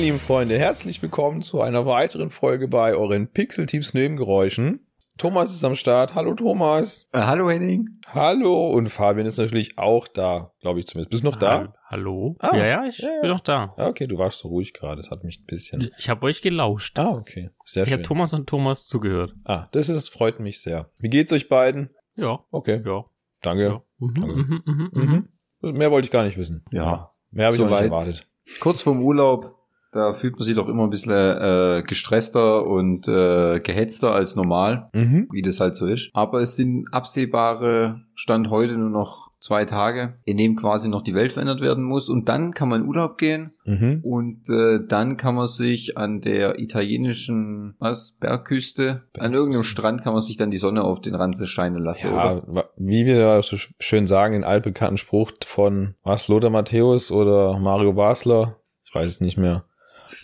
Meine 0.00 0.12
lieben 0.12 0.18
Freunde, 0.18 0.58
herzlich 0.58 1.02
willkommen 1.02 1.42
zu 1.42 1.60
einer 1.60 1.84
weiteren 1.84 2.30
Folge 2.30 2.68
bei 2.68 2.94
euren 2.94 3.28
Pixel-Teams 3.30 3.92
Nebengeräuschen. 3.92 4.86
Thomas 5.18 5.54
ist 5.54 5.62
am 5.62 5.74
Start. 5.74 6.14
Hallo 6.14 6.32
Thomas. 6.34 7.10
Äh, 7.12 7.18
hallo 7.18 7.50
Henning. 7.50 7.86
Hallo 8.06 8.70
und 8.70 8.88
Fabian 8.88 9.26
ist 9.26 9.36
natürlich 9.36 9.76
auch 9.76 10.08
da, 10.08 10.52
glaube 10.62 10.80
ich 10.80 10.86
zumindest. 10.86 11.10
Bist 11.10 11.22
du 11.22 11.26
noch 11.28 11.36
da? 11.36 11.74
Hallo? 11.84 12.34
Ah, 12.38 12.56
ja, 12.56 12.66
ja, 12.66 12.84
ich 12.86 12.96
ja, 12.96 13.10
ja. 13.10 13.20
bin 13.20 13.28
noch 13.28 13.40
da. 13.40 13.74
Ah, 13.76 13.88
Okay, 13.88 14.06
du 14.06 14.16
warst 14.16 14.38
so 14.38 14.48
ruhig 14.48 14.72
gerade. 14.72 15.02
Das 15.02 15.10
hat 15.10 15.22
mich 15.22 15.40
ein 15.40 15.44
bisschen. 15.44 15.90
Ich 15.98 16.08
habe 16.08 16.24
euch 16.24 16.40
gelauscht. 16.40 16.98
Ah, 16.98 17.10
okay. 17.10 17.50
Sehr 17.66 17.84
ich 17.84 17.92
habe 17.92 18.00
schön. 18.02 18.06
Thomas 18.08 18.32
und 18.32 18.46
Thomas 18.46 18.86
zugehört. 18.86 19.34
Ah, 19.44 19.68
das 19.72 19.90
ist, 19.90 20.08
freut 20.08 20.40
mich 20.40 20.62
sehr. 20.62 20.88
Wie 20.96 21.10
geht's 21.10 21.30
euch 21.30 21.50
beiden? 21.50 21.90
Ja, 22.16 22.42
Okay, 22.50 22.80
ja. 22.86 23.04
danke. 23.42 23.64
ja. 23.64 23.82
Mhm, 23.98 24.14
Danke. 24.14 24.32
mhm, 24.34 24.62
mhm, 24.64 24.90
mhm. 24.94 25.28
Mhm. 25.60 25.72
Mehr 25.76 25.90
wollte 25.90 26.06
ich 26.06 26.10
gar 26.10 26.24
nicht 26.24 26.38
wissen. 26.38 26.64
Ja. 26.72 27.12
Mehr 27.30 27.44
habe 27.48 27.56
ich 27.56 27.60
noch 27.60 27.68
nicht 27.68 27.80
erwartet. 27.82 28.26
Kurz 28.60 28.80
vorm 28.80 29.02
Urlaub, 29.02 29.59
da 29.92 30.12
fühlt 30.14 30.34
man 30.36 30.44
sich 30.44 30.54
doch 30.54 30.68
immer 30.68 30.84
ein 30.84 30.90
bisschen 30.90 31.12
äh, 31.12 31.82
gestresster 31.86 32.64
und 32.66 33.08
äh, 33.08 33.60
gehetzter 33.60 34.12
als 34.12 34.36
normal, 34.36 34.88
Mhm. 34.94 35.28
wie 35.32 35.42
das 35.42 35.60
halt 35.60 35.74
so 35.76 35.86
ist. 35.86 36.10
Aber 36.12 36.40
es 36.40 36.56
sind 36.56 36.86
absehbare 36.92 38.02
Stand 38.14 38.50
heute 38.50 38.74
nur 38.74 38.90
noch 38.90 39.30
zwei 39.40 39.64
Tage, 39.64 40.18
in 40.24 40.36
dem 40.36 40.54
quasi 40.54 40.88
noch 40.88 41.02
die 41.02 41.14
Welt 41.14 41.32
verändert 41.32 41.62
werden 41.62 41.82
muss. 41.84 42.10
Und 42.10 42.28
dann 42.28 42.52
kann 42.52 42.68
man 42.68 42.82
in 42.82 42.86
Urlaub 42.88 43.16
gehen 43.16 43.52
Mhm. 43.64 44.00
und 44.02 44.48
äh, 44.50 44.80
dann 44.86 45.16
kann 45.16 45.34
man 45.34 45.46
sich 45.46 45.96
an 45.96 46.20
der 46.20 46.58
italienischen 46.58 47.74
was, 47.78 48.16
Bergküste, 48.20 49.02
an 49.18 49.32
irgendeinem 49.32 49.64
Strand 49.64 50.02
kann 50.02 50.12
man 50.12 50.22
sich 50.22 50.36
dann 50.36 50.50
die 50.50 50.58
Sonne 50.58 50.82
auf 50.84 51.00
den 51.00 51.14
Ranze 51.14 51.46
scheinen 51.46 51.82
lassen. 51.82 52.08
Ja, 52.14 52.36
oder? 52.36 52.70
wie 52.76 53.06
wir 53.06 53.42
so 53.42 53.56
sch- 53.56 53.70
schön 53.78 54.06
sagen, 54.06 54.34
den 54.34 54.44
altbekannten 54.44 54.98
Spruch 54.98 55.32
von 55.44 55.94
was, 56.02 56.28
Lothar 56.28 56.50
Matthäus 56.50 57.10
oder 57.10 57.58
Mario 57.58 57.92
Basler, 57.94 58.56
ich 58.84 58.94
weiß 58.94 59.06
es 59.06 59.20
nicht 59.20 59.38
mehr. 59.38 59.64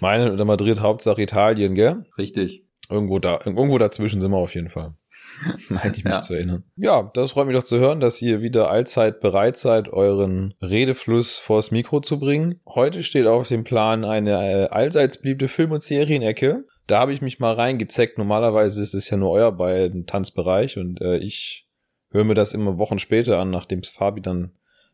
Meine 0.00 0.33
oder 0.33 0.44
Madrid, 0.44 0.80
Hauptsache 0.80 1.22
Italien, 1.22 1.75
gell? 1.75 2.05
Richtig. 2.19 2.64
Irgendwo 2.89 3.19
da, 3.19 3.41
irgendwo 3.44 3.78
dazwischen 3.78 4.20
sind 4.20 4.30
wir 4.30 4.36
auf 4.38 4.55
jeden 4.55 4.69
Fall. 4.69 4.94
Meinte 5.70 5.98
ich 5.98 6.05
mich 6.05 6.14
Ja. 6.14 6.20
zu 6.20 6.34
erinnern. 6.34 6.64
Ja, 6.77 7.11
das 7.14 7.33
freut 7.33 7.47
mich 7.47 7.56
doch 7.56 7.64
zu 7.64 7.78
hören, 7.78 8.00
dass 8.00 8.22
ihr 8.22 8.42
wieder 8.42 8.70
allzeit 8.70 9.20
bereit 9.20 9.56
seid, 9.56 9.88
euren 9.88 10.55
Redefluss 10.62 11.38
vors 11.38 11.70
Mikro 11.70 12.00
zu 12.00 12.20
bringen. 12.20 12.61
Heute 12.66 13.03
steht 13.03 13.27
auf 13.27 13.48
dem 13.48 13.64
Plan 13.64 14.05
eine 14.05 14.30
äh, 14.33 14.69
allseits 14.69 15.20
beliebte 15.20 15.48
Film- 15.48 15.72
und 15.72 15.83
Serienecke. 15.83 16.64
Da 16.86 17.00
habe 17.00 17.12
ich 17.12 17.22
mich 17.22 17.41
mal 17.41 17.55
reingezeckt. 17.55 18.19
Normalerweise 18.19 18.81
ist 18.83 18.94
es 18.94 19.10
ja 19.10 19.16
nur 19.16 19.31
euer 19.33 19.50
beiden 19.53 20.06
Tanzbereich 20.06 20.77
und 20.78 21.00
äh, 21.00 21.16
ich 21.19 21.66
höre 22.10 22.25
mir 22.25 22.34
das 22.34 22.55
immer 22.55 22.78
Wochen 22.78 23.00
später 23.00 23.38
an, 23.38 23.50
nachdem 23.50 23.81
es 23.81 23.88
Fabi 23.88 24.20
dann 24.20 24.53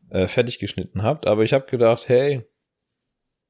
äh, 0.09 0.27
fertig 0.29 0.59
geschnitten 0.59 1.03
habt. 1.03 1.27
Aber 1.27 1.43
ich 1.43 1.53
habe 1.53 1.67
gedacht, 1.67 2.09
hey, 2.09 2.45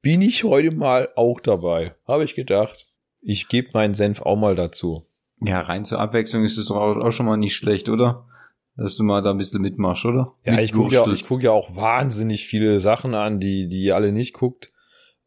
bin 0.03 0.21
ich 0.21 0.43
heute 0.43 0.69
mal 0.69 1.09
auch 1.15 1.39
dabei? 1.39 1.95
Habe 2.07 2.23
ich 2.25 2.35
gedacht. 2.35 2.87
Ich 3.21 3.47
gebe 3.47 3.69
meinen 3.73 3.95
Senf 3.95 4.21
auch 4.21 4.35
mal 4.35 4.53
dazu. 4.55 5.07
Ja, 5.41 5.61
rein 5.61 5.85
zur 5.85 5.99
Abwechslung 5.99 6.43
ist 6.45 6.57
es 6.57 6.67
doch 6.67 6.75
auch 6.75 7.11
schon 7.11 7.25
mal 7.25 7.37
nicht 7.37 7.55
schlecht, 7.55 7.89
oder? 7.89 8.27
Dass 8.75 8.95
du 8.95 9.03
mal 9.03 9.21
da 9.21 9.31
ein 9.31 9.37
bisschen 9.37 9.61
mitmachst, 9.61 10.05
oder? 10.05 10.33
Ja, 10.45 10.59
ich 10.59 10.73
gucke 10.73 10.93
ja, 10.93 11.07
ich 11.07 11.23
guck 11.27 11.41
ja 11.41 11.51
auch 11.51 11.75
wahnsinnig 11.75 12.45
viele 12.45 12.79
Sachen 12.79 13.13
an, 13.15 13.39
die, 13.39 13.67
die 13.67 13.83
ihr 13.83 13.95
alle 13.95 14.11
nicht 14.11 14.33
guckt. 14.33 14.71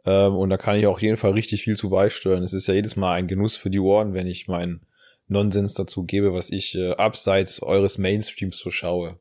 Ähm, 0.05 0.34
und 0.34 0.51
da 0.51 0.56
kann 0.56 0.77
ich 0.77 0.87
auch 0.87 0.95
auf 0.95 1.03
jeden 1.03 1.17
Fall 1.17 1.33
richtig 1.33 1.62
viel 1.62 1.77
zu 1.77 1.91
beisteuern. 1.91 2.43
Es 2.43 2.53
ist 2.53 2.67
ja 2.67 2.75
jedes 2.75 2.97
Mal 2.97 3.15
ein 3.15 3.28
Genuss 3.28 3.56
für 3.56 3.71
die 3.71 3.81
Ohren, 3.81 4.15
wenn 4.15 4.27
ich 4.27 4.47
meinen 4.47 4.83
Nonsens 5.28 5.75
dazu 5.75 6.05
gebe, 6.05 6.33
was 6.34 6.51
ich 6.51 6.75
äh, 6.77 6.93
abseits 6.93 7.62
eures 7.62 7.99
Mainstreams 7.99 8.59
so 8.59 8.71
schaue. 8.71 9.19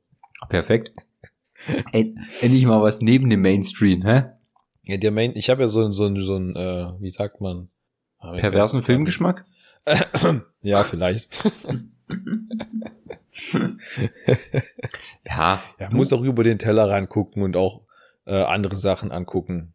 Perfekt. 0.49 0.91
End- 1.93 2.17
Endlich 2.41 2.65
mal 2.65 2.81
was 2.81 3.01
neben 3.01 3.29
dem 3.29 3.41
Mainstream, 3.41 4.03
hä? 4.05 4.23
Ja, 4.85 4.97
der 4.97 5.11
Main, 5.11 5.31
ich 5.35 5.49
habe 5.49 5.63
ja 5.63 5.67
so 5.67 5.83
ein, 5.83 5.91
so 5.91 6.05
ein, 6.05 6.19
so 6.19 6.35
ein, 6.37 6.55
äh, 6.55 6.91
wie 6.99 7.09
sagt 7.09 7.41
man? 7.41 7.69
Ah, 8.19 8.33
Perversen 8.33 8.83
Filmgeschmack? 8.83 9.45
ja, 10.61 10.83
vielleicht. 10.83 11.29
Ja. 15.25 15.61
Ja, 15.79 15.89
muss 15.91 16.13
auch 16.13 16.21
über 16.21 16.43
den 16.43 16.57
Tellerrand 16.57 17.09
gucken 17.09 17.43
und 17.43 17.57
auch 17.57 17.81
äh, 18.25 18.41
andere 18.41 18.75
Sachen 18.75 19.11
angucken. 19.11 19.73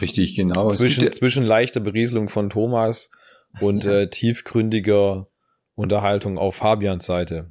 Richtig, 0.00 0.36
genau. 0.36 0.68
Zwischen, 0.68 1.10
zwischen 1.12 1.44
leichter 1.44 1.80
Berieselung 1.80 2.28
von 2.28 2.50
Thomas 2.50 3.10
und 3.60 3.84
Ja. 3.84 4.00
äh, 4.00 4.10
tiefgründiger 4.10 5.28
Unterhaltung 5.74 6.38
auf 6.38 6.56
Fabians 6.56 7.06
Seite. 7.06 7.50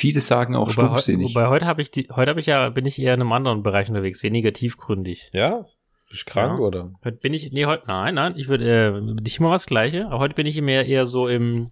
Viele 0.00 0.20
sagen 0.20 0.54
auch 0.56 0.62
Wobei, 0.62 0.72
stumpfsinnig. 0.72 1.30
wobei 1.34 1.48
heute 1.48 1.66
habe 1.66 1.82
ich 1.82 1.90
die, 1.90 2.08
heute 2.14 2.30
habe 2.30 2.40
ich 2.40 2.46
ja, 2.46 2.68
bin 2.70 2.86
ich 2.86 2.98
eher 3.00 3.14
in 3.14 3.20
einem 3.20 3.32
anderen 3.32 3.62
Bereich 3.62 3.88
unterwegs, 3.88 4.22
weniger 4.22 4.52
tiefgründig. 4.52 5.30
Ja? 5.32 5.66
Bist 6.08 6.26
du 6.26 6.32
krank 6.32 6.58
Ja. 6.58 6.64
oder? 6.64 6.92
Heute 7.04 7.18
bin 7.18 7.34
ich, 7.34 7.52
nee, 7.52 7.66
heute, 7.66 7.84
nein, 7.86 8.14
nein, 8.14 8.34
ich 8.36 8.48
würde, 8.48 8.64
äh, 8.96 9.00
nicht 9.22 9.38
immer 9.38 9.50
was 9.50 9.66
Gleiche, 9.66 10.06
aber 10.06 10.18
heute 10.18 10.34
bin 10.34 10.46
ich 10.46 10.60
mehr 10.60 10.86
eher 10.86 11.06
so 11.06 11.28
im, 11.28 11.68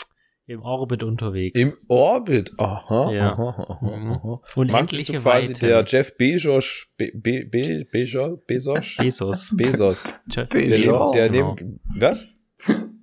im 0.46 0.62
Orbit 0.62 1.02
unterwegs. 1.02 1.60
Im 1.60 1.72
Orbit. 1.88 2.52
Aha, 2.58 3.10
Ja. 3.12 3.32
aha, 3.32 3.66
aha, 3.68 3.96
Mhm. 3.96 4.12
aha. 4.12 4.40
Unendliche 4.56 5.12
du 5.14 5.20
quasi 5.20 5.48
Weite. 5.54 5.66
der 5.66 5.84
Jeff 5.86 6.16
Bezos, 6.16 6.86
Be, 6.96 7.10
Be, 7.14 7.44
Be, 7.50 7.84
Bezos, 7.90 8.38
Bezos, 8.46 8.96
Bezos. 8.96 9.54
Bezos. 9.56 10.14
Der 10.34 10.44
Bezos, 10.44 10.80
neben, 10.80 11.12
der 11.14 11.28
genau. 11.30 11.54
neben, 11.54 11.80
was? 11.98 12.28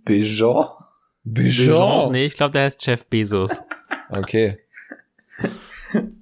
Bezos? 0.06 0.68
Bezos. 1.24 2.12
Nee, 2.12 2.26
ich 2.28 2.36
glaube, 2.36 2.52
der 2.54 2.64
heißt 2.64 2.86
Jeff 2.86 3.08
Bezos. 3.08 3.52
Okay. 4.10 4.58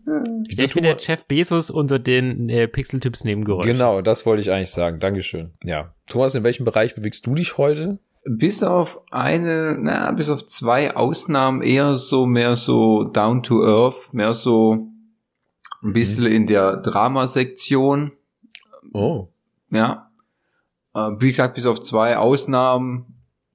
Wieso 0.06 0.41
ich 0.50 0.58
bin 0.58 0.69
tun 0.69 0.84
wir- 0.84 0.96
der 0.96 1.03
Jeff 1.03 1.25
Bezos 1.25 1.69
unter 1.69 2.00
den 2.00 2.50
äh, 2.50 2.68
Pixel-Typs 2.68 3.24
Nebengeräuschen. 3.24 3.72
Genau, 3.74 4.02
das 4.02 4.25
wollte 4.25 4.41
ich 4.41 4.52
eigentlich 4.52 4.72
sagen. 4.72 5.00
Dankeschön. 5.00 5.52
Ja. 5.64 5.94
Thomas, 6.08 6.36
in 6.36 6.44
welchem 6.44 6.66
Bereich 6.66 6.96
bewegst 6.96 7.25
du 7.25 7.36
dich 7.36 7.58
heute? 7.58 8.00
Bis 8.25 8.64
auf 8.64 9.02
eine, 9.12 9.75
na, 9.80 10.12
bis 10.12 10.30
auf 10.30 10.46
zwei 10.46 10.96
Ausnahmen 10.96 11.62
eher 11.62 11.96
so, 11.96 12.25
mehr 12.25 12.56
so 12.56 13.03
down 13.03 13.44
to 13.44 13.64
earth, 13.66 14.14
mehr 14.14 14.34
so 14.34 14.88
ein 15.84 15.91
bisschen 15.94 16.28
in 16.28 16.47
der 16.47 16.78
Dramasektion. 16.78 18.14
Oh. 18.94 19.28
Ja. 19.72 20.09
Äh, 20.96 21.00
wie 21.20 21.30
gesagt, 21.30 21.56
bis 21.56 21.66
auf 21.66 21.81
zwei 21.81 22.18
Ausnahmen, 22.18 23.08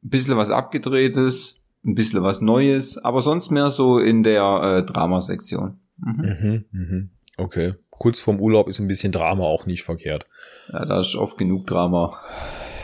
ein 0.05 0.11
bisschen 0.11 0.37
was 0.37 0.51
abgedrehtes, 0.51 1.58
ein 1.84 1.94
bisschen 1.94 2.22
was 2.22 2.41
Neues, 2.41 2.99
aber 2.99 3.22
sonst 3.22 3.50
mehr 3.50 3.71
so 3.71 3.99
in 3.99 4.22
der 4.22 4.43
äh, 4.43 4.93
Dramasektion. 4.93 5.78
Mhm. 5.99 6.37
Mhm, 6.41 6.65
mhm. 6.72 7.11
Okay. 7.37 7.75
Kurz 7.91 8.21
vorm 8.21 8.41
Urlaub 8.41 8.69
ist 8.69 8.78
ein 8.78 8.89
bisschen 8.89 9.12
Drama 9.12 9.44
auch 9.44 9.66
nicht 9.66 9.83
verkehrt. 9.83 10.27
Ja, 10.72 10.84
da 10.84 11.00
ist 11.00 11.17
oft 11.17 11.38
genug 11.38 11.67
Drama. 11.67 12.21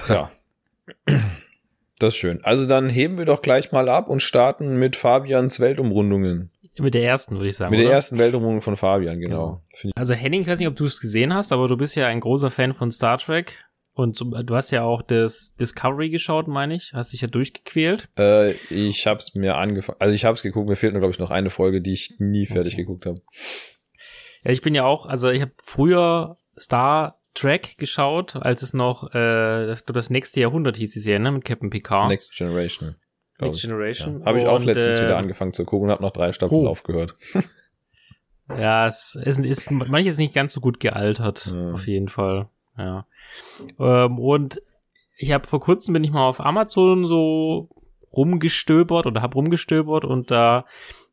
Ja. 0.09 0.31
Das 1.99 2.15
ist 2.15 2.17
schön. 2.17 2.43
Also 2.45 2.67
dann 2.67 2.89
heben 2.89 3.19
wir 3.19 3.25
doch 3.25 3.41
gleich 3.41 3.71
mal 3.73 3.89
ab 3.89 4.09
und 4.09 4.21
starten 4.21 4.77
mit 4.79 4.97
Fabians 4.97 5.61
Weltumrundungen. 5.61 6.51
Mit 6.77 6.95
der 6.95 7.05
ersten, 7.05 7.37
würde 7.37 7.49
ich 7.49 7.57
sagen. 7.57 7.71
mit 7.71 7.79
der 7.79 7.87
oder? 7.87 7.95
ersten 7.95 8.19
Weltumrundung 8.19 8.61
von 8.61 8.77
Fabian, 8.77 9.21
genau. 9.21 9.63
Finde 9.77 9.97
Also 9.97 10.15
Henning, 10.15 10.41
ich 10.43 10.49
weiß 10.49 10.59
nicht, 10.59 10.69
ob 10.69 10.75
du 10.75 10.85
es 10.85 11.01
gesehen 11.01 11.33
hast, 11.33 11.53
aber 11.53 11.69
du 11.69 11.77
bist 11.77 11.95
ja 11.95 12.09
ein 12.09 12.19
großer 12.19 12.51
Fan 12.51 12.75
von 12.75 12.91
Star 12.91 13.19
Trek. 13.19 13.64
Und 13.95 14.21
du 14.21 14.57
hast 14.57 14.73
ja 14.73 14.83
auch 14.83 15.03
das 15.03 15.55
Discovery 15.55 16.11
geschaut, 16.11 16.49
meine 16.49 16.75
ich. 16.75 16.93
Hast 16.95 17.13
dich 17.13 17.21
ja 17.21 17.29
durchgequält. 17.29 18.09
ich, 18.17 18.21
äh, 18.21 18.55
ich 18.71 19.07
habe 19.07 19.21
es 19.21 19.35
mir 19.37 19.57
angefangen, 19.57 19.99
also 20.01 20.13
ich 20.13 20.25
habe 20.25 20.35
es 20.35 20.43
geguckt, 20.43 20.69
mir 20.69 20.75
fehlt 20.77 20.93
nur, 20.93 21.01
glaube 21.01 21.13
ich, 21.13 21.21
noch 21.21 21.31
eine 21.31 21.51
Folge, 21.51 21.81
die 21.81 21.93
ich 21.93 22.17
nie 22.19 22.47
fertig 22.47 22.77
geguckt 22.77 23.07
habe. 23.07 23.21
Ja, 24.43 24.51
ich 24.51 24.63
bin 24.63 24.75
ja 24.75 24.85
auch, 24.85 25.07
also 25.07 25.31
ich 25.31 25.41
habe 25.43 25.53
früher 25.63 26.39
Star 26.59 27.21
Trek 27.35 27.79
geschaut, 27.79 28.37
als 28.37 28.63
es 28.63 28.75
noch, 28.75 29.15
äh, 29.15 29.67
das, 29.67 29.85
das 29.85 30.11
nächste 30.11 30.41
Jahrhundert 30.41 30.77
hieß 30.77 30.93
die 30.93 31.01
Serie, 31.01 31.21
ne, 31.21 31.31
mit 31.31 31.45
Captain 31.45 31.71
Picard. 31.71 32.09
Next 32.09 32.33
Generation. 32.37 32.97
Next. 33.39 33.63
Generation. 33.63 34.21
Ja. 34.21 34.27
Habe 34.27 34.41
ich 34.41 34.47
auch 34.47 34.57
Und, 34.57 34.67
letztens 34.67 34.99
äh, 34.99 35.05
wieder 35.05 35.17
angefangen 35.17 35.53
zu 35.53 35.65
gucken 35.65 35.87
und 35.87 35.93
habe 35.93 36.03
nach 36.03 36.13
drei 36.13 36.33
Staffeln 36.33 36.67
oh. 36.67 36.69
aufgehört. 36.69 37.15
Ja, 38.59 38.87
es 38.87 39.15
ist, 39.15 39.45
ist 39.45 39.71
manches 39.71 40.19
nicht 40.19 40.35
ganz 40.35 40.53
so 40.53 40.61
gut 40.61 40.79
gealtert, 40.79 41.47
Ja. 41.47 41.73
auf 41.73 41.87
jeden 41.87 42.09
Fall. 42.09 42.49
Ja. 42.77 43.07
Ähm, 43.79 44.19
und 44.19 44.61
ich 45.17 45.33
habe 45.33 45.47
vor 45.47 45.61
kurzem 45.61 45.95
bin 45.95 46.05
ich 46.05 46.11
mal 46.11 46.27
auf 46.27 46.41
Amazon 46.41 47.07
so 47.07 47.71
rumgestöbert 48.13 49.07
oder 49.07 49.23
hab 49.23 49.35
rumgestöbert 49.35 50.05
und 50.05 50.31
da 50.31 50.67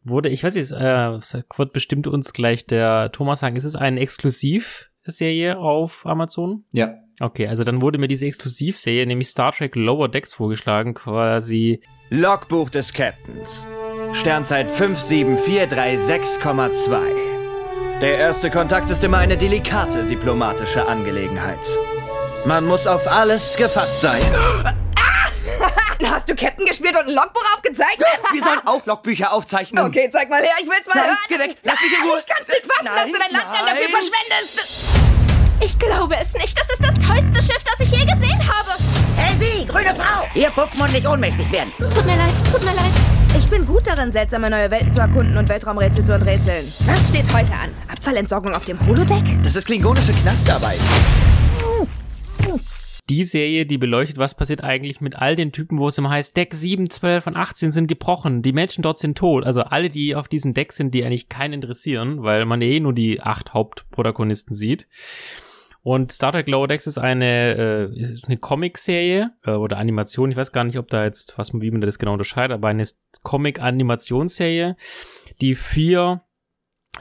wurde, 0.04 0.30
ich 0.30 0.44
weiß 0.44 0.56
nicht, 0.56 0.72
äh, 0.72 1.18
wird 1.58 1.74
bestimmt 1.74 2.08
uns 2.08 2.34
gleich 2.34 2.66
der 2.66 3.12
Thomas 3.12 3.42
sagen, 3.42 3.56
ist 3.56 3.66
es 3.66 3.76
eine 3.76 4.00
Exklusivserie 4.00 5.58
auf 5.58 6.06
Amazon? 6.06 6.66
Ja. 6.72 6.96
Okay, 7.20 7.48
also 7.48 7.64
dann 7.64 7.82
wurde 7.82 7.98
mir 8.00 8.08
diese 8.08 8.26
Exklusivserie, 8.26 9.06
nämlich 9.06 9.28
Star 9.28 9.52
Trek 9.52 9.76
Lower 9.76 10.10
Decks 10.10 10.34
vorgeschlagen, 10.34 10.96
quasi 10.96 11.84
Logbuch 12.10 12.70
des 12.70 12.94
Captains. 12.94 13.68
Sternzeit 14.12 14.68
57436,2. 14.70 17.00
Der 18.02 18.18
erste 18.18 18.50
Kontakt 18.50 18.90
ist 18.90 19.04
immer 19.04 19.20
eine 19.20 19.38
delikate 19.38 20.06
diplomatische 20.06 20.88
Angelegenheit. 20.88 21.60
Man 22.46 22.66
muss 22.66 22.88
auf 22.88 23.08
alles 23.08 23.56
gefasst 23.56 24.02
sein. 24.02 24.22
Hast 26.04 26.28
du 26.28 26.36
Captain 26.36 26.66
gespielt 26.66 26.96
und 26.96 27.08
ein 27.08 27.14
Logbuch 27.14 27.44
aufgezeichnet? 27.56 28.08
Wir 28.34 28.44
sollen 28.44 28.60
auch 28.66 28.86
Logbücher 28.86 29.32
aufzeichnen. 29.32 29.86
Okay, 29.86 30.10
zeig 30.12 30.30
mal 30.30 30.42
her, 30.42 30.52
ich 30.60 30.66
will's 30.68 30.88
mal 30.88 30.96
Nein, 30.96 31.06
hören. 31.06 31.18
geh 31.30 31.40
weg, 31.40 31.58
lass 31.64 31.80
mich 31.80 31.92
in 31.94 32.10
Ruhe. 32.10 32.20
Ich 32.20 32.26
kann's 32.26 32.48
nicht 32.48 32.66
fassen, 32.66 32.86
dass 32.86 32.96
Nein, 32.96 33.12
du 33.14 33.20
dein 33.20 33.32
Land 33.32 33.46
dann 33.56 33.66
dafür 33.68 33.90
verschwendest. 33.90 34.86
Ich 35.64 35.78
glaube 35.78 36.18
es 36.20 36.34
nicht. 36.34 36.58
Das 36.58 36.68
ist 36.70 36.84
das 36.84 36.96
tollste 37.08 37.42
Schiff, 37.54 37.64
das 37.64 37.88
ich 37.88 37.92
je 37.96 38.04
gesehen 38.06 38.40
habe. 38.48 38.72
Hey 39.16 39.36
Sie, 39.40 39.66
grüne 39.68 39.94
Frau! 39.96 40.28
Ihr 40.34 40.50
Puppen 40.50 40.82
und 40.82 40.92
nicht 40.92 41.08
ohnmächtig 41.08 41.52
werden. 41.52 41.72
Tut 41.78 42.06
mir 42.06 42.18
leid, 42.18 42.34
tut 42.52 42.64
mir 42.64 42.74
leid. 42.74 42.92
Ich 43.38 43.48
bin 43.50 43.66
gut 43.66 43.86
darin, 43.86 44.12
seltsame 44.12 44.50
neue 44.50 44.70
Welten 44.72 44.92
zu 44.92 45.00
erkunden 45.02 45.38
und 45.38 45.48
Weltraumrätsel 45.48 46.04
zu 46.04 46.14
enträtseln. 46.14 46.74
Was 46.88 47.08
steht 47.10 47.32
heute 47.32 47.54
an? 47.54 47.74
Abfallentsorgung 47.90 48.54
auf 48.56 48.66
dem 48.66 48.80
Holodeck? 48.88 49.24
Das 49.44 49.56
ist 49.56 49.66
klingonische 49.68 50.12
Knastarbeit. 50.14 50.80
Die 53.12 53.26
Serie, 53.26 53.66
die 53.66 53.78
beleuchtet, 53.78 54.20
was 54.20 54.36
passiert 54.36 54.64
eigentlich 54.64 55.02
mit 55.02 55.18
all 55.18 55.36
den 55.36 55.52
Typen, 55.52 55.80
wo 55.80 55.90
es 55.90 55.98
immer 55.98 56.12
heißt, 56.12 56.38
Deck 56.38 56.54
7, 56.54 56.90
12 56.90 57.28
und 57.28 57.36
18 57.36 57.72
sind 57.74 57.88
gebrochen, 57.88 58.42
die 58.42 58.54
Menschen 58.54 58.84
dort 58.84 58.98
sind 58.98 59.18
tot. 59.18 59.46
Also 59.46 59.64
alle, 59.64 59.90
die 59.90 60.16
auf 60.16 60.30
diesem 60.30 60.54
Deck 60.54 60.72
sind, 60.72 60.94
die 60.94 61.04
eigentlich 61.04 61.28
keinen 61.28 61.56
interessieren, 61.56 62.24
weil 62.24 62.46
man 62.46 62.62
eh 62.62 62.80
nur 62.80 62.94
die 62.94 63.20
acht 63.20 63.54
Hauptprotagonisten 63.54 64.56
sieht. 64.56 64.88
Und 65.84 66.14
Star 66.14 66.32
Trek 66.32 66.48
Lower 66.48 66.70
Decks 66.70 66.88
ist 66.88 67.00
eine, 67.00 67.90
äh, 67.92 68.00
ist 68.00 68.24
eine 68.24 68.38
Comic-Serie 68.38 69.32
äh, 69.44 69.52
oder 69.52 69.78
Animation. 69.78 70.32
Ich 70.32 70.38
weiß 70.38 70.54
gar 70.54 70.64
nicht, 70.64 70.78
ob 70.78 70.90
da 70.90 71.04
jetzt, 71.04 71.38
was 71.38 71.54
wie 71.54 71.70
man 71.70 71.82
das 71.82 72.00
genau 72.00 72.14
unterscheidet, 72.14 72.56
aber 72.56 72.70
eine 72.70 72.88
Comic-Animationsserie, 73.24 74.78
die 75.42 75.56
vier 75.56 76.22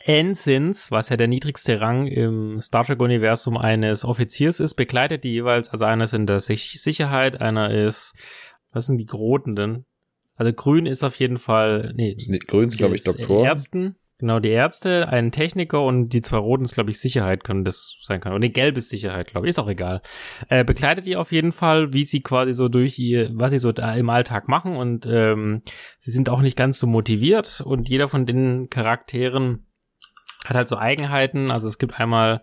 Ensigns, 0.05 0.91
was 0.91 1.09
ja 1.09 1.17
der 1.17 1.29
niedrigste 1.29 1.81
Rang 1.81 2.07
im 2.07 2.61
Star 2.61 2.85
Trek-Universum 2.85 3.57
eines 3.57 4.05
Offiziers 4.05 4.61
ist, 4.61 4.75
begleitet 4.75 5.25
die 5.25 5.33
jeweils. 5.33 5.69
Also 5.69 5.85
einer 5.85 6.05
ist 6.05 6.15
in 6.15 6.27
der 6.27 6.41
Sich 6.41 6.81
Sicherheit, 6.81 7.41
einer 7.41 7.71
ist, 7.71 8.15
was 8.73 8.87
sind 8.87 8.99
die 8.99 9.07
Groten 9.07 9.57
denn? 9.57 9.85
Also 10.37 10.53
grün 10.55 10.87
ist 10.87 11.05
auf 11.05 11.17
jeden 11.17 11.39
Fall, 11.39 11.93
nee, 11.97 12.15
Das 12.15 12.25
sind 12.25 12.47
grün, 12.47 12.71
glaube 12.71 12.95
ich, 12.95 13.03
des 13.03 13.17
Doktor. 13.17 13.45
Ärzten, 13.45 13.97
genau, 14.17 14.41
die 14.41 14.49
Ärzte, 14.49 15.09
ein 15.09 15.33
Techniker 15.33 15.85
und 15.85 16.11
die 16.11 16.23
zwei 16.23 16.39
Roten 16.39 16.65
ist, 16.65 16.73
glaube 16.73 16.91
ich, 16.91 16.99
Sicherheit 16.99 17.45
können 17.45 17.63
das 17.63 17.99
sein 18.01 18.21
kann. 18.21 18.33
Und 18.33 18.41
die 18.41 18.53
gelbe 18.53 18.79
ist 18.79 18.89
Sicherheit, 18.89 19.33
glaube 19.33 19.47
ich, 19.47 19.51
ist 19.51 19.59
auch 19.59 19.69
egal. 19.69 20.01
Äh, 20.49 20.65
begleitet 20.65 21.05
die 21.05 21.17
auf 21.17 21.31
jeden 21.31 21.53
Fall, 21.53 21.93
wie 21.93 22.05
sie 22.05 22.23
quasi 22.23 22.55
so 22.55 22.69
durch 22.69 22.99
ihr, 22.99 23.31
was 23.35 23.51
sie 23.51 23.59
so 23.59 23.71
da 23.73 23.95
im 23.95 24.09
Alltag 24.09 24.49
machen 24.49 24.77
und 24.77 25.07
ähm, 25.07 25.61
sie 25.99 26.11
sind 26.11 26.31
auch 26.31 26.41
nicht 26.41 26.57
ganz 26.57 26.79
so 26.79 26.87
motiviert 26.87 27.61
und 27.61 27.91
jeder 27.91 28.09
von 28.09 28.25
den 28.25 28.71
Charakteren 28.71 29.67
hat 30.47 30.57
halt 30.57 30.69
so 30.69 30.77
Eigenheiten. 30.77 31.51
Also 31.51 31.69
es 31.69 31.79
gibt 31.79 31.99
einmal 31.99 32.43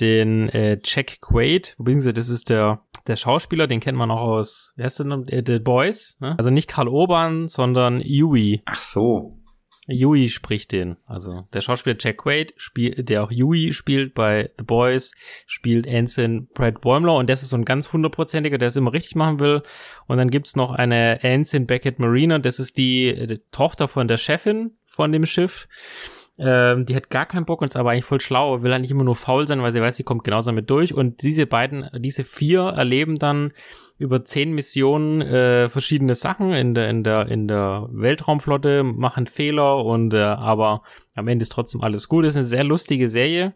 den 0.00 0.48
äh, 0.50 0.78
Jack 0.84 1.20
Quaid, 1.20 1.74
beziehungsweise 1.78 2.12
das 2.12 2.28
ist 2.28 2.50
der 2.50 2.82
der 3.06 3.16
Schauspieler, 3.16 3.66
den 3.66 3.80
kennt 3.80 3.96
man 3.96 4.10
auch 4.10 4.20
aus, 4.20 4.72
wer 4.76 4.86
ist 4.86 4.98
denn, 4.98 5.28
äh, 5.28 5.42
The 5.46 5.58
Boys, 5.58 6.18
ne? 6.20 6.34
Also 6.38 6.50
nicht 6.50 6.68
Karl 6.68 6.88
Urban, 6.88 7.48
sondern 7.48 8.00
Yui. 8.00 8.62
Ach 8.66 8.80
so. 8.80 9.38
Yui 9.88 10.28
spricht 10.28 10.72
den. 10.72 10.96
Also 11.06 11.46
der 11.52 11.60
Schauspieler 11.60 11.96
Jack 11.98 12.18
Quaid, 12.18 12.54
spielt, 12.56 13.08
der 13.08 13.22
auch 13.22 13.30
Yui 13.30 13.72
spielt 13.72 14.14
bei 14.14 14.50
The 14.58 14.64
Boys, 14.64 15.14
spielt 15.46 15.86
Ensign 15.86 16.48
Brad 16.52 16.80
Boimler 16.80 17.14
und 17.14 17.30
das 17.30 17.42
ist 17.42 17.50
so 17.50 17.56
ein 17.56 17.64
ganz 17.64 17.92
hundertprozentiger, 17.92 18.58
der 18.58 18.68
es 18.68 18.76
immer 18.76 18.92
richtig 18.92 19.14
machen 19.14 19.38
will. 19.38 19.62
Und 20.08 20.16
dann 20.16 20.30
gibt's 20.30 20.56
noch 20.56 20.72
eine 20.72 21.22
Ensign 21.22 21.66
Beckett 21.66 22.00
Marina, 22.00 22.40
das 22.40 22.58
ist 22.58 22.78
die, 22.78 23.26
die 23.28 23.40
Tochter 23.52 23.86
von 23.86 24.08
der 24.08 24.16
Chefin 24.16 24.72
von 24.86 25.12
dem 25.12 25.26
Schiff. 25.26 25.68
Ähm, 26.38 26.84
die 26.84 26.94
hat 26.94 27.08
gar 27.08 27.24
keinen 27.24 27.46
Bock 27.46 27.62
und 27.62 27.68
ist 27.68 27.76
aber 27.76 27.90
eigentlich 27.90 28.04
voll 28.04 28.20
schlau, 28.20 28.62
will 28.62 28.72
eigentlich 28.72 28.90
immer 28.90 29.04
nur 29.04 29.16
faul 29.16 29.46
sein, 29.46 29.62
weil 29.62 29.72
sie 29.72 29.80
weiß, 29.80 29.96
sie 29.96 30.04
kommt 30.04 30.24
genauso 30.24 30.50
damit 30.50 30.68
durch. 30.68 30.92
Und 30.92 31.22
diese 31.22 31.46
beiden, 31.46 31.88
diese 31.98 32.24
vier 32.24 32.60
erleben 32.62 33.18
dann 33.18 33.52
über 33.98 34.22
zehn 34.22 34.52
Missionen 34.52 35.22
äh, 35.22 35.70
verschiedene 35.70 36.14
Sachen 36.14 36.52
in 36.52 36.74
der 36.74 36.90
in 36.90 37.04
der 37.04 37.28
in 37.28 37.48
der 37.48 37.88
Weltraumflotte, 37.90 38.82
machen 38.82 39.26
Fehler 39.26 39.82
und 39.82 40.12
äh, 40.12 40.18
aber 40.20 40.82
am 41.14 41.28
Ende 41.28 41.44
ist 41.44 41.52
trotzdem 41.52 41.80
alles 41.80 42.06
gut. 42.08 42.26
Das 42.26 42.34
ist 42.34 42.36
eine 42.36 42.44
sehr 42.44 42.64
lustige 42.64 43.08
Serie. 43.08 43.54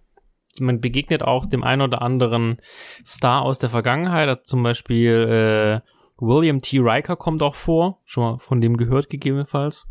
Man 0.58 0.80
begegnet 0.80 1.22
auch 1.22 1.44
dem 1.46 1.62
einen 1.62 1.82
oder 1.82 2.00
anderen 2.00 2.60
Star 3.04 3.42
aus 3.42 3.58
der 3.58 3.70
Vergangenheit, 3.70 4.28
also 4.28 4.42
zum 4.42 4.62
Beispiel 4.62 5.82
äh, 5.84 5.90
William 6.16 6.62
T. 6.62 6.78
Riker 6.78 7.16
kommt 7.16 7.42
auch 7.42 7.54
vor, 7.54 8.00
schon 8.04 8.24
mal 8.24 8.38
von 8.38 8.60
dem 8.60 8.76
gehört 8.78 9.10
gegebenenfalls 9.10 9.89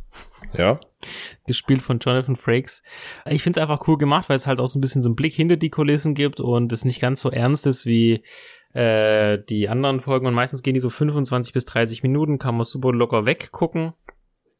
Ja. 0.58 0.80
gespielt 1.46 1.82
von 1.82 2.00
Jonathan 2.00 2.36
Frakes. 2.36 2.82
Ich 3.26 3.44
finde 3.44 3.60
es 3.60 3.62
einfach 3.62 3.88
cool 3.88 3.98
gemacht, 3.98 4.30
weil 4.30 4.36
es 4.36 4.48
halt 4.48 4.60
auch 4.60 4.68
so 4.68 4.80
ein 4.80 4.82
bisschen 4.82 5.02
so 5.02 5.10
einen 5.10 5.16
Blick 5.16 5.34
hinter 5.34 5.58
die 5.58 5.70
Kulissen 5.70 6.16
gibt 6.16 6.40
und 6.40 6.72
es 6.72 6.86
nicht 6.86 7.00
ganz 7.00 7.22
so 7.22 7.30
ernst 7.30 7.68
ist 7.68 7.86
wie 7.86 8.24
äh, 8.74 9.38
die 9.50 9.70
anderen 9.70 10.00
Folgen. 10.00 10.26
Und 10.26 10.34
meistens 10.34 10.64
gehen 10.64 10.74
die 10.74 10.80
so 10.80 10.90
25 10.90 11.54
bis 11.54 11.66
30 11.66 12.04
Minuten, 12.04 12.40
kann 12.40 12.56
man 12.56 12.66
super 12.66 12.92
locker 12.92 13.26
weggucken. 13.26 13.94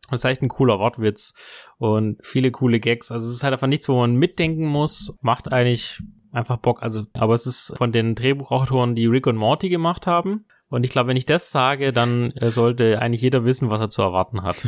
Das 0.10 0.22
ist 0.22 0.26
echt 0.26 0.42
ein 0.42 0.50
cooler 0.50 0.80
Wortwitz 0.80 1.34
und 1.78 2.18
viele 2.24 2.52
coole 2.52 2.80
Gags. 2.80 3.12
Also 3.12 3.28
es 3.28 3.36
ist 3.36 3.44
halt 3.44 3.54
einfach 3.54 3.68
nichts, 3.68 3.88
wo 3.90 3.98
man 3.98 4.16
mitdenken 4.16 4.66
muss. 4.66 5.16
Macht 5.22 5.52
eigentlich 5.52 6.02
einfach 6.32 6.58
Bock. 6.58 6.82
Also, 6.82 7.06
aber 7.14 7.36
es 7.36 7.46
ist 7.46 7.74
von 7.78 7.92
den 7.92 8.16
Drehbuchautoren, 8.16 8.96
die 8.96 9.06
Rick 9.06 9.28
und 9.28 9.36
Morty 9.36 9.70
gemacht 9.70 10.08
haben. 10.08 10.46
Und 10.70 10.84
ich 10.84 10.92
glaube, 10.92 11.10
wenn 11.10 11.18
ich 11.18 11.26
das 11.26 11.52
sage, 11.52 11.92
dann 11.92 12.32
äh, 12.32 12.52
sollte 12.52 13.00
eigentlich 13.00 13.22
jeder 13.22 13.44
wissen, 13.44 13.70
was 13.70 13.82
er 13.82 13.90
zu 13.90 14.02
erwarten 14.02 14.44
hat. 14.44 14.58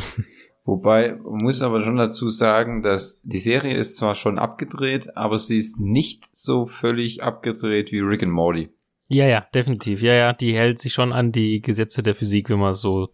Wobei, 0.64 1.16
man 1.16 1.42
muss 1.42 1.60
aber 1.60 1.82
schon 1.82 1.96
dazu 1.96 2.28
sagen, 2.28 2.82
dass 2.82 3.20
die 3.24 3.38
Serie 3.40 3.74
ist 3.76 3.96
zwar 3.96 4.14
schon 4.14 4.38
abgedreht, 4.38 5.16
aber 5.16 5.36
sie 5.38 5.58
ist 5.58 5.80
nicht 5.80 6.28
so 6.32 6.66
völlig 6.66 7.22
abgedreht 7.22 7.90
wie 7.90 7.98
Rick 7.98 8.22
and 8.22 8.32
Morty. 8.32 8.68
Ja, 9.08 9.26
ja, 9.26 9.44
definitiv. 9.54 10.02
Ja, 10.02 10.14
ja, 10.14 10.32
die 10.32 10.54
hält 10.54 10.78
sich 10.78 10.92
schon 10.92 11.12
an 11.12 11.32
die 11.32 11.60
Gesetze 11.60 12.02
der 12.02 12.14
Physik, 12.14 12.48
wenn 12.48 12.60
man 12.60 12.74
so 12.74 13.08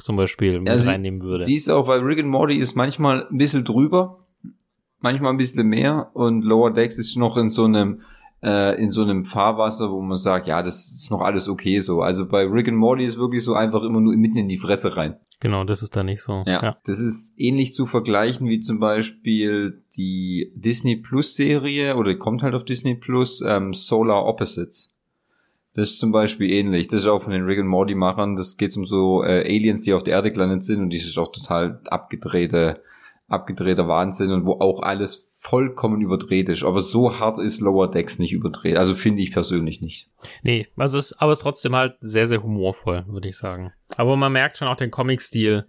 zum 0.00 0.16
Beispiel 0.16 0.58
mit 0.60 0.68
Ja, 0.68 0.78
sie- 0.78 0.88
reinnehmen 0.88 1.20
würde. 1.22 1.44
Sie 1.44 1.54
ist 1.56 1.68
auch, 1.68 1.86
weil 1.86 2.00
Rick 2.00 2.20
and 2.20 2.28
Morty 2.28 2.56
ist 2.56 2.74
manchmal 2.74 3.28
ein 3.30 3.36
bisschen 3.36 3.64
drüber, 3.64 4.26
manchmal 5.00 5.32
ein 5.32 5.36
bisschen 5.36 5.66
mehr 5.68 6.10
und 6.14 6.42
Lower 6.42 6.72
Decks 6.72 6.98
ist 6.98 7.16
noch 7.16 7.36
in 7.36 7.50
so 7.50 7.64
einem 7.64 8.00
äh, 8.44 8.80
in 8.80 8.90
so 8.90 9.02
einem 9.02 9.24
Fahrwasser, 9.24 9.90
wo 9.90 10.00
man 10.00 10.18
sagt, 10.18 10.46
ja, 10.46 10.62
das 10.62 10.90
ist 10.92 11.10
noch 11.10 11.22
alles 11.22 11.48
okay 11.48 11.80
so. 11.80 12.02
Also 12.02 12.26
bei 12.28 12.44
Rick 12.44 12.68
and 12.68 12.76
Morty 12.76 13.04
ist 13.04 13.18
wirklich 13.18 13.42
so 13.42 13.54
einfach 13.54 13.82
immer 13.82 14.00
nur 14.00 14.14
mitten 14.14 14.36
in 14.36 14.48
die 14.48 14.58
Fresse 14.58 14.96
rein. 14.96 15.16
genau, 15.40 15.64
das 15.64 15.82
ist 15.82 15.96
da 15.96 16.02
nicht 16.02 16.22
so. 16.22 16.42
Ja, 16.46 16.76
das 16.84 17.00
ist 17.00 17.34
ähnlich 17.38 17.74
zu 17.74 17.86
vergleichen 17.86 18.48
wie 18.48 18.60
zum 18.60 18.78
Beispiel 18.80 19.82
die 19.96 20.52
Disney 20.54 20.96
Plus 20.96 21.34
Serie 21.34 21.96
oder 21.96 22.14
kommt 22.16 22.42
halt 22.42 22.54
auf 22.54 22.64
Disney 22.64 22.94
Plus 22.94 23.40
ähm, 23.40 23.72
Solar 23.72 24.26
Opposites. 24.26 24.94
Das 25.74 25.90
ist 25.90 25.98
zum 25.98 26.12
Beispiel 26.12 26.52
ähnlich. 26.52 26.86
Das 26.86 27.00
ist 27.00 27.08
auch 27.08 27.22
von 27.22 27.32
den 27.32 27.44
Rick 27.44 27.58
and 27.58 27.68
Morty 27.68 27.96
Machern. 27.96 28.36
Das 28.36 28.56
geht 28.56 28.76
um 28.76 28.86
so 28.86 29.24
äh, 29.24 29.40
Aliens, 29.40 29.82
die 29.82 29.92
auf 29.92 30.04
der 30.04 30.14
Erde 30.14 30.30
gelandet 30.30 30.62
sind 30.62 30.80
und 30.80 30.90
die 30.90 30.98
ist 30.98 31.18
auch 31.18 31.32
total 31.32 31.80
abgedrehte, 31.86 32.80
abgedrehter 33.26 33.88
Wahnsinn 33.88 34.30
und 34.30 34.46
wo 34.46 34.52
auch 34.52 34.82
alles 34.82 35.16
vollkommen 35.44 36.00
überdreht 36.00 36.48
ist. 36.48 36.64
Aber 36.64 36.80
so 36.80 37.18
hart 37.20 37.38
ist 37.38 37.60
Lower 37.60 37.90
Decks 37.90 38.18
nicht 38.18 38.32
überdreht. 38.32 38.76
Also 38.76 38.94
finde 38.94 39.22
ich 39.22 39.30
persönlich 39.32 39.82
nicht. 39.82 40.08
Nee, 40.42 40.66
also 40.76 40.96
es, 40.98 41.12
aber 41.18 41.32
es 41.32 41.38
ist 41.38 41.42
trotzdem 41.42 41.76
halt 41.76 41.96
sehr, 42.00 42.26
sehr 42.26 42.42
humorvoll, 42.42 43.04
würde 43.08 43.28
ich 43.28 43.36
sagen. 43.36 43.72
Aber 43.96 44.16
man 44.16 44.32
merkt 44.32 44.56
schon 44.58 44.68
auch 44.68 44.76
den 44.76 44.90
Comic-Stil 44.90 45.66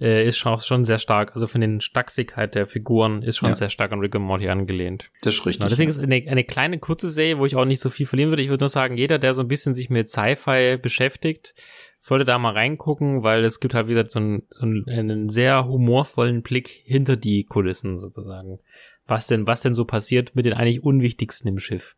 äh, 0.00 0.26
ist 0.26 0.36
schon, 0.38 0.58
schon 0.58 0.84
sehr 0.84 0.98
stark. 0.98 1.32
Also 1.34 1.46
von 1.46 1.60
den 1.60 1.80
Stachsigkeit 1.80 2.56
der 2.56 2.66
Figuren 2.66 3.22
ist 3.22 3.36
schon 3.36 3.50
Ja. 3.50 3.54
sehr 3.54 3.68
stark 3.68 3.92
an 3.92 4.00
Rick 4.00 4.16
und 4.16 4.22
Morty 4.22 4.48
angelehnt. 4.48 5.04
Das 5.22 5.34
ist 5.34 5.46
richtig. 5.46 5.60
Genau, 5.60 5.68
deswegen 5.68 5.90
ist 5.90 6.00
eine, 6.00 6.16
eine 6.28 6.42
kleine 6.42 6.80
kurze 6.80 7.08
Serie, 7.08 7.38
wo 7.38 7.46
ich 7.46 7.54
auch 7.54 7.64
nicht 7.64 7.80
so 7.80 7.90
viel 7.90 8.06
verlieren 8.06 8.30
würde. 8.32 8.42
Ich 8.42 8.48
würde 8.48 8.62
nur 8.62 8.68
sagen, 8.68 8.96
jeder, 8.96 9.20
der 9.20 9.34
so 9.34 9.42
ein 9.42 9.48
bisschen 9.48 9.74
sich 9.74 9.90
mit 9.90 10.08
Sci-Fi 10.08 10.78
beschäftigt, 10.78 11.54
sollte 11.98 12.24
da 12.24 12.36
mal 12.38 12.52
reingucken, 12.52 13.22
weil 13.22 13.44
es 13.44 13.60
gibt 13.60 13.74
halt 13.74 13.86
wieder 13.86 14.04
so 14.06 14.18
einen, 14.18 14.42
so 14.50 14.62
einen, 14.62 14.88
einen 14.88 15.28
sehr 15.28 15.66
humorvollen 15.68 16.42
Blick 16.42 16.82
hinter 16.84 17.16
die 17.16 17.44
Kulissen 17.44 17.96
sozusagen. 17.96 18.58
Was 19.06 19.26
denn, 19.26 19.46
was 19.46 19.62
denn 19.62 19.74
so 19.74 19.84
passiert 19.84 20.34
mit 20.34 20.44
den 20.46 20.52
eigentlich 20.52 20.82
unwichtigsten 20.82 21.48
im 21.48 21.58
Schiff. 21.58 21.96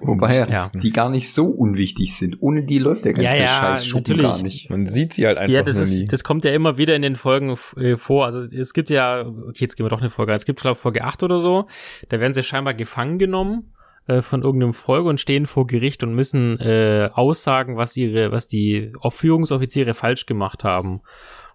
Wobei 0.00 0.38
Ja. 0.48 0.70
die 0.74 0.92
gar 0.92 1.10
nicht 1.10 1.32
so 1.32 1.46
unwichtig 1.46 2.16
sind. 2.16 2.36
Ohne 2.40 2.64
die 2.64 2.78
läuft 2.78 3.04
der 3.04 3.12
ganze 3.12 3.28
Ja, 3.28 3.34
ja, 3.36 3.48
Scheiß 3.48 3.86
Schuppen 3.86 4.16
gar 4.16 4.40
nicht. 4.42 4.70
Man 4.70 4.86
sieht 4.86 5.12
sie 5.12 5.26
halt 5.26 5.36
einfach 5.36 5.52
ja, 5.52 5.62
das 5.62 5.76
nur 5.76 5.84
ist, 5.84 6.00
nie. 6.00 6.06
das 6.06 6.24
kommt 6.24 6.44
ja 6.44 6.52
immer 6.52 6.78
wieder 6.78 6.96
in 6.96 7.02
den 7.02 7.16
Folgen 7.16 7.56
äh, 7.76 7.96
vor. 7.96 8.24
Also 8.24 8.40
es 8.40 8.72
gibt 8.72 8.88
ja, 8.88 9.26
okay, 9.26 9.58
jetzt 9.58 9.76
gehen 9.76 9.84
wir 9.84 9.90
doch 9.90 10.00
eine 10.00 10.10
Folge. 10.10 10.32
Es 10.32 10.46
gibt 10.46 10.60
glaube 10.60 10.76
Folge 10.78 11.04
8 11.04 11.22
oder 11.22 11.40
so. 11.40 11.66
Da 12.08 12.18
werden 12.18 12.32
sie 12.32 12.42
scheinbar 12.42 12.72
gefangen 12.74 13.18
genommen 13.18 13.74
äh, 14.06 14.22
von 14.22 14.42
irgendeinem 14.42 14.72
Folge 14.72 15.08
und 15.08 15.20
stehen 15.20 15.46
vor 15.46 15.66
Gericht 15.66 16.02
und 16.02 16.14
müssen 16.14 16.58
äh, 16.58 17.10
aussagen, 17.12 17.76
was 17.76 17.96
ihre, 17.96 18.32
was 18.32 18.48
die 18.48 18.92
Führungsoffiziere 19.06 19.92
falsch 19.92 20.24
gemacht 20.24 20.64
haben. 20.64 21.02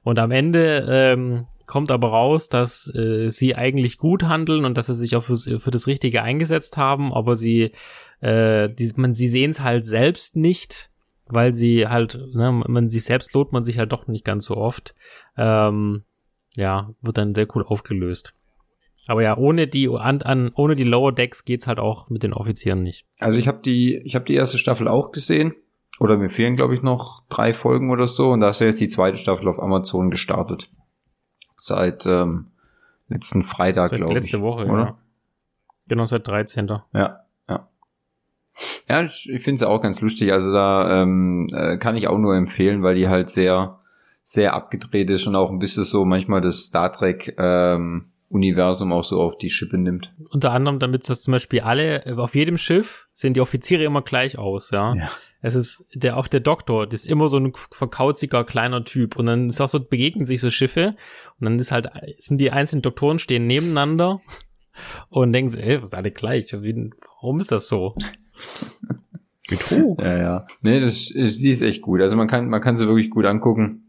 Und 0.04 0.20
am 0.20 0.32
Ende 0.32 0.86
ähm, 0.90 1.48
kommt 1.66 1.92
aber 1.92 2.10
raus, 2.10 2.50
dass 2.50 2.94
äh, 2.96 3.30
sie 3.30 3.56
eigentlich 3.56 3.98
gut 3.98 4.24
handeln 4.24 4.66
und 4.66 4.78
dass 4.78 4.88
sie 4.88 4.94
sich 4.94 5.16
auch 5.16 5.24
fürs, 5.24 5.50
für 5.60 5.72
das 5.72 5.88
Richtige 5.88 6.22
eingesetzt 6.22 6.78
haben, 6.78 7.14
aber 7.14 7.36
sie, 7.36 7.72
äh, 8.22 8.70
die, 8.70 8.92
man, 8.96 9.14
sie 9.14 9.28
sehen 9.28 9.52
es 9.52 9.62
halt 9.62 9.86
selbst 9.86 10.36
nicht, 10.36 10.90
weil 11.26 11.54
sie 11.54 11.88
halt, 11.88 12.20
ne, 12.34 12.52
man 12.68 12.90
sich 12.90 13.04
selbst 13.04 13.34
lohnt 13.34 13.52
man 13.52 13.64
sich 13.64 13.78
halt 13.78 13.92
doch 13.92 14.08
nicht 14.08 14.26
ganz 14.26 14.46
so 14.46 14.58
oft. 14.58 14.96
Ähm, 15.38 16.04
ja, 16.56 16.94
wird 17.02 17.18
dann 17.18 17.34
sehr 17.34 17.48
cool 17.56 17.64
aufgelöst. 17.66 18.34
Aber 19.08 19.24
ja, 19.24 19.38
ohne 19.38 19.68
die 19.68 19.90
an, 19.90 20.22
an 20.22 20.52
ohne 20.56 20.76
die 20.76 20.84
Lower 20.84 21.12
Decks 21.12 21.44
geht's 21.46 21.68
halt 21.68 21.80
auch 21.80 22.10
mit 22.10 22.24
den 22.24 22.34
Offizieren 22.34 22.84
nicht. 22.84 23.06
Also 23.20 23.40
ich 23.40 23.48
habe 23.48 23.62
die, 23.64 23.98
ich 23.98 24.16
habe 24.16 24.26
die 24.26 24.36
erste 24.36 24.58
Staffel 24.58 24.88
auch 24.88 25.12
gesehen. 25.12 25.54
Oder 26.00 26.18
mir 26.18 26.30
fehlen, 26.30 26.56
glaube 26.56 26.74
ich, 26.74 26.82
noch 26.82 27.22
drei 27.30 27.54
Folgen 27.54 27.92
oder 27.92 28.08
so. 28.08 28.32
Und 28.32 28.40
da 28.40 28.50
ist 28.50 28.60
ja 28.60 28.68
jetzt 28.68 28.82
die 28.82 28.88
zweite 28.88 29.18
Staffel 29.18 29.48
auf 29.48 29.60
Amazon 29.60 30.10
gestartet. 30.10 30.70
Seit 31.64 32.08
ähm, 32.08 32.48
letzten 33.08 33.44
Freitag, 33.44 33.92
glaube 33.92 34.14
ich. 34.14 34.24
letzte 34.24 34.42
Woche, 34.42 34.66
oder? 34.66 34.80
ja. 34.84 34.98
Genau, 35.88 36.06
seit 36.06 36.28
13. 36.28 36.68
Ja, 36.68 37.20
ja. 37.48 37.68
Ja, 38.90 39.04
ich, 39.04 39.30
ich 39.32 39.44
finde 39.44 39.58
es 39.58 39.64
auch 39.64 39.80
ganz 39.80 40.02
lustig. 40.02 40.34
Also 40.34 40.52
da 40.52 41.04
ähm, 41.04 41.50
äh, 41.54 41.78
kann 41.78 41.96
ich 41.96 42.08
auch 42.08 42.18
nur 42.18 42.36
empfehlen, 42.36 42.82
weil 42.82 42.96
die 42.96 43.10
halt 43.10 43.30
sehr, 43.30 43.80
sehr 44.24 44.56
abgedreht 44.56 45.12
ist 45.12 45.28
und 45.28 45.36
auch 45.36 45.52
ein 45.52 45.60
bisschen 45.60 45.84
so 45.84 46.04
manchmal 46.04 46.42
das 46.42 46.66
Star 46.66 46.92
Trek 46.92 47.36
ähm, 47.38 48.10
Universum 48.30 48.92
auch 48.92 49.04
so 49.04 49.22
auf 49.22 49.38
die 49.38 49.52
Schippe 49.52 49.78
nimmt. 49.78 50.16
Unter 50.32 50.54
anderem, 50.54 50.80
damit 50.80 51.08
das 51.08 51.22
zum 51.22 51.34
Beispiel 51.34 51.62
alle, 51.62 52.04
auf 52.18 52.34
jedem 52.34 52.58
Schiff 52.58 53.08
sehen 53.14 53.36
die 53.36 53.42
Offiziere 53.42 53.84
immer 53.84 54.02
gleich 54.02 54.40
aus, 54.40 54.72
ja. 54.72 54.96
Ja. 54.96 55.12
Es 55.44 55.56
ist 55.56 55.88
der, 55.96 56.18
auch 56.18 56.28
der 56.28 56.40
Doktor, 56.40 56.86
das 56.88 57.02
ist 57.02 57.08
immer 57.10 57.28
so 57.28 57.38
ein 57.38 57.54
verkauziger 57.72 58.44
kleiner 58.44 58.84
Typ. 58.86 59.16
Und 59.16 59.26
dann 59.26 59.48
ist 59.48 59.60
auch 59.60 59.70
so, 59.70 59.80
begegnen 59.80 60.26
sich 60.26 60.40
so 60.40 60.50
Schiffe. 60.52 60.96
Und 61.40 61.46
dann 61.46 61.58
ist 61.60 61.72
halt, 61.72 61.90
sind 62.20 62.38
die 62.38 62.52
einzelnen 62.52 62.84
Doktoren 62.84 63.18
stehen 63.20 63.48
nebeneinander 63.48 64.20
und 65.10 65.34
denken 65.34 65.50
sich, 65.50 65.64
ey, 65.64 65.82
was 65.82 65.90
ist 65.90 65.96
alle 65.96 66.12
gleich? 66.12 66.54
Wie- 66.62 66.92
Warum 67.22 67.40
ist 67.40 67.52
das 67.52 67.68
so? 67.68 67.96
Betrug. 69.50 70.02
Ja, 70.02 70.18
ja. 70.18 70.48
Nee, 70.62 70.80
das, 70.80 71.06
sie 71.06 71.50
ist 71.52 71.62
echt 71.62 71.82
gut. 71.82 72.02
Also 72.02 72.16
man 72.16 72.28
kann, 72.28 72.48
man 72.48 72.62
kann 72.62 72.78
sie 72.78 72.88
wirklich 72.88 73.10
gut 73.10 73.26
angucken. 73.26 73.84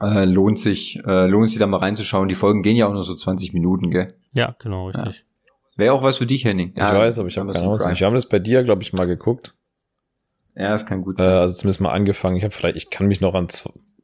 Äh, 0.00 0.24
lohnt 0.24 0.58
sich, 0.58 0.98
äh, 1.06 1.26
lohnt 1.26 1.48
sich 1.50 1.58
da 1.58 1.66
mal 1.66 1.76
reinzuschauen. 1.76 2.28
Die 2.28 2.34
Folgen 2.34 2.62
gehen 2.62 2.76
ja 2.76 2.88
auch 2.88 2.92
nur 2.92 3.04
so 3.04 3.14
20 3.14 3.52
Minuten, 3.52 3.90
gell? 3.90 4.14
Ja, 4.32 4.56
genau, 4.58 4.88
richtig. 4.88 5.24
Wäre 5.76 5.92
auch 5.94 6.02
was 6.02 6.18
für 6.18 6.26
dich, 6.26 6.44
Henning. 6.44 6.72
Ich 6.74 6.82
weiß, 6.82 7.18
aber 7.18 7.28
ich 7.28 7.38
habe 7.38 7.52
keine 7.52 7.64
Ahnung. 7.66 7.98
Wir 8.00 8.06
haben 8.06 8.14
das 8.14 8.26
bei 8.28 8.38
dir, 8.40 8.64
glaube 8.64 8.82
ich, 8.82 8.92
mal 8.92 9.06
geguckt. 9.06 9.54
Ja, 10.54 10.70
das 10.70 10.86
kann 10.86 11.02
gut 11.02 11.18
Äh, 11.18 11.22
sein. 11.22 11.32
also 11.32 11.54
zumindest 11.54 11.80
mal 11.80 11.92
angefangen. 11.92 12.36
Ich 12.36 12.44
habe 12.44 12.52
vielleicht, 12.54 12.76
ich 12.76 12.90
kann 12.90 13.06
mich 13.08 13.20
noch 13.20 13.34
an, 13.34 13.46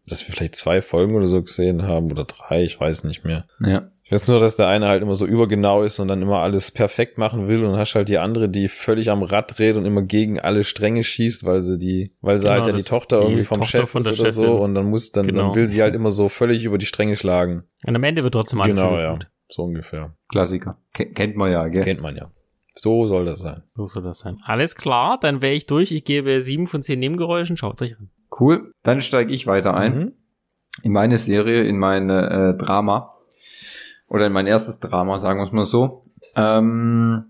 dass 0.06 0.26
wir 0.26 0.34
vielleicht 0.34 0.56
zwei 0.56 0.80
Folgen 0.80 1.14
oder 1.14 1.26
so 1.26 1.42
gesehen 1.42 1.82
haben 1.82 2.10
oder 2.10 2.24
drei, 2.24 2.64
ich 2.64 2.80
weiß 2.80 3.04
nicht 3.04 3.24
mehr. 3.24 3.46
ja. 3.60 3.88
Ich 4.04 4.12
weiß 4.12 4.26
nur, 4.26 4.40
dass 4.40 4.56
der 4.56 4.68
eine 4.68 4.88
halt 4.88 5.02
immer 5.02 5.14
so 5.14 5.26
übergenau 5.26 5.82
ist 5.82 5.98
und 5.98 6.08
dann 6.08 6.22
immer 6.22 6.38
alles 6.38 6.72
perfekt 6.72 7.18
machen 7.18 7.46
will 7.46 7.58
und 7.62 7.72
dann 7.72 7.78
hast 7.78 7.94
halt 7.94 8.08
die 8.08 8.16
andere, 8.16 8.48
die 8.48 8.68
völlig 8.68 9.10
am 9.10 9.22
Rad 9.22 9.58
dreht 9.58 9.76
und 9.76 9.84
immer 9.84 10.00
gegen 10.00 10.40
alle 10.40 10.64
Stränge 10.64 11.04
schießt, 11.04 11.44
weil 11.44 11.62
sie 11.62 11.76
die, 11.78 12.14
weil 12.22 12.38
sie 12.38 12.44
Genau, 12.48 12.54
halt 12.54 12.66
ja 12.68 12.72
die 12.72 12.84
Tochter 12.84 13.18
die 13.18 13.24
irgendwie 13.26 13.44
vom 13.44 13.58
Tochter 13.58 13.80
Chef 13.80 13.90
von 13.90 14.00
ist 14.00 14.10
der 14.12 14.18
oder 14.20 14.30
so 14.30 14.42
Chefin. 14.44 14.58
und 14.60 14.74
dann 14.76 14.86
muss, 14.86 15.12
dann, 15.12 15.26
Genau. 15.26 15.48
dann 15.48 15.54
will 15.56 15.68
sie 15.68 15.82
halt 15.82 15.94
immer 15.94 16.10
so 16.10 16.30
völlig 16.30 16.64
über 16.64 16.78
die 16.78 16.86
Stränge 16.86 17.16
schlagen. 17.16 17.64
Und 17.86 17.96
am 17.96 18.02
Ende 18.02 18.22
wird 18.22 18.32
trotzdem 18.32 18.62
alles 18.62 18.78
genau, 18.78 18.96
ja. 18.98 19.12
gut. 19.12 19.26
So 19.50 19.64
ungefähr. 19.64 20.16
Klassiker. 20.30 20.78
Ken- 20.94 21.12
kennt 21.12 21.36
man 21.36 21.52
ja, 21.52 21.68
gell? 21.68 21.84
Kennt 21.84 22.00
man 22.00 22.16
ja. 22.16 22.30
So 22.80 23.06
soll 23.06 23.24
das 23.24 23.40
sein. 23.40 23.64
So 23.74 23.86
soll 23.86 24.02
das 24.02 24.20
sein. 24.20 24.38
Alles 24.44 24.76
klar, 24.76 25.18
dann 25.20 25.42
wäre 25.42 25.54
ich 25.54 25.66
durch. 25.66 25.90
Ich 25.90 26.04
gebe 26.04 26.40
sieben 26.40 26.66
von 26.66 26.82
zehn 26.82 26.98
Nebengeräuschen. 27.00 27.56
Schaut 27.56 27.82
euch 27.82 27.98
an. 27.98 28.10
Cool. 28.38 28.72
Dann 28.84 29.00
steige 29.00 29.32
ich 29.32 29.46
weiter 29.46 29.74
ein. 29.74 29.98
Mhm. 29.98 30.12
in 30.84 30.92
meine 30.92 31.18
Serie, 31.18 31.64
in 31.64 31.78
meine 31.78 32.54
äh, 32.54 32.56
Drama 32.56 33.12
oder 34.08 34.26
in 34.26 34.32
mein 34.32 34.46
erstes 34.46 34.78
Drama, 34.78 35.18
sagen 35.18 35.40
wir 35.40 35.46
es 35.46 35.52
mal 35.52 35.64
so. 35.64 36.04
Ähm, 36.36 37.24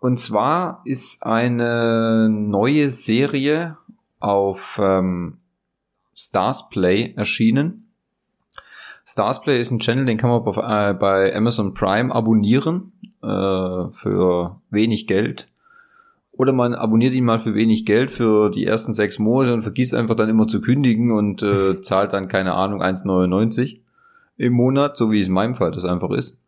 und 0.00 0.18
zwar 0.18 0.80
ist 0.86 1.22
eine 1.26 2.28
neue 2.30 2.88
Serie 2.88 3.76
auf 4.20 4.80
ähm, 4.82 5.36
Stars 6.16 6.70
Play 6.70 7.12
erschienen. 7.14 7.89
Stars 9.10 9.40
Play 9.40 9.58
ist 9.58 9.72
ein 9.72 9.80
Channel, 9.80 10.06
den 10.06 10.18
kann 10.18 10.30
man 10.30 10.42
auf, 10.42 10.56
äh, 10.56 10.94
bei 10.94 11.34
Amazon 11.34 11.74
Prime 11.74 12.14
abonnieren 12.14 12.92
äh, 13.24 13.90
für 13.90 14.60
wenig 14.70 15.08
Geld. 15.08 15.48
Oder 16.30 16.52
man 16.52 16.74
abonniert 16.74 17.14
ihn 17.14 17.24
mal 17.24 17.40
für 17.40 17.56
wenig 17.56 17.84
Geld 17.84 18.12
für 18.12 18.50
die 18.50 18.64
ersten 18.64 18.94
sechs 18.94 19.18
Monate 19.18 19.52
und 19.52 19.62
vergisst 19.62 19.94
einfach 19.94 20.14
dann 20.14 20.28
immer 20.28 20.46
zu 20.46 20.60
kündigen 20.60 21.10
und 21.10 21.42
äh, 21.42 21.80
zahlt 21.82 22.12
dann, 22.12 22.28
keine 22.28 22.54
Ahnung, 22.54 22.82
1,99 22.82 23.80
im 24.36 24.52
Monat, 24.52 24.96
so 24.96 25.10
wie 25.10 25.18
es 25.18 25.26
in 25.26 25.34
meinem 25.34 25.56
Fall 25.56 25.72
das 25.72 25.84
einfach 25.84 26.10
ist. 26.12 26.38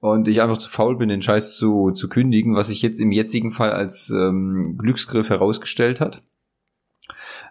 Und 0.00 0.28
ich 0.28 0.42
einfach 0.42 0.58
zu 0.58 0.68
faul 0.68 0.98
bin, 0.98 1.08
den 1.08 1.22
Scheiß 1.22 1.56
zu, 1.56 1.92
zu 1.92 2.10
kündigen, 2.10 2.54
was 2.54 2.66
sich 2.66 2.82
jetzt 2.82 3.00
im 3.00 3.12
jetzigen 3.12 3.50
Fall 3.50 3.72
als 3.72 4.10
ähm, 4.10 4.76
Glücksgriff 4.76 5.30
herausgestellt 5.30 6.00
hat. 6.02 6.22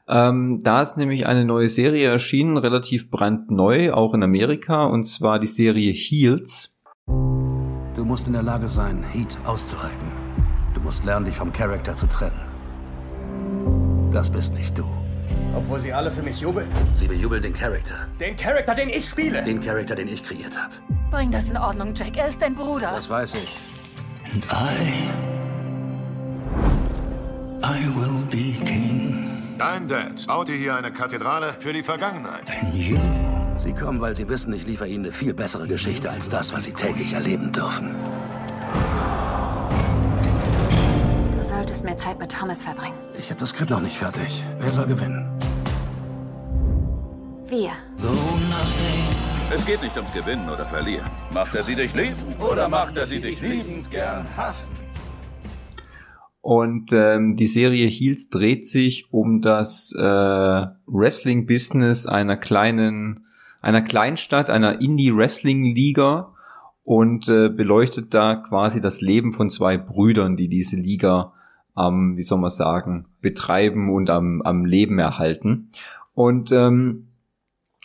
Ähm, 0.09 0.59
da 0.63 0.81
ist 0.81 0.97
nämlich 0.97 1.25
eine 1.25 1.43
neue 1.43 1.67
Serie 1.67 2.09
erschienen, 2.09 2.57
relativ 2.57 3.09
brandneu, 3.11 3.91
auch 3.91 4.13
in 4.13 4.23
Amerika, 4.23 4.85
und 4.85 5.03
zwar 5.03 5.39
die 5.39 5.47
Serie 5.47 5.91
Heels. 5.91 6.73
Du 7.07 8.05
musst 8.05 8.27
in 8.27 8.33
der 8.33 8.43
Lage 8.43 8.67
sein, 8.67 9.03
Heat 9.11 9.37
auszuhalten. 9.45 10.11
Du 10.73 10.81
musst 10.81 11.03
lernen, 11.03 11.25
dich 11.25 11.35
vom 11.35 11.51
Charakter 11.51 11.95
zu 11.95 12.07
trennen. 12.07 12.39
Das 14.11 14.29
bist 14.29 14.53
nicht 14.53 14.77
du. 14.77 14.85
Obwohl 15.55 15.79
sie 15.79 15.91
alle 15.91 16.11
für 16.11 16.21
mich 16.21 16.39
jubeln. 16.39 16.67
Sie 16.93 17.07
bejubelt 17.07 17.43
den 17.43 17.53
Charakter. 17.53 17.95
Den 18.19 18.35
Charakter, 18.35 18.75
den 18.75 18.89
ich 18.89 19.09
spiele. 19.09 19.41
Den 19.43 19.59
Charakter, 19.59 19.95
den 19.95 20.07
ich 20.07 20.23
kreiert 20.23 20.57
habe. 20.57 20.73
Bring 21.11 21.31
das 21.31 21.49
in 21.49 21.57
Ordnung, 21.57 21.93
Jack. 21.95 22.17
Er 22.17 22.27
ist 22.27 22.41
dein 22.41 22.55
Bruder. 22.55 22.91
Das 22.91 23.09
weiß 23.09 23.33
ich. 23.33 23.57
And 24.31 24.45
I... 24.45 25.09
I 27.63 27.87
will 27.95 28.23
be 28.29 28.63
king. 28.63 29.36
Dein 29.57 29.87
Dad 29.87 30.27
baute 30.27 30.51
hier 30.51 30.75
eine 30.75 30.91
Kathedrale 30.91 31.55
für 31.59 31.73
die 31.73 31.81
Vergangenheit. 31.81 32.43
Sie 33.55 33.73
kommen, 33.73 33.99
weil 33.99 34.15
sie 34.15 34.29
wissen, 34.29 34.53
ich 34.53 34.67
liefere 34.67 34.87
ihnen 34.87 35.05
eine 35.05 35.11
viel 35.11 35.33
bessere 35.33 35.67
Geschichte 35.67 36.11
als 36.11 36.29
das, 36.29 36.53
was 36.53 36.65
sie 36.65 36.73
täglich 36.73 37.13
erleben 37.13 37.51
dürfen. 37.51 37.95
Du 41.31 41.41
solltest 41.41 41.83
mehr 41.83 41.97
Zeit 41.97 42.19
mit 42.19 42.31
Thomas 42.31 42.63
verbringen. 42.63 42.97
Ich 43.17 43.31
habe 43.31 43.39
das 43.39 43.49
Skript 43.49 43.71
noch 43.71 43.79
nicht 43.79 43.97
fertig. 43.97 44.43
Wer 44.59 44.71
soll 44.71 44.85
gewinnen? 44.85 45.27
Wir. 47.47 47.71
Es 49.49 49.65
geht 49.65 49.81
nicht 49.81 49.95
ums 49.95 50.13
Gewinnen 50.13 50.49
oder 50.49 50.65
Verlieren. 50.65 51.09
Macht 51.31 51.55
er 51.55 51.63
sie 51.63 51.75
dich 51.75 51.95
lieben 51.95 52.35
oder 52.39 52.67
macht 52.69 52.95
er 52.97 53.07
sie 53.07 53.21
dich 53.21 53.41
liebend 53.41 53.89
gern 53.89 54.27
hassen? 54.35 54.86
Und 56.47 56.93
ähm, 56.93 57.35
die 57.35 57.45
Serie 57.45 57.87
Heels 57.87 58.29
dreht 58.29 58.65
sich 58.65 59.11
um 59.11 59.41
das 59.41 59.93
äh, 59.93 60.01
Wrestling-Business 60.01 62.07
einer 62.07 62.37
kleinen, 62.37 63.25
einer 63.59 63.81
Kleinstadt, 63.81 64.49
einer 64.49 64.79
Indie-Wrestling-Liga 64.79 66.33
und 66.85 67.27
äh, 67.27 67.49
beleuchtet 67.49 68.13
da 68.13 68.37
quasi 68.37 68.79
das 68.79 69.01
Leben 69.01 69.33
von 69.33 69.49
zwei 69.49 69.77
Brüdern, 69.77 70.37
die 70.37 70.47
diese 70.47 70.77
Liga 70.77 71.33
am, 71.75 72.15
wie 72.15 72.21
soll 72.21 72.37
man 72.37 72.49
sagen, 72.49 73.07
betreiben 73.19 73.93
und 73.93 74.09
am, 74.09 74.41
am 74.41 74.63
Leben 74.63 74.99
erhalten. 74.99 75.67
Und 76.13 76.53
ähm, 76.53 77.07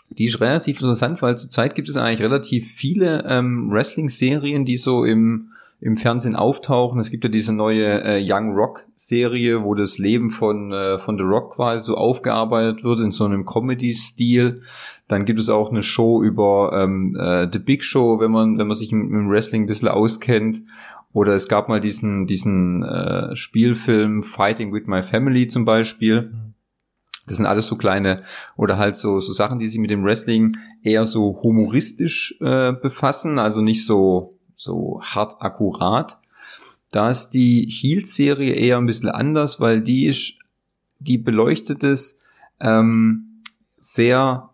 die 0.09 0.27
ist 0.27 0.41
relativ 0.41 0.81
interessant, 0.81 1.21
weil 1.21 1.37
zurzeit 1.37 1.75
gibt 1.75 1.89
es 1.89 1.97
eigentlich 1.97 2.21
relativ 2.21 2.71
viele 2.71 3.25
ähm, 3.27 3.73
Wrestling-Serien, 3.73 4.65
die 4.65 4.77
so 4.77 5.05
im 5.05 5.52
im 5.83 5.97
Fernsehen 5.97 6.37
auftauchen. 6.37 7.01
Es 7.01 7.11
gibt 7.11 7.25
ja 7.25 7.31
diese 7.31 7.53
neue 7.53 8.05
äh, 8.05 8.25
Young 8.25 8.55
Rock 8.55 8.85
Serie, 8.95 9.65
wo 9.65 9.75
das 9.75 9.99
Leben 9.99 10.31
von 10.31 10.73
äh, 10.73 11.01
von 11.01 11.19
The 11.19 11.25
Rock 11.25 11.57
quasi 11.57 11.85
so 11.85 11.97
aufgearbeitet 11.97 12.85
wird 12.85 13.01
in 13.01 13.11
so 13.11 13.25
einem 13.25 13.45
Comedy-Stil. 13.45 14.63
Dann 15.09 15.25
gibt 15.25 15.41
es 15.41 15.49
auch 15.49 15.71
eine 15.71 15.83
Show 15.83 16.23
über 16.23 16.71
ähm, 16.73 17.17
äh, 17.19 17.49
The 17.53 17.59
Big 17.59 17.83
Show, 17.83 18.21
wenn 18.21 18.31
man 18.31 18.59
wenn 18.59 18.69
man 18.69 18.77
sich 18.77 18.93
mit 18.93 19.11
dem 19.11 19.29
Wrestling 19.29 19.65
ein 19.65 19.67
bisschen 19.67 19.89
auskennt. 19.89 20.63
Oder 21.13 21.35
es 21.35 21.49
gab 21.49 21.69
mal 21.69 21.81
diesen 21.81 22.29
diesen 22.29 22.85
äh, 22.85 23.35
Spielfilm 23.35 24.23
Fighting 24.23 24.73
with 24.73 24.87
My 24.87 25.03
Family 25.03 25.49
zum 25.49 25.65
Beispiel. 25.65 26.33
Das 27.27 27.39
sind 27.39 27.47
alles 27.47 27.67
so 27.67 27.77
kleine 27.77 28.23
oder 28.57 28.79
halt 28.79 28.95
so 28.95 29.19
so 29.19 29.33
Sachen, 29.33 29.59
die 29.59 29.67
sich 29.67 29.81
mit 29.81 29.91
dem 29.91 30.05
Wrestling 30.05 30.53
eher 30.85 31.07
so 31.07 31.41
humoristisch 31.43 32.37
äh, 32.41 32.73
befassen, 32.73 33.41
also 33.41 33.63
nicht 33.63 33.85
so 33.85 34.39
so 34.63 35.01
hart 35.03 35.41
akkurat. 35.41 36.19
Da 36.91 37.11
ist 37.11 37.31
die 37.31 37.67
Heal-Serie 37.69 38.55
eher 38.55 38.79
ein 38.79 38.87
bisschen 38.87 39.09
anders, 39.09 39.61
weil 39.61 39.81
die 39.81 40.07
ist, 40.07 40.35
die 40.99 41.19
beleuchtet 41.19 41.83
es 41.85 42.19
ähm, 42.61 43.43
sehr, 43.79 44.51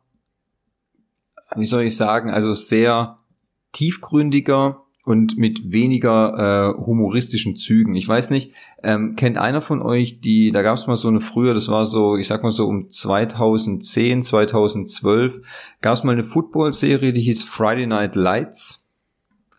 wie 1.57 1.67
soll 1.67 1.83
ich 1.83 1.97
sagen, 1.97 2.31
also 2.31 2.55
sehr 2.55 3.19
tiefgründiger 3.73 4.85
und 5.05 5.37
mit 5.37 5.73
weniger 5.73 6.77
äh, 6.77 6.85
humoristischen 6.85 7.57
Zügen. 7.57 7.95
Ich 7.95 8.07
weiß 8.07 8.31
nicht, 8.31 8.53
ähm, 8.83 9.17
kennt 9.17 9.39
einer 9.39 9.63
von 9.63 9.83
euch 9.83 10.21
die, 10.21 10.53
da 10.53 10.63
gab 10.63 10.77
es 10.77 10.87
mal 10.87 10.97
so 10.97 11.09
eine 11.09 11.21
früher, 11.21 11.55
das 11.55 11.69
war 11.69 11.87
so, 11.87 12.17
ich 12.17 12.29
sag 12.29 12.43
mal 12.43 12.53
so 12.53 12.67
um 12.67 12.89
2010, 12.89 14.23
2012, 14.23 15.41
gab 15.81 15.95
es 15.95 16.05
mal 16.05 16.13
eine 16.13 16.25
Football-Serie, 16.25 17.13
die 17.13 17.23
hieß 17.23 17.43
Friday 17.43 17.87
Night 17.87 18.17
Lights 18.17 18.88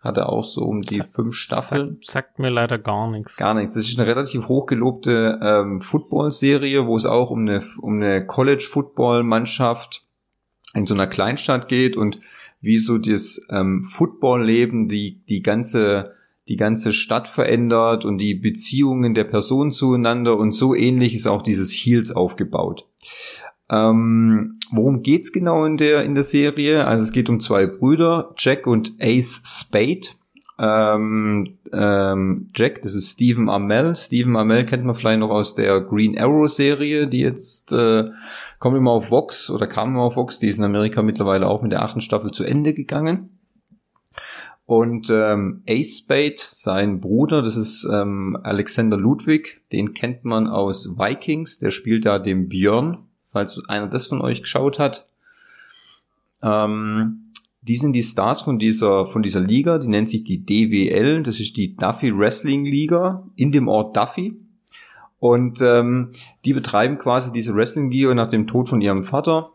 hatte 0.00 0.28
auch 0.28 0.44
so 0.44 0.62
um 0.62 0.80
die 0.80 0.96
Sagt- 0.96 1.10
fünf 1.10 1.34
Staffeln. 1.34 1.98
Sagt, 2.00 2.10
sagt 2.10 2.38
mir 2.38 2.50
leider 2.50 2.78
gar 2.78 3.10
nichts. 3.10 3.36
Gar 3.36 3.54
nichts. 3.54 3.74
Das 3.74 3.86
ist 3.86 3.98
eine 3.98 4.08
relativ 4.08 4.48
hochgelobte 4.48 5.38
ähm, 5.42 5.80
Football-Serie, 5.80 6.86
wo 6.86 6.96
es 6.96 7.06
auch 7.06 7.30
um 7.30 7.40
eine, 7.40 7.62
um 7.80 7.96
eine 7.96 8.26
College-Football-Mannschaft 8.26 10.04
in 10.74 10.86
so 10.86 10.94
einer 10.94 11.06
Kleinstadt 11.06 11.68
geht 11.68 11.96
und 11.96 12.20
wie 12.60 12.78
so 12.78 12.98
das 12.98 13.46
ähm, 13.50 13.82
Football-Leben 13.82 14.88
die, 14.88 15.22
die 15.28 15.42
ganze 15.42 16.14
die 16.48 16.56
ganze 16.56 16.92
Stadt 16.92 17.28
verändert 17.28 18.04
und 18.04 18.18
die 18.18 18.34
Beziehungen 18.34 19.14
der 19.14 19.22
Personen 19.22 19.70
zueinander 19.70 20.36
und 20.36 20.52
so 20.52 20.74
ähnlich 20.74 21.14
ist 21.14 21.28
auch 21.28 21.42
dieses 21.42 21.70
Heels 21.70 22.10
aufgebaut. 22.10 22.88
Ähm, 23.70 24.58
worum 24.72 25.02
geht's 25.02 25.32
genau 25.32 25.64
in 25.64 25.76
der 25.76 26.04
in 26.04 26.14
der 26.14 26.24
Serie? 26.24 26.86
Also 26.86 27.04
es 27.04 27.12
geht 27.12 27.28
um 27.28 27.40
zwei 27.40 27.66
Brüder, 27.66 28.34
Jack 28.36 28.66
und 28.66 28.94
Ace 29.00 29.42
Spade. 29.44 30.08
ähm, 30.58 31.58
ähm, 31.72 32.50
Jack, 32.54 32.82
das 32.82 32.94
ist 32.94 33.12
Stephen 33.12 33.48
Amell. 33.48 33.96
Stephen 33.96 34.36
Amell 34.36 34.66
kennt 34.66 34.84
man 34.84 34.94
vielleicht 34.94 35.20
noch 35.20 35.30
aus 35.30 35.54
der 35.54 35.80
Green 35.80 36.18
Arrow 36.18 36.48
Serie, 36.48 37.06
die 37.06 37.20
jetzt 37.20 37.72
äh, 37.72 38.10
kommt 38.58 38.76
immer 38.76 38.90
auf 38.90 39.10
Vox 39.10 39.50
oder 39.50 39.66
kam 39.66 39.90
immer 39.90 40.02
auf 40.02 40.16
Vox, 40.16 40.38
die 40.38 40.48
ist 40.48 40.58
in 40.58 40.64
Amerika 40.64 41.02
mittlerweile 41.02 41.46
auch 41.48 41.62
mit 41.62 41.72
der 41.72 41.82
achten 41.82 42.02
Staffel 42.02 42.30
zu 42.30 42.44
Ende 42.44 42.74
gegangen. 42.74 43.38
Und 44.66 45.10
ähm, 45.10 45.64
Ace 45.68 45.98
Spade, 45.98 46.36
sein 46.38 47.00
Bruder, 47.00 47.42
das 47.42 47.56
ist 47.56 47.88
ähm, 47.90 48.38
Alexander 48.42 48.96
Ludwig, 48.96 49.62
den 49.72 49.94
kennt 49.94 50.24
man 50.24 50.46
aus 50.46 50.96
Vikings, 50.96 51.58
der 51.58 51.72
spielt 51.72 52.04
da 52.04 52.20
den 52.20 52.48
Björn, 52.48 52.98
falls 53.30 53.60
einer 53.68 53.86
das 53.86 54.06
von 54.06 54.20
euch 54.20 54.42
geschaut 54.42 54.78
hat. 54.78 55.06
Ähm, 56.42 57.32
die 57.62 57.76
sind 57.76 57.92
die 57.92 58.02
Stars 58.02 58.40
von 58.40 58.58
dieser, 58.58 59.06
von 59.06 59.22
dieser 59.22 59.40
Liga, 59.40 59.78
die 59.78 59.88
nennt 59.88 60.08
sich 60.08 60.24
die 60.24 60.44
DWL, 60.44 61.22
das 61.22 61.40
ist 61.40 61.56
die 61.56 61.76
Duffy 61.76 62.16
Wrestling 62.16 62.64
Liga 62.64 63.24
in 63.36 63.52
dem 63.52 63.68
Ort 63.68 63.96
Duffy. 63.96 64.36
Und 65.18 65.60
ähm, 65.60 66.12
die 66.46 66.54
betreiben 66.54 66.96
quasi 66.96 67.30
diese 67.30 67.54
Wrestling 67.54 67.90
Liga 67.90 68.14
nach 68.14 68.30
dem 68.30 68.46
Tod 68.46 68.70
von 68.70 68.80
ihrem 68.80 69.04
Vater. 69.04 69.50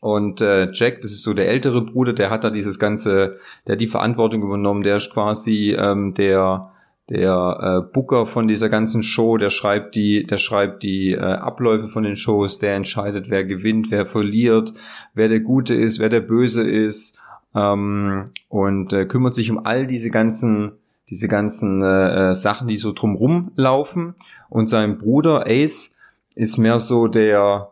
Und 0.00 0.42
äh, 0.42 0.70
Jack, 0.72 1.00
das 1.00 1.10
ist 1.10 1.22
so 1.22 1.32
der 1.32 1.48
ältere 1.48 1.80
Bruder, 1.80 2.12
der 2.12 2.28
hat 2.28 2.44
da 2.44 2.50
dieses 2.50 2.78
ganze, 2.78 3.40
der 3.66 3.72
hat 3.72 3.80
die 3.80 3.88
Verantwortung 3.88 4.42
übernommen, 4.42 4.82
der 4.82 4.96
ist 4.96 5.10
quasi 5.10 5.74
ähm, 5.76 6.12
der 6.12 6.70
der 7.08 7.84
äh, 7.86 7.92
Booker 7.92 8.26
von 8.26 8.48
dieser 8.48 8.68
ganzen 8.68 9.02
Show, 9.02 9.36
der 9.36 9.50
schreibt 9.50 9.94
die, 9.94 10.26
der 10.26 10.38
schreibt 10.38 10.82
die 10.82 11.12
äh, 11.12 11.20
Abläufe 11.20 11.86
von 11.86 12.02
den 12.02 12.16
Shows, 12.16 12.58
der 12.58 12.74
entscheidet, 12.74 13.30
wer 13.30 13.44
gewinnt, 13.44 13.90
wer 13.90 14.06
verliert, 14.06 14.72
wer 15.14 15.28
der 15.28 15.40
Gute 15.40 15.74
ist, 15.74 16.00
wer 16.00 16.08
der 16.08 16.20
Böse 16.20 16.68
ist 16.68 17.18
ähm, 17.54 18.30
und 18.48 18.92
äh, 18.92 19.06
kümmert 19.06 19.34
sich 19.34 19.50
um 19.50 19.64
all 19.64 19.86
diese 19.86 20.10
ganzen, 20.10 20.72
diese 21.08 21.28
ganzen 21.28 21.82
äh, 21.82 22.30
äh 22.30 22.34
Sachen, 22.34 22.66
die 22.66 22.78
so 22.78 22.92
drumrum 22.92 23.52
laufen. 23.54 24.14
Und 24.48 24.68
sein 24.68 24.98
Bruder 24.98 25.46
Ace 25.46 25.94
ist 26.34 26.58
mehr 26.58 26.80
so 26.80 27.06
der, 27.06 27.70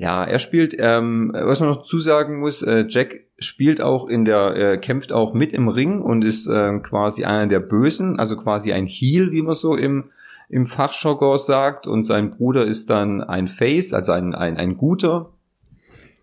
ja, 0.00 0.24
er 0.24 0.38
spielt, 0.38 0.74
ähm, 0.78 1.30
was 1.34 1.60
man 1.60 1.68
noch 1.68 1.82
zusagen 1.82 2.40
muss, 2.40 2.62
äh, 2.62 2.86
Jack 2.88 3.26
spielt 3.38 3.82
auch 3.82 4.08
in 4.08 4.24
der, 4.24 4.56
äh, 4.56 4.78
kämpft 4.78 5.12
auch 5.12 5.34
mit 5.34 5.52
im 5.52 5.68
Ring 5.68 6.00
und 6.00 6.22
ist 6.22 6.46
äh, 6.46 6.78
quasi 6.78 7.24
einer 7.24 7.48
der 7.48 7.60
Bösen, 7.60 8.18
also 8.18 8.38
quasi 8.38 8.72
ein 8.72 8.86
Heel, 8.86 9.30
wie 9.30 9.42
man 9.42 9.54
so 9.54 9.76
im, 9.76 10.04
im 10.48 10.64
Fachjargon 10.64 11.36
sagt. 11.36 11.86
Und 11.86 12.04
sein 12.04 12.30
Bruder 12.30 12.64
ist 12.64 12.88
dann 12.88 13.22
ein 13.22 13.46
Face, 13.46 13.92
also 13.92 14.12
ein, 14.12 14.34
ein, 14.34 14.56
ein 14.56 14.78
Guter 14.78 15.34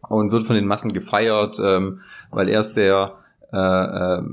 und 0.09 0.31
wird 0.31 0.45
von 0.45 0.55
den 0.55 0.65
Massen 0.65 0.91
gefeiert, 0.91 1.59
ähm, 1.63 2.01
weil 2.31 2.49
er 2.49 2.61
ist 2.61 2.77
der, 2.77 3.13
äh, 3.53 3.57
äh, 3.57 4.23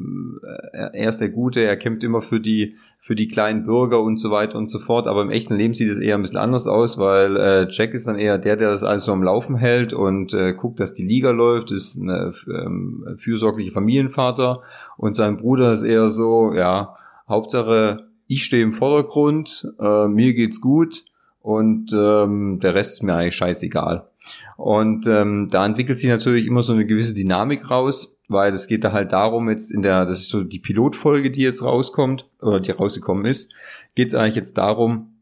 er 0.72 1.08
ist 1.10 1.20
der 1.20 1.28
Gute, 1.28 1.60
er 1.60 1.76
kämpft 1.76 2.02
immer 2.02 2.22
für 2.22 2.40
die 2.40 2.76
für 3.04 3.14
die 3.14 3.28
kleinen 3.28 3.66
Bürger 3.66 4.00
und 4.00 4.16
so 4.16 4.30
weiter 4.30 4.56
und 4.56 4.70
so 4.70 4.78
fort. 4.78 5.06
Aber 5.06 5.20
im 5.20 5.30
echten 5.30 5.54
Leben 5.56 5.74
sieht 5.74 5.90
es 5.90 5.98
eher 5.98 6.14
ein 6.14 6.22
bisschen 6.22 6.38
anders 6.38 6.66
aus, 6.66 6.96
weil 6.96 7.36
äh, 7.36 7.66
Jack 7.68 7.92
ist 7.92 8.06
dann 8.08 8.18
eher 8.18 8.38
der, 8.38 8.56
der 8.56 8.70
das 8.70 8.82
alles 8.82 9.04
so 9.04 9.12
am 9.12 9.22
Laufen 9.22 9.56
hält 9.56 9.92
und 9.92 10.32
äh, 10.32 10.54
guckt, 10.54 10.80
dass 10.80 10.94
die 10.94 11.04
Liga 11.04 11.28
läuft, 11.28 11.70
ist 11.70 11.96
ein 11.96 12.32
ähm, 12.48 13.04
fürsorglicher 13.18 13.72
Familienvater 13.72 14.62
und 14.96 15.16
sein 15.16 15.36
Bruder 15.36 15.74
ist 15.74 15.82
eher 15.82 16.08
so, 16.08 16.54
ja, 16.54 16.94
Hauptsache 17.28 18.06
ich 18.26 18.44
stehe 18.44 18.62
im 18.62 18.72
Vordergrund, 18.72 19.68
äh, 19.78 20.08
mir 20.08 20.32
geht's 20.32 20.62
gut 20.62 21.04
und 21.42 21.92
ähm, 21.92 22.58
der 22.62 22.74
Rest 22.74 22.94
ist 22.94 23.02
mir 23.02 23.16
eigentlich 23.16 23.36
scheißegal. 23.36 24.08
Und 24.56 25.06
ähm, 25.06 25.48
da 25.50 25.66
entwickelt 25.66 25.98
sich 25.98 26.08
natürlich 26.08 26.46
immer 26.46 26.62
so 26.62 26.72
eine 26.72 26.86
gewisse 26.86 27.12
Dynamik 27.12 27.70
raus 27.70 28.13
weil 28.28 28.52
es 28.52 28.66
geht 28.66 28.84
da 28.84 28.92
halt 28.92 29.12
darum, 29.12 29.48
jetzt 29.48 29.70
in 29.70 29.82
der, 29.82 30.04
das 30.04 30.20
ist 30.20 30.28
so 30.28 30.42
die 30.42 30.58
Pilotfolge, 30.58 31.30
die 31.30 31.42
jetzt 31.42 31.62
rauskommt, 31.62 32.26
oder 32.40 32.60
die 32.60 32.70
rausgekommen 32.70 33.24
ist, 33.26 33.52
geht 33.94 34.08
es 34.08 34.14
eigentlich 34.14 34.36
jetzt 34.36 34.58
darum, 34.58 35.14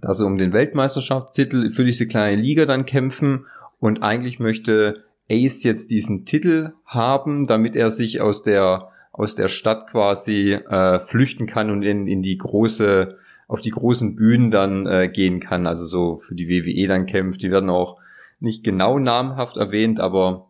dass 0.00 0.18
sie 0.18 0.26
um 0.26 0.38
den 0.38 0.52
Weltmeisterschaftstitel 0.52 1.70
für 1.70 1.84
diese 1.84 2.06
kleine 2.06 2.40
Liga 2.40 2.66
dann 2.66 2.86
kämpfen 2.86 3.46
und 3.80 4.02
eigentlich 4.02 4.38
möchte 4.38 5.04
Ace 5.30 5.62
jetzt 5.62 5.90
diesen 5.90 6.24
Titel 6.24 6.72
haben, 6.84 7.46
damit 7.46 7.76
er 7.76 7.90
sich 7.90 8.20
aus 8.20 8.42
der 8.42 8.90
aus 9.12 9.34
der 9.34 9.48
Stadt 9.48 9.90
quasi 9.90 10.52
äh, 10.52 11.00
flüchten 11.00 11.46
kann 11.46 11.70
und 11.70 11.82
in, 11.82 12.06
in 12.06 12.22
die 12.22 12.38
große 12.38 13.16
auf 13.48 13.60
die 13.60 13.70
großen 13.70 14.14
Bühnen 14.14 14.50
dann 14.50 14.86
äh, 14.86 15.08
gehen 15.08 15.40
kann, 15.40 15.66
also 15.66 15.86
so 15.86 16.18
für 16.18 16.34
die 16.34 16.48
WWE 16.48 16.86
dann 16.86 17.06
kämpft. 17.06 17.42
Die 17.42 17.50
werden 17.50 17.70
auch 17.70 17.98
nicht 18.40 18.62
genau 18.62 18.98
namhaft 18.98 19.56
erwähnt, 19.56 19.98
aber 19.98 20.47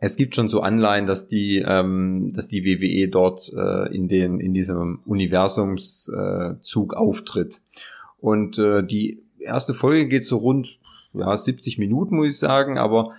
es 0.00 0.16
gibt 0.16 0.34
schon 0.34 0.48
so 0.48 0.60
Anleihen, 0.60 1.06
dass 1.06 1.28
die, 1.28 1.58
ähm, 1.58 2.32
dass 2.34 2.48
die 2.48 2.64
WWE 2.64 3.08
dort 3.08 3.52
äh, 3.54 3.94
in 3.94 4.08
den 4.08 4.40
in 4.40 4.54
diesem 4.54 5.00
Universumszug 5.04 6.92
äh, 6.92 6.96
auftritt. 6.96 7.60
Und 8.18 8.58
äh, 8.58 8.82
die 8.82 9.22
erste 9.38 9.74
Folge 9.74 10.08
geht 10.08 10.24
so 10.24 10.38
rund 10.38 10.78
ja 11.12 11.36
70 11.36 11.78
Minuten, 11.78 12.16
muss 12.16 12.28
ich 12.28 12.38
sagen, 12.38 12.78
aber 12.78 13.12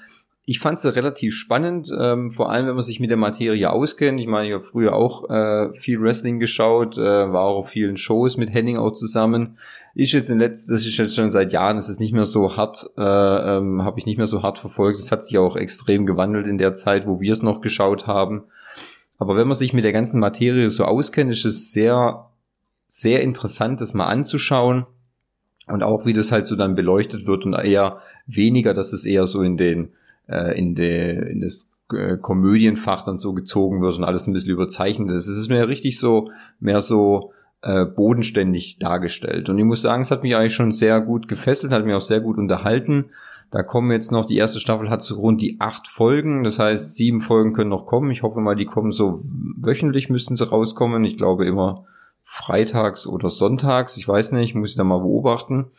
ich 0.46 0.60
fand 0.60 0.80
sie 0.80 0.94
relativ 0.94 1.36
spannend, 1.36 1.92
ähm, 1.98 2.32
vor 2.32 2.52
allem 2.52 2.66
wenn 2.66 2.74
man 2.74 2.84
sich 2.84 3.00
mit 3.00 3.12
der 3.12 3.18
Materie 3.18 3.70
auskennt. 3.70 4.20
Ich 4.20 4.28
meine, 4.28 4.48
ich 4.48 4.54
habe 4.54 4.64
früher 4.64 4.96
auch 4.96 5.30
äh, 5.30 5.74
viel 5.78 6.02
Wrestling 6.02 6.40
geschaut, 6.40 6.98
äh, 6.98 7.02
war 7.02 7.44
auch 7.44 7.60
auf 7.60 7.70
vielen 7.70 7.96
Shows 7.96 8.38
mit 8.38 8.52
Henning 8.52 8.78
auch 8.78 8.92
zusammen. 8.92 9.60
Ist 9.94 10.14
jetzt 10.14 10.30
in 10.30 10.40
letzter, 10.40 10.74
das 10.74 10.86
ist 10.86 10.98
jetzt 10.98 11.16
schon 11.16 11.32
seit 11.32 11.52
Jahren, 11.52 11.76
das 11.76 11.90
ist 11.90 12.00
nicht 12.00 12.14
mehr 12.14 12.26
so 12.26 12.56
hart, 12.56 12.90
äh, 12.98 13.02
ähm, 13.02 13.84
habe 13.84 14.00
ich 14.00 14.06
nicht 14.06 14.18
mehr 14.18 14.28
so 14.28 14.42
hart 14.42 14.58
verfolgt. 14.58 14.98
Es 14.98 15.12
hat 15.12 15.24
sich 15.24 15.38
auch 15.38 15.56
extrem 15.56 16.06
gewandelt 16.06 16.48
in 16.48 16.58
der 16.58 16.74
Zeit, 16.76 17.08
wo 17.08 17.20
wir 17.20 17.34
es 17.34 17.42
noch 17.42 17.62
geschaut 17.62 18.08
haben. 18.08 18.44
Aber 19.18 19.36
wenn 19.36 19.48
man 19.48 19.56
sich 19.56 19.74
mit 19.74 19.84
der 19.84 19.92
ganzen 19.92 20.20
Materie 20.20 20.72
so 20.72 20.86
auskennt, 20.86 21.32
ist 21.32 21.46
es 21.46 21.74
sehr, 21.74 22.30
sehr 22.88 23.22
interessant, 23.22 23.82
das 23.82 23.94
mal 23.94 24.08
anzuschauen. 24.08 24.86
Und 25.68 25.84
auch 25.84 26.06
wie 26.06 26.14
das 26.14 26.32
halt 26.32 26.48
so 26.48 26.56
dann 26.56 26.76
beleuchtet 26.76 27.28
wird 27.28 27.46
und 27.46 27.54
eher 27.54 28.00
weniger, 28.26 28.74
dass 28.74 28.94
es 28.94 29.06
eher 29.06 29.28
so 29.28 29.42
in 29.42 29.58
den 29.58 29.92
äh, 30.28 30.58
in, 30.58 30.76
de, 30.76 31.32
in 31.32 31.42
das 31.42 31.70
äh, 31.94 32.18
Komödienfach 32.18 33.04
dann 33.04 33.18
so 33.18 33.34
gezogen 33.34 33.82
wird 33.82 33.98
und 33.98 34.04
alles 34.04 34.28
ein 34.28 34.34
bisschen 34.34 34.52
überzeichnet 34.52 35.12
ist. 35.12 35.28
Es 35.28 35.38
ist 35.38 35.50
mir 35.50 35.68
richtig 35.68 36.00
so, 36.00 36.32
mehr 36.60 36.82
so 36.82 37.34
äh, 37.62 37.86
bodenständig 37.86 38.80
dargestellt. 38.80 39.50
Und 39.50 39.58
ich 39.58 39.66
muss 39.66 39.82
sagen, 39.82 40.02
es 40.02 40.12
hat 40.12 40.24
mich 40.24 40.36
eigentlich 40.36 40.56
schon 40.56 40.72
sehr 40.72 41.02
gut 41.02 41.28
gefesselt, 41.28 41.72
hat 41.72 41.86
mich 41.86 41.96
auch 41.96 42.02
sehr 42.02 42.22
gut 42.22 42.38
unterhalten. 42.38 43.12
Da 43.52 43.64
kommen 43.64 43.92
jetzt 43.92 44.12
noch, 44.12 44.26
die 44.26 44.38
erste 44.38 44.60
Staffel 44.60 44.90
hat 44.90 45.02
so 45.02 45.16
rund 45.16 45.42
die 45.42 45.58
acht 45.60 45.88
Folgen, 45.88 46.44
das 46.44 46.58
heißt, 46.58 46.96
sieben 46.96 47.22
Folgen 47.22 47.54
können 47.54 47.70
noch 47.70 47.86
kommen. 47.86 48.12
Ich 48.12 48.24
hoffe 48.24 48.40
mal, 48.40 48.56
die 48.56 48.66
kommen 48.66 48.92
so 48.92 49.22
wöchentlich 49.24 50.10
müssten 50.10 50.38
sie 50.38 50.48
rauskommen. 50.48 51.04
Ich 51.04 51.18
glaube 51.18 51.46
immer 51.46 51.86
freitags 52.24 53.06
oder 53.06 53.30
sonntags, 53.30 53.98
ich 53.98 54.08
weiß 54.08 54.32
nicht, 54.32 54.56
muss 54.56 54.70
ich 54.70 54.78
da 54.78 54.86
mal 54.86 55.00
beobachten. 55.00 55.72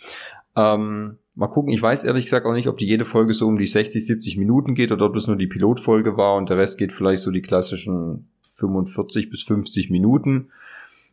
Ähm, 0.55 1.17
Mal 1.35 1.49
gucken, 1.49 1.73
ich 1.73 1.81
weiß 1.81 2.05
ehrlich 2.05 2.27
gesagt 2.27 2.45
auch 2.45 2.53
nicht, 2.53 2.69
ob 2.69 2.77
die 2.77 2.87
jede 2.87 3.07
Folge 3.07 3.33
so 3.33 3.47
um 3.47 3.57
die 3.57 3.65
60, 3.65 4.05
70 4.05 4.37
Minuten 4.37 4.75
geht 4.75 4.93
oder 4.93 5.07
ob 5.07 5.15
das 5.15 5.27
nur 5.27 5.37
die 5.37 5.47
Pilotfolge 5.47 6.19
war 6.19 6.37
und 6.37 6.51
der 6.51 6.59
Rest 6.59 6.77
geht 6.77 6.93
vielleicht 6.93 7.23
so 7.23 7.31
die 7.31 7.41
klassischen 7.41 8.29
45 8.51 9.31
bis 9.31 9.43
50 9.45 9.89
Minuten. 9.89 10.51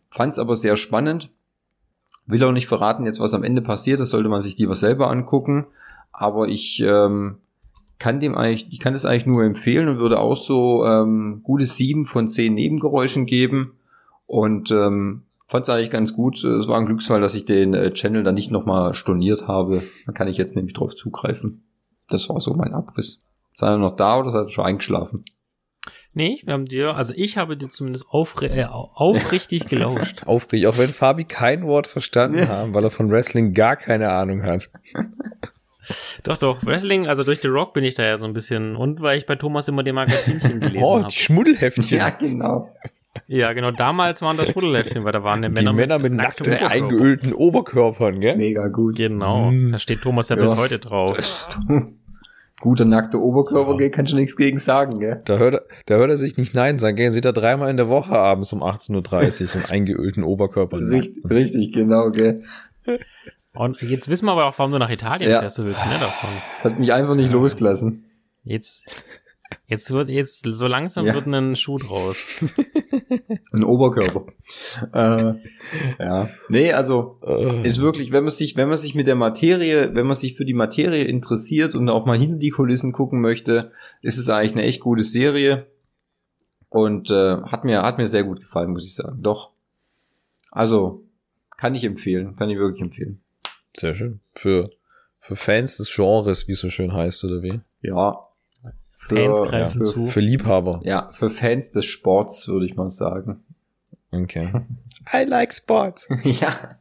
Fand 0.10 0.34
es 0.34 0.40
aber 0.40 0.56
sehr 0.56 0.76
spannend. 0.76 1.30
Will 2.26 2.44
auch 2.44 2.52
nicht 2.52 2.68
verraten 2.68 3.06
jetzt, 3.06 3.20
was 3.20 3.34
am 3.34 3.44
Ende 3.44 3.62
passiert, 3.62 4.00
das 4.00 4.12
sollte 4.12 4.30
man 4.30 4.42
sich 4.42 4.58
lieber 4.58 4.76
selber 4.76 5.10
angucken. 5.10 5.66
Aber 6.12 6.48
ich 6.48 6.82
ähm, 6.82 7.38
kann 7.98 8.20
dem 8.20 8.36
eigentlich, 8.36 8.68
ich 8.72 8.80
kann 8.80 8.94
das 8.94 9.06
eigentlich 9.06 9.26
nur 9.26 9.44
empfehlen 9.44 9.90
und 9.90 10.00
würde 10.00 10.20
auch 10.20 10.38
so 10.38 10.86
ähm, 10.86 11.42
gute 11.44 11.66
sieben 11.66 12.06
von 12.06 12.28
zehn 12.28 12.54
Nebengeräuschen 12.54 13.26
geben. 13.26 13.74
Und 14.26 14.72
ähm, 14.72 15.24
fand 15.48 15.64
es 15.64 15.70
eigentlich 15.70 15.90
ganz 15.90 16.14
gut. 16.14 16.44
Es 16.44 16.68
war 16.68 16.80
ein 16.80 16.86
Glücksfall, 16.86 17.22
dass 17.22 17.36
ich 17.36 17.46
den 17.46 17.74
äh, 17.74 17.92
Channel 17.92 18.24
dann 18.24 18.36
nicht 18.36 18.52
nochmal 18.52 18.94
storniert 18.94 19.48
habe. 19.48 19.82
Da 20.06 20.12
kann 20.12 20.28
ich 20.28 20.38
jetzt 20.38 20.56
nämlich 20.56 20.74
drauf 20.76 20.96
zugreifen. 20.96 21.64
Das 22.08 22.30
war 22.30 22.40
so 22.40 22.54
mein 22.54 22.74
Abriss. 22.74 23.22
Sei 23.54 23.68
er 23.68 23.78
noch 23.78 23.96
da 23.96 24.20
oder 24.20 24.30
seid 24.30 24.48
ihr 24.48 24.52
schon 24.52 24.66
eingeschlafen? 24.66 25.24
Nee, 26.14 26.40
wir 26.44 26.54
haben 26.54 26.66
dir, 26.66 26.96
also 26.96 27.14
ich 27.16 27.38
habe 27.38 27.56
dir 27.56 27.70
zumindest 27.70 28.08
aufri 28.10 28.48
äh, 28.48 28.66
aufrichtig 28.66 29.66
gelauscht. 29.70 30.24
aufrichtig, 30.26 30.68
auch 30.68 30.78
wenn 30.78 30.90
Fabi 30.90 31.26
kein 31.26 31.66
Wort 31.66 31.88
verstanden 31.88 32.48
haben, 32.48 32.74
weil 32.74 32.84
er 32.84 32.92
von 32.92 33.12
Wrestling 33.12 33.54
gar 33.54 33.76
keine 33.76 34.10
Ahnung 34.10 34.44
hat. 34.44 34.70
Doch, 36.22 36.38
doch, 36.38 36.64
Wrestling, 36.64 37.08
also 37.08 37.24
durch 37.24 37.42
The 37.42 37.48
Rock 37.48 37.74
bin 37.74 37.84
ich 37.84 37.96
da 37.96 38.04
ja 38.04 38.20
so 38.20 38.26
ein 38.26 38.34
bisschen 38.34 38.76
und 38.76 39.02
weil 39.02 39.18
ich 39.18 39.26
bei 39.26 39.36
Thomas 39.36 39.68
immer 39.68 39.82
die 39.82 39.92
Magazinchen 39.92 40.60
gelesen 40.60 40.82
habe. 40.82 41.04
Oh, 41.06 41.08
die 41.08 41.16
Schmuddelheftchen. 41.16 41.98
Ja, 41.98 42.12
genau. 42.12 42.72
Ja, 43.26 43.54
genau, 43.54 43.72
damals 43.72 44.22
waren 44.22 44.38
das 44.38 44.52
Schmuddelheftchen, 44.52 45.04
weil 45.04 45.12
da 45.12 45.24
waren 45.24 45.42
die 45.42 45.50
Männer, 45.50 45.72
die 45.72 45.78
Männer 45.78 45.98
mit, 45.98 46.12
mit 46.12 46.22
nackten, 46.22 46.54
eingeölten 46.54 47.34
Oberkörpern, 47.34 48.20
gell? 48.20 48.38
Mega 48.38 48.68
gut. 48.68 48.98
Genau, 48.98 49.50
mm. 49.50 49.72
da 49.72 49.80
steht 49.80 50.02
Thomas 50.02 50.30
ja, 50.30 50.36
ja. 50.36 50.44
bis 50.44 50.56
heute 50.56 50.78
drauf. 50.78 51.18
Guter 52.60 52.86
nackter 52.86 53.20
Oberkörper, 53.20 53.78
gell, 53.78 53.90
kannst 53.90 54.12
du 54.12 54.18
nichts 54.18 54.36
gegen 54.36 54.60
sagen, 54.60 55.00
gell? 55.00 55.22
Da 55.26 55.38
hört, 55.38 55.54
er, 55.54 55.62
da 55.86 55.96
hört 55.96 56.10
er 56.10 56.18
sich 56.18 56.38
nicht 56.38 56.54
Nein 56.54 56.78
sagen, 56.78 56.98
gell? 56.98 57.12
Sieht 57.12 57.26
er 57.26 57.34
dreimal 57.34 57.70
in 57.70 57.78
der 57.78 57.88
Woche 57.88 58.18
abends 58.18 58.52
um 58.52 58.64
18.30 58.64 59.42
Uhr 59.42 59.48
so 59.48 59.60
einen 59.60 59.66
eingeölten 59.70 60.24
Oberkörper. 60.24 60.78
Richtig, 60.78 61.24
richtig, 61.30 61.74
genau, 61.74 62.12
gell? 62.12 62.44
Und 63.54 63.82
jetzt 63.82 64.10
wissen 64.10 64.26
wir 64.26 64.34
aber 64.34 64.46
auch, 64.46 64.58
warum 64.58 64.72
du 64.72 64.78
nach 64.78 64.90
Italien 64.90 65.32
ja. 65.32 65.40
fährst, 65.40 65.58
du 65.58 65.66
willst 65.66 65.86
mehr 65.88 66.00
davon. 66.00 66.30
Das 66.50 66.66
hat 66.66 66.80
mich 66.80 66.94
einfach 66.94 67.16
nicht 67.16 67.32
losgelassen. 67.32 68.06
Jetzt, 68.44 69.04
jetzt 69.68 69.92
wird, 69.92 70.10
jetzt, 70.10 70.46
so 70.46 70.68
langsam 70.68 71.06
ja. 71.06 71.14
wird 71.14 71.28
ein 71.28 71.56
Schuh 71.56 71.78
draus. 71.78 72.18
Ein 73.52 73.64
Oberkörper. 73.64 74.26
äh, 74.94 75.34
ja. 76.00 76.30
Nee, 76.50 76.72
also 76.74 77.20
ist 77.64 77.82
wirklich, 77.82 78.12
wenn 78.12 78.24
man 78.24 78.32
sich, 78.32 78.56
wenn 78.56 78.70
man 78.70 78.78
sich 78.78 78.94
mit 78.94 79.08
der 79.08 79.16
Materie, 79.16 79.96
wenn 79.96 80.06
man 80.06 80.16
sich 80.16 80.36
für 80.36 80.46
die 80.46 80.54
Materie 80.54 81.06
interessiert 81.06 81.74
und 81.74 81.90
auch 81.90 82.06
mal 82.06 82.18
hinter 82.18 82.38
die 82.38 82.52
Kulissen 82.52 82.92
gucken 82.92 83.22
möchte, 83.22 83.72
ist 84.02 84.18
es 84.18 84.30
eigentlich 84.30 84.54
eine 84.54 84.64
echt 84.64 84.82
gute 84.82 85.04
Serie. 85.04 85.68
Und 86.70 87.10
äh, 87.10 87.42
hat 87.42 87.66
mir, 87.66 87.82
hat 87.82 87.98
mir 87.98 88.08
sehr 88.08 88.24
gut 88.24 88.42
gefallen, 88.42 88.70
muss 88.70 88.86
ich 88.86 88.94
sagen. 88.94 89.22
Doch. 89.24 89.52
Also, 90.52 91.04
kann 91.58 91.74
ich 91.74 91.84
empfehlen. 91.84 92.36
Kann 92.36 92.50
ich 92.50 92.58
wirklich 92.58 92.82
empfehlen. 92.82 93.22
Sehr 93.76 93.96
schön. 93.96 94.20
Für, 94.34 94.70
für 95.20 95.36
Fans 95.36 95.78
des 95.78 95.94
Genres, 95.94 96.48
wie 96.48 96.54
es 96.54 96.60
so 96.60 96.70
schön 96.70 96.94
heißt, 96.94 97.24
oder 97.24 97.42
wie? 97.42 97.62
Ja. 97.82 98.29
Für, 99.00 99.16
Fans 99.16 99.50
greifen 99.50 99.80
für, 99.80 99.86
zu. 99.86 100.08
Für 100.08 100.20
Liebhaber. 100.20 100.82
Ja, 100.84 101.08
für 101.08 101.30
Fans 101.30 101.72
des 101.72 101.86
Sports, 101.86 102.50
würde 102.50 102.66
ich 102.66 102.76
mal 102.76 102.90
sagen. 102.90 103.42
Okay. 104.12 104.52
I 105.14 105.24
like 105.24 105.54
sports. 105.54 106.08
ja. 106.24 106.78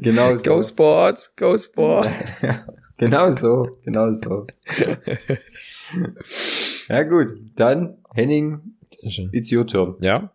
genau 0.00 0.36
so. 0.36 0.42
Go 0.44 0.62
Sports, 0.62 1.34
go 1.34 1.58
Sports. 1.58 2.08
genau 2.96 3.30
so, 3.32 3.78
genau 3.84 4.10
so. 4.12 4.46
ja 6.88 7.02
gut, 7.02 7.40
dann 7.56 7.98
Henning, 8.14 8.76
it's 9.32 9.52
your 9.52 9.66
turn. 9.66 9.96
Ja. 10.00 10.32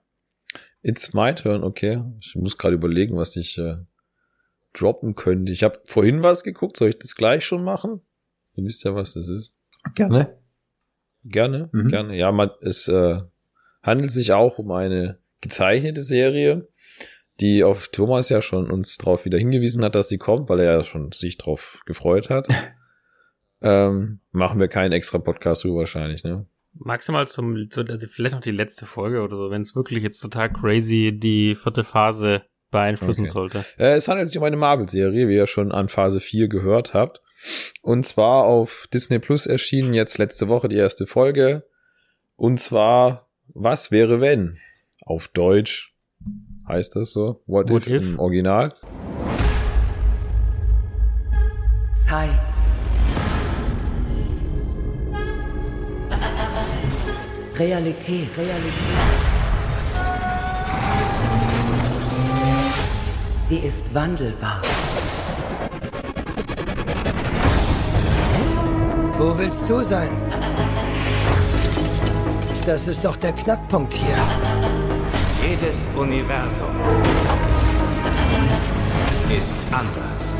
It's 0.81 1.13
my 1.13 1.33
turn, 1.33 1.63
okay. 1.63 2.03
Ich 2.19 2.35
muss 2.35 2.57
gerade 2.57 2.75
überlegen, 2.75 3.15
was 3.15 3.37
ich 3.37 3.57
äh, 3.57 3.77
droppen 4.73 5.15
könnte. 5.15 5.53
Ich 5.53 5.63
habe 5.63 5.79
vorhin 5.85 6.21
was 6.21 6.43
geguckt. 6.43 6.75
Soll 6.75 6.89
ich 6.89 6.99
das 6.99 7.15
gleich 7.15 7.45
schon 7.45 7.63
machen? 7.63 8.01
Ihr 8.55 8.63
wisst 8.65 8.83
ja, 8.83 8.93
was 8.95 9.13
das 9.13 9.27
ist. 9.27 9.53
Gerne. 9.95 10.37
Gerne, 11.25 11.69
Mhm. 11.71 11.87
gerne. 11.87 12.17
Ja, 12.17 12.31
man, 12.31 12.51
es 12.61 12.87
äh, 12.87 13.19
handelt 13.81 14.11
sich 14.11 14.33
auch 14.33 14.59
um 14.59 14.71
eine 14.71 15.17
gezeichnete 15.41 16.03
Serie, 16.03 16.67
die 17.39 17.63
auf 17.63 17.87
Thomas 17.89 18.29
ja 18.29 18.41
schon 18.41 18.69
uns 18.69 18.97
darauf 18.97 19.25
wieder 19.25 19.37
hingewiesen 19.37 19.83
hat, 19.83 19.95
dass 19.95 20.09
sie 20.09 20.17
kommt, 20.17 20.49
weil 20.49 20.59
er 20.59 20.73
ja 20.73 20.83
schon 20.83 21.11
sich 21.11 21.37
drauf 21.37 21.81
gefreut 21.85 22.29
hat. 22.29 22.47
ähm, 23.61 24.19
machen 24.31 24.59
wir 24.59 24.67
keinen 24.67 24.91
extra 24.91 25.17
Podcast 25.19 25.63
drüber 25.63 25.79
wahrscheinlich, 25.79 26.23
ne? 26.23 26.45
Maximal 26.75 27.27
zum, 27.27 27.69
zu- 27.69 27.81
also 27.81 28.07
vielleicht 28.07 28.33
noch 28.35 28.41
die 28.41 28.51
letzte 28.51 28.85
Folge 28.85 29.21
oder 29.21 29.37
so, 29.37 29.51
wenn 29.51 29.61
es 29.61 29.75
wirklich 29.75 30.01
jetzt 30.03 30.19
total 30.19 30.51
crazy 30.51 31.11
die 31.17 31.55
vierte 31.55 31.83
Phase 31.83 32.41
beeinflussen 32.71 33.21
Okay. 33.21 33.29
sollte. 33.31 33.65
Äh, 33.77 33.93
es 33.93 34.07
handelt 34.07 34.27
sich 34.27 34.37
um 34.37 34.43
eine 34.43 34.57
Marvel-Serie, 34.57 35.27
wie 35.27 35.35
ihr 35.35 35.45
schon 35.47 35.71
an 35.71 35.87
Phase 35.87 36.19
4 36.19 36.47
gehört 36.47 36.93
habt. 36.95 37.21
Und 37.81 38.05
zwar 38.05 38.45
auf 38.45 38.87
Disney 38.93 39.19
Plus 39.19 39.45
erschienen 39.45 39.93
jetzt 39.93 40.17
letzte 40.17 40.47
Woche 40.47 40.69
die 40.69 40.77
erste 40.77 41.07
Folge. 41.07 41.63
Und 42.35 42.59
zwar, 42.59 43.27
was 43.53 43.91
wäre 43.91 44.21
wenn? 44.21 44.57
Auf 45.05 45.27
Deutsch 45.27 45.93
heißt 46.67 46.95
das 46.95 47.11
so. 47.11 47.41
What, 47.45 47.69
What 47.69 47.83
if, 47.83 47.89
if? 47.89 48.03
im 48.03 48.19
Original. 48.19 48.73
Zeit. 51.95 52.29
Realität, 57.59 58.27
Realität. 58.35 59.33
Sie 63.47 63.57
ist 63.57 63.93
wandelbar. 63.93 64.61
Wo 69.23 69.37
willst 69.37 69.69
du 69.69 69.81
sein? 69.81 70.11
Das 72.65 72.89
ist 72.89 73.05
doch 73.05 73.15
der 73.15 73.31
Knackpunkt 73.31 73.93
hier. 73.93 74.17
Jedes 75.41 75.89
Universum 75.95 76.75
ist 79.33 79.55
anders. 79.71 80.35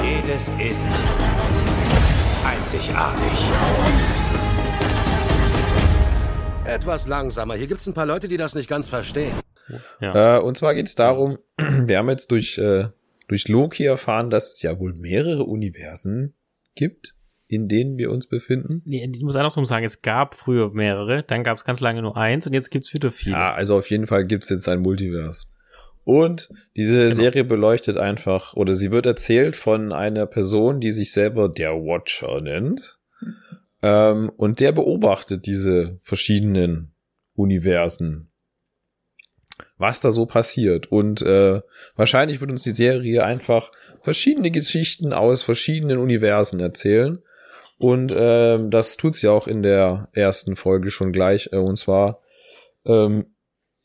Jedes 0.00 0.42
ist 0.60 0.86
einzigartig. 2.46 3.32
Etwas 6.66 7.08
langsamer. 7.08 7.54
Hier 7.54 7.66
gibt's 7.66 7.88
ein 7.88 7.94
paar 7.94 8.06
Leute, 8.06 8.28
die 8.28 8.36
das 8.36 8.54
nicht 8.54 8.68
ganz 8.68 8.88
verstehen. 8.88 9.34
Ja. 10.00 10.36
Äh, 10.36 10.40
und 10.40 10.56
zwar 10.56 10.76
geht 10.76 10.86
es 10.86 10.94
darum, 10.94 11.38
wir 11.58 11.98
haben 11.98 12.08
jetzt 12.08 12.30
durch, 12.30 12.58
äh, 12.58 12.90
durch 13.26 13.48
Loki 13.48 13.86
erfahren, 13.86 14.30
dass 14.30 14.54
es 14.54 14.62
ja 14.62 14.78
wohl 14.78 14.92
mehrere 14.92 15.42
Universen 15.42 16.34
gibt, 16.76 17.16
in 17.50 17.66
denen 17.66 17.98
wir 17.98 18.12
uns 18.12 18.28
befinden. 18.28 18.80
Nee, 18.84 19.04
ich 19.12 19.22
muss 19.22 19.34
andersrum 19.34 19.64
sagen, 19.64 19.84
es 19.84 20.02
gab 20.02 20.36
früher 20.36 20.70
mehrere, 20.70 21.24
dann 21.24 21.42
gab 21.42 21.58
es 21.58 21.64
ganz 21.64 21.80
lange 21.80 22.00
nur 22.00 22.16
eins 22.16 22.46
und 22.46 22.52
jetzt 22.52 22.70
gibt's 22.70 22.94
wieder 22.94 23.10
viele. 23.10 23.34
Ja, 23.36 23.52
also 23.52 23.76
auf 23.76 23.90
jeden 23.90 24.06
Fall 24.06 24.24
gibt's 24.24 24.50
jetzt 24.50 24.68
ein 24.68 24.80
Multivers. 24.80 25.50
Und 26.04 26.48
diese 26.76 27.10
Serie 27.10 27.42
beleuchtet 27.42 27.98
einfach, 27.98 28.54
oder 28.54 28.76
sie 28.76 28.92
wird 28.92 29.04
erzählt 29.04 29.56
von 29.56 29.92
einer 29.92 30.26
Person, 30.26 30.80
die 30.80 30.92
sich 30.92 31.12
selber 31.12 31.48
der 31.48 31.72
Watcher 31.72 32.40
nennt. 32.40 32.98
Ähm, 33.82 34.30
und 34.36 34.60
der 34.60 34.70
beobachtet 34.70 35.46
diese 35.46 35.98
verschiedenen 36.02 36.94
Universen. 37.34 38.30
Was 39.76 40.00
da 40.00 40.12
so 40.12 40.24
passiert. 40.26 40.90
Und 40.92 41.20
äh, 41.22 41.62
wahrscheinlich 41.96 42.40
wird 42.40 42.52
uns 42.52 42.62
die 42.62 42.70
Serie 42.70 43.24
einfach 43.24 43.72
verschiedene 44.02 44.52
Geschichten 44.52 45.12
aus 45.12 45.42
verschiedenen 45.42 45.98
Universen 45.98 46.60
erzählen. 46.60 47.18
Und 47.80 48.14
ähm, 48.14 48.70
das 48.70 48.98
tut 48.98 49.14
sie 49.14 49.28
auch 49.28 49.46
in 49.48 49.62
der 49.62 50.10
ersten 50.12 50.54
Folge 50.54 50.90
schon 50.90 51.12
gleich. 51.12 51.48
Äh, 51.50 51.56
und 51.56 51.76
zwar 51.78 52.20
ähm, 52.84 53.34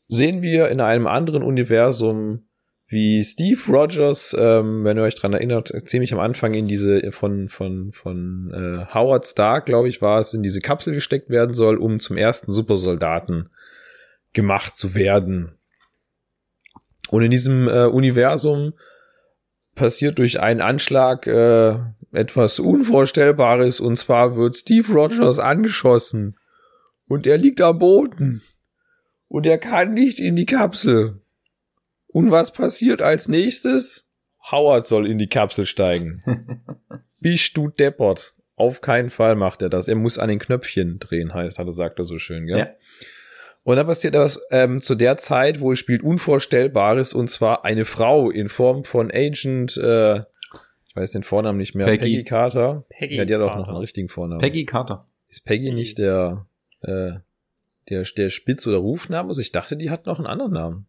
sehen 0.08 0.42
wir 0.42 0.68
in 0.68 0.82
einem 0.82 1.06
anderen 1.06 1.42
Universum, 1.42 2.46
wie 2.88 3.24
Steve 3.24 3.58
Rogers, 3.66 4.36
ähm, 4.38 4.84
wenn 4.84 4.98
ihr 4.98 5.02
euch 5.02 5.14
dran 5.14 5.32
erinnert, 5.32 5.72
ziemlich 5.88 6.12
am 6.12 6.20
Anfang 6.20 6.52
in 6.52 6.68
diese 6.68 7.10
von 7.10 7.48
von 7.48 7.90
von 7.92 8.52
äh, 8.52 8.94
Howard 8.94 9.26
Stark, 9.26 9.64
glaube 9.64 9.88
ich, 9.88 10.02
war 10.02 10.20
es, 10.20 10.34
in 10.34 10.42
diese 10.42 10.60
Kapsel 10.60 10.92
gesteckt 10.92 11.30
werden 11.30 11.54
soll, 11.54 11.78
um 11.78 11.98
zum 11.98 12.18
ersten 12.18 12.52
Supersoldaten 12.52 13.48
gemacht 14.34 14.76
zu 14.76 14.94
werden. 14.94 15.56
Und 17.08 17.22
in 17.22 17.30
diesem 17.30 17.66
äh, 17.66 17.86
Universum 17.86 18.74
passiert 19.74 20.18
durch 20.18 20.38
einen 20.38 20.60
Anschlag 20.60 21.26
äh, 21.26 21.78
etwas 22.12 22.58
Unvorstellbares, 22.58 23.80
und 23.80 23.96
zwar 23.96 24.36
wird 24.36 24.56
Steve 24.56 24.92
Rogers 24.92 25.38
angeschossen 25.38 26.36
und 27.08 27.26
er 27.26 27.38
liegt 27.38 27.60
am 27.60 27.78
Boden 27.78 28.42
und 29.28 29.46
er 29.46 29.58
kann 29.58 29.94
nicht 29.94 30.18
in 30.18 30.36
die 30.36 30.46
Kapsel. 30.46 31.20
Und 32.06 32.30
was 32.30 32.52
passiert 32.52 33.02
als 33.02 33.28
nächstes? 33.28 34.10
Howard 34.50 34.86
soll 34.86 35.06
in 35.06 35.18
die 35.18 35.28
Kapsel 35.28 35.66
steigen. 35.66 36.20
Bist 37.20 37.56
du 37.56 37.68
deppert? 37.68 38.32
Auf 38.54 38.80
keinen 38.80 39.10
Fall 39.10 39.34
macht 39.34 39.60
er 39.60 39.68
das. 39.68 39.88
Er 39.88 39.96
muss 39.96 40.18
an 40.18 40.28
den 40.28 40.38
Knöpfchen 40.38 40.98
drehen, 40.98 41.34
heißt, 41.34 41.58
hat 41.58 41.66
er, 41.66 41.72
sagt 41.72 41.98
er 41.98 42.04
so 42.04 42.18
schön, 42.18 42.46
gell? 42.46 42.58
Ja. 42.58 42.68
Und 43.64 43.76
dann 43.76 43.86
passiert 43.86 44.14
das 44.14 44.40
ähm, 44.50 44.80
zu 44.80 44.94
der 44.94 45.16
Zeit, 45.16 45.60
wo 45.60 45.72
es 45.72 45.80
spielt 45.80 46.04
Unvorstellbares, 46.04 47.12
und 47.12 47.28
zwar 47.28 47.64
eine 47.64 47.84
Frau 47.84 48.30
in 48.30 48.48
Form 48.48 48.84
von 48.84 49.10
Agent, 49.10 49.76
äh, 49.76 50.20
weiß 50.96 51.12
den 51.12 51.22
Vornamen 51.22 51.58
nicht 51.58 51.74
mehr, 51.74 51.86
Peggy. 51.86 52.04
Peggy, 52.04 52.24
Carter. 52.24 52.84
Peggy 52.88 53.16
ja, 53.16 53.24
die 53.24 53.34
hat 53.34 53.40
auch 53.42 53.48
noch 53.48 53.54
Carter. 53.56 53.68
einen 53.70 53.78
richtigen 53.80 54.08
Vornamen. 54.08 54.40
Peggy 54.40 54.64
Carter. 54.64 55.06
Ist 55.28 55.44
Peggy 55.44 55.72
nicht 55.72 55.98
der, 55.98 56.46
äh, 56.80 57.12
der, 57.88 58.02
der 58.02 58.30
Spitz- 58.30 58.66
oder 58.66 58.78
Rufname? 58.78 59.28
Also 59.28 59.40
ich 59.40 59.52
dachte, 59.52 59.76
die 59.76 59.90
hat 59.90 60.06
noch 60.06 60.18
einen 60.18 60.26
anderen 60.26 60.52
Namen. 60.52 60.86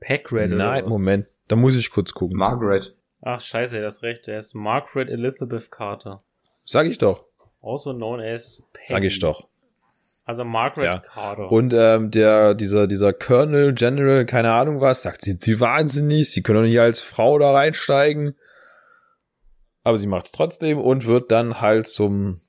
Packred 0.00 0.52
oder 0.52 0.56
Nein, 0.56 0.84
was? 0.84 0.90
Moment, 0.90 1.26
da 1.48 1.56
muss 1.56 1.74
ich 1.74 1.90
kurz 1.90 2.12
gucken. 2.12 2.36
Margaret. 2.36 2.94
Ach 3.22 3.40
scheiße, 3.40 3.80
das 3.80 4.02
recht. 4.02 4.26
Der 4.26 4.38
ist 4.38 4.54
Margaret 4.54 5.08
Elizabeth 5.08 5.70
Carter. 5.70 6.22
Sag 6.64 6.86
ich 6.86 6.98
doch. 6.98 7.24
Also 7.60 7.92
known 7.92 8.20
as 8.20 8.62
Peggy. 8.72 8.86
Sag 8.86 9.04
ich 9.04 9.18
doch. 9.18 9.48
Also 10.26 10.44
Margaret 10.44 10.84
Ja. 10.84 10.98
Carter. 10.98 11.50
Und 11.52 11.72
ähm, 11.72 12.10
der, 12.10 12.54
dieser, 12.54 12.88
dieser 12.88 13.12
Colonel, 13.12 13.72
General, 13.72 14.26
keine 14.26 14.52
Ahnung 14.52 14.80
was, 14.80 15.02
sagt, 15.02 15.22
sie, 15.22 15.38
sie 15.40 15.60
wahnsinnig, 15.60 16.30
sie 16.30 16.42
können 16.42 16.58
doch 16.58 16.68
nicht 16.68 16.80
als 16.80 17.00
Frau 17.00 17.38
da 17.38 17.52
reinsteigen. 17.52 18.34
Aber 19.84 19.96
sie 19.98 20.08
macht's 20.08 20.32
trotzdem 20.32 20.78
und 20.78 21.06
wird 21.06 21.30
dann 21.30 21.60
halt 21.60 21.86
zum, 21.86 22.40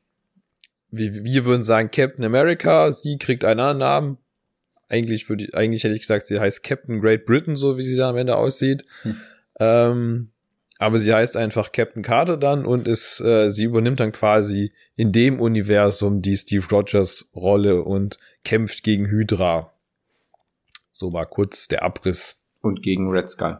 wie 0.89 1.23
wir 1.23 1.45
würden 1.45 1.61
sagen, 1.61 1.91
Captain 1.91 2.25
America. 2.25 2.91
Sie 2.91 3.19
kriegt 3.19 3.45
einen 3.45 3.59
anderen 3.59 3.77
Namen. 3.77 4.17
Eigentlich 4.89 5.29
würde 5.29 5.43
ich, 5.43 5.55
eigentlich 5.55 5.83
hätte 5.83 5.93
ich 5.93 6.01
gesagt, 6.01 6.25
sie 6.25 6.39
heißt 6.39 6.63
Captain 6.63 6.99
Great 6.99 7.27
Britain, 7.27 7.55
so 7.55 7.77
wie 7.77 7.85
sie 7.85 7.95
da 7.95 8.09
am 8.09 8.17
Ende 8.17 8.37
aussieht. 8.37 8.85
Ähm, 9.59 10.31
aber 10.79 10.97
sie 10.97 11.13
heißt 11.13 11.37
einfach 11.37 11.71
Captain 11.71 12.03
Carter 12.03 12.37
dann 12.37 12.65
und 12.65 12.87
ist, 12.87 13.19
äh, 13.21 13.51
sie 13.51 13.65
übernimmt 13.65 13.99
dann 13.99 14.11
quasi 14.11 14.71
in 14.95 15.11
dem 15.11 15.39
Universum 15.39 16.21
die 16.21 16.37
Steve 16.37 16.65
Rogers 16.71 17.31
Rolle 17.35 17.83
und 17.83 18.19
kämpft 18.43 18.83
gegen 18.83 19.07
Hydra. 19.07 19.73
So 20.91 21.13
war 21.13 21.25
kurz 21.25 21.67
der 21.67 21.83
Abriss. 21.83 22.43
Und 22.61 22.81
gegen 22.81 23.09
Red 23.09 23.29
Skull. 23.29 23.59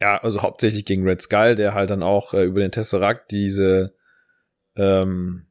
Ja, 0.00 0.18
also 0.18 0.42
hauptsächlich 0.42 0.84
gegen 0.84 1.06
Red 1.06 1.22
Skull, 1.22 1.56
der 1.56 1.74
halt 1.74 1.90
dann 1.90 2.02
auch 2.02 2.34
äh, 2.34 2.44
über 2.44 2.60
den 2.60 2.70
Tesseract 2.70 3.30
diese, 3.30 3.94
ähm, 4.76 5.46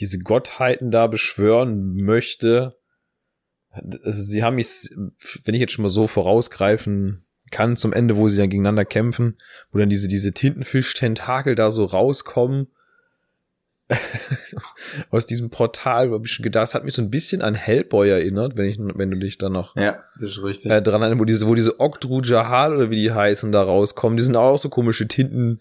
diese 0.00 0.18
Gottheiten 0.18 0.90
da 0.90 1.06
beschwören 1.06 1.96
möchte. 1.96 2.78
Also 3.70 4.22
sie 4.22 4.42
haben 4.42 4.56
mich, 4.56 4.90
wenn 5.44 5.54
ich 5.54 5.60
jetzt 5.60 5.72
schon 5.72 5.82
mal 5.82 5.88
so 5.88 6.06
vorausgreifen 6.06 7.24
kann, 7.52 7.76
zum 7.76 7.92
Ende, 7.92 8.16
wo 8.16 8.28
sie 8.28 8.36
dann 8.36 8.50
gegeneinander 8.50 8.84
kämpfen, 8.84 9.36
wo 9.70 9.78
dann 9.78 9.88
diese, 9.88 10.08
diese 10.08 10.32
Tintenfisch-Tentakel 10.32 11.54
da 11.54 11.70
so 11.70 11.84
rauskommen 11.84 12.66
aus 15.10 15.26
diesem 15.26 15.50
Portal, 15.50 16.10
habe 16.10 16.26
ich 16.26 16.32
schon 16.32 16.42
gedacht, 16.42 16.62
das 16.64 16.74
hat 16.74 16.84
mich 16.84 16.94
so 16.94 17.02
ein 17.02 17.10
bisschen 17.10 17.42
an 17.42 17.54
Hellboy 17.54 18.08
erinnert, 18.08 18.56
wenn 18.56 18.66
ich, 18.66 18.78
wenn 18.78 19.10
du 19.10 19.18
dich 19.18 19.38
da 19.38 19.48
noch 19.48 19.76
ja, 19.76 20.02
das 20.20 20.32
ist 20.32 20.42
richtig. 20.42 20.70
Äh, 20.70 20.82
dran 20.82 21.02
erinnerst, 21.02 21.20
wo 21.20 21.24
diese, 21.24 21.46
wo 21.46 21.54
diese 21.54 21.78
Octru 21.78 22.22
Jahal 22.22 22.76
oder 22.76 22.90
wie 22.90 22.96
die 22.96 23.12
heißen 23.12 23.52
da 23.52 23.62
rauskommen, 23.62 24.16
die 24.16 24.24
sind 24.24 24.36
auch 24.36 24.58
so 24.58 24.68
komische 24.68 25.06
Tinten 25.06 25.58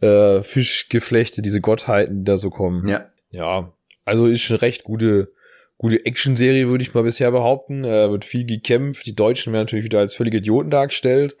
äh, 0.00 0.42
Fischgeflechte, 0.42 1.42
diese 1.42 1.60
Gottheiten, 1.60 2.18
die 2.18 2.24
da 2.24 2.36
so 2.36 2.50
kommen. 2.50 2.88
Ja. 2.88 3.06
Ja, 3.30 3.72
also 4.04 4.26
ist 4.26 4.42
schon 4.42 4.56
recht 4.56 4.82
gute 4.82 5.32
gute 5.80 6.04
Action-Serie, 6.04 6.68
würde 6.68 6.82
ich 6.82 6.92
mal 6.92 7.02
bisher 7.02 7.30
behaupten. 7.30 7.84
Äh, 7.84 8.10
wird 8.10 8.26
viel 8.26 8.44
gekämpft. 8.44 9.06
Die 9.06 9.14
Deutschen 9.14 9.52
werden 9.52 9.62
natürlich 9.62 9.86
wieder 9.86 9.98
als 9.98 10.14
völlige 10.14 10.36
Idioten 10.36 10.70
dargestellt. 10.70 11.36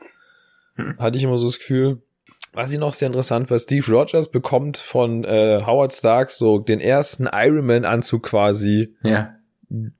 Hm. 0.76 0.96
Hatte 0.98 1.18
ich 1.18 1.24
immer 1.24 1.36
so 1.36 1.46
das 1.46 1.58
Gefühl. 1.58 2.00
Was 2.54 2.72
ich 2.72 2.78
noch 2.78 2.94
sehr 2.94 3.08
interessant 3.08 3.50
war, 3.50 3.58
Steve 3.58 3.86
Rogers 3.92 4.30
bekommt 4.30 4.78
von 4.78 5.24
äh, 5.24 5.62
Howard 5.64 5.92
Stark 5.92 6.30
so 6.30 6.58
den 6.58 6.80
ersten 6.80 7.28
Iron 7.30 7.66
Man 7.66 7.84
Anzug 7.84 8.22
quasi 8.22 8.96
ja. 9.02 9.36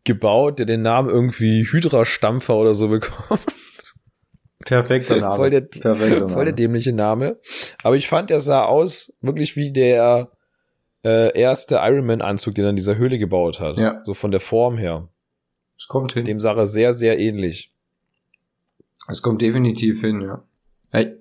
gebaut, 0.05 0.59
der 0.59 0.67
den 0.67 0.81
Namen 0.81 1.11
irgendwie 1.11 1.65
Hydra-Stampfer 1.71 2.57
oder 2.57 2.75
so 2.75 2.89
bekommt. 2.89 3.41
Perfekter 4.65 5.17
Name. 5.17 5.37
Voll 5.37 5.51
der, 5.51 5.61
Perfekter 5.61 6.29
voll 6.31 6.47
der 6.47 6.55
dämliche 6.55 6.95
Name. 6.95 7.39
Aber 7.83 7.97
ich 7.97 8.09
fand, 8.09 8.31
der 8.31 8.41
sah 8.41 8.65
aus 8.65 9.13
wirklich 9.21 9.55
wie 9.57 9.71
der 9.71 10.31
äh, 11.05 11.39
erste 11.39 11.81
Iron 11.83 12.07
Man 12.07 12.21
Anzug, 12.21 12.55
den 12.55 12.65
er 12.65 12.71
in 12.71 12.77
dieser 12.77 12.97
Höhle 12.97 13.19
gebaut 13.19 13.61
hat. 13.61 13.79
Ja. 13.79 14.03
So 14.05 14.15
von 14.15 14.31
der 14.31 14.41
Form 14.41 14.77
her. 14.77 15.09
Es 15.77 15.89
kommt 15.89 16.13
hin. 16.13 16.25
Dem 16.25 16.41
sah 16.41 16.55
er 16.55 16.67
sehr, 16.67 16.93
sehr 16.93 17.19
ähnlich. 17.19 17.73
Es 19.09 19.23
kommt 19.23 19.43
definitiv 19.43 20.01
hin, 20.01 20.21
ja. 20.21 20.43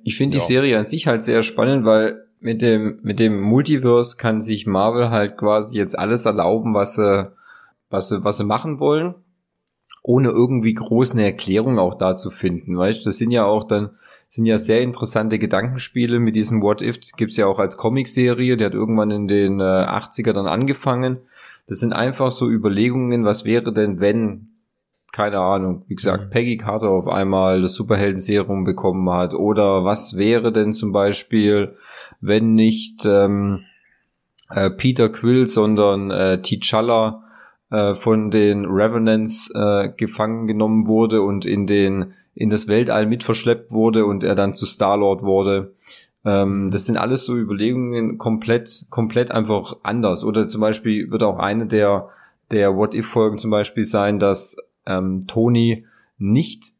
Ich 0.03 0.17
finde 0.17 0.35
die 0.35 0.41
ja. 0.41 0.47
Serie 0.47 0.77
an 0.79 0.85
sich 0.85 1.07
halt 1.07 1.23
sehr 1.23 1.43
spannend, 1.43 1.85
weil 1.85 2.25
mit 2.39 2.61
dem, 2.61 2.99
mit 3.03 3.19
dem 3.19 3.39
Multiverse 3.39 4.17
kann 4.17 4.41
sich 4.41 4.65
Marvel 4.65 5.09
halt 5.09 5.37
quasi 5.37 5.77
jetzt 5.77 5.97
alles 5.97 6.25
erlauben, 6.25 6.73
was 6.73 6.95
sie, 6.95 7.31
was 7.89 8.09
sie, 8.09 8.23
was 8.23 8.37
sie 8.37 8.45
machen 8.45 8.79
wollen, 8.79 9.15
ohne 10.01 10.29
irgendwie 10.29 10.73
groß 10.73 11.11
eine 11.11 11.23
Erklärung 11.23 11.79
auch 11.79 11.95
da 11.95 12.15
zu 12.15 12.29
finden, 12.29 12.77
weißt 12.77 13.05
Das 13.05 13.17
sind 13.17 13.31
ja 13.31 13.45
auch 13.45 13.65
dann, 13.65 13.91
sind 14.29 14.45
ja 14.45 14.57
sehr 14.57 14.81
interessante 14.81 15.39
Gedankenspiele 15.39 16.19
mit 16.19 16.35
diesem 16.35 16.61
What 16.61 16.81
If. 16.81 16.99
Das 16.99 17.13
gibt's 17.13 17.35
ja 17.35 17.47
auch 17.47 17.59
als 17.59 17.77
Comicserie, 17.77 18.55
der 18.55 18.67
hat 18.67 18.73
irgendwann 18.75 19.11
in 19.11 19.27
den 19.27 19.59
äh, 19.59 19.63
80er 19.63 20.33
dann 20.33 20.47
angefangen. 20.47 21.17
Das 21.67 21.79
sind 21.79 21.93
einfach 21.93 22.31
so 22.31 22.47
Überlegungen, 22.47 23.25
was 23.25 23.43
wäre 23.43 23.73
denn, 23.73 23.99
wenn 23.99 24.49
keine 25.11 25.39
Ahnung, 25.39 25.83
wie 25.87 25.95
gesagt, 25.95 26.25
mhm. 26.25 26.29
Peggy 26.29 26.57
Carter 26.57 26.89
auf 26.89 27.07
einmal 27.07 27.61
das 27.61 27.73
Superhelden-Serum 27.73 28.63
bekommen 28.63 29.09
hat. 29.09 29.33
Oder 29.33 29.83
was 29.83 30.15
wäre 30.15 30.51
denn 30.51 30.71
zum 30.71 30.91
Beispiel, 30.91 31.75
wenn 32.21 32.53
nicht 32.53 33.05
ähm, 33.05 33.63
äh, 34.49 34.69
Peter 34.69 35.09
Quill, 35.09 35.47
sondern 35.47 36.11
äh, 36.11 36.39
T'Challa 36.41 37.23
äh, 37.71 37.95
von 37.95 38.29
den 38.31 38.65
Revenants 38.65 39.51
äh, 39.53 39.89
gefangen 39.95 40.47
genommen 40.47 40.87
wurde 40.87 41.21
und 41.21 41.45
in 41.45 41.65
den 41.65 42.13
in 42.39 42.49
das 42.49 42.69
Weltall 42.69 43.05
mit 43.05 43.23
verschleppt 43.23 43.71
wurde 43.71 44.05
und 44.05 44.23
er 44.23 44.33
dann 44.33 44.53
zu 44.53 44.65
Star-Lord 44.65 45.23
wurde. 45.23 45.73
Ähm, 46.23 46.71
das 46.71 46.85
sind 46.85 46.95
alles 46.95 47.25
so 47.25 47.35
Überlegungen 47.35 48.17
komplett, 48.17 48.85
komplett 48.89 49.29
einfach 49.29 49.75
anders. 49.83 50.23
Oder 50.23 50.47
zum 50.47 50.61
Beispiel 50.61 51.11
wird 51.11 51.21
auch 51.21 51.37
eine 51.37 51.67
der 51.67 52.09
der 52.49 52.75
What-If-Folgen 52.75 53.37
zum 53.37 53.51
Beispiel 53.51 53.83
sein, 53.83 54.19
dass 54.19 54.55
ähm, 54.85 55.25
Tony 55.27 55.85
nicht, 56.17 56.71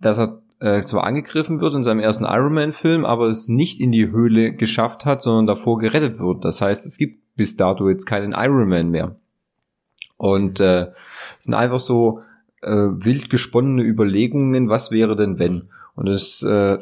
dass 0.00 0.18
er 0.18 0.40
äh, 0.60 0.80
zwar 0.82 1.04
angegriffen 1.04 1.60
wird 1.60 1.74
in 1.74 1.82
seinem 1.84 2.00
ersten 2.00 2.24
Iron 2.24 2.54
Man-Film, 2.54 3.04
aber 3.04 3.26
es 3.26 3.48
nicht 3.48 3.80
in 3.80 3.90
die 3.92 4.10
Höhle 4.10 4.54
geschafft 4.54 5.04
hat, 5.04 5.22
sondern 5.22 5.48
davor 5.48 5.78
gerettet 5.78 6.20
wird. 6.20 6.44
Das 6.44 6.60
heißt, 6.60 6.86
es 6.86 6.98
gibt 6.98 7.20
bis 7.34 7.56
dato 7.56 7.88
jetzt 7.88 8.06
keinen 8.06 8.32
Iron 8.32 8.68
Man 8.68 8.90
mehr. 8.90 9.16
Und 10.16 10.60
äh, 10.60 10.92
es 11.38 11.44
sind 11.44 11.54
einfach 11.54 11.80
so 11.80 12.22
äh, 12.62 12.70
wild 12.70 13.30
gesponnene 13.30 13.82
Überlegungen, 13.82 14.68
was 14.68 14.90
wäre 14.90 15.16
denn 15.16 15.38
wenn? 15.38 15.70
Und 15.94 16.08
es 16.08 16.42
äh, 16.42 16.78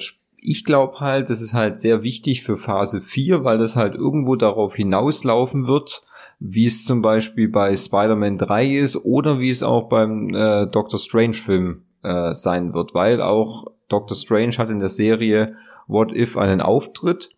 ich 0.49 0.65
glaube 0.65 1.01
halt, 1.01 1.29
das 1.29 1.41
ist 1.41 1.55
halt 1.55 1.81
sehr 1.81 2.05
wichtig 2.05 2.45
für 2.45 2.57
Phase 2.57 3.01
4, 3.01 3.43
weil 3.43 3.59
das 3.59 3.75
halt 3.75 3.97
irgendwo 3.97 4.37
darauf 4.37 4.77
hinauslaufen 4.77 5.67
wird, 5.67 6.05
wie 6.39 6.67
es 6.67 6.85
zum 6.85 7.03
Beispiel 7.03 7.49
bei 7.49 7.75
Spider-Man 7.75 8.39
3 8.39 8.67
ist 8.67 8.97
oder 9.05 9.41
wie 9.41 9.51
es 9.51 9.65
auch 9.65 9.89
beim 9.89 10.33
äh, 10.33 10.67
Doctor 10.67 11.01
Strange 11.01 11.35
Film 11.35 11.83
äh, 12.05 12.33
sein 12.33 12.75
wird, 12.75 12.95
weil 12.95 13.21
auch 13.21 13.67
Doctor 13.89 14.17
Strange 14.17 14.57
hat 14.59 14.71
in 14.71 14.79
der 14.79 14.89
Serie 14.89 15.57
What 15.89 16.13
If 16.13 16.37
einen 16.37 16.61
Auftritt. 16.61 17.31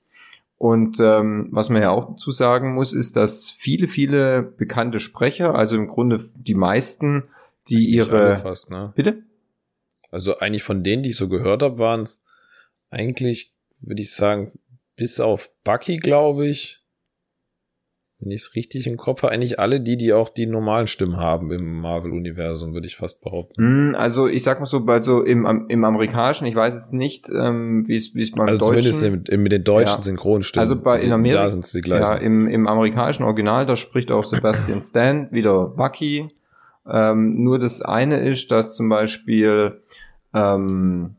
Und 0.58 0.98
ähm, 1.00 1.48
was 1.52 1.70
man 1.70 1.80
ja 1.80 1.90
auch 1.90 2.08
dazu 2.10 2.30
sagen 2.30 2.74
muss, 2.74 2.92
ist, 2.92 3.16
dass 3.16 3.48
viele, 3.48 3.86
viele 3.86 4.42
bekannte 4.42 4.98
Sprecher, 4.98 5.54
also 5.54 5.76
im 5.76 5.86
Grunde 5.86 6.20
die 6.34 6.56
meisten, 6.56 7.24
die 7.70 7.76
eigentlich 7.76 7.94
ihre... 7.94 8.36
Fast, 8.38 8.70
ne? 8.70 8.92
Bitte? 8.94 9.22
Also 10.10 10.38
eigentlich 10.38 10.62
von 10.62 10.82
denen, 10.82 11.02
die 11.02 11.10
ich 11.10 11.16
so 11.16 11.28
gehört 11.28 11.62
habe, 11.62 11.78
waren 11.78 12.02
es 12.02 12.24
eigentlich, 12.90 13.54
würde 13.80 14.02
ich 14.02 14.12
sagen, 14.12 14.58
bis 14.96 15.20
auf 15.20 15.50
Bucky, 15.64 15.96
glaube 15.96 16.48
ich, 16.48 16.82
wenn 18.20 18.32
ich 18.32 18.40
es 18.40 18.54
richtig 18.56 18.86
im 18.88 18.96
Kopf 18.96 19.22
habe, 19.22 19.32
eigentlich 19.32 19.60
alle 19.60 19.80
die, 19.80 19.96
die 19.96 20.12
auch 20.12 20.28
die 20.28 20.46
normalen 20.46 20.88
Stimmen 20.88 21.18
haben 21.18 21.52
im 21.52 21.80
Marvel-Universum, 21.80 22.74
würde 22.74 22.88
ich 22.88 22.96
fast 22.96 23.22
behaupten. 23.22 23.90
Mm, 23.90 23.94
also 23.94 24.26
ich 24.26 24.42
sag 24.42 24.58
mal 24.58 24.66
so, 24.66 24.84
bei 24.84 25.00
so 25.00 25.22
im, 25.22 25.66
im 25.68 25.84
amerikanischen, 25.84 26.46
ich 26.46 26.56
weiß 26.56 26.74
jetzt 26.74 26.92
nicht, 26.92 27.30
ähm, 27.30 27.86
wie 27.86 27.94
es 27.94 28.16
wie 28.16 28.22
es 28.22 28.32
beim 28.32 28.48
also 28.48 28.58
deutschen... 28.58 28.86
Also 28.86 28.98
zumindest 28.98 29.38
mit 29.38 29.52
den 29.52 29.62
deutschen 29.62 29.98
ja. 29.98 30.02
Synchronstimmen. 30.02 30.60
Also 30.60 30.80
bei 30.80 31.00
in 31.00 31.12
Amerika, 31.12 31.44
da 31.44 31.50
sind 31.50 31.72
die 31.72 31.80
gleichen. 31.80 32.02
Ja, 32.02 32.16
im, 32.16 32.48
im 32.48 32.66
amerikanischen 32.66 33.22
Original, 33.22 33.66
da 33.66 33.76
spricht 33.76 34.10
auch 34.10 34.24
Sebastian 34.24 34.82
Stan 34.82 35.28
wieder 35.30 35.66
Bucky. 35.66 36.28
Ähm, 36.90 37.42
nur 37.42 37.58
das 37.58 37.82
eine 37.82 38.20
ist, 38.20 38.50
dass 38.50 38.74
zum 38.74 38.88
Beispiel 38.88 39.82
ähm, 40.34 41.16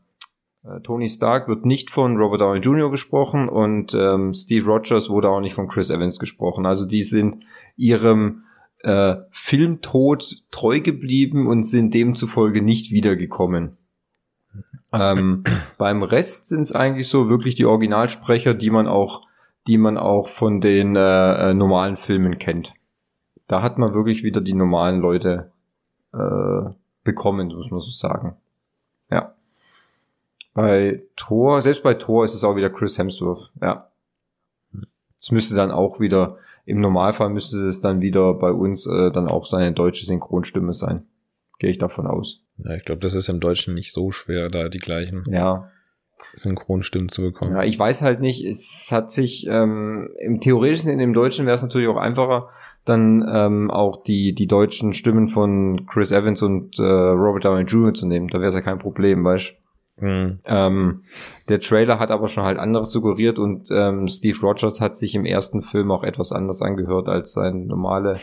äh, 0.64 0.80
Tony 0.80 1.08
Stark 1.08 1.48
wird 1.48 1.64
nicht 1.64 1.90
von 1.90 2.16
Robert 2.16 2.40
Downey 2.40 2.60
Jr. 2.60 2.90
gesprochen 2.90 3.48
und 3.48 3.94
ähm, 3.94 4.34
Steve 4.34 4.66
Rogers 4.66 5.10
wurde 5.10 5.30
auch 5.30 5.40
nicht 5.40 5.54
von 5.54 5.68
Chris 5.68 5.90
Evans 5.90 6.18
gesprochen. 6.18 6.66
Also 6.66 6.86
die 6.86 7.02
sind 7.02 7.44
ihrem 7.76 8.44
äh, 8.82 9.16
Filmtod 9.30 10.42
treu 10.50 10.80
geblieben 10.80 11.46
und 11.46 11.64
sind 11.64 11.94
demzufolge 11.94 12.62
nicht 12.62 12.90
wiedergekommen. 12.90 13.76
Ähm, 14.92 15.44
beim 15.78 16.02
Rest 16.02 16.48
sind 16.48 16.62
es 16.62 16.72
eigentlich 16.72 17.08
so 17.08 17.28
wirklich 17.28 17.54
die 17.54 17.66
Originalsprecher, 17.66 18.54
die 18.54 18.70
man 18.70 18.86
auch, 18.86 19.22
die 19.66 19.78
man 19.78 19.96
auch 19.96 20.28
von 20.28 20.60
den 20.60 20.96
äh, 20.96 21.50
äh, 21.50 21.54
normalen 21.54 21.96
Filmen 21.96 22.38
kennt. 22.38 22.72
Da 23.46 23.62
hat 23.62 23.78
man 23.78 23.94
wirklich 23.94 24.22
wieder 24.22 24.40
die 24.40 24.54
normalen 24.54 25.00
Leute 25.00 25.49
äh, 26.12 26.70
bekommen, 27.04 27.48
muss 27.48 27.70
man 27.70 27.80
so 27.80 27.90
sagen. 27.90 28.36
Ja. 29.10 29.34
Bei 30.54 31.02
Thor, 31.16 31.62
selbst 31.62 31.82
bei 31.82 31.94
Thor 31.94 32.24
ist 32.24 32.34
es 32.34 32.44
auch 32.44 32.56
wieder 32.56 32.70
Chris 32.70 32.98
Hemsworth, 32.98 33.52
ja. 33.60 33.88
Es 35.18 35.30
müsste 35.30 35.54
dann 35.54 35.70
auch 35.70 36.00
wieder, 36.00 36.38
im 36.64 36.80
Normalfall 36.80 37.28
müsste 37.28 37.58
es 37.66 37.80
dann 37.80 38.00
wieder 38.00 38.34
bei 38.34 38.50
uns 38.50 38.86
äh, 38.86 39.10
dann 39.12 39.28
auch 39.28 39.46
seine 39.46 39.72
deutsche 39.72 40.06
Synchronstimme 40.06 40.72
sein. 40.72 41.06
Gehe 41.58 41.70
ich 41.70 41.78
davon 41.78 42.06
aus. 42.06 42.42
Ja, 42.56 42.74
ich 42.74 42.84
glaube, 42.84 43.00
das 43.02 43.14
ist 43.14 43.28
im 43.28 43.40
Deutschen 43.40 43.74
nicht 43.74 43.92
so 43.92 44.12
schwer, 44.12 44.48
da 44.48 44.68
die 44.68 44.78
gleichen 44.78 45.24
ja. 45.28 45.70
Synchronstimmen 46.34 47.10
zu 47.10 47.22
bekommen. 47.22 47.52
Ja, 47.52 47.64
ich 47.64 47.78
weiß 47.78 48.02
halt 48.02 48.20
nicht, 48.20 48.44
es 48.44 48.88
hat 48.90 49.10
sich 49.10 49.46
ähm, 49.46 50.10
im 50.18 50.40
Theoretischen 50.40 50.90
in 50.90 50.98
dem 50.98 51.12
Deutschen 51.12 51.46
wäre 51.46 51.54
es 51.54 51.62
natürlich 51.62 51.88
auch 51.88 51.96
einfacher, 51.96 52.48
dann 52.84 53.24
ähm, 53.30 53.70
auch 53.70 54.02
die, 54.02 54.34
die 54.34 54.46
deutschen 54.46 54.92
Stimmen 54.92 55.28
von 55.28 55.86
Chris 55.86 56.12
Evans 56.12 56.42
und 56.42 56.78
äh, 56.78 56.82
Robert 56.82 57.44
Downey 57.44 57.64
Jr. 57.64 57.94
zu 57.94 58.06
nehmen. 58.06 58.28
Da 58.28 58.38
wäre 58.38 58.48
es 58.48 58.54
ja 58.54 58.62
kein 58.62 58.78
Problem, 58.78 59.24
weißt 59.24 59.54
Mhm. 60.00 60.40
Ähm, 60.44 61.02
der 61.48 61.60
Trailer 61.60 61.98
hat 61.98 62.10
aber 62.10 62.28
schon 62.28 62.44
halt 62.44 62.58
anderes 62.58 62.90
suggeriert 62.90 63.38
und 63.38 63.68
ähm, 63.70 64.08
Steve 64.08 64.38
Rogers 64.40 64.80
hat 64.80 64.96
sich 64.96 65.14
im 65.14 65.24
ersten 65.24 65.62
Film 65.62 65.90
auch 65.90 66.02
etwas 66.02 66.32
anders 66.32 66.62
angehört 66.62 67.08
als 67.08 67.32
seine 67.32 67.66
normale 67.66 68.18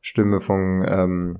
Stimme 0.00 0.40
von 0.40 0.84
ähm, 0.88 1.38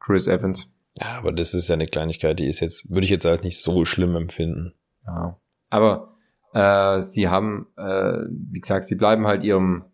Chris 0.00 0.26
Evans. 0.26 0.72
Ja, 0.98 1.18
aber 1.18 1.32
das 1.32 1.54
ist 1.54 1.68
ja 1.68 1.74
eine 1.74 1.86
Kleinigkeit, 1.86 2.38
die 2.38 2.48
ist 2.48 2.60
jetzt, 2.60 2.90
würde 2.90 3.04
ich 3.04 3.10
jetzt 3.10 3.26
halt 3.26 3.44
nicht 3.44 3.60
so 3.60 3.84
schlimm 3.84 4.16
empfinden. 4.16 4.74
Ja. 5.06 5.38
Aber 5.70 6.14
äh, 6.54 7.00
sie 7.02 7.28
haben, 7.28 7.66
äh, 7.76 8.18
wie 8.30 8.60
gesagt, 8.60 8.84
sie 8.84 8.96
bleiben 8.96 9.26
halt 9.26 9.44
ihrem 9.44 9.84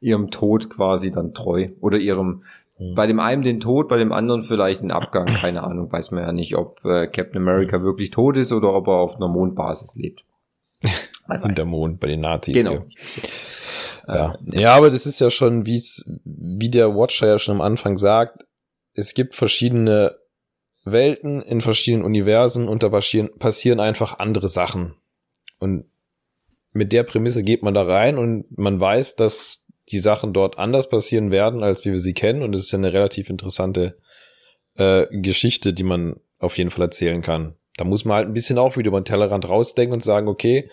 ihrem 0.00 0.30
Tod 0.30 0.70
quasi 0.70 1.10
dann 1.10 1.34
treu 1.34 1.68
oder 1.80 1.98
ihrem 1.98 2.42
Mhm. 2.82 2.94
Bei 2.94 3.06
dem 3.06 3.20
einen 3.20 3.42
den 3.42 3.60
Tod, 3.60 3.88
bei 3.88 3.98
dem 3.98 4.12
anderen 4.12 4.42
vielleicht 4.42 4.82
den 4.82 4.92
Abgang, 4.92 5.26
keine 5.26 5.62
Ahnung, 5.62 5.90
weiß 5.92 6.10
man 6.10 6.24
ja 6.24 6.32
nicht, 6.32 6.56
ob 6.56 6.84
äh, 6.84 7.06
Captain 7.06 7.40
America 7.40 7.82
wirklich 7.82 8.10
tot 8.10 8.36
ist 8.36 8.52
oder 8.52 8.72
ob 8.72 8.88
er 8.88 8.94
auf 8.94 9.16
einer 9.16 9.28
Mondbasis 9.28 9.94
lebt. 9.96 10.24
Hinter 11.42 11.64
Mond, 11.64 12.00
bei 12.00 12.08
den 12.08 12.20
Nazis. 12.20 12.54
Genau. 12.54 12.84
Ja. 14.08 14.36
ja, 14.46 14.74
aber 14.74 14.90
das 14.90 15.06
ist 15.06 15.20
ja 15.20 15.30
schon, 15.30 15.64
wie 15.64 15.76
es 15.76 16.20
wie 16.24 16.68
der 16.68 16.96
Watcher 16.96 17.28
ja 17.28 17.38
schon 17.38 17.54
am 17.54 17.60
Anfang 17.60 17.96
sagt, 17.96 18.44
es 18.94 19.14
gibt 19.14 19.36
verschiedene 19.36 20.16
Welten 20.84 21.40
in 21.40 21.60
verschiedenen 21.60 22.04
Universen 22.04 22.66
und 22.66 22.82
da 22.82 22.88
passieren, 22.88 23.30
passieren 23.38 23.78
einfach 23.78 24.18
andere 24.18 24.48
Sachen. 24.48 24.94
Und 25.60 25.84
mit 26.72 26.92
der 26.92 27.04
Prämisse 27.04 27.44
geht 27.44 27.62
man 27.62 27.74
da 27.74 27.84
rein 27.84 28.18
und 28.18 28.58
man 28.58 28.80
weiß, 28.80 29.14
dass 29.14 29.61
die 29.92 29.98
Sachen 29.98 30.32
dort 30.32 30.58
anders 30.58 30.88
passieren 30.88 31.30
werden, 31.30 31.62
als 31.62 31.84
wie 31.84 31.92
wir 31.92 32.00
sie 32.00 32.14
kennen. 32.14 32.42
Und 32.42 32.54
es 32.54 32.64
ist 32.64 32.72
ja 32.72 32.78
eine 32.78 32.92
relativ 32.92 33.30
interessante 33.30 33.98
äh, 34.76 35.06
Geschichte, 35.10 35.72
die 35.72 35.84
man 35.84 36.16
auf 36.38 36.58
jeden 36.58 36.70
Fall 36.70 36.82
erzählen 36.82 37.22
kann. 37.22 37.54
Da 37.76 37.84
muss 37.84 38.04
man 38.04 38.16
halt 38.16 38.28
ein 38.28 38.34
bisschen 38.34 38.58
auch 38.58 38.76
wieder 38.76 38.88
über 38.88 39.00
den 39.00 39.04
Tellerrand 39.04 39.48
rausdenken 39.48 39.94
und 39.94 40.02
sagen, 40.02 40.28
okay, 40.28 40.70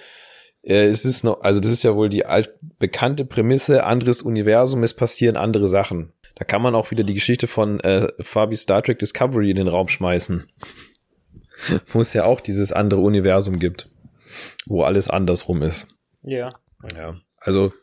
äh, 0.64 0.86
es 0.86 1.06
ist 1.06 1.24
noch, 1.24 1.42
also 1.42 1.60
das 1.60 1.72
ist 1.72 1.84
ja 1.84 1.96
wohl 1.96 2.10
die 2.10 2.26
alt 2.26 2.52
bekannte 2.80 3.26
Prämisse, 3.26 3.84
anderes 3.84 4.22
Universum, 4.22 4.84
es 4.84 4.94
passieren 4.94 5.38
andere 5.38 5.68
Sachen. 5.68 6.14
Da 6.36 6.46
kann 6.46 6.62
man 6.62 6.76
auch 6.76 6.92
wieder 6.92 7.04
die 7.04 7.14
Geschichte 7.14 7.48
von 7.48 7.80
äh, 7.82 8.08
Fabi 8.20 8.56
Star 8.56 8.82
Trek 8.82 9.00
Discovery 9.00 9.50
in 9.50 9.58
den 9.58 9.68
Raum 9.68 9.88
schmeißen. 9.88 10.48
Wo 11.88 12.02
es 12.02 12.14
ja 12.14 12.24
auch 12.24 12.40
dieses 12.40 12.72
andere 12.72 13.02
Universum 13.02 13.60
gibt, 13.60 13.90
wo 14.66 14.84
alles 14.84 15.10
andersrum 15.10 15.62
ist. 15.62 15.88
Ja. 16.22 16.50
Ja. 16.96 17.16
Also, 17.38 17.74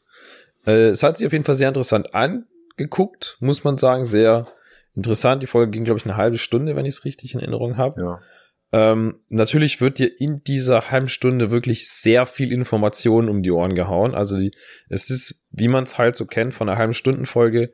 äh, 0.66 0.88
es 0.88 1.02
hat 1.02 1.18
sich 1.18 1.26
auf 1.26 1.32
jeden 1.32 1.44
Fall 1.44 1.54
sehr 1.54 1.68
interessant 1.68 2.14
angeguckt, 2.14 3.36
muss 3.40 3.64
man 3.64 3.78
sagen. 3.78 4.04
Sehr 4.04 4.48
interessant. 4.94 5.42
Die 5.42 5.46
Folge 5.46 5.70
ging, 5.70 5.84
glaube 5.84 5.98
ich, 5.98 6.06
eine 6.06 6.16
halbe 6.16 6.38
Stunde, 6.38 6.76
wenn 6.76 6.86
ich 6.86 6.96
es 6.96 7.04
richtig 7.04 7.34
in 7.34 7.40
Erinnerung 7.40 7.76
habe. 7.76 8.00
Ja. 8.00 8.20
Ähm, 8.72 9.20
natürlich 9.28 9.80
wird 9.80 9.98
dir 9.98 10.20
in 10.20 10.42
dieser 10.42 10.90
halben 10.90 11.08
Stunde 11.08 11.50
wirklich 11.50 11.88
sehr 11.88 12.26
viel 12.26 12.52
Information 12.52 13.28
um 13.28 13.42
die 13.42 13.50
Ohren 13.50 13.74
gehauen. 13.74 14.14
Also 14.14 14.38
die, 14.38 14.50
es 14.88 15.08
ist, 15.08 15.46
wie 15.50 15.68
man 15.68 15.84
es 15.84 15.98
halt 15.98 16.16
so 16.16 16.26
kennt 16.26 16.52
von 16.52 16.68
einer 16.68 16.78
halben 16.78 16.94
Stunden 16.94 17.26
Folge, 17.26 17.72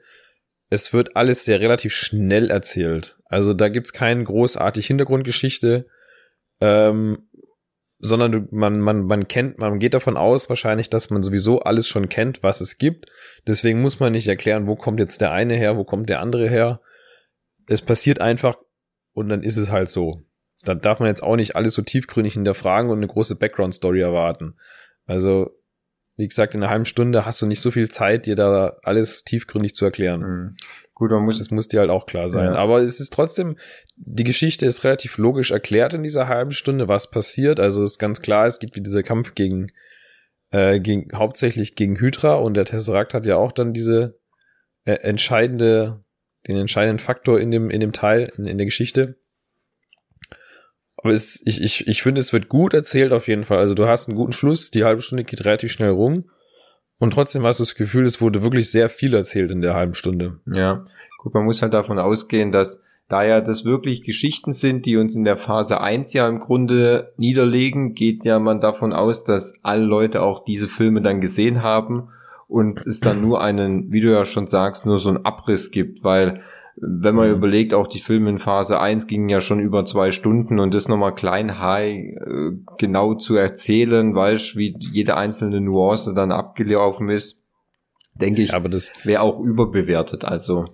es 0.69 0.93
wird 0.93 1.17
alles 1.17 1.45
sehr 1.45 1.61
relativ 1.61 1.95
schnell 1.95 2.51
erzählt. 2.51 3.19
Also 3.25 3.55
da 3.55 3.69
gibt's 3.69 3.93
keine 3.93 4.25
großartige 4.25 4.87
Hintergrundgeschichte, 4.87 5.87
ähm, 6.61 7.29
sondern 8.05 8.33
du, 8.33 8.49
man, 8.51 8.81
man, 8.81 9.07
man 9.07 9.29
kennt, 9.29 9.59
man 9.59 9.79
geht 9.79 9.95
davon 9.95 10.17
aus 10.17 10.49
wahrscheinlich, 10.49 10.91
dass 10.91 11.11
man 11.11 11.23
sowieso 11.23 11.61
alles 11.61 11.87
schon 11.87 12.09
kennt, 12.09 12.43
was 12.43 12.61
es 12.61 12.77
gibt. 12.77 13.07
Deswegen 13.47 13.81
muss 13.81 14.01
man 14.01 14.11
nicht 14.11 14.27
erklären, 14.27 14.67
wo 14.67 14.75
kommt 14.75 14.99
jetzt 14.99 15.21
der 15.21 15.31
eine 15.31 15.55
her, 15.55 15.77
wo 15.77 15.85
kommt 15.85 16.09
der 16.09 16.21
andere 16.21 16.49
her. 16.49 16.81
Es 17.69 17.81
passiert 17.81 18.21
einfach 18.21 18.57
und 19.13 19.29
dann 19.29 19.45
ist 19.45 19.57
es 19.57 19.71
halt 19.71 19.89
so. 19.89 20.21
Da 20.65 20.75
darf 20.75 20.99
man 20.99 21.09
jetzt 21.09 21.23
auch 21.23 21.37
nicht 21.37 21.55
alles 21.55 21.75
so 21.75 21.83
tiefgründig 21.83 22.33
hinterfragen 22.35 22.91
und 22.91 22.99
eine 22.99 23.07
große 23.07 23.37
Background-Story 23.37 24.01
erwarten. 24.01 24.57
Also 25.07 25.51
wie 26.17 26.27
gesagt, 26.27 26.55
in 26.55 26.63
einer 26.63 26.71
halben 26.71 26.85
Stunde 26.85 27.25
hast 27.25 27.41
du 27.41 27.47
nicht 27.47 27.61
so 27.61 27.71
viel 27.71 27.89
Zeit, 27.89 28.27
dir 28.27 28.35
da 28.35 28.77
alles 28.83 29.23
tiefgründig 29.23 29.77
zu 29.77 29.85
erklären. 29.85 30.21
Mhm. 30.21 30.57
Gut, 31.03 31.11
man 31.11 31.25
muss. 31.25 31.39
Das 31.39 31.51
muss 31.51 31.67
dir 31.67 31.81
halt 31.81 31.91
auch 31.91 32.07
klar 32.07 32.31
sein. 32.31 32.53
Ja. 32.53 32.55
Aber 32.55 32.81
es 32.81 33.01
ist 33.01 33.13
trotzdem, 33.13 33.57
die 33.97 34.23
Geschichte 34.23 34.67
ist 34.67 34.85
relativ 34.85 35.19
logisch 35.19 35.51
erklärt 35.51 35.95
in 35.95 36.05
dieser 36.05 36.29
halben 36.29 36.53
Stunde, 36.53 36.87
was 36.87 37.11
passiert. 37.11 37.59
Also 37.59 37.83
ist 37.83 37.99
ganz 37.99 38.23
klar, 38.23 38.47
es 38.47 38.61
gibt 38.61 38.77
wie 38.77 38.83
dieser 38.83 39.03
Kampf 39.03 39.35
gegen, 39.35 39.67
äh, 40.53 40.79
gegen, 40.79 41.09
hauptsächlich 41.13 41.75
gegen 41.75 41.99
Hydra 41.99 42.35
und 42.35 42.55
der 42.55 42.67
Tesseract 42.67 43.15
hat 43.15 43.27
ja 43.27 43.35
auch 43.35 43.51
dann 43.51 43.73
diese 43.73 44.21
äh, 44.85 44.93
entscheidende, 44.93 46.05
den 46.47 46.57
entscheidenden 46.57 47.01
Faktor 47.01 47.41
in 47.41 47.51
dem, 47.51 47.69
in 47.69 47.81
dem 47.81 47.93
Teil, 47.93 48.33
in, 48.37 48.45
in 48.45 48.57
der 48.57 48.67
Geschichte. 48.67 49.17
Aber 50.95 51.13
es, 51.13 51.43
ich, 51.45 51.61
ich, 51.61 51.89
ich 51.89 52.01
finde, 52.05 52.21
es 52.21 52.33
wird 52.33 52.49
gut 52.49 52.75
erzählt 52.75 53.11
auf 53.11 53.27
jeden 53.27 53.43
Fall. 53.43 53.59
Also 53.59 53.75
du 53.75 53.89
hast 53.89 54.07
einen 54.07 54.17
guten 54.17 54.35
Fluss, 54.35 54.71
die 54.71 54.85
halbe 54.85 55.03
Stunde 55.03 55.25
geht 55.25 55.45
relativ 55.45 55.73
schnell 55.73 55.91
rum. 55.91 56.31
Und 57.03 57.15
trotzdem 57.15 57.43
hast 57.43 57.59
du 57.59 57.65
das 57.65 57.75
Gefühl, 57.75 58.07
es 58.07 58.21
wurde 58.21 58.45
wirklich 58.45 58.71
sehr 58.71 58.89
viel 58.89 59.13
erzählt 59.13 59.51
in 59.51 59.61
der 59.61 59.75
halben 59.75 59.95
Stunde. 59.95 60.39
Ja, 60.47 60.85
gut, 61.19 61.35
man 61.35 61.45
muss 61.45 61.61
halt 61.61 61.75
davon 61.75 61.99
ausgehen, 61.99 62.53
dass 62.53 62.81
da 63.09 63.25
ja 63.25 63.41
das 63.41 63.65
wirklich 63.65 64.05
Geschichten 64.05 64.53
sind, 64.53 64.87
die 64.87 64.97
uns 64.97 65.17
in 65.17 65.25
der 65.25 65.37
Phase 65.37 65.81
1 65.81 66.13
ja 66.13 66.29
im 66.29 66.39
Grunde 66.39 67.13
niederlegen, 67.17 67.95
geht 67.95 68.25
ja 68.25 68.39
man 68.39 68.61
davon 68.61 68.93
aus, 68.93 69.25
dass 69.25 69.55
alle 69.65 69.83
Leute 69.83 70.23
auch 70.23 70.45
diese 70.45 70.69
Filme 70.69 71.03
dann 71.03 71.21
gesehen 71.21 71.65
haben 71.65 72.11
und 72.47 72.87
es 72.87 73.01
dann 73.01 73.21
nur 73.21 73.43
einen, 73.43 73.91
wie 73.91 74.01
du 74.01 74.13
ja 74.13 74.25
schon 74.25 74.47
sagst, 74.47 74.87
nur 74.87 75.01
so 75.01 75.09
einen 75.09 75.25
Abriss 75.25 75.73
gibt, 75.73 76.05
weil 76.05 76.43
wenn 76.77 77.15
man 77.15 77.29
Mhm. 77.29 77.37
überlegt, 77.37 77.75
auch 77.75 77.87
die 77.87 78.01
Filme 78.01 78.31
in 78.31 78.39
Phase 78.39 78.81
1 78.81 79.07
gingen 79.07 79.29
ja 79.29 79.41
schon 79.41 79.61
über 79.61 79.85
zwei 79.85 80.11
Stunden 80.11 80.59
und 80.59 80.73
das 80.75 80.89
nochmal 80.89 81.15
klein 81.15 81.59
high 81.59 81.97
äh, 81.97 82.53
genau 82.79 83.15
zu 83.15 83.37
erzählen, 83.37 84.15
weißt 84.15 84.57
wie 84.57 84.75
jede 84.79 85.17
einzelne 85.17 85.61
Nuance 85.61 86.15
dann 86.15 86.33
abgelaufen 86.33 87.09
ist, 87.11 87.43
denke 88.15 88.43
ich, 88.43 88.55
Aber 88.55 88.69
das, 88.69 88.93
wäre 89.05 89.21
auch 89.23 89.39
überbewertet. 89.39 90.25
Also, 90.25 90.67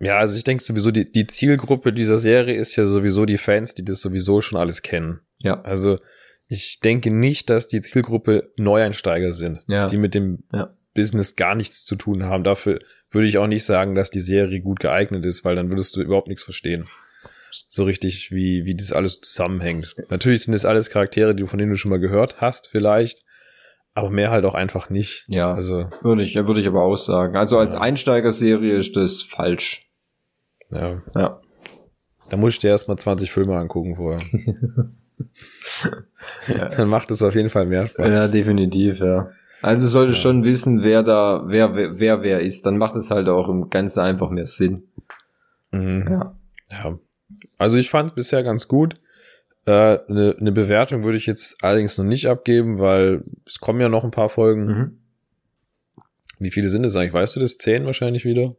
ja, 0.00 0.18
also 0.18 0.36
ich 0.36 0.44
denke 0.44 0.62
sowieso, 0.64 0.90
die, 0.90 1.10
die 1.10 1.26
Zielgruppe 1.26 1.92
dieser 1.92 2.16
Serie 2.18 2.56
ist 2.56 2.76
ja 2.76 2.86
sowieso 2.86 3.24
die 3.26 3.38
Fans, 3.38 3.74
die 3.74 3.84
das 3.84 4.00
sowieso 4.00 4.40
schon 4.40 4.58
alles 4.58 4.82
kennen. 4.82 5.20
ja. 5.38 5.60
Also 5.62 5.98
ich 6.46 6.80
denke 6.80 7.10
nicht, 7.10 7.48
dass 7.48 7.68
die 7.68 7.80
Zielgruppe 7.80 8.52
Neueinsteiger 8.58 9.32
sind, 9.32 9.64
Ja. 9.66 9.86
die 9.86 9.96
mit 9.96 10.14
dem 10.14 10.44
Ja. 10.52 10.74
Business 10.94 11.36
gar 11.36 11.54
nichts 11.54 11.84
zu 11.86 11.96
tun 11.96 12.24
haben. 12.24 12.44
Dafür 12.44 12.80
würde 13.14 13.28
ich 13.28 13.38
auch 13.38 13.46
nicht 13.46 13.64
sagen, 13.64 13.94
dass 13.94 14.10
die 14.10 14.20
Serie 14.20 14.60
gut 14.60 14.80
geeignet 14.80 15.24
ist, 15.24 15.44
weil 15.44 15.56
dann 15.56 15.70
würdest 15.70 15.96
du 15.96 16.02
überhaupt 16.02 16.28
nichts 16.28 16.44
verstehen. 16.44 16.84
So 17.68 17.84
richtig, 17.84 18.32
wie, 18.32 18.64
wie 18.64 18.74
das 18.74 18.92
alles 18.92 19.20
zusammenhängt. 19.20 19.94
Natürlich 20.10 20.42
sind 20.42 20.52
das 20.52 20.64
alles 20.64 20.90
Charaktere, 20.90 21.34
die 21.34 21.42
du 21.42 21.46
von 21.46 21.58
denen 21.58 21.70
du 21.70 21.76
schon 21.76 21.90
mal 21.90 22.00
gehört 22.00 22.40
hast, 22.40 22.68
vielleicht. 22.68 23.22
Aber 23.94 24.10
mehr 24.10 24.32
halt 24.32 24.44
auch 24.44 24.54
einfach 24.54 24.90
nicht. 24.90 25.24
Ja. 25.28 25.54
Also, 25.54 25.88
Würde 26.02 26.24
ich, 26.24 26.34
würde 26.34 26.60
ich 26.60 26.66
aber 26.66 26.82
auch 26.82 26.96
sagen. 26.96 27.36
Also 27.36 27.58
als 27.58 27.76
Einsteigerserie 27.76 28.76
ist 28.76 28.96
das 28.96 29.22
falsch. 29.22 29.88
ja. 30.70 31.02
Ja. 31.14 31.40
Da 32.30 32.38
musst 32.38 32.62
du 32.62 32.66
dir 32.66 32.70
erstmal 32.70 32.96
20 32.96 33.30
Filme 33.30 33.56
angucken 33.56 33.96
vorher. 33.96 34.18
Dann 36.76 36.88
macht 36.88 37.10
es 37.10 37.22
auf 37.22 37.34
jeden 37.34 37.50
Fall 37.50 37.66
mehr 37.66 37.86
Spaß. 37.86 38.08
Ja, 38.08 38.26
definitiv, 38.28 38.98
ja. 38.98 39.30
Also 39.64 39.88
sollte 39.88 40.12
schon 40.14 40.44
wissen, 40.44 40.82
wer 40.82 41.02
da, 41.02 41.42
wer, 41.46 41.74
wer, 41.74 41.98
wer, 41.98 42.22
wer 42.22 42.40
ist. 42.40 42.66
Dann 42.66 42.76
macht 42.76 42.96
es 42.96 43.10
halt 43.10 43.28
auch 43.28 43.48
im 43.48 43.70
Ganzen 43.70 44.00
einfach 44.00 44.28
mehr 44.28 44.46
Sinn. 44.46 44.82
Mhm. 45.72 46.06
Ja. 46.06 46.36
Ja. 46.70 46.98
Also 47.56 47.78
ich 47.78 47.88
fand 47.88 48.14
bisher 48.14 48.42
ganz 48.42 48.68
gut. 48.68 49.00
Äh, 49.64 49.98
Eine 50.06 50.36
ne 50.38 50.52
Bewertung 50.52 51.02
würde 51.02 51.16
ich 51.16 51.24
jetzt 51.24 51.64
allerdings 51.64 51.96
noch 51.96 52.04
nicht 52.04 52.28
abgeben, 52.28 52.78
weil 52.78 53.24
es 53.46 53.58
kommen 53.58 53.80
ja 53.80 53.88
noch 53.88 54.04
ein 54.04 54.10
paar 54.10 54.28
Folgen. 54.28 54.66
Mhm. 54.66 54.98
Wie 56.38 56.50
viele 56.50 56.68
sind 56.68 56.84
es 56.84 56.94
eigentlich? 56.94 57.14
Weißt 57.14 57.36
du 57.36 57.40
das? 57.40 57.56
Zehn 57.56 57.86
wahrscheinlich 57.86 58.26
wieder? 58.26 58.56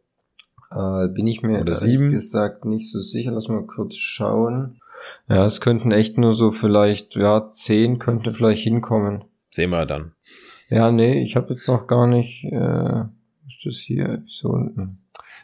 Äh, 0.72 1.06
bin 1.08 1.28
ich 1.28 1.42
mir 1.42 1.60
Oder 1.60 1.74
sieben? 1.74 2.10
gesagt 2.10 2.64
nicht 2.64 2.90
so 2.90 3.00
sicher. 3.00 3.30
Lass 3.30 3.46
mal 3.46 3.64
kurz 3.64 3.94
schauen. 3.94 4.80
Ja, 5.28 5.46
es 5.46 5.60
könnten 5.60 5.92
echt 5.92 6.18
nur 6.18 6.34
so 6.34 6.50
vielleicht, 6.50 7.14
ja, 7.14 7.52
zehn 7.52 8.00
könnte 8.00 8.32
vielleicht 8.32 8.64
hinkommen. 8.64 9.22
Sehen 9.52 9.70
wir 9.70 9.86
dann. 9.86 10.12
Ja, 10.68 10.90
nee, 10.90 11.22
ich 11.22 11.36
habe 11.36 11.54
jetzt 11.54 11.68
noch 11.68 11.86
gar 11.86 12.06
nicht, 12.06 12.44
äh, 12.44 13.02
ist 13.48 13.64
das 13.64 13.76
hier 13.76 14.22
so 14.26 14.50
unten? 14.50 14.98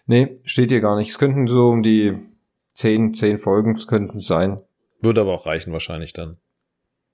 Nee, 0.07 0.41
steht 0.45 0.71
hier 0.71 0.81
gar 0.81 0.97
nicht. 0.97 1.11
Es 1.11 1.19
könnten 1.19 1.47
so 1.47 1.69
um 1.69 1.83
die 1.83 2.19
zehn, 2.73 3.15
zehn 3.15 3.39
Folgen 3.39 3.77
es 3.77 3.87
könnten 3.87 4.19
sein. 4.19 4.61
Würde 5.01 5.21
aber 5.21 5.33
auch 5.33 5.47
reichen 5.47 5.73
wahrscheinlich 5.73 6.13
dann. 6.13 6.39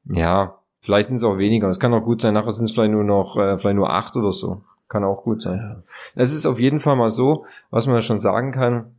Ja, 0.04 0.58
vielleicht 0.80 1.08
sind 1.08 1.16
es 1.16 1.24
auch 1.24 1.38
weniger. 1.38 1.68
Es 1.68 1.80
kann 1.80 1.92
auch 1.92 2.04
gut 2.04 2.22
sein, 2.22 2.34
nachher 2.34 2.52
sind 2.52 2.64
es 2.64 2.72
vielleicht 2.72 2.92
nur 2.92 3.04
noch, 3.04 3.36
äh, 3.36 3.58
vielleicht 3.58 3.76
nur 3.76 3.90
acht 3.90 4.16
oder 4.16 4.32
so. 4.32 4.62
Kann 4.88 5.04
auch 5.04 5.22
gut 5.22 5.42
sein. 5.42 5.82
Es 6.14 6.32
ist 6.32 6.46
auf 6.46 6.58
jeden 6.58 6.80
Fall 6.80 6.96
mal 6.96 7.10
so, 7.10 7.44
was 7.70 7.86
man 7.86 8.00
schon 8.00 8.20
sagen 8.20 8.52
kann, 8.52 8.94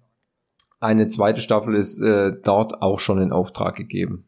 eine 0.79 1.07
zweite 1.07 1.41
Staffel 1.41 1.75
ist 1.75 1.99
äh, 1.99 2.33
dort 2.43 2.81
auch 2.81 2.99
schon 2.99 3.19
in 3.19 3.31
Auftrag 3.31 3.75
gegeben. 3.75 4.25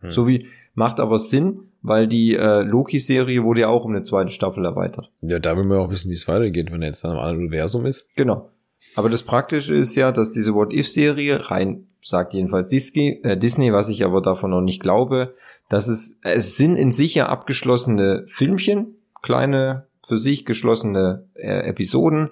Hm. 0.00 0.12
So 0.12 0.26
wie, 0.26 0.48
macht 0.74 1.00
aber 1.00 1.18
Sinn, 1.18 1.72
weil 1.84 2.08
die 2.08 2.34
äh, 2.34 2.62
Loki-Serie 2.62 3.44
wurde 3.44 3.60
ja 3.60 3.68
auch 3.68 3.84
um 3.84 3.92
eine 3.92 4.02
zweite 4.02 4.30
Staffel 4.30 4.64
erweitert. 4.64 5.10
Ja, 5.20 5.38
da 5.38 5.54
will 5.56 5.64
man 5.64 5.78
auch 5.78 5.90
wissen, 5.90 6.10
wie 6.10 6.14
es 6.14 6.26
weitergeht, 6.26 6.72
wenn 6.72 6.80
er 6.80 6.88
jetzt 6.88 7.04
dann 7.04 7.12
im 7.12 7.18
anderen 7.18 7.40
Universum 7.40 7.84
ist. 7.84 8.08
Genau. 8.16 8.48
Aber 8.96 9.10
das 9.10 9.22
Praktische 9.22 9.74
ist 9.74 9.94
ja, 9.94 10.10
dass 10.10 10.32
diese 10.32 10.54
What-If-Serie 10.54 11.50
rein, 11.50 11.86
sagt 12.02 12.32
jedenfalls 12.32 12.70
Disney, 12.70 13.20
äh, 13.22 13.36
Disney, 13.36 13.72
was 13.72 13.90
ich 13.90 14.02
aber 14.02 14.22
davon 14.22 14.50
noch 14.50 14.62
nicht 14.62 14.80
glaube, 14.80 15.34
dass 15.68 15.88
es, 15.88 16.18
es 16.22 16.56
sind 16.56 16.76
in 16.76 16.90
sich 16.90 17.14
ja 17.14 17.28
abgeschlossene 17.28 18.24
Filmchen, 18.28 18.96
kleine, 19.22 19.86
für 20.06 20.18
sich 20.18 20.46
geschlossene 20.46 21.26
äh, 21.34 21.68
Episoden, 21.68 22.30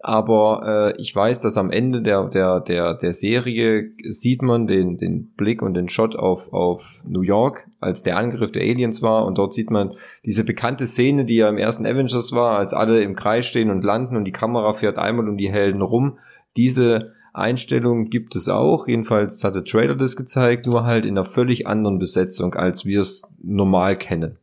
aber 0.00 0.94
äh, 0.96 1.00
ich 1.00 1.14
weiß, 1.14 1.40
dass 1.40 1.58
am 1.58 1.70
Ende 1.70 2.02
der, 2.02 2.28
der, 2.28 2.60
der, 2.60 2.94
der 2.94 3.12
Serie 3.12 3.90
sieht 4.08 4.42
man 4.42 4.66
den, 4.66 4.96
den 4.96 5.32
Blick 5.34 5.60
und 5.60 5.74
den 5.74 5.88
Shot 5.88 6.14
auf, 6.14 6.52
auf 6.52 7.02
New 7.06 7.22
York, 7.22 7.66
als 7.80 8.02
der 8.02 8.16
Angriff 8.16 8.52
der 8.52 8.62
Aliens 8.62 9.02
war. 9.02 9.26
Und 9.26 9.38
dort 9.38 9.54
sieht 9.54 9.70
man 9.70 9.94
diese 10.24 10.44
bekannte 10.44 10.86
Szene, 10.86 11.24
die 11.24 11.36
ja 11.36 11.48
im 11.48 11.58
ersten 11.58 11.84
Avengers 11.84 12.32
war, 12.32 12.58
als 12.58 12.72
alle 12.72 13.02
im 13.02 13.16
Kreis 13.16 13.46
stehen 13.46 13.70
und 13.70 13.84
landen 13.84 14.16
und 14.16 14.24
die 14.24 14.32
Kamera 14.32 14.72
fährt 14.72 14.98
einmal 14.98 15.28
um 15.28 15.36
die 15.36 15.50
Helden 15.50 15.82
rum. 15.82 16.18
Diese 16.56 17.12
Einstellung 17.32 18.08
gibt 18.08 18.36
es 18.36 18.48
auch. 18.48 18.86
Jedenfalls 18.86 19.42
hat 19.42 19.54
der 19.54 19.64
Trailer 19.64 19.96
das 19.96 20.16
gezeigt, 20.16 20.66
nur 20.66 20.84
halt 20.84 21.04
in 21.04 21.18
einer 21.18 21.26
völlig 21.26 21.66
anderen 21.66 21.98
Besetzung, 21.98 22.54
als 22.54 22.84
wir 22.84 23.00
es 23.00 23.22
normal 23.42 23.96
kennen. 23.96 24.38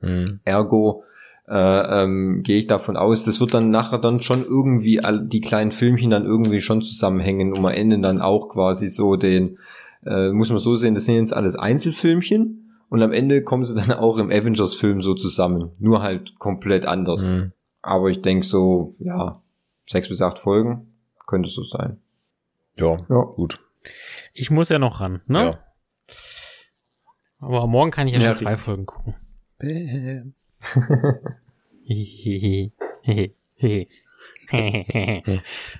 Hm. 0.00 0.40
Ergo 0.44 1.04
äh, 1.48 2.02
ähm, 2.02 2.42
gehe 2.42 2.58
ich 2.58 2.66
davon 2.66 2.96
aus, 2.96 3.24
das 3.24 3.40
wird 3.40 3.54
dann 3.54 3.70
nachher 3.70 3.98
dann 3.98 4.20
schon 4.20 4.42
irgendwie 4.42 5.02
all, 5.02 5.26
die 5.26 5.40
kleinen 5.40 5.70
Filmchen 5.70 6.10
dann 6.10 6.24
irgendwie 6.24 6.60
schon 6.60 6.82
zusammenhängen, 6.82 7.52
um 7.56 7.64
am 7.64 7.72
Ende 7.72 8.00
dann 8.00 8.20
auch 8.20 8.48
quasi 8.48 8.88
so 8.88 9.16
den, 9.16 9.58
äh, 10.04 10.30
muss 10.32 10.50
man 10.50 10.58
so 10.58 10.74
sehen, 10.74 10.94
das 10.94 11.04
sind 11.04 11.16
jetzt 11.16 11.34
alles 11.34 11.56
Einzelfilmchen 11.56 12.72
und 12.88 13.02
am 13.02 13.12
Ende 13.12 13.42
kommen 13.42 13.64
sie 13.64 13.74
dann 13.74 13.92
auch 13.98 14.18
im 14.18 14.30
Avengers-Film 14.30 15.02
so 15.02 15.14
zusammen, 15.14 15.70
nur 15.78 16.02
halt 16.02 16.38
komplett 16.38 16.86
anders. 16.86 17.32
Mhm. 17.32 17.52
Aber 17.82 18.08
ich 18.10 18.22
denke 18.22 18.44
so, 18.44 18.96
ja, 18.98 19.40
sechs 19.88 20.08
bis 20.08 20.22
acht 20.22 20.38
Folgen 20.38 20.92
könnte 21.26 21.48
so 21.48 21.62
sein. 21.62 21.98
Ja, 22.76 22.96
Ja. 23.08 23.22
gut. 23.22 23.60
Ich 24.34 24.50
muss 24.50 24.68
ja 24.68 24.80
noch 24.80 25.00
ran, 25.00 25.22
ne? 25.26 25.38
Ja. 25.38 25.58
Aber 27.38 27.66
morgen 27.68 27.92
kann 27.92 28.08
ich 28.08 28.14
ja, 28.14 28.20
Ja, 28.20 28.26
schon 28.34 28.46
zwei. 28.46 28.56
Folgen 28.56 28.86
gucken. 28.86 29.14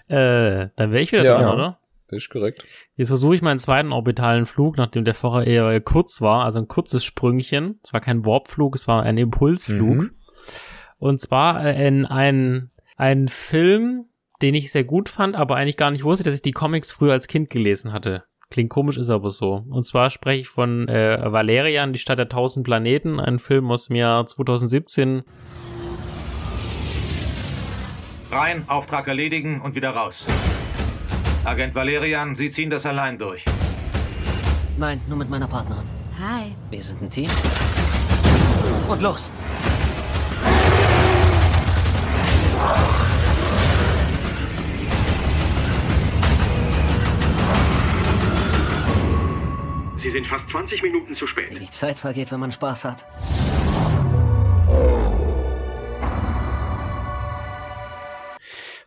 Äh, 0.09 0.69
dann 0.77 0.91
wäre 0.93 1.01
ich 1.01 1.13
wieder 1.13 1.25
Ja. 1.25 1.35
dran, 1.37 1.55
oder? 1.55 1.79
Das 2.09 2.19
ist 2.19 2.31
korrekt. 2.31 2.65
Jetzt 2.97 3.09
versuche 3.09 3.35
ich 3.35 3.43
meinen 3.43 3.59
zweiten 3.59 3.91
orbitalen 3.93 4.47
Flug, 4.47 4.77
nachdem 4.77 5.05
der 5.05 5.15
vorher 5.15 5.47
eher 5.47 5.81
kurz 5.81 6.21
war, 6.21 6.45
also 6.45 6.61
ein 6.61 6.69
kurzes 6.69 7.05
Sprüngchen. 7.05 7.81
Es 7.83 7.93
war 7.93 8.01
kein 8.01 8.25
Warpflug, 8.25 8.77
es 8.77 8.87
war 8.87 9.03
ein 9.03 9.19
Impulsflug. 9.19 9.97
Mhm. 9.97 10.11
Und 10.99 11.21
zwar 11.21 11.65
äh, 11.65 11.87
in 11.87 12.07
einen, 12.07 12.71
einen 12.97 13.27
Film, 13.29 14.05
den 14.41 14.55
ich 14.55 14.71
sehr 14.71 14.85
gut 14.85 15.09
fand, 15.09 15.35
aber 15.35 15.57
eigentlich 15.57 15.77
gar 15.77 15.91
nicht 15.91 16.05
wusste, 16.05 16.23
dass 16.25 16.35
ich 16.35 16.43
die 16.43 16.53
Comics 16.53 16.93
früher 16.93 17.13
als 17.13 17.27
Kind 17.27 17.51
gelesen 17.51 17.93
hatte. 17.93 18.23
Klingt 18.51 18.71
komisch, 18.71 18.97
ist 18.97 19.11
aber 19.11 19.31
so. 19.31 19.65
Und 19.69 19.83
zwar 19.85 20.11
spreche 20.11 20.41
ich 20.43 20.49
von 20.49 20.89
äh, 20.89 21.19
Valerian, 21.33 21.93
die 21.93 21.99
Stadt 21.99 22.19
der 22.19 22.29
tausend 22.29 22.65
Planeten, 22.65 23.19
ein 23.19 23.39
Film 23.39 23.71
aus 23.71 23.89
dem 23.89 23.97
Jahr 23.97 24.27
2017. 24.27 25.23
Rein, 28.31 28.65
Auftrag 28.69 29.09
erledigen 29.09 29.61
und 29.61 29.75
wieder 29.75 29.91
raus. 29.91 30.25
Agent 31.45 31.75
Valerian, 31.75 32.35
Sie 32.35 32.51
ziehen 32.51 32.71
das 32.71 32.85
allein 32.87 33.19
durch. 33.19 33.45
Nein, 34.79 35.01
nur 35.09 35.17
mit 35.17 35.31
meiner 35.31 35.49
Partnerin. 35.49 35.85
Hi. 36.21 36.55
Wir 36.71 36.83
sind 36.83 37.03
ein 37.03 37.11
Team. 37.11 37.31
Und 38.89 39.01
los! 39.01 39.31
Sie 50.07 50.13
sind 50.13 50.25
fast 50.29 50.49
20 50.51 50.85
Minuten 50.85 51.17
zu 51.17 51.27
spät. 51.27 51.51
Wie 51.53 51.59
die 51.59 51.69
Zeit 51.69 51.99
vergeht, 51.99 52.31
wenn 52.31 52.39
man 52.39 52.53
Spaß 52.53 52.85
hat. 52.85 53.05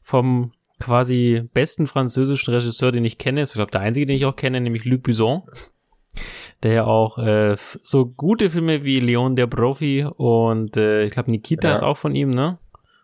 vom 0.01 0.51
quasi 0.79 1.43
besten 1.53 1.87
französischen 1.87 2.53
Regisseur, 2.53 2.91
den 2.91 3.05
ich 3.05 3.17
kenne, 3.17 3.41
ist, 3.41 3.49
ich 3.49 3.55
glaube, 3.55 3.71
der 3.71 3.81
einzige, 3.81 4.05
den 4.05 4.15
ich 4.15 4.25
auch 4.25 4.35
kenne, 4.35 4.61
nämlich 4.61 4.85
Luc 4.85 5.03
Besson, 5.03 5.43
der 6.63 6.73
ja 6.73 6.85
auch 6.85 7.17
äh, 7.17 7.55
so 7.83 8.05
gute 8.05 8.49
Filme 8.49 8.83
wie 8.83 8.99
Leon 8.99 9.35
der 9.35 9.47
Profi 9.47 10.05
und 10.05 10.77
äh, 10.77 11.03
ich 11.03 11.11
glaube 11.13 11.31
Nikita 11.31 11.67
Ja. 11.67 11.73
ist 11.73 11.83
auch 11.83 11.97
von 11.97 12.15
ihm, 12.15 12.29
ne? 12.31 12.57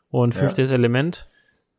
Und 0.09 0.33
Ja. 0.33 0.39
Fünftes 0.41 0.71
Element 0.71 1.27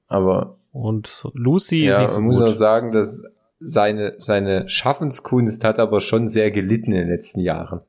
Aber 0.07 0.59
und 0.73 1.27
Lucy 1.33 1.87
ist 1.87 1.95
ja, 1.95 2.01
nicht 2.03 2.11
so 2.11 2.17
man 2.17 2.25
muss 2.25 2.39
gut. 2.41 2.49
auch 2.51 2.55
sagen, 2.55 2.93
dass 2.93 3.25
seine, 3.61 4.15
seine 4.19 4.69
Schaffenskunst 4.69 5.65
hat 5.65 5.79
aber 5.79 6.01
schon 6.01 6.29
sehr 6.29 6.51
gelitten 6.51 6.93
in 6.93 6.99
den 7.01 7.09
letzten 7.09 7.41
Jahren. 7.41 7.81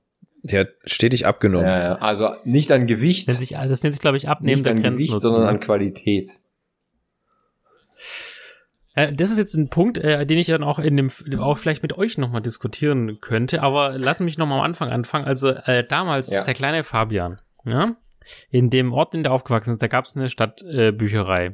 Der 0.43 0.61
hat 0.61 0.69
stetig 0.85 1.25
abgenommen. 1.25 1.67
Ja, 1.67 1.79
ja. 1.79 1.93
Also 1.95 2.29
nicht 2.45 2.71
an 2.71 2.87
Gewicht, 2.87 3.27
Das 3.27 3.35
nennt 3.39 3.47
sich, 3.47 3.57
das 3.57 3.83
nennt 3.83 3.93
sich, 3.93 4.01
glaube 4.01 4.17
ich, 4.17 4.29
Abnehmen 4.29 4.61
nicht 4.61 4.67
an 4.67 4.81
Grenzen. 4.81 5.07
Gewicht, 5.07 5.19
sondern 5.21 5.47
an 5.47 5.59
Qualität. 5.59 6.31
Äh, 8.95 9.13
Das 9.13 9.29
ist 9.31 9.37
jetzt 9.37 9.55
ein 9.55 9.69
Punkt, 9.69 9.97
äh, 9.97 10.25
den 10.25 10.37
ich 10.37 10.47
dann 10.47 10.63
auch 10.63 10.79
in 10.79 10.95
dem 10.95 11.11
auch 11.39 11.57
vielleicht 11.57 11.81
mit 11.83 11.97
euch 11.97 12.17
nochmal 12.17 12.41
diskutieren 12.41 13.19
könnte, 13.19 13.61
aber 13.61 13.97
lass 13.97 14.19
mich 14.19 14.37
nochmal 14.37 14.59
am 14.59 14.65
Anfang 14.65 14.89
anfangen. 14.89 15.25
Also 15.25 15.49
äh, 15.49 15.85
damals, 15.87 16.29
Ja. 16.31 16.43
der 16.43 16.53
kleine 16.53 16.83
Fabian, 16.83 17.39
ja, 17.65 17.95
in 18.49 18.69
dem 18.69 18.93
Ort, 18.93 19.13
in 19.13 19.23
der 19.23 19.31
er 19.31 19.35
aufgewachsen 19.35 19.71
ist, 19.71 19.81
da 19.81 19.87
gab 19.87 20.05
es 20.05 20.15
eine 20.15 20.29
Stadtbücherei. 20.29 21.45
Äh, 21.45 21.53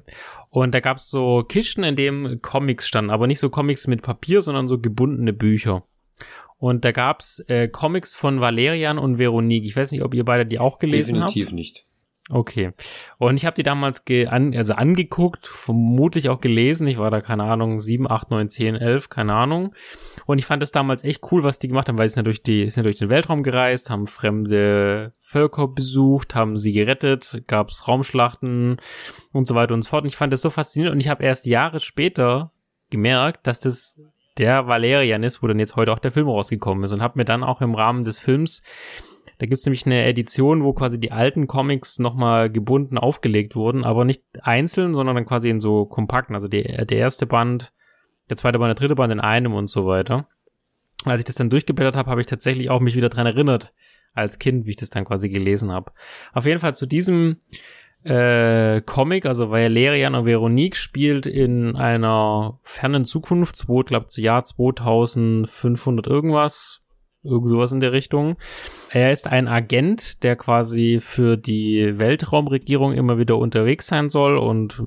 und 0.52 0.74
da 0.74 0.80
gab 0.80 0.98
es 0.98 1.10
so 1.10 1.44
Kisten, 1.48 1.84
in 1.84 1.96
dem 1.96 2.42
Comics 2.42 2.88
standen, 2.88 3.12
aber 3.12 3.28
nicht 3.28 3.40
so 3.40 3.50
Comics 3.50 3.88
mit 3.88 4.02
Papier, 4.02 4.42
sondern 4.42 4.68
so 4.68 4.80
gebundene 4.80 5.34
Bücher. 5.34 5.84
Und 6.58 6.86
da 6.86 6.92
gab's 6.92 7.40
äh, 7.48 7.68
Comics 7.68 8.16
von 8.16 8.40
Valerian 8.40 8.98
und 8.98 9.18
Veronique. 9.18 9.66
Ich 9.66 9.76
weiß 9.76 9.92
nicht, 9.92 10.04
ob 10.04 10.14
ihr 10.14 10.24
beide 10.24 10.46
die 10.46 10.60
auch 10.60 10.80
gelesen 10.80 11.16
Definitiv 11.16 11.48
habt. 11.48 11.56
nicht. 11.56 11.86
Okay. 12.30 12.72
Und 13.18 13.36
ich 13.36 13.46
habe 13.46 13.56
die 13.56 13.64
damals 13.64 14.06
ge 14.06 14.28
an, 14.28 14.56
also 14.56 14.76
angeguckt, 14.76 15.46
vermutlich 15.46 16.30
auch 16.30 16.40
gelesen. 16.40 16.88
Ich 16.88 16.98
war 16.98 17.12
da, 17.12 17.20
keine 17.20 17.44
Ahnung, 17.44 17.82
7, 17.82 18.10
8, 18.10 18.32
9, 18.32 18.48
10, 18.48 18.76
11, 18.76 19.10
keine 19.10 19.34
Ahnung. 19.34 19.76
Und 20.26 20.40
ich 20.40 20.46
fand 20.46 20.64
es 20.64 20.72
damals 20.72 21.04
echt 21.04 21.22
cool, 21.32 21.44
was 21.44 21.60
die 21.60 21.68
gemacht 21.68 21.90
haben, 21.90 21.98
weil 21.98 22.08
sie 22.08 22.14
sind 22.14 22.22
ja 22.22 22.30
durch, 22.30 22.42
die, 22.42 22.70
sind 22.70 22.84
ja 22.84 22.90
durch 22.90 23.00
den 23.00 23.10
Weltraum 23.10 23.44
gereist, 23.44 23.90
haben 23.90 24.08
fremde 24.08 25.14
Völker 25.20 25.68
besucht, 25.68 26.34
haben 26.34 26.58
sie 26.58 26.72
gerettet, 26.72 27.44
gab's 27.48 27.90
Raumschlachten 27.90 28.80
und 29.34 29.48
so 29.48 29.56
weiter 29.56 29.74
und 29.74 29.82
so 29.82 29.90
fort. 29.90 30.04
Und 30.04 30.10
ich 30.10 30.18
fand 30.18 30.32
das 30.32 30.42
so 30.42 30.50
faszinierend. 30.50 30.94
Und 30.96 31.02
ich 31.02 31.10
habe 31.10 31.26
erst 31.26 31.46
Jahre 31.46 31.82
später 31.82 32.54
gemerkt, 32.90 33.48
dass 33.48 33.60
das 33.60 34.02
der 34.38 34.68
Valerian 34.68 35.24
ist, 35.24 35.44
wo 35.44 35.48
dann 35.48 35.60
jetzt 35.60 35.76
heute 35.76 35.92
auch 35.92 36.00
der 36.00 36.12
Film 36.12 36.28
rausgekommen 36.30 36.86
ist. 36.86 36.94
Und 36.94 37.02
habe 37.02 37.18
mir 37.20 37.26
dann 37.26 37.44
auch 37.44 37.60
im 37.60 37.76
Rahmen 37.76 38.06
des 38.06 38.20
Films 38.20 38.64
da 39.40 39.46
gibt's 39.46 39.66
nämlich 39.66 39.86
eine 39.86 40.06
Edition, 40.06 40.64
wo 40.64 40.74
quasi 40.74 41.00
die 41.00 41.12
alten 41.12 41.48
Comics 41.48 42.00
nochmal 42.00 42.50
gebunden 42.50 42.98
aufgelegt 42.98 43.56
wurden, 43.56 43.84
aber 43.84 44.06
nicht 44.06 44.24
einzeln, 44.42 44.94
sondern 44.94 45.16
dann 45.16 45.26
quasi 45.26 45.50
in 45.50 45.60
so 45.60 45.86
kompakten. 45.86 46.36
Also 46.36 46.48
die, 46.48 46.64
der 46.64 46.98
erste 46.98 47.26
Band, 47.26 47.74
der 48.30 48.38
zweite 48.38 48.60
Band, 48.60 48.70
der 48.70 48.82
dritte 48.82 48.96
Band 48.96 49.12
in 49.12 49.20
einem 49.20 49.54
und 49.54 49.70
so 49.70 49.86
weiter. 49.86 50.28
Als 51.06 51.20
ich 51.20 51.26
das 51.26 51.36
dann 51.36 51.50
durchgeblättert 51.50 51.96
habe, 51.96 52.10
habe 52.10 52.22
ich 52.22 52.28
tatsächlich 52.28 52.70
auch 52.70 52.80
mich 52.80 52.96
wieder 52.96 53.10
dran 53.10 53.26
erinnert, 53.26 53.74
als 54.14 54.40
Kind, 54.40 54.66
wie 54.66 54.72
ich 54.72 54.76
das 54.76 54.90
dann 54.90 55.06
quasi 55.06 55.30
gelesen 55.30 55.72
habe. 55.72 55.92
Auf 56.34 56.46
jeden 56.46 56.60
Fall 56.60 56.76
zu 56.76 56.86
diesem 56.86 57.38
äh, 58.04 58.82
Comic, 58.82 59.26
also 59.26 59.50
Valerian 59.50 60.16
und 60.16 60.26
Veronique 60.26 60.76
spielt 60.76 61.26
in 61.26 61.76
einer 61.76 62.60
fernen 62.64 63.06
Zukunft, 63.06 63.56
zwei, 63.56 63.84
glaub, 63.84 64.08
Jahr 64.16 64.44
2500 64.44 66.08
irgendwas, 66.08 66.83
irgend 67.24 67.50
sowas 67.50 67.72
in 67.72 67.80
der 67.80 67.92
Richtung. 67.92 68.38
Er 68.90 69.12
ist 69.12 69.28
ein 69.28 69.48
Agent, 69.48 70.24
der 70.24 70.36
quasi 70.36 71.00
für 71.02 71.38
die 71.38 71.98
Weltraumregierung 71.98 72.94
immer 72.94 73.18
wieder 73.18 73.38
unterwegs 73.38 73.88
sein 73.88 74.10
soll 74.10 74.38
und 74.38 74.84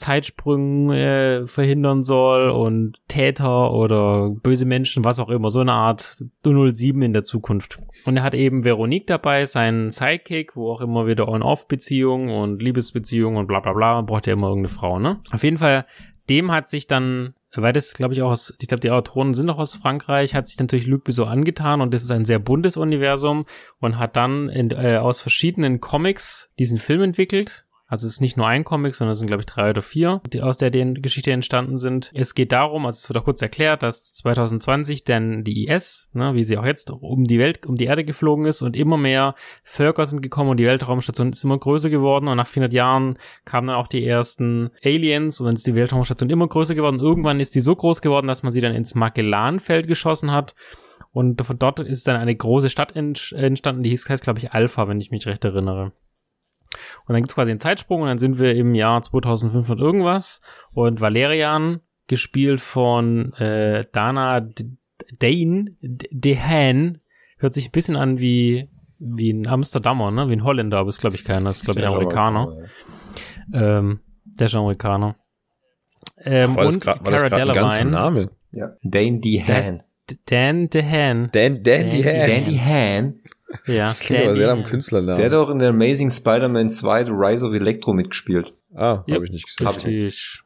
Zeitsprünge 0.00 1.42
äh, 1.42 1.46
verhindern 1.46 2.02
soll 2.02 2.48
und 2.48 2.98
Täter 3.06 3.70
oder 3.72 4.30
böse 4.30 4.64
Menschen, 4.64 5.04
was 5.04 5.20
auch 5.20 5.28
immer, 5.28 5.50
so 5.50 5.60
eine 5.60 5.74
Art 5.74 6.16
007 6.42 7.02
in 7.02 7.12
der 7.12 7.22
Zukunft. 7.22 7.78
Und 8.06 8.16
er 8.16 8.22
hat 8.22 8.34
eben 8.34 8.64
Veronique 8.64 9.06
dabei, 9.06 9.44
seinen 9.44 9.90
Sidekick, 9.90 10.56
wo 10.56 10.72
auch 10.72 10.80
immer 10.80 11.06
wieder 11.06 11.28
On-Off-Beziehungen 11.28 12.30
und 12.30 12.62
Liebesbeziehungen 12.62 13.38
und 13.38 13.46
bla 13.46 13.60
bla 13.60 13.74
bla, 13.74 14.00
braucht 14.00 14.26
ja 14.26 14.32
immer 14.32 14.48
irgendeine 14.48 14.74
Frau, 14.74 14.98
ne? 14.98 15.20
Auf 15.32 15.44
jeden 15.44 15.58
Fall, 15.58 15.84
dem 16.30 16.50
hat 16.50 16.68
sich 16.68 16.86
dann 16.86 17.34
weil 17.54 17.72
das, 17.72 17.94
glaube 17.94 18.14
ich, 18.14 18.22
auch 18.22 18.30
aus, 18.30 18.56
ich 18.60 18.68
glaube, 18.68 18.80
die 18.80 18.90
Autoren 18.90 19.34
sind 19.34 19.50
auch 19.50 19.58
aus 19.58 19.74
Frankreich, 19.74 20.34
hat 20.34 20.46
sich 20.46 20.58
natürlich 20.58 20.86
Luc 20.86 21.04
Besson 21.04 21.28
angetan 21.28 21.80
und 21.80 21.92
das 21.92 22.02
ist 22.02 22.10
ein 22.10 22.24
sehr 22.24 22.38
buntes 22.38 22.76
Universum 22.76 23.46
und 23.80 23.98
hat 23.98 24.16
dann 24.16 24.48
in, 24.48 24.70
äh, 24.70 24.98
aus 24.98 25.20
verschiedenen 25.20 25.80
Comics 25.80 26.50
diesen 26.58 26.78
Film 26.78 27.02
entwickelt. 27.02 27.66
Also 27.90 28.06
es 28.06 28.14
ist 28.14 28.20
nicht 28.20 28.36
nur 28.36 28.46
ein 28.46 28.62
Comic, 28.62 28.94
sondern 28.94 29.12
es 29.12 29.18
sind, 29.18 29.26
glaube 29.26 29.42
ich, 29.42 29.46
drei 29.46 29.70
oder 29.70 29.82
vier, 29.82 30.20
die 30.32 30.42
aus 30.42 30.58
der 30.58 30.70
die 30.70 30.94
Geschichte 31.02 31.32
entstanden 31.32 31.76
sind. 31.76 32.12
Es 32.14 32.36
geht 32.36 32.52
darum, 32.52 32.86
also 32.86 32.96
es 32.96 33.08
wird 33.08 33.18
auch 33.18 33.24
kurz 33.24 33.42
erklärt, 33.42 33.82
dass 33.82 34.14
2020 34.14 35.02
denn 35.02 35.42
die 35.42 35.66
IS, 35.66 36.08
ne, 36.12 36.34
wie 36.34 36.44
sie 36.44 36.56
auch 36.56 36.64
jetzt 36.64 36.92
um 36.92 37.24
die 37.24 37.40
Welt, 37.40 37.66
um 37.66 37.74
die 37.74 37.86
Erde 37.86 38.04
geflogen 38.04 38.46
ist 38.46 38.62
und 38.62 38.76
immer 38.76 38.96
mehr 38.96 39.34
Völker 39.64 40.06
sind 40.06 40.22
gekommen 40.22 40.50
und 40.50 40.58
die 40.58 40.66
Weltraumstation 40.66 41.30
ist 41.30 41.42
immer 41.42 41.58
größer 41.58 41.90
geworden 41.90 42.28
und 42.28 42.36
nach 42.36 42.46
400 42.46 42.72
Jahren 42.72 43.18
kamen 43.44 43.66
dann 43.66 43.76
auch 43.76 43.88
die 43.88 44.06
ersten 44.06 44.70
Aliens 44.84 45.40
und 45.40 45.46
dann 45.46 45.56
ist 45.56 45.66
die 45.66 45.74
Weltraumstation 45.74 46.30
immer 46.30 46.46
größer 46.46 46.76
geworden. 46.76 47.00
Irgendwann 47.00 47.40
ist 47.40 47.56
die 47.56 47.60
so 47.60 47.74
groß 47.74 48.02
geworden, 48.02 48.28
dass 48.28 48.44
man 48.44 48.52
sie 48.52 48.60
dann 48.60 48.74
ins 48.76 48.94
Magellanfeld 48.94 49.88
geschossen 49.88 50.30
hat 50.30 50.54
und 51.10 51.44
von 51.44 51.58
dort 51.58 51.80
ist 51.80 52.06
dann 52.06 52.16
eine 52.16 52.36
große 52.36 52.70
Stadt 52.70 52.94
entstanden, 52.94 53.82
die 53.82 53.90
hieß, 53.90 54.08
heißt, 54.08 54.22
glaube 54.22 54.38
ich, 54.38 54.52
Alpha, 54.52 54.86
wenn 54.86 55.00
ich 55.00 55.10
mich 55.10 55.26
recht 55.26 55.44
erinnere. 55.44 55.90
Und 57.06 57.12
dann 57.14 57.22
gibt's 57.22 57.34
quasi 57.34 57.50
einen 57.50 57.60
Zeitsprung 57.60 58.02
und 58.02 58.08
dann 58.08 58.18
sind 58.18 58.38
wir 58.38 58.54
im 58.54 58.74
Jahr 58.74 59.02
2500 59.02 59.78
irgendwas 59.80 60.40
und 60.72 61.00
Valerian, 61.00 61.80
gespielt 62.06 62.60
von 62.60 63.32
äh, 63.34 63.84
Dana 63.92 64.40
D- 64.40 64.66
Dane, 65.18 65.76
D- 65.80 66.08
Dehan, 66.10 66.98
hört 67.38 67.54
sich 67.54 67.68
ein 67.68 67.72
bisschen 67.72 67.96
an 67.96 68.18
wie 68.18 68.68
wie 68.98 69.32
ein 69.32 69.46
Amsterdamer, 69.46 70.10
ne? 70.10 70.28
Wie 70.28 70.34
ein 70.34 70.44
Holländer, 70.44 70.78
aber 70.78 70.90
ist 70.90 71.00
glaube 71.00 71.16
ich 71.16 71.24
keiner, 71.24 71.50
ist 71.50 71.64
glaube 71.64 71.80
ich 71.80 71.86
ein 71.86 71.90
Der 71.92 71.98
ist 72.00 72.04
Amerikaner. 72.04 72.56
Ähm, 73.52 74.00
der 74.24 74.46
ist 74.46 74.54
ein 74.54 74.60
Amerikaner. 74.60 75.16
Ähm, 76.22 76.54
War 76.56 76.64
das 76.64 76.74
und 76.74 76.82
grad- 76.82 77.04
war 77.04 77.12
Cara 77.28 77.28
Delevingne. 77.44 77.90
Name? 77.90 78.30
Ja. 78.52 78.72
Dane 78.82 79.20
Dehan. 79.20 79.82
Dan 80.26 80.68
DeHaan. 80.70 81.30
Dan, 81.32 81.62
Dan 81.62 81.88
DeHaan. 81.90 82.26
Dandy 82.28 82.58
Han. 82.58 83.14
Ja, 83.66 83.86
Das 83.86 84.00
klingt 84.00 84.22
aber 84.22 84.36
sehr 84.36 84.46
nach 84.48 84.54
einem 84.54 84.64
Künstlernamen. 84.64 85.16
Der 85.18 85.26
hat 85.26 85.34
auch 85.34 85.50
in 85.50 85.58
der 85.58 85.70
Amazing 85.70 86.10
Spider-Man 86.10 86.70
2 86.70 87.04
The 87.04 87.10
Rise 87.12 87.46
of 87.46 87.54
Electro 87.54 87.92
mitgespielt. 87.92 88.52
ah, 88.74 89.02
Ja, 89.06 89.14
habe 89.16 89.24
ich 89.26 89.32
nicht 89.32 89.46
gesehen. 89.46 89.66
Hab 89.66 89.76
ich 89.78 89.84
nicht. 89.86 90.04
Richtig. 90.04 90.42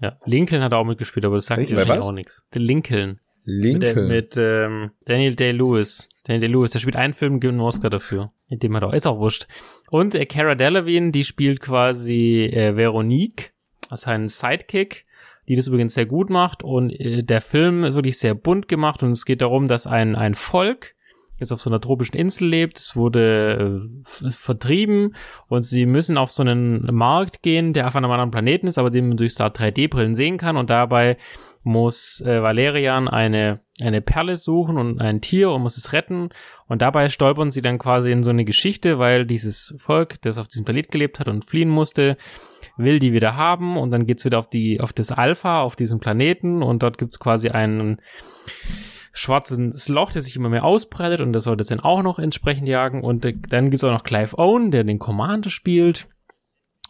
Ja, 0.00 0.18
Lincoln 0.24 0.62
hat 0.62 0.72
auch 0.72 0.84
mitgespielt, 0.84 1.24
aber 1.24 1.36
das 1.36 1.46
sagt 1.46 1.60
Echt? 1.62 1.70
Bei 1.70 1.76
wahrscheinlich 1.78 2.00
was? 2.00 2.08
auch 2.08 2.12
nichts. 2.12 2.44
Der 2.52 2.60
Lincoln. 2.62 3.20
Lincoln. 3.44 4.08
Mit, 4.08 4.34
mit 4.34 4.36
ähm, 4.36 4.90
Daniel 5.04 5.36
Day-Lewis. 5.36 6.08
Daniel 6.24 6.40
Day-Lewis, 6.40 6.72
der 6.72 6.80
spielt 6.80 6.96
einen 6.96 7.14
Film, 7.14 7.38
gibt 7.38 7.52
einen 7.52 7.60
Oscar 7.60 7.90
dafür. 7.90 8.32
Mit 8.48 8.64
dem 8.64 8.74
hat 8.74 8.82
er 8.82 8.88
auch, 8.88 8.92
ist 8.92 9.06
auch 9.06 9.18
wurscht. 9.20 9.46
Und 9.90 10.16
äh, 10.16 10.26
Cara 10.26 10.56
Delevingne, 10.56 11.12
die 11.12 11.22
spielt 11.24 11.60
quasi 11.60 12.46
äh, 12.46 12.74
Veronique, 12.76 13.52
also 13.88 14.10
einen 14.10 14.26
Sidekick, 14.28 15.06
die 15.46 15.54
das 15.54 15.68
übrigens 15.68 15.94
sehr 15.94 16.06
gut 16.06 16.28
macht. 16.28 16.64
Und 16.64 16.90
äh, 16.90 17.22
der 17.22 17.40
Film 17.40 17.84
ist 17.84 17.94
wirklich 17.94 18.18
sehr 18.18 18.34
bunt 18.34 18.66
gemacht 18.66 19.04
und 19.04 19.12
es 19.12 19.24
geht 19.24 19.42
darum, 19.42 19.68
dass 19.68 19.86
ein, 19.86 20.16
ein 20.16 20.34
Volk 20.34 20.95
jetzt 21.38 21.52
auf 21.52 21.60
so 21.60 21.70
einer 21.70 21.80
tropischen 21.80 22.16
Insel 22.16 22.48
lebt. 22.48 22.78
Es 22.78 22.96
wurde 22.96 23.90
äh, 24.24 24.30
vertrieben 24.30 25.14
und 25.48 25.64
sie 25.64 25.86
müssen 25.86 26.16
auf 26.16 26.30
so 26.30 26.42
einen 26.42 26.86
Markt 26.94 27.42
gehen, 27.42 27.72
der 27.72 27.88
auf 27.88 27.96
einem 27.96 28.10
anderen 28.10 28.30
Planeten 28.30 28.66
ist, 28.66 28.78
aber 28.78 28.90
den 28.90 29.08
man 29.08 29.16
durch 29.16 29.34
so 29.34 29.44
3D-Brillen 29.44 30.14
sehen 30.14 30.38
kann. 30.38 30.56
Und 30.56 30.70
dabei 30.70 31.16
muss 31.62 32.20
äh, 32.20 32.42
Valerian 32.42 33.08
eine, 33.08 33.60
eine 33.80 34.00
Perle 34.00 34.36
suchen 34.36 34.78
und 34.78 35.00
ein 35.00 35.20
Tier 35.20 35.50
und 35.50 35.62
muss 35.62 35.76
es 35.76 35.92
retten. 35.92 36.28
Und 36.68 36.80
dabei 36.80 37.08
stolpern 37.08 37.50
sie 37.50 37.62
dann 37.62 37.78
quasi 37.78 38.10
in 38.12 38.22
so 38.22 38.30
eine 38.30 38.44
Geschichte, 38.44 38.98
weil 38.98 39.26
dieses 39.26 39.74
Volk, 39.78 40.20
das 40.22 40.38
auf 40.38 40.48
diesem 40.48 40.64
Planet 40.64 40.90
gelebt 40.90 41.18
hat 41.18 41.28
und 41.28 41.44
fliehen 41.44 41.68
musste, 41.68 42.16
will 42.76 42.98
die 42.98 43.12
wieder 43.12 43.36
haben 43.36 43.76
und 43.76 43.90
dann 43.90 44.06
geht's 44.06 44.24
wieder 44.24 44.38
auf 44.38 44.48
die 44.48 44.80
auf 44.80 44.92
das 44.92 45.10
Alpha 45.10 45.62
auf 45.62 45.76
diesem 45.76 45.98
Planeten 45.98 46.62
und 46.62 46.82
dort 46.82 46.98
gibt's 46.98 47.18
quasi 47.18 47.48
einen 47.48 48.00
schwarzes 49.16 49.88
Loch, 49.88 50.12
das 50.12 50.26
sich 50.26 50.36
immer 50.36 50.48
mehr 50.48 50.64
ausbreitet 50.64 51.20
und 51.20 51.32
das 51.32 51.44
soll 51.44 51.56
das 51.56 51.68
dann 51.68 51.80
auch 51.80 52.02
noch 52.02 52.18
entsprechend 52.18 52.68
jagen 52.68 53.02
und 53.02 53.24
äh, 53.24 53.34
dann 53.48 53.70
gibt's 53.70 53.84
auch 53.84 53.92
noch 53.92 54.04
Clive 54.04 54.38
Owen, 54.38 54.70
der 54.70 54.84
den 54.84 54.98
Commander 54.98 55.50
spielt 55.50 56.08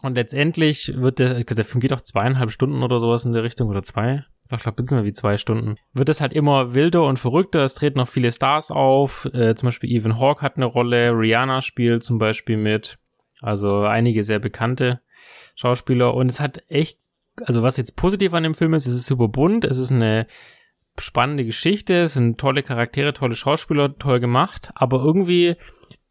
und 0.01 0.15
letztendlich 0.15 0.93
wird 0.95 1.19
der, 1.19 1.43
der 1.43 1.65
Film 1.65 1.79
geht 1.79 1.93
auch 1.93 2.01
zweieinhalb 2.01 2.51
Stunden 2.51 2.83
oder 2.83 2.99
sowas 2.99 3.25
in 3.25 3.33
der 3.33 3.43
Richtung 3.43 3.69
oder 3.69 3.81
zwei. 3.81 4.25
Ich 4.49 4.61
glaube, 4.61 4.81
bisschen 4.81 4.97
mehr 4.97 5.05
wie 5.05 5.13
zwei 5.13 5.35
Stunden. 5.35 5.75
Wird 5.93 6.07
es 6.07 6.21
halt 6.21 6.31
immer 6.31 6.73
wilder 6.73 7.03
und 7.03 7.19
verrückter. 7.19 7.63
Es 7.63 7.75
treten 7.75 7.97
noch 7.97 8.07
viele 8.07 8.31
Stars 8.31 8.71
auf. 8.71 9.25
Äh, 9.33 9.55
zum 9.55 9.67
Beispiel 9.67 9.91
Ethan 9.91 10.19
Hawke 10.19 10.41
hat 10.41 10.55
eine 10.55 10.65
Rolle. 10.65 11.11
Rihanna 11.11 11.61
spielt 11.61 12.03
zum 12.03 12.17
Beispiel 12.17 12.55
mit. 12.55 12.97
Also 13.41 13.81
einige 13.81 14.23
sehr 14.23 14.39
bekannte 14.39 15.01
Schauspieler. 15.55 16.13
Und 16.13 16.29
es 16.29 16.39
hat 16.39 16.63
echt, 16.69 16.99
also 17.43 17.61
was 17.61 17.75
jetzt 17.75 17.97
positiv 17.97 18.33
an 18.33 18.43
dem 18.43 18.55
Film 18.55 18.73
ist, 18.73 18.85
es 18.85 18.93
ist 18.93 19.07
super 19.07 19.27
bunt. 19.27 19.65
Es 19.65 19.77
ist 19.79 19.91
eine 19.91 20.27
spannende 20.99 21.45
Geschichte. 21.45 22.03
Es 22.03 22.13
sind 22.13 22.39
tolle 22.39 22.63
Charaktere, 22.63 23.13
tolle 23.13 23.35
Schauspieler, 23.35 23.97
toll 23.97 24.19
gemacht. 24.19 24.71
Aber 24.75 25.03
irgendwie 25.03 25.55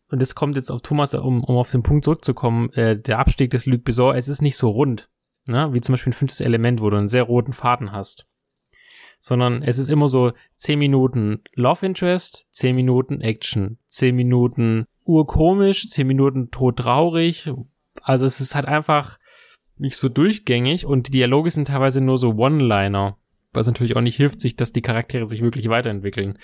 und 0.08 0.22
das 0.22 0.34
kommt 0.34 0.56
jetzt 0.56 0.70
auf 0.70 0.82
Thomas, 0.82 1.14
um, 1.14 1.42
um 1.42 1.56
auf 1.56 1.70
den 1.70 1.82
Punkt 1.82 2.04
zurückzukommen, 2.04 2.72
äh, 2.74 2.98
der 2.98 3.18
Abstieg 3.18 3.50
des 3.50 3.66
Luc 3.66 3.84
Besson, 3.84 4.14
es 4.14 4.28
ist 4.28 4.40
nicht 4.40 4.56
so 4.56 4.70
rund, 4.70 5.08
ne? 5.46 5.72
wie 5.72 5.80
zum 5.80 5.94
Beispiel 5.94 6.10
ein 6.10 6.14
fünftes 6.14 6.40
Element, 6.40 6.80
wo 6.80 6.90
du 6.90 6.96
einen 6.96 7.08
sehr 7.08 7.24
roten 7.24 7.52
Faden 7.52 7.92
hast. 7.92 8.26
Sondern 9.18 9.62
es 9.62 9.78
ist 9.78 9.88
immer 9.88 10.08
so 10.08 10.32
10 10.54 10.78
Minuten 10.78 11.42
Love 11.54 11.86
Interest, 11.86 12.46
10 12.50 12.76
Minuten 12.76 13.20
Action, 13.20 13.78
10 13.86 14.14
Minuten 14.14 14.86
urkomisch, 15.04 15.88
10 15.88 16.06
Minuten 16.06 16.50
todtraurig. 16.50 17.50
Also 18.02 18.26
es 18.26 18.40
ist 18.40 18.54
halt 18.54 18.66
einfach 18.66 19.18
nicht 19.78 19.96
so 19.96 20.08
durchgängig 20.08 20.84
und 20.84 21.08
die 21.08 21.12
Dialoge 21.12 21.50
sind 21.50 21.68
teilweise 21.68 22.00
nur 22.00 22.18
so 22.18 22.34
One-Liner. 22.34 23.16
Was 23.56 23.66
natürlich 23.66 23.96
auch 23.96 24.02
nicht 24.02 24.16
hilft, 24.16 24.40
sich, 24.40 24.54
dass 24.54 24.72
die 24.72 24.82
Charaktere 24.82 25.24
sich 25.24 25.42
wirklich 25.42 25.68
weiterentwickeln. 25.68 26.38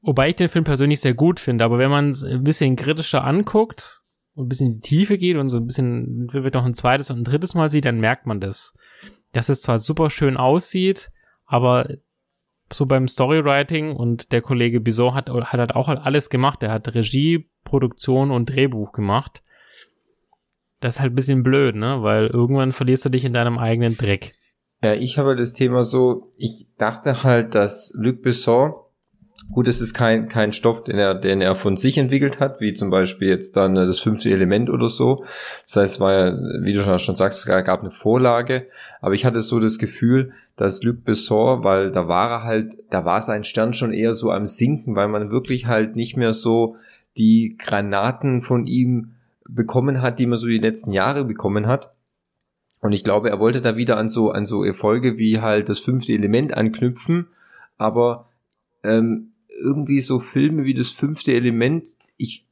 Wobei 0.00 0.28
ich 0.28 0.36
den 0.36 0.48
Film 0.48 0.64
persönlich 0.64 1.00
sehr 1.00 1.14
gut 1.14 1.40
finde, 1.40 1.64
aber 1.64 1.78
wenn 1.78 1.90
man 1.90 2.10
es 2.10 2.24
ein 2.24 2.44
bisschen 2.44 2.76
kritischer 2.76 3.24
anguckt 3.24 4.02
und 4.34 4.46
ein 4.46 4.48
bisschen 4.48 4.66
in 4.66 4.74
die 4.80 4.88
Tiefe 4.88 5.18
geht 5.18 5.36
und 5.36 5.48
so 5.48 5.56
ein 5.56 5.66
bisschen 5.66 6.32
wird 6.32 6.54
noch 6.54 6.64
ein 6.64 6.74
zweites 6.74 7.10
und 7.10 7.20
ein 7.20 7.24
drittes 7.24 7.54
Mal 7.54 7.70
sieht, 7.70 7.84
dann 7.84 8.00
merkt 8.00 8.26
man 8.26 8.40
das. 8.40 8.74
Dass 9.32 9.48
es 9.48 9.60
zwar 9.60 9.78
super 9.78 10.10
schön 10.10 10.36
aussieht, 10.36 11.10
aber 11.46 11.88
so 12.72 12.86
beim 12.86 13.08
Storywriting 13.08 13.92
und 13.92 14.32
der 14.32 14.42
Kollege 14.42 14.80
Bison 14.80 15.14
hat, 15.14 15.30
hat 15.30 15.58
halt 15.58 15.74
auch 15.74 15.88
alles 15.88 16.30
gemacht. 16.30 16.62
Er 16.62 16.70
hat 16.70 16.94
Regie, 16.94 17.48
Produktion 17.64 18.30
und 18.30 18.50
Drehbuch 18.50 18.92
gemacht. 18.92 19.42
Das 20.80 20.96
ist 20.96 21.00
halt 21.00 21.12
ein 21.12 21.16
bisschen 21.16 21.42
blöd, 21.42 21.74
ne? 21.74 22.02
Weil 22.02 22.26
irgendwann 22.26 22.72
verlierst 22.72 23.04
du 23.04 23.08
dich 23.08 23.24
in 23.24 23.32
deinem 23.32 23.58
eigenen 23.58 23.96
Dreck. 23.96 24.32
Ja, 24.82 24.94
ich 24.94 25.18
habe 25.18 25.34
das 25.34 25.54
Thema 25.54 25.82
so, 25.82 26.30
ich 26.36 26.66
dachte 26.78 27.24
halt, 27.24 27.54
dass 27.54 27.92
Luc 27.96 28.22
Besson, 28.22 28.74
gut, 29.50 29.66
es 29.66 29.80
ist 29.80 29.92
kein, 29.92 30.28
kein 30.28 30.52
Stoff, 30.52 30.84
den 30.84 30.98
er, 30.98 31.14
den 31.16 31.40
er 31.40 31.56
von 31.56 31.76
sich 31.76 31.98
entwickelt 31.98 32.38
hat, 32.38 32.60
wie 32.60 32.72
zum 32.74 32.88
Beispiel 32.90 33.28
jetzt 33.28 33.56
dann 33.56 33.76
äh, 33.76 33.86
das 33.86 33.98
fünfte 33.98 34.30
Element 34.30 34.70
oder 34.70 34.88
so. 34.88 35.24
Das 35.66 35.76
heißt, 35.76 35.94
es 35.94 36.00
war 36.00 36.12
ja, 36.12 36.32
wie 36.62 36.72
du 36.74 36.84
schon- 36.84 36.98
schon 37.00 37.16
sagst, 37.16 37.40
es 37.40 37.46
gab 37.46 37.80
eine 37.80 37.90
Vorlage, 37.90 38.68
aber 39.00 39.14
ich 39.14 39.24
hatte 39.24 39.40
so 39.40 39.58
das 39.58 39.78
Gefühl, 39.78 40.32
dass 40.54 40.82
Luc 40.82 41.02
Besson, 41.04 41.64
weil 41.64 41.90
da 41.90 42.06
war 42.06 42.30
er 42.30 42.42
halt, 42.44 42.74
da 42.90 43.04
war 43.04 43.20
sein 43.20 43.42
Stern 43.42 43.72
schon 43.72 43.92
eher 43.92 44.12
so 44.12 44.30
am 44.30 44.46
Sinken, 44.46 44.94
weil 44.94 45.08
man 45.08 45.30
wirklich 45.30 45.66
halt 45.66 45.96
nicht 45.96 46.16
mehr 46.16 46.32
so 46.32 46.76
die 47.16 47.56
Granaten 47.58 48.42
von 48.42 48.66
ihm 48.68 49.14
bekommen 49.48 50.02
hat, 50.02 50.20
die 50.20 50.26
man 50.26 50.38
so 50.38 50.46
die 50.46 50.58
letzten 50.58 50.92
Jahre 50.92 51.24
bekommen 51.24 51.66
hat. 51.66 51.92
Und 52.80 52.92
ich 52.92 53.04
glaube, 53.04 53.30
er 53.30 53.40
wollte 53.40 53.60
da 53.60 53.76
wieder 53.76 53.96
an 53.96 54.08
so, 54.08 54.30
an 54.30 54.44
so 54.44 54.64
Erfolge 54.64 55.18
wie 55.18 55.40
halt 55.40 55.68
das 55.68 55.78
fünfte 55.78 56.12
Element 56.12 56.54
anknüpfen, 56.54 57.28
aber 57.76 58.28
ähm, 58.84 59.32
irgendwie 59.62 60.00
so 60.00 60.18
Filme 60.18 60.64
wie 60.64 60.74
das 60.74 60.88
fünfte 60.88 61.32
Element, 61.32 61.88
ich, 62.16 62.46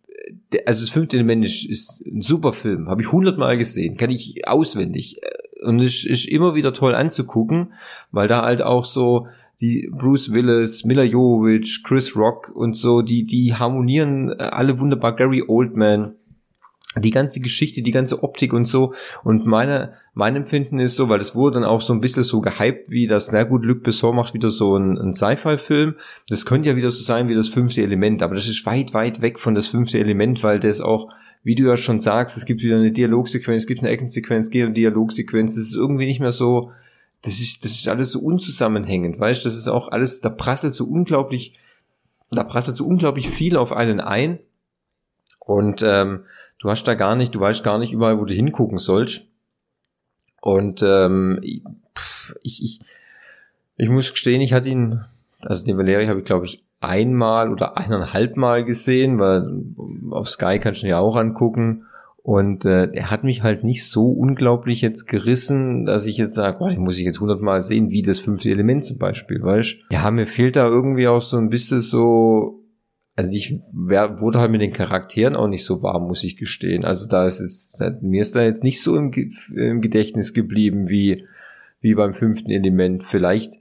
äh, 0.52 0.58
also 0.66 0.82
das 0.82 0.90
fünfte 0.90 1.16
Element 1.16 1.44
ist, 1.44 1.64
ist 1.64 2.02
ein 2.06 2.22
super 2.22 2.52
Film, 2.52 2.88
habe 2.88 3.02
ich 3.02 3.12
hundertmal 3.12 3.56
gesehen, 3.56 3.96
kann 3.96 4.10
ich 4.10 4.48
auswendig. 4.48 5.22
Äh, 5.22 5.64
und 5.64 5.80
es 5.80 6.04
ist 6.04 6.26
immer 6.26 6.54
wieder 6.54 6.72
toll 6.72 6.94
anzugucken, 6.94 7.72
weil 8.10 8.28
da 8.28 8.42
halt 8.42 8.62
auch 8.62 8.84
so 8.84 9.26
die 9.60 9.90
Bruce 9.90 10.32
Willis, 10.32 10.84
Mila 10.84 11.02
Jovovich, 11.02 11.82
Chris 11.82 12.14
Rock 12.16 12.52
und 12.54 12.74
so, 12.74 13.00
die 13.00 13.24
die 13.24 13.54
harmonieren 13.54 14.30
äh, 14.30 14.42
alle 14.42 14.78
wunderbar, 14.78 15.16
Gary 15.16 15.44
Oldman, 15.46 16.16
die 16.98 17.10
ganze 17.10 17.40
Geschichte, 17.40 17.82
die 17.82 17.90
ganze 17.90 18.22
Optik 18.22 18.52
und 18.52 18.64
so. 18.64 18.94
Und 19.22 19.46
meine, 19.46 19.94
mein 20.14 20.36
Empfinden 20.36 20.78
ist 20.78 20.96
so, 20.96 21.08
weil 21.08 21.20
es 21.20 21.34
wurde 21.34 21.54
dann 21.54 21.64
auch 21.64 21.80
so 21.80 21.92
ein 21.92 22.00
bisschen 22.00 22.22
so 22.22 22.40
gehypt, 22.40 22.90
wie 22.90 23.06
das, 23.06 23.32
na 23.32 23.44
gut, 23.44 23.64
Luc 23.64 23.82
Besson 23.82 24.16
macht 24.16 24.34
wieder 24.34 24.48
so 24.48 24.74
einen, 24.74 24.98
einen 24.98 25.12
Sci-Fi-Film. 25.12 25.96
Das 26.28 26.46
könnte 26.46 26.70
ja 26.70 26.76
wieder 26.76 26.90
so 26.90 27.02
sein 27.02 27.28
wie 27.28 27.34
das 27.34 27.48
fünfte 27.48 27.82
Element, 27.82 28.22
aber 28.22 28.34
das 28.34 28.48
ist 28.48 28.64
weit, 28.66 28.94
weit 28.94 29.20
weg 29.20 29.38
von 29.38 29.54
das 29.54 29.66
fünfte 29.66 29.98
Element, 29.98 30.42
weil 30.42 30.58
das 30.58 30.80
auch, 30.80 31.10
wie 31.42 31.54
du 31.54 31.64
ja 31.64 31.76
schon 31.76 32.00
sagst, 32.00 32.36
es 32.36 32.46
gibt 32.46 32.62
wieder 32.62 32.76
eine 32.76 32.92
Dialogsequenz, 32.92 33.62
es 33.62 33.66
gibt 33.66 33.80
eine 33.80 33.90
Actionsequenz, 33.90 34.46
es 34.46 34.50
gibt 34.50 34.64
eine 34.64 34.74
Dialogsequenz, 34.74 35.54
das 35.54 35.64
ist 35.64 35.76
irgendwie 35.76 36.06
nicht 36.06 36.20
mehr 36.20 36.32
so, 36.32 36.72
das 37.22 37.40
ist, 37.40 37.64
das 37.64 37.72
ist 37.72 37.88
alles 37.88 38.10
so 38.10 38.20
unzusammenhängend, 38.20 39.20
weißt, 39.20 39.44
das 39.44 39.56
ist 39.56 39.68
auch 39.68 39.88
alles, 39.88 40.20
da 40.20 40.30
prasselt 40.30 40.74
so 40.74 40.86
unglaublich, 40.86 41.58
da 42.30 42.42
prasselt 42.42 42.76
so 42.76 42.86
unglaublich 42.86 43.28
viel 43.28 43.56
auf 43.56 43.72
einen 43.72 44.00
ein. 44.00 44.38
Und 45.46 45.82
ähm, 45.86 46.24
du 46.58 46.70
hast 46.70 46.84
da 46.84 46.94
gar 46.94 47.16
nicht, 47.16 47.34
du 47.34 47.40
weißt 47.40 47.64
gar 47.64 47.78
nicht 47.78 47.92
überall, 47.92 48.18
wo 48.18 48.24
du 48.24 48.34
hingucken 48.34 48.78
sollst. 48.78 49.22
Und 50.40 50.82
ähm, 50.82 51.40
ich, 51.42 52.62
ich, 52.62 52.80
ich 53.76 53.88
muss 53.88 54.12
gestehen, 54.12 54.40
ich 54.40 54.52
hatte 54.52 54.68
ihn, 54.68 55.04
also 55.40 55.64
den 55.64 55.78
Valeri 55.78 56.06
habe 56.06 56.20
ich 56.20 56.24
glaube 56.24 56.46
ich 56.46 56.64
einmal 56.80 57.50
oder 57.50 57.76
eineinhalb 57.76 58.36
Mal 58.36 58.64
gesehen, 58.64 59.18
weil 59.18 59.64
auf 60.10 60.28
Sky 60.28 60.58
kannst 60.58 60.82
du 60.82 60.86
ihn 60.86 60.90
ja 60.90 60.98
auch 60.98 61.16
angucken. 61.16 61.86
Und 62.22 62.64
äh, 62.64 62.90
er 62.92 63.10
hat 63.12 63.22
mich 63.22 63.44
halt 63.44 63.62
nicht 63.62 63.88
so 63.88 64.10
unglaublich 64.10 64.80
jetzt 64.80 65.06
gerissen, 65.06 65.84
dass 65.84 66.06
ich 66.06 66.16
jetzt 66.16 66.34
sage, 66.34 66.58
oh, 66.60 66.68
den 66.68 66.80
muss 66.80 66.98
ich 66.98 67.04
jetzt 67.04 67.20
hundertmal 67.20 67.62
sehen, 67.62 67.90
wie 67.90 68.02
das 68.02 68.18
fünfte 68.18 68.50
Element 68.50 68.84
zum 68.84 68.98
Beispiel, 68.98 69.40
weißt 69.40 69.76
Ja, 69.92 70.10
mir 70.10 70.26
fehlt 70.26 70.56
da 70.56 70.66
irgendwie 70.66 71.06
auch 71.06 71.22
so 71.22 71.36
ein 71.36 71.50
bisschen 71.50 71.80
so, 71.80 72.64
also 73.16 73.30
ich 73.30 73.58
wer, 73.72 74.20
wurde 74.20 74.38
halt 74.38 74.50
mit 74.50 74.60
den 74.60 74.74
Charakteren 74.74 75.36
auch 75.36 75.48
nicht 75.48 75.64
so 75.64 75.82
warm, 75.82 76.06
muss 76.06 76.22
ich 76.22 76.36
gestehen. 76.36 76.84
Also 76.84 77.08
da 77.08 77.26
ist 77.26 77.40
jetzt, 77.40 77.80
mir 78.02 78.20
ist 78.20 78.36
da 78.36 78.42
jetzt 78.42 78.62
nicht 78.62 78.82
so 78.82 78.94
im, 78.94 79.10
im 79.54 79.80
Gedächtnis 79.80 80.34
geblieben 80.34 80.88
wie, 80.88 81.26
wie 81.80 81.94
beim 81.94 82.12
fünften 82.12 82.50
Element. 82.50 83.02
Vielleicht 83.02 83.54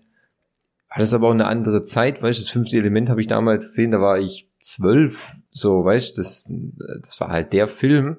war 0.90 1.00
das 1.00 1.14
aber 1.14 1.30
auch 1.30 1.34
eine 1.34 1.48
andere 1.48 1.84
Zeit, 1.84 2.22
weißt 2.22 2.38
du, 2.38 2.44
das 2.44 2.52
fünfte 2.52 2.78
Element 2.78 3.10
habe 3.10 3.22
ich 3.22 3.28
damals 3.28 3.70
gesehen, 3.70 3.92
da 3.92 4.02
war 4.02 4.20
ich 4.20 4.50
zwölf, 4.60 5.36
so, 5.52 5.86
weißt 5.86 6.18
du, 6.18 6.22
das, 6.22 6.54
das 7.02 7.20
war 7.22 7.30
halt 7.30 7.54
der 7.54 7.70
Film. 7.70 8.18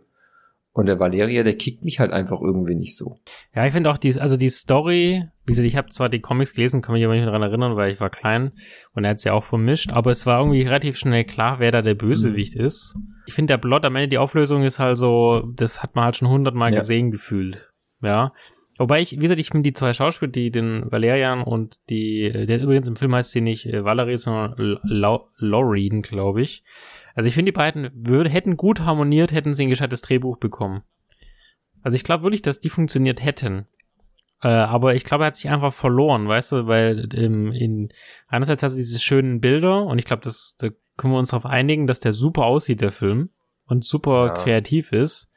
Und 0.76 0.84
der 0.86 1.00
Valeria, 1.00 1.42
der 1.42 1.56
kickt 1.56 1.84
mich 1.84 2.00
halt 2.00 2.10
einfach 2.12 2.42
irgendwie 2.42 2.74
nicht 2.74 2.96
so. 2.98 3.16
Ja, 3.54 3.64
ich 3.64 3.72
finde 3.72 3.90
auch 3.90 3.96
die, 3.96 4.12
also 4.20 4.36
die 4.36 4.50
Story, 4.50 5.24
wie 5.46 5.50
gesagt, 5.52 5.66
ich 5.66 5.76
habe 5.76 5.88
zwar 5.88 6.10
die 6.10 6.20
Comics 6.20 6.52
gelesen, 6.52 6.82
kann 6.82 6.92
mich 6.92 7.02
aber 7.02 7.14
nicht 7.14 7.22
mehr 7.22 7.32
daran 7.32 7.48
erinnern, 7.48 7.76
weil 7.76 7.92
ich 7.94 7.98
war 8.00 8.10
klein 8.10 8.52
und 8.92 9.04
er 9.04 9.10
hat 9.10 9.16
es 9.16 9.24
ja 9.24 9.32
auch 9.32 9.42
vermischt, 9.44 9.90
aber 9.92 10.10
es 10.10 10.26
war 10.26 10.38
irgendwie 10.40 10.60
relativ 10.62 10.98
schnell 10.98 11.24
klar, 11.24 11.60
wer 11.60 11.72
da 11.72 11.80
der 11.80 11.94
Bösewicht 11.94 12.56
Mhm. 12.58 12.64
ist. 12.66 12.94
Ich 13.24 13.32
finde 13.32 13.54
der 13.54 13.58
Plot 13.58 13.86
am 13.86 13.96
Ende, 13.96 14.08
die 14.08 14.18
Auflösung 14.18 14.64
ist 14.64 14.78
halt 14.78 14.98
so, 14.98 15.44
das 15.56 15.82
hat 15.82 15.94
man 15.96 16.04
halt 16.04 16.16
schon 16.16 16.28
hundertmal 16.28 16.72
Ja. 16.74 16.80
gesehen 16.80 17.10
gefühlt. 17.10 17.70
Ja. 18.02 18.32
Wobei 18.78 19.00
ich, 19.00 19.12
wie 19.12 19.16
gesagt, 19.16 19.40
ich 19.40 19.48
finde 19.48 19.70
die 19.70 19.72
zwei 19.72 19.94
Schauspieler, 19.94 20.30
die 20.30 20.50
den 20.50 20.92
Valerian 20.92 21.42
und 21.42 21.78
die, 21.88 22.30
der 22.30 22.60
übrigens 22.60 22.86
im 22.86 22.96
Film 22.96 23.14
heißt 23.14 23.30
sie 23.30 23.40
nicht 23.40 23.64
äh, 23.64 23.82
Valerie, 23.82 24.18
sondern 24.18 24.78
Laureen, 25.38 26.02
glaube 26.02 26.42
ich. 26.42 26.62
Also 27.16 27.26
ich 27.26 27.34
finde, 27.34 27.50
die 27.50 27.56
beiden 27.56 27.90
würde, 27.94 28.30
hätten 28.30 28.56
gut 28.56 28.80
harmoniert, 28.80 29.32
hätten 29.32 29.54
sie 29.54 29.64
ein 29.64 29.70
gescheites 29.70 30.02
Drehbuch 30.02 30.36
bekommen. 30.36 30.82
Also 31.82 31.96
ich 31.96 32.04
glaube 32.04 32.24
wirklich, 32.24 32.42
dass 32.42 32.60
die 32.60 32.68
funktioniert 32.68 33.24
hätten. 33.24 33.66
Äh, 34.42 34.48
aber 34.48 34.94
ich 34.94 35.04
glaube, 35.04 35.24
er 35.24 35.28
hat 35.28 35.36
sich 35.36 35.50
einfach 35.50 35.72
verloren, 35.72 36.28
weißt 36.28 36.52
du, 36.52 36.66
weil 36.66 37.08
ähm, 37.14 37.52
in 37.52 37.88
einerseits 38.28 38.62
hast 38.62 38.74
du 38.74 38.78
diese 38.78 38.98
schönen 38.98 39.40
Bilder 39.40 39.86
und 39.86 39.98
ich 39.98 40.04
glaube, 40.04 40.22
das 40.22 40.54
da 40.58 40.68
können 40.98 41.14
wir 41.14 41.18
uns 41.18 41.30
darauf 41.30 41.46
einigen, 41.46 41.86
dass 41.86 42.00
der 42.00 42.12
super 42.12 42.44
aussieht, 42.44 42.82
der 42.82 42.92
Film, 42.92 43.30
und 43.66 43.84
super 43.84 44.26
ja. 44.26 44.32
kreativ 44.34 44.92
ist. 44.92 45.30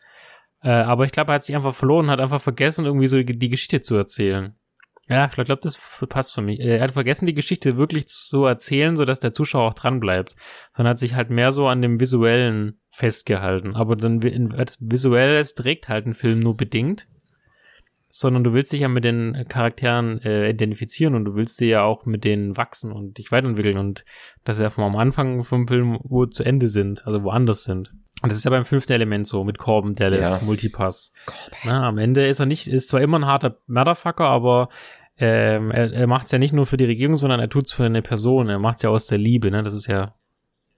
Äh, 0.62 0.70
aber 0.70 1.06
ich 1.06 1.12
glaube, 1.12 1.32
er 1.32 1.36
hat 1.36 1.44
sich 1.44 1.56
einfach 1.56 1.74
verloren, 1.74 2.10
hat 2.10 2.20
einfach 2.20 2.42
vergessen, 2.42 2.86
irgendwie 2.86 3.08
so 3.08 3.22
die, 3.22 3.38
die 3.38 3.50
Geschichte 3.50 3.82
zu 3.82 3.96
erzählen. 3.96 4.56
Ja, 5.10 5.26
ich 5.26 5.32
glaube, 5.32 5.60
das 5.62 5.78
passt 6.08 6.36
für 6.36 6.42
mich. 6.42 6.60
Er 6.60 6.82
hat 6.82 6.92
vergessen, 6.92 7.26
die 7.26 7.34
Geschichte 7.34 7.78
wirklich 7.78 8.08
zu 8.08 8.46
erzählen, 8.46 8.96
so 8.96 9.06
dass 9.06 9.20
der 9.20 9.34
Zuschauer 9.34 9.70
auch 9.70 9.74
dran 9.74 10.00
bleibt. 10.00 10.36
Sondern 10.72 10.92
hat 10.92 11.00
sich 11.00 11.16
halt 11.16 11.32
mehr 11.32 11.52
so 11.52 11.68
an 11.68 11.82
dem 11.82 12.00
Visuellen 12.00 12.80
festgehalten. 12.92 13.76
Aber 13.76 13.96
dann 13.96 14.54
als 14.56 14.78
Visuelles 14.80 15.56
trägt 15.56 15.90
halt 15.90 16.06
ein 16.06 16.14
Film 16.14 16.40
nur 16.40 16.56
bedingt. 16.56 17.08
Sondern 18.12 18.44
du 18.44 18.54
willst 18.54 18.72
dich 18.72 18.82
ja 18.82 18.88
mit 18.88 19.04
den 19.04 19.46
Charakteren 19.48 20.22
äh, 20.22 20.50
identifizieren 20.50 21.16
und 21.16 21.26
du 21.26 21.36
willst 21.36 21.58
sie 21.58 21.70
ja 21.70 21.82
auch 21.82 22.06
mit 22.06 22.24
denen 22.24 22.56
wachsen 22.56 22.92
und 22.92 23.18
dich 23.18 23.32
weiterentwickeln 23.32 23.78
und 23.78 24.04
dass 24.44 24.58
sie 24.58 24.64
ja 24.64 24.70
vom 24.70 24.96
Anfang 24.96 25.44
vom 25.44 25.68
Film 25.68 26.00
wo 26.04 26.26
zu 26.26 26.44
Ende 26.44 26.70
sind, 26.70 27.06
also 27.06 27.24
woanders 27.24 27.64
sind. 27.64 27.94
Und 28.22 28.32
das 28.32 28.40
ist 28.40 28.44
ja 28.44 28.52
beim 28.52 28.66
fünften 28.66 28.92
Element 28.92 29.28
so 29.28 29.44
mit 29.44 29.60
Corbin 29.60 29.96
Dallas, 29.96 30.42
ja. 30.42 30.46
Multipass. 30.46 31.14
Na, 31.64 31.88
am 31.88 31.98
Ende 31.98 32.28
ist 32.28 32.40
er 32.40 32.48
nicht, 32.48 32.68
ist 32.68 32.90
zwar 32.90 33.02
immer 33.02 33.18
ein 33.18 33.26
harter 33.26 33.60
Motherfucker, 33.68 34.26
aber 34.26 34.70
ähm, 35.20 35.72
er, 35.72 35.92
er 35.92 36.08
macht 36.08 36.26
es 36.26 36.32
ja 36.32 36.40
nicht 36.40 36.54
nur 36.54 36.66
für 36.66 36.78
die 36.78 36.86
Regierung, 36.86 37.18
sondern 37.18 37.40
er 37.40 37.50
tut 37.50 37.68
es 37.68 37.74
für 37.74 37.86
eine 37.86 38.02
Person. 38.02 38.50
Er 38.50 38.60
macht 38.60 38.78
es 38.78 38.82
ja 38.84 38.90
aus 38.90 39.08
der 39.08 39.18
Liebe, 39.18 39.52
ne? 39.52 39.64
Das 39.64 39.74
ist 39.74 39.88
ja 39.88 40.16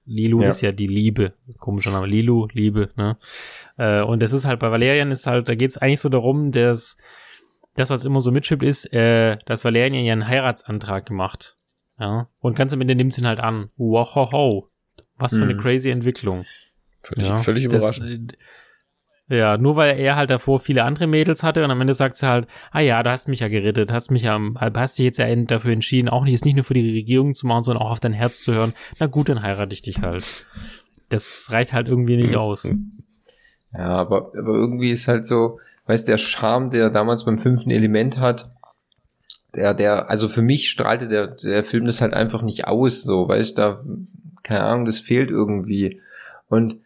Lilu 0.06 0.42
ja. 0.42 0.50
ist 0.50 0.62
ja 0.62 0.72
die 0.72 0.88
Liebe. 0.88 1.34
Komischer 1.60 1.92
Name. 1.92 2.08
Lilu, 2.08 2.48
Liebe, 2.54 2.90
ne? 2.96 3.18
Äh, 3.78 4.02
und 4.02 4.22
das 4.22 4.34
ist 4.34 4.46
halt 4.46 4.60
bei 4.60 4.72
Valerian 4.72 5.12
ist 5.12 5.28
halt, 5.28 5.48
da 5.48 5.56
geht 5.56 5.70
es 5.70 5.78
eigentlich 5.78 6.00
so 6.00 6.10
darum, 6.10 6.52
dass 6.52 6.98
das, 7.76 7.90
was 7.90 8.04
immer 8.04 8.20
so 8.20 8.32
mitschippt, 8.32 8.64
ist, 8.64 8.92
äh, 8.94 9.38
dass 9.46 9.64
Valerian 9.64 9.94
ja 10.04 10.14
einen 10.14 10.28
Heiratsantrag 10.28 11.06
gemacht. 11.06 11.56
Ja. 12.00 12.28
Und 12.40 12.56
ganz 12.56 12.74
am 12.74 12.82
Ende 12.82 12.96
nimmt 12.96 13.14
sie 13.14 13.22
ihn 13.22 13.28
halt 13.28 13.40
an. 13.40 13.70
Wow, 13.78 14.66
was 15.18 15.36
für 15.36 15.44
eine 15.44 15.54
mhm. 15.54 15.60
crazy 15.60 15.92
Entwicklung. 15.92 16.46
Völlig, 17.04 17.28
ja, 17.28 17.38
völlig 17.38 17.64
überraschend. 17.64 18.34
Das, 18.34 18.40
ja, 19.32 19.58
nur 19.58 19.76
weil 19.76 19.98
er 19.98 20.16
halt 20.16 20.30
davor 20.30 20.60
viele 20.60 20.84
andere 20.84 21.08
Mädels 21.08 21.44
hatte 21.44 21.64
und 21.64 21.72
am 21.72 21.82
Ende 21.82 21.94
sagt 21.94 22.18
sie 22.18 22.28
halt, 22.28 22.48
ah 22.72 22.80
ja, 22.80 23.02
du 23.02 23.10
hast 23.10 23.28
mich 23.28 23.40
ja 23.40 23.48
gerettet, 23.48 23.92
hast 23.92 24.12
mich 24.12 24.24
ja, 24.24 24.40
hast 24.56 24.98
dich 24.98 25.06
jetzt 25.06 25.18
ja 25.18 25.34
dafür 25.36 25.72
entschieden, 25.72 26.10
auch 26.10 26.24
nicht, 26.24 26.36
es 26.36 26.46
nicht 26.46 26.56
nur 26.56 26.64
für 26.64 26.74
die 26.74 26.92
Regierung 26.92 27.34
zu 27.34 27.48
machen, 27.48 27.64
sondern 27.64 27.84
auch 27.84 27.92
auf 27.92 28.00
dein 28.00 28.14
Herz 28.14 28.44
zu 28.44 28.54
hören. 28.54 28.74
Na 29.00 29.08
gut, 29.08 29.30
dann 29.30 29.42
heirate 29.42 29.74
ich 29.74 29.82
dich 29.82 30.02
halt. 30.02 30.24
Das 31.10 31.50
reicht 31.52 31.74
halt 31.74 31.88
irgendwie 31.88 32.18
nicht 32.18 32.36
aus. 32.36 32.70
Ja, 33.74 33.88
aber, 33.88 34.32
aber 34.38 34.54
irgendwie 34.54 34.92
ist 34.92 35.08
halt 35.08 35.26
so, 35.26 35.60
weißt 35.86 36.08
der 36.08 36.18
Charme, 36.18 36.70
der 36.70 36.90
damals 36.90 37.26
beim 37.26 37.38
fünften 37.38 37.72
Element 37.72 38.18
hat, 38.18 38.52
der, 39.56 39.74
der, 39.74 40.10
also 40.10 40.28
für 40.28 40.42
mich 40.42 40.70
strahlte 40.70 41.08
der, 41.08 41.28
der 41.28 41.64
Film 41.64 41.86
das 41.86 42.02
halt 42.02 42.14
einfach 42.14 42.42
nicht 42.42 42.68
aus, 42.68 43.04
so, 43.04 43.28
weißt 43.28 43.58
da, 43.58 43.84
keine 44.44 44.64
Ahnung, 44.64 44.86
das 44.86 45.00
fehlt 45.00 45.30
irgendwie. 45.30 46.02
Und 46.48 46.78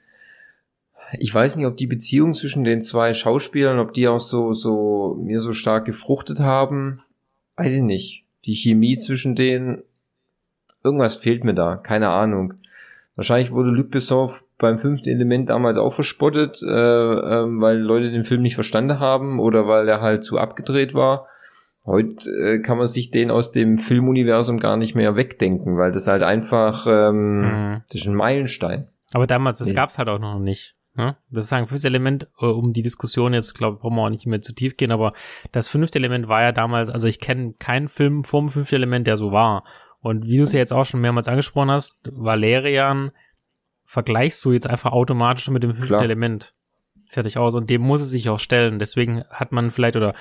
ich 1.14 1.34
weiß 1.34 1.56
nicht, 1.56 1.66
ob 1.66 1.78
die 1.78 1.88
Beziehung 1.88 2.34
zwischen 2.34 2.64
den 2.64 2.82
zwei 2.82 3.14
Schauspielern, 3.14 3.80
ob 3.80 3.94
die 3.94 4.08
auch 4.08 4.20
so, 4.20 4.54
so, 4.54 5.18
mir 5.22 5.40
so 5.40 5.52
stark 5.54 5.86
gefruchtet 5.86 6.40
haben. 6.40 7.02
Weiß 7.58 7.74
ich 7.74 7.82
nicht. 7.82 8.24
Die 8.46 8.56
Chemie 8.56 8.98
zwischen 8.98 9.36
denen, 9.36 9.84
irgendwas 10.84 11.16
fehlt 11.16 11.44
mir 11.44 11.54
da, 11.54 11.78
keine 11.78 12.10
Ahnung. 12.10 12.56
Wahrscheinlich 13.16 13.52
wurde 13.52 13.70
Luc 13.70 13.92
Besson 13.92 14.30
beim 14.58 14.78
fünften 14.78 15.10
Element 15.10 15.50
damals 15.50 15.78
auch 15.78 15.94
verspottet, 15.94 16.62
äh, 16.62 16.68
äh, 16.68 17.46
weil 17.60 17.78
Leute 17.78 18.12
den 18.12 18.24
Film 18.24 18.42
nicht 18.42 18.56
verstanden 18.56 19.00
haben 19.00 19.40
oder 19.40 19.68
weil 19.68 19.88
er 19.88 20.02
halt 20.02 20.24
zu 20.24 20.38
abgedreht 20.38 20.94
war. 20.94 21.28
Heute 21.86 22.30
äh, 22.32 22.60
kann 22.60 22.78
man 22.78 22.88
sich 22.88 23.12
den 23.12 23.32
aus 23.32 23.52
dem 23.52 23.78
Filmuniversum 23.78 24.60
gar 24.60 24.76
nicht 24.76 24.96
mehr 24.96 25.16
wegdenken, 25.16 25.78
weil 25.78 25.92
das 25.92 26.08
halt 26.08 26.24
einfach, 26.24 26.88
ähm, 26.90 27.42
mhm. 27.42 27.82
das 27.90 28.02
ist 28.02 28.08
ein 28.08 28.16
Meilenstein. 28.16 28.88
Aber 29.12 29.28
damals, 29.28 29.60
das 29.60 29.70
nee. 29.70 29.76
gab's 29.76 29.98
halt 29.98 30.10
auch 30.10 30.20
noch 30.20 30.40
nicht. 30.40 30.76
Ne? 30.96 31.18
Das 31.30 31.46
ist 31.46 31.54
ein 31.54 31.68
fünftes 31.68 31.86
Element, 31.86 32.28
äh, 32.40 32.46
um 32.46 32.74
die 32.74 32.82
Diskussion 32.82 33.34
jetzt, 33.34 33.54
glaube 33.54 33.76
ich, 33.76 33.82
brauchen 33.82 33.96
wir 33.96 34.04
auch 34.04 34.10
nicht 34.10 34.26
mehr 34.26 34.42
zu 34.42 34.54
tief 34.54 34.78
gehen, 34.78 34.92
aber 34.92 35.14
das 35.52 35.68
fünfte 35.68 36.00
Element 36.00 36.28
war 36.28 36.42
ja 36.42 36.52
damals, 36.52 36.90
also 36.90 37.08
ich 37.08 37.20
kenne 37.20 37.54
keinen 37.60 37.88
Film 37.88 38.24
vom 38.24 38.50
fünften 38.50 38.76
Element, 38.76 39.08
der 39.08 39.18
so 39.18 39.32
war. 39.32 39.66
Und 40.00 40.26
wie 40.26 40.38
du 40.38 40.44
es 40.44 40.54
ja 40.54 40.60
jetzt 40.60 40.74
auch 40.74 40.86
schon 40.86 41.02
mehrmals 41.02 41.28
angesprochen 41.28 41.72
hast, 41.72 41.98
Valerian 42.12 43.12
vergleichst 43.86 44.44
du 44.46 44.52
jetzt 44.52 44.68
einfach 44.68 44.92
automatisch 44.92 45.50
mit 45.50 45.64
dem 45.64 45.72
fünften 45.72 45.88
Klar. 45.88 46.04
Element. 46.04 46.54
Fertig 47.08 47.38
aus. 47.38 47.56
Und 47.56 47.70
dem 47.70 47.82
muss 47.82 48.02
es 48.02 48.10
sich 48.10 48.30
auch 48.30 48.40
stellen. 48.40 48.80
Deswegen 48.80 49.24
hat 49.30 49.52
man 49.52 49.72
vielleicht, 49.72 49.96
oder 49.96 50.14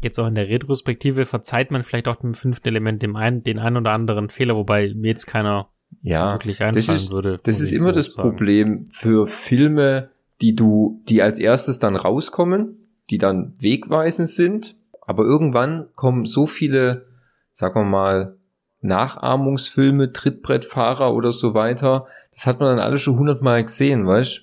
jetzt 0.00 0.18
auch 0.18 0.26
in 0.26 0.34
der 0.34 0.48
Retrospektive, 0.48 1.26
verzeiht 1.26 1.70
man 1.70 1.82
vielleicht 1.82 2.08
auch 2.08 2.16
dem 2.16 2.34
fünften 2.34 2.68
Element 2.68 3.02
dem 3.02 3.16
einen, 3.16 3.42
den 3.42 3.58
einen 3.58 3.78
oder 3.78 3.92
anderen 3.92 4.30
Fehler, 4.30 4.56
wobei 4.56 4.92
mir 4.94 5.08
jetzt 5.08 5.26
keiner 5.26 5.68
ja, 6.02 6.32
wirklich 6.32 6.62
einfallen 6.62 6.86
das 6.86 7.02
ist, 7.02 7.10
würde. 7.10 7.40
Das 7.42 7.60
ist 7.60 7.72
immer 7.72 7.88
so 7.88 7.92
das 7.92 8.06
sagen. 8.06 8.28
Problem 8.28 8.86
für 8.90 9.26
Filme, 9.26 10.10
die 10.40 10.54
du, 10.54 11.02
die 11.08 11.22
als 11.22 11.38
erstes 11.38 11.78
dann 11.78 11.96
rauskommen, 11.96 12.88
die 13.10 13.18
dann 13.18 13.54
wegweisend 13.58 14.28
sind, 14.28 14.76
aber 15.00 15.24
irgendwann 15.24 15.88
kommen 15.94 16.26
so 16.26 16.46
viele, 16.46 17.06
sagen 17.52 17.80
wir 17.80 17.84
mal, 17.84 18.36
Nachahmungsfilme, 18.80 20.12
Trittbrettfahrer 20.12 21.14
oder 21.14 21.32
so 21.32 21.54
weiter, 21.54 22.06
das 22.32 22.46
hat 22.46 22.60
man 22.60 22.76
dann 22.76 22.84
alles 22.84 23.02
schon 23.02 23.18
hundertmal 23.18 23.62
gesehen, 23.62 24.06
weißt? 24.06 24.42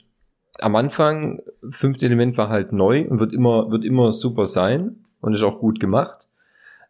Am 0.60 0.76
Anfang, 0.76 1.42
fünfte 1.70 2.06
Element 2.06 2.38
war 2.38 2.50
halt 2.50 2.74
neu 2.74 3.08
und 3.08 3.20
wird 3.20 3.34
immer, 3.34 3.72
wird 3.72 3.84
immer 3.84 4.12
super 4.12 4.46
sein 4.46 5.04
und 5.20 5.34
ist 5.34 5.44
auch 5.44 5.60
gut 5.60 5.80
gemacht. 5.80 6.28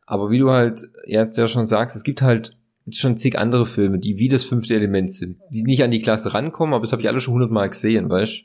Aber 0.05 0.29
wie 0.29 0.39
du 0.39 0.49
halt 0.49 0.89
jetzt 1.05 1.37
ja 1.37 1.47
schon 1.47 1.65
sagst, 1.65 1.95
es 1.95 2.03
gibt 2.03 2.21
halt 2.21 2.57
schon 2.91 3.15
zig 3.15 3.37
andere 3.37 3.65
Filme, 3.65 3.99
die 3.99 4.17
wie 4.17 4.27
das 4.27 4.43
fünfte 4.43 4.75
Element 4.75 5.11
sind, 5.11 5.37
die 5.49 5.63
nicht 5.63 5.83
an 5.83 5.91
die 5.91 5.99
Klasse 5.99 6.33
rankommen, 6.33 6.73
aber 6.73 6.81
das 6.81 6.91
habe 6.91 7.01
ich 7.01 7.07
alle 7.07 7.19
schon 7.19 7.35
hundertmal 7.35 7.69
gesehen, 7.69 8.09
weißt? 8.09 8.43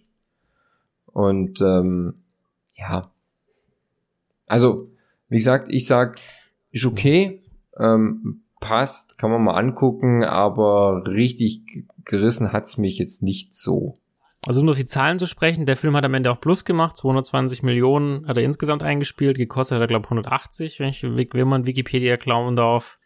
Und 1.18 1.60
ähm, 1.62 2.14
ja, 2.76 3.10
also 4.46 4.86
wie 5.28 5.38
gesagt, 5.38 5.66
ich 5.68 5.84
sag, 5.84 6.20
ist 6.70 6.86
okay, 6.86 7.42
ähm, 7.76 8.44
passt, 8.60 9.18
kann 9.18 9.32
man 9.32 9.42
mal 9.42 9.58
angucken, 9.58 10.22
aber 10.22 11.02
richtig 11.08 11.86
gerissen 12.04 12.52
hat's 12.52 12.78
mich 12.78 12.98
jetzt 12.98 13.24
nicht 13.24 13.52
so. 13.52 13.98
Also 14.46 14.60
um 14.60 14.68
auf 14.68 14.76
die 14.76 14.86
Zahlen 14.86 15.18
zu 15.18 15.26
sprechen, 15.26 15.66
der 15.66 15.76
Film 15.76 15.96
hat 15.96 16.04
am 16.04 16.14
Ende 16.14 16.30
auch 16.30 16.40
Plus 16.40 16.64
gemacht, 16.64 16.96
220 16.96 17.64
Millionen 17.64 18.24
hat 18.28 18.36
er 18.36 18.44
insgesamt 18.44 18.84
eingespielt, 18.84 19.38
gekostet 19.38 19.74
hat 19.74 19.82
er 19.82 19.88
glaube 19.88 20.04
180, 20.04 20.78
wenn, 20.78 20.90
ich, 20.90 21.02
wenn 21.02 21.48
man 21.48 21.66
Wikipedia 21.66 22.16
klauen 22.16 22.54
darf. 22.54 23.00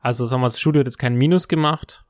Also 0.00 0.26
sagen 0.26 0.42
wir, 0.42 0.46
das 0.46 0.60
Studio 0.60 0.78
hat 0.78 0.86
jetzt 0.86 0.98
kein 0.98 1.16
Minus 1.16 1.48
gemacht, 1.48 2.04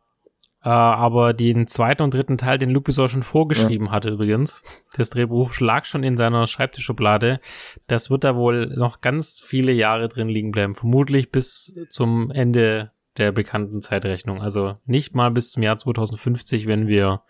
äh, 0.64 0.68
aber 0.68 1.34
den 1.34 1.66
zweiten 1.68 2.02
und 2.02 2.14
dritten 2.14 2.36
Teil, 2.36 2.58
den 2.58 2.72
Besson 2.82 3.08
schon 3.08 3.22
vorgeschrieben 3.22 3.86
ja. 3.86 3.92
hatte 3.92 4.10
übrigens, 4.10 4.62
das 4.96 5.10
Drehbuch 5.10 5.58
lag 5.60 5.84
schon 5.84 6.02
in 6.02 6.16
seiner 6.16 6.46
Schreibtischschublade. 6.46 7.40
Das 7.86 8.10
wird 8.10 8.24
da 8.24 8.34
wohl 8.34 8.66
noch 8.66 9.00
ganz 9.00 9.40
viele 9.44 9.72
Jahre 9.72 10.08
drin 10.08 10.28
liegen 10.28 10.50
bleiben. 10.50 10.74
Vermutlich 10.74 11.30
bis 11.30 11.78
zum 11.90 12.30
Ende 12.30 12.90
der 13.18 13.32
bekannten 13.32 13.82
Zeitrechnung. 13.82 14.42
Also 14.42 14.76
nicht 14.84 15.14
mal 15.14 15.30
bis 15.30 15.52
zum 15.52 15.62
Jahr 15.62 15.76
2050, 15.76 16.66
wenn 16.66 16.88
wir 16.88 17.22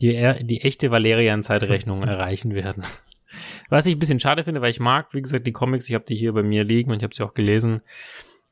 die, 0.00 0.34
die 0.42 0.60
echte 0.60 0.90
Valerian-Zeitrechnung 0.90 2.02
erreichen 2.04 2.54
werden. 2.54 2.84
Was 3.68 3.86
ich 3.86 3.94
ein 3.94 3.98
bisschen 3.98 4.20
schade 4.20 4.44
finde, 4.44 4.62
weil 4.62 4.70
ich 4.70 4.80
mag, 4.80 5.12
wie 5.12 5.22
gesagt, 5.22 5.46
die 5.46 5.52
Comics, 5.52 5.88
ich 5.88 5.94
habe 5.94 6.04
die 6.08 6.16
hier 6.16 6.32
bei 6.32 6.42
mir 6.42 6.64
liegen 6.64 6.90
und 6.90 6.98
ich 6.98 7.02
habe 7.04 7.14
sie 7.14 7.22
auch 7.22 7.34
gelesen. 7.34 7.82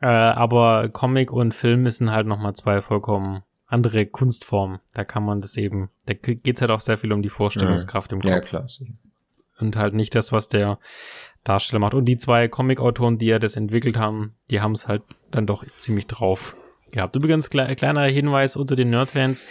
Äh, 0.00 0.06
aber 0.06 0.88
Comic 0.90 1.32
und 1.32 1.54
Film 1.54 1.88
sind 1.88 2.12
halt 2.12 2.26
nochmal 2.26 2.54
zwei 2.54 2.82
vollkommen 2.82 3.42
andere 3.66 4.06
Kunstform. 4.06 4.80
Da 4.94 5.04
kann 5.04 5.24
man 5.24 5.40
das 5.40 5.56
eben, 5.56 5.90
da 6.06 6.14
geht's 6.14 6.60
halt 6.60 6.70
auch 6.70 6.80
sehr 6.80 6.98
viel 6.98 7.12
um 7.12 7.22
die 7.22 7.28
Vorstellungskraft 7.28 8.12
mhm. 8.12 8.18
im 8.18 8.22
Kopf. 8.22 8.30
Ja, 8.30 8.40
klar. 8.40 8.66
Und 9.58 9.76
halt 9.76 9.94
nicht 9.94 10.14
das, 10.14 10.32
was 10.32 10.48
der 10.48 10.78
Darsteller 11.44 11.80
macht. 11.80 11.94
Und 11.94 12.04
die 12.04 12.18
zwei 12.18 12.48
Comic-Autoren, 12.48 13.18
die 13.18 13.26
ja 13.26 13.38
das 13.38 13.56
entwickelt 13.56 13.96
haben, 13.96 14.34
die 14.50 14.60
haben 14.60 14.72
es 14.72 14.86
halt 14.86 15.02
dann 15.30 15.46
doch 15.46 15.64
ziemlich 15.64 16.06
drauf 16.06 16.54
gehabt. 16.90 17.16
Übrigens, 17.16 17.50
kle 17.50 17.74
kleiner 17.76 18.04
Hinweis 18.04 18.56
unter 18.56 18.76
den 18.76 18.90
Nerdfans. 18.90 19.46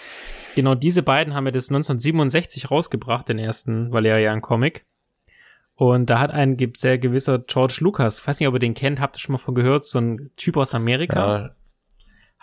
Genau 0.55 0.76
diese 0.76 1.03
beiden 1.03 1.34
haben 1.34 1.45
ja 1.45 1.51
das 1.51 1.70
1967 1.70 2.72
rausgebracht, 2.72 3.28
den 3.28 3.39
ersten 3.39 3.91
Valerian-Comic. 3.91 4.86
Und 5.76 6.09
da 6.09 6.20
hat 6.20 6.32
ein 6.32 6.57
sehr 6.76 6.97
gewisser 6.97 7.39
George 7.39 7.80
Lucas, 7.82 8.26
weiß 8.26 8.39
nicht, 8.39 8.47
ob 8.47 8.55
ihr 8.55 8.59
den 8.59 8.76
kennt, 8.76 9.01
habt 9.01 9.18
ihr 9.18 9.20
schon 9.20 9.34
mal 9.34 9.39
von 9.39 9.55
gehört, 9.55 9.84
so 9.84 9.99
ein 9.99 10.32
Typ 10.38 10.55
aus 10.55 10.74
Amerika. 10.74 11.38
Ja, 11.38 11.55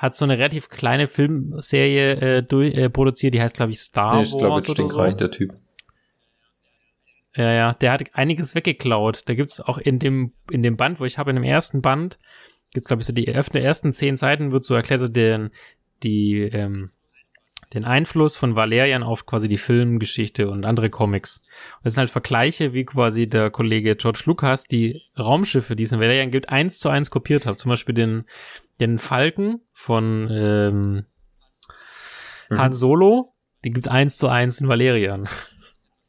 hat 0.02 0.16
so 0.16 0.24
eine 0.24 0.36
relativ 0.36 0.68
kleine 0.68 1.06
Filmserie 1.06 2.38
äh, 2.38 2.42
durch, 2.42 2.74
äh, 2.74 2.90
produziert, 2.90 3.34
die 3.34 3.40
heißt, 3.40 3.54
glaube 3.54 3.70
ich, 3.70 3.78
Star 3.78 4.16
nee, 4.16 4.22
ich 4.22 4.32
Wars. 4.32 4.66
Ich 4.66 4.74
glaube, 4.74 4.88
stinkreich, 4.88 5.12
so. 5.12 5.18
der 5.18 5.30
Typ. 5.30 5.54
Ja, 7.36 7.52
ja, 7.52 7.74
der 7.74 7.92
hat 7.92 8.02
einiges 8.12 8.56
weggeklaut. 8.56 9.22
Da 9.26 9.34
gibt's 9.34 9.60
auch 9.60 9.78
in 9.78 10.00
dem, 10.00 10.32
in 10.50 10.64
dem 10.64 10.76
Band, 10.76 10.98
wo 10.98 11.04
ich 11.04 11.18
habe, 11.18 11.30
in 11.30 11.36
dem 11.36 11.44
ersten 11.44 11.82
Band, 11.82 12.18
gibt's 12.72 12.88
glaube 12.88 13.02
ich 13.02 13.06
so 13.06 13.12
die 13.12 13.28
ersten 13.28 13.92
zehn 13.92 14.16
Seiten 14.16 14.50
wird 14.50 14.64
so 14.64 14.74
erklärt, 14.74 15.00
so 15.00 15.08
den, 15.08 15.50
die, 16.02 16.40
ähm, 16.52 16.90
den 17.72 17.84
Einfluss 17.84 18.34
von 18.34 18.56
Valerian 18.56 19.04
auf 19.04 19.24
quasi 19.24 19.48
die 19.48 19.56
Filmgeschichte 19.56 20.50
und 20.50 20.64
andere 20.64 20.90
Comics. 20.90 21.44
Und 21.76 21.84
das 21.84 21.94
sind 21.94 22.00
halt 22.00 22.10
Vergleiche, 22.10 22.74
wie 22.74 22.84
quasi 22.84 23.28
der 23.28 23.50
Kollege 23.50 23.94
George 23.94 24.24
Lucas 24.26 24.64
die 24.64 25.00
Raumschiffe, 25.16 25.76
die 25.76 25.84
es 25.84 25.92
in 25.92 26.00
Valerian 26.00 26.32
gibt, 26.32 26.48
eins 26.48 26.80
zu 26.80 26.88
eins 26.88 27.10
kopiert 27.10 27.46
hat. 27.46 27.60
Zum 27.60 27.68
Beispiel 27.68 27.94
den, 27.94 28.24
den 28.80 28.98
Falken 28.98 29.60
von 29.72 30.28
ähm, 30.30 31.04
Mhm. 32.52 32.58
Han 32.58 32.72
Solo, 32.72 33.34
den 33.64 33.72
gibt's 33.72 33.88
eins 33.88 34.18
zu 34.18 34.28
eins 34.28 34.60
in 34.60 34.68
Valerian. 34.68 35.28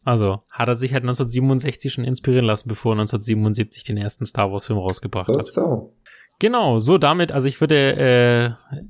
Also 0.06 0.44
hat 0.50 0.68
er 0.68 0.76
sich 0.76 0.92
halt 0.92 1.04
1967 1.04 1.94
schon 1.94 2.04
inspirieren 2.04 2.44
lassen, 2.44 2.68
bevor 2.68 2.92
er 2.92 3.00
1977 3.00 3.86
den 3.86 3.96
ersten 3.96 4.26
Star 4.26 4.52
Wars 4.52 4.66
Film 4.66 4.78
rausgebracht 4.78 5.28
So, 5.28 5.34
hat. 5.36 5.46
so. 5.46 5.96
Genau, 6.40 6.80
so 6.80 6.98
damit, 6.98 7.32
also 7.32 7.48
ich 7.48 7.62
würde, 7.62 8.58
äh, 8.70 8.82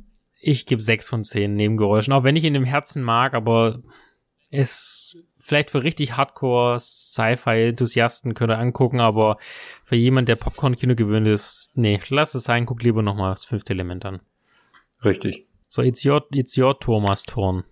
ich 0.41 0.65
gebe 0.65 0.81
sechs 0.81 1.07
von 1.07 1.23
zehn 1.23 1.53
Nebengeräuschen, 1.55 2.13
auch 2.13 2.23
wenn 2.23 2.35
ich 2.35 2.43
ihn 2.43 2.55
im 2.55 2.63
Herzen 2.63 3.03
mag, 3.03 3.35
aber 3.35 3.83
es 4.49 5.15
vielleicht 5.43 5.71
für 5.71 5.83
richtig 5.83 6.15
Hardcore 6.15 6.79
Sci-Fi-Enthusiasten 6.79 8.33
könnt 8.33 8.51
ihr 8.51 8.57
angucken, 8.57 9.01
aber 9.01 9.37
für 9.83 9.95
jemand, 9.97 10.29
der 10.29 10.37
Popcorn-Kino 10.37 10.95
gewöhnt 10.95 11.27
ist, 11.27 11.69
nee, 11.73 11.99
lass 12.07 12.33
es 12.33 12.45
sein, 12.45 12.65
guck 12.65 12.81
lieber 12.81 13.01
nochmal 13.01 13.31
das 13.31 13.45
fünfte 13.45 13.73
Element 13.73 14.05
an. 14.05 14.21
Richtig. 15.03 15.45
So, 15.67 15.81
it's 15.81 16.05
your, 16.05 16.25
it's 16.31 16.57
your 16.57 16.79
Thomas 16.79 17.23
Turn. 17.23 17.65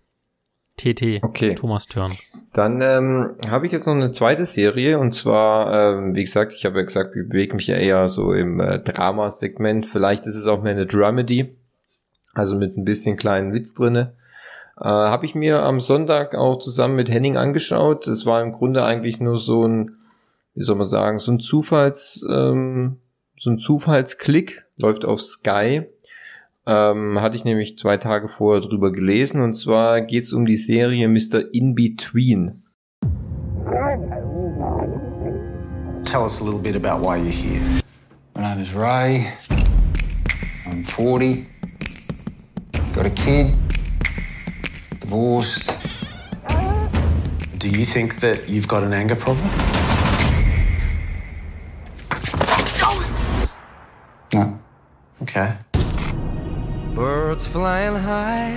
TT. 0.77 1.23
Okay. 1.23 1.55
Thomas 1.55 1.85
Turn. 1.85 2.11
Dann 2.53 2.81
ähm, 2.81 3.35
habe 3.47 3.65
ich 3.65 3.71
jetzt 3.71 3.85
noch 3.85 3.93
eine 3.93 4.11
zweite 4.11 4.45
Serie 4.45 4.99
und 4.99 5.13
zwar, 5.13 5.97
ähm, 5.97 6.15
wie 6.15 6.23
gesagt, 6.23 6.53
ich 6.53 6.65
habe 6.65 6.79
ja 6.79 6.85
gesagt, 6.85 7.15
ich 7.15 7.29
bewege 7.29 7.55
mich 7.55 7.67
ja 7.67 7.77
eher 7.77 8.07
so 8.09 8.33
im 8.33 8.59
äh, 8.59 8.79
Drama-Segment. 8.79 9.85
Vielleicht 9.85 10.25
ist 10.25 10.35
es 10.35 10.47
auch 10.47 10.61
mehr 10.61 10.73
eine 10.73 10.87
Dramedy, 10.87 11.55
also 12.33 12.55
mit 12.55 12.77
ein 12.77 12.83
bisschen 12.83 13.15
kleinen 13.15 13.53
Witz 13.53 13.73
drinne. 13.73 14.15
Äh, 14.81 14.87
habe 14.87 15.27
ich 15.27 15.35
mir 15.35 15.61
am 15.61 15.79
Sonntag 15.79 16.33
auch 16.33 16.57
zusammen 16.57 16.95
mit 16.95 17.07
Henning 17.07 17.37
angeschaut. 17.37 18.07
Es 18.07 18.25
war 18.25 18.41
im 18.41 18.51
Grunde 18.51 18.83
eigentlich 18.83 19.19
nur 19.19 19.37
so 19.37 19.67
ein, 19.67 19.97
wie 20.55 20.63
soll 20.63 20.75
man 20.75 20.85
sagen, 20.85 21.19
so 21.19 21.31
ein 21.31 21.39
Zufalls, 21.39 22.25
ähm, 22.27 22.97
so 23.37 23.51
ein 23.51 23.59
Zufallsklick, 23.59 24.65
läuft 24.77 25.05
auf 25.05 25.21
Sky. 25.21 25.83
Ähm, 26.65 27.21
hatte 27.21 27.35
ich 27.35 27.43
nämlich 27.43 27.77
zwei 27.77 27.97
Tage 27.97 28.27
vorher 28.27 28.67
drüber 28.67 28.91
gelesen 28.91 29.41
und 29.41 29.53
zwar 29.53 30.01
geht 30.01 30.23
es 30.23 30.33
um 30.33 30.47
die 30.47 30.55
Serie 30.55 31.07
Mr. 31.07 31.53
In 31.53 31.75
Between. 31.75 32.63
Tell 36.03 36.23
us 36.23 36.41
a 36.41 36.43
little 36.43 36.59
bit 36.59 36.75
about 36.75 37.05
why 37.05 37.17
you're 37.17 37.29
here. 37.29 37.61
My 38.35 38.55
name 38.55 38.63
is 38.63 38.73
Ray. 38.73 39.31
I'm 40.65 40.83
40. 40.83 41.45
Got 42.95 43.05
a 43.05 43.09
kid. 43.11 43.55
Divorced. 45.11 45.69
Do 47.57 47.67
you 47.67 47.83
think 47.83 48.21
that 48.21 48.47
you've 48.47 48.65
got 48.65 48.81
an 48.81 48.93
anger 48.93 49.17
problem? 49.17 49.45
No. 54.33 54.57
Okay. 55.23 55.57
Birds 56.95 57.45
flying 57.45 57.97
high. 57.97 58.55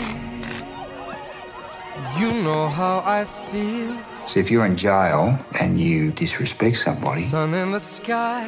You 2.21 2.31
know 2.45 2.69
how 2.69 3.03
I 3.05 3.25
feel. 3.51 3.99
So 4.27 4.39
if 4.39 4.49
you're 4.49 4.65
in 4.65 4.77
jail 4.77 5.37
and 5.59 5.81
you 5.81 6.13
disrespect 6.13 6.77
somebody, 6.77 7.25
Sun 7.25 7.53
in 7.55 7.73
the 7.73 7.81
sky. 7.81 8.47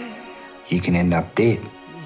you 0.69 0.81
can 0.81 0.95
end 0.95 1.13
up 1.13 1.35
dead. 1.35 1.59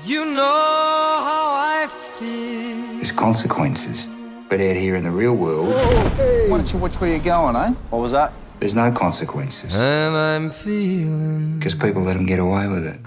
You 0.07 0.25
know 0.25 1.21
how 1.29 1.53
I 1.77 1.89
feel. 2.17 2.87
There's 2.97 3.13
consequences. 3.13 4.09
But 4.51 4.61
out 4.61 4.77
here 4.77 4.97
in 4.97 5.05
the 5.05 5.13
real 5.13 5.37
world, 5.37 5.69
Why 5.69 6.57
don't 6.59 6.73
you 6.73 6.81
watch 6.81 7.01
where 7.01 7.09
you're 7.09 7.21
going, 7.23 7.55
eh? 7.55 7.71
what 7.91 8.03
was 8.03 8.11
that? 8.11 8.33
There's 8.59 8.75
no 8.75 8.91
consequences. 8.91 9.73
And 9.73 10.17
I'm 10.17 10.51
feeling 10.51 11.61
Because 11.61 11.77
people 11.77 12.03
let 12.03 12.15
them 12.15 12.27
get 12.27 12.41
away 12.41 12.67
with 12.67 12.85
it. 12.85 13.01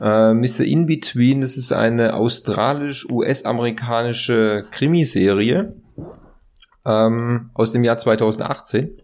Äh, 0.00 0.32
Mr. 0.32 0.64
In 0.64 0.86
Between, 0.86 1.42
das 1.42 1.58
ist 1.58 1.70
eine 1.70 2.14
australisch-US-amerikanische 2.14 4.64
Krimiserie 4.70 5.74
ähm, 6.86 7.50
aus 7.52 7.72
dem 7.72 7.84
Jahr 7.84 7.98
2018. 7.98 9.02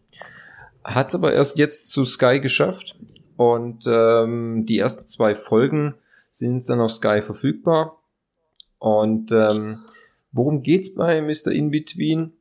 Hat 0.83 1.09
es 1.09 1.15
aber 1.15 1.35
erst 1.35 1.59
jetzt 1.59 1.91
zu 1.91 2.07
Sky 2.07 2.41
geschafft 2.41 2.97
und 3.37 3.85
ähm, 3.87 4.65
die 4.65 4.79
ersten 4.79 5.05
zwei 5.07 5.35
Folgen 5.35 5.95
sind 6.31 6.67
dann 6.71 6.81
auf 6.81 6.93
Sky 6.93 7.21
verfügbar. 7.21 7.99
Und 8.79 9.31
ähm, 9.31 9.81
worum 10.33 10.63
geht's 10.63 10.95
bei 10.95 11.21
Mr. 11.21 11.53
In 11.53 11.71
Between? 11.71 12.33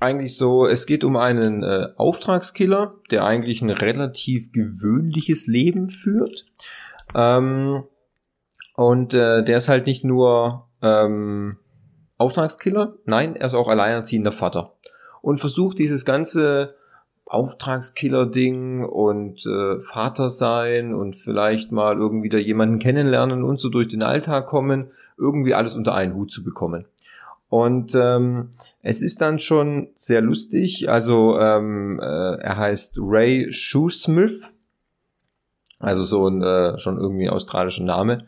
Eigentlich 0.00 0.36
so, 0.36 0.66
es 0.66 0.86
geht 0.86 1.04
um 1.04 1.16
einen 1.16 1.62
äh, 1.62 1.88
Auftragskiller, 1.96 2.94
der 3.10 3.24
eigentlich 3.24 3.62
ein 3.62 3.70
relativ 3.70 4.50
gewöhnliches 4.52 5.46
Leben 5.46 5.86
führt. 5.86 6.44
Ähm, 7.14 7.84
und 8.74 9.14
äh, 9.14 9.44
der 9.44 9.58
ist 9.58 9.68
halt 9.68 9.86
nicht 9.86 10.02
nur 10.02 10.68
ähm, 10.82 11.58
Auftragskiller, 12.18 12.94
nein, 13.04 13.36
er 13.36 13.46
ist 13.46 13.54
auch 13.54 13.68
alleinerziehender 13.68 14.32
Vater. 14.32 14.74
Und 15.20 15.38
versucht 15.38 15.78
dieses 15.78 16.04
ganze 16.04 16.74
Auftragskiller-Ding 17.26 18.84
und 18.84 19.46
äh, 19.46 19.80
Vater 19.80 20.28
sein 20.28 20.94
und 20.94 21.16
vielleicht 21.16 21.72
mal 21.72 21.96
irgendwie 21.96 22.28
da 22.28 22.38
jemanden 22.38 22.78
kennenlernen 22.78 23.42
und 23.42 23.58
so 23.58 23.68
durch 23.68 23.88
den 23.88 24.02
Alltag 24.02 24.46
kommen, 24.46 24.90
irgendwie 25.16 25.54
alles 25.54 25.74
unter 25.74 25.94
einen 25.94 26.14
Hut 26.14 26.30
zu 26.30 26.44
bekommen. 26.44 26.86
Und 27.52 27.94
ähm, 27.94 28.52
es 28.80 29.02
ist 29.02 29.20
dann 29.20 29.38
schon 29.38 29.88
sehr 29.94 30.22
lustig. 30.22 30.88
Also 30.88 31.38
ähm, 31.38 32.00
äh, 32.02 32.36
er 32.36 32.56
heißt 32.56 32.96
Ray 32.98 33.52
Shoesmith. 33.52 34.48
Also 35.78 36.02
so 36.04 36.26
ein 36.26 36.42
äh, 36.42 36.78
schon 36.78 36.96
irgendwie 36.96 37.28
australischer 37.28 37.84
Name. 37.84 38.24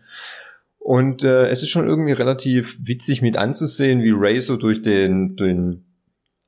Und 0.79 1.25
äh, 1.25 1.49
es 1.49 1.63
ist 1.63 1.71
schon 1.71 1.87
irgendwie 1.87 2.13
relativ 2.13 2.77
witzig 2.83 3.23
mit 3.23 3.39
anzusehen, 3.39 4.03
wie 4.03 4.13
Ray 4.15 4.43
so 4.43 4.59
durch 4.59 4.83
den, 4.83 5.37
den 5.37 5.87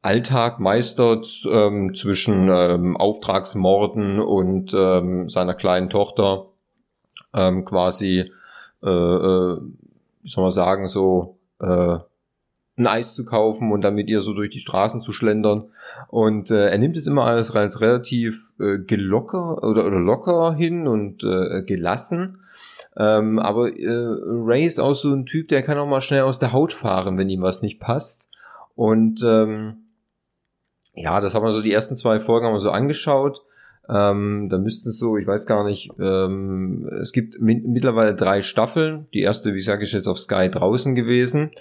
Alltag 0.03 0.61
meistert 0.61 1.27
ähm, 1.51 1.95
zwischen 1.95 2.51
ähm, 2.51 2.95
Auftragsmorden 2.99 4.21
und 4.21 4.75
ähm, 4.75 5.31
seiner 5.31 5.55
kleinen 5.55 5.89
Tochter 5.89 6.49
ähm, 7.33 7.65
quasi, 7.65 8.31
äh, 8.83 8.87
äh, 8.87 9.61
soll 10.25 10.45
man 10.45 10.51
sagen, 10.51 10.89
so 10.89 11.39
äh, 11.59 12.01
ein 12.79 12.87
Eis 12.87 13.15
zu 13.15 13.25
kaufen 13.25 13.73
und 13.73 13.83
dann 13.83 13.95
mit 13.95 14.09
ihr 14.09 14.21
so 14.21 14.35
durch 14.35 14.51
die 14.51 14.61
Straßen 14.61 15.01
zu 15.01 15.13
schlendern. 15.13 15.65
Und 16.09 16.51
äh, 16.51 16.69
er 16.69 16.79
nimmt 16.79 16.97
es 16.97 17.07
immer 17.07 17.25
alles 17.25 17.51
als 17.51 17.81
relativ 17.81 18.53
äh, 18.61 18.79
gelocker 18.79 19.63
oder, 19.63 19.87
oder 19.87 19.99
locker 19.99 20.55
hin 20.55 20.87
und 20.87 21.25
äh, 21.25 21.63
gelassen. 21.63 22.41
Ähm, 22.97 23.39
aber 23.39 23.69
äh, 23.69 23.87
Ray 23.89 24.67
ist 24.67 24.81
auch 24.81 24.95
so 24.95 25.13
ein 25.13 25.27
Typ, 25.27 25.49
der 25.49 25.63
kann 25.63 25.79
auch 25.79 25.87
mal 25.87 26.01
schnell 26.01 26.23
aus 26.23 26.39
der 26.39 26.53
Haut 26.53 26.73
fahren, 26.73 27.17
wenn 27.17 27.31
ihm 27.31 27.43
was 27.43 27.63
nicht 27.63 27.81
passt. 27.81 28.29
Und 28.75 29.23
ähm, 29.25 29.87
ja, 30.95 31.21
das 31.21 31.35
haben 31.35 31.45
wir 31.45 31.53
so 31.53 31.63
die 31.63 31.73
ersten 31.73 31.97
zwei 31.97 32.21
Folgen 32.21 32.47
haben 32.47 32.55
wir 32.55 32.61
so 32.61 32.71
angeschaut. 32.71 33.43
Ähm, 33.89 34.49
da 34.51 34.59
müssten 34.59 34.89
es 34.89 34.99
so, 34.99 35.17
ich 35.17 35.27
weiß 35.27 35.47
gar 35.47 35.65
nicht, 35.65 35.91
ähm, 36.01 36.89
es 37.01 37.13
gibt 37.13 37.41
mi 37.41 37.63
mittlerweile 37.65 38.15
drei 38.15 38.43
Staffeln. 38.43 39.07
Die 39.15 39.21
erste, 39.21 39.55
wie 39.55 39.61
sage 39.61 39.85
ich 39.85 39.93
jetzt, 39.93 40.09
auf 40.09 40.19
Sky 40.19 40.51
draußen 40.51 40.95
gewesen. 40.95 41.53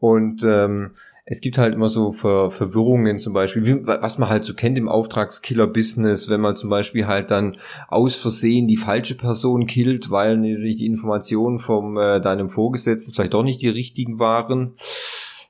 Und 0.00 0.44
ähm, 0.44 0.92
es 1.28 1.40
gibt 1.40 1.58
halt 1.58 1.74
immer 1.74 1.88
so 1.88 2.12
Ver 2.12 2.50
Verwirrungen 2.52 3.18
zum 3.18 3.32
Beispiel, 3.32 3.64
wie, 3.64 3.86
was 3.86 4.18
man 4.18 4.28
halt 4.28 4.44
so 4.44 4.54
kennt 4.54 4.78
im 4.78 4.88
Auftragskiller-Business, 4.88 6.28
wenn 6.28 6.40
man 6.40 6.54
zum 6.54 6.70
Beispiel 6.70 7.08
halt 7.08 7.32
dann 7.32 7.56
aus 7.88 8.14
Versehen 8.14 8.68
die 8.68 8.76
falsche 8.76 9.16
Person 9.16 9.66
killt, 9.66 10.10
weil 10.10 10.36
natürlich 10.36 10.76
die 10.76 10.86
Informationen 10.86 11.58
vom 11.58 11.98
äh, 11.98 12.20
deinem 12.20 12.48
Vorgesetzten 12.48 13.12
vielleicht 13.12 13.34
doch 13.34 13.42
nicht 13.42 13.60
die 13.60 13.68
richtigen 13.68 14.20
waren. 14.20 14.74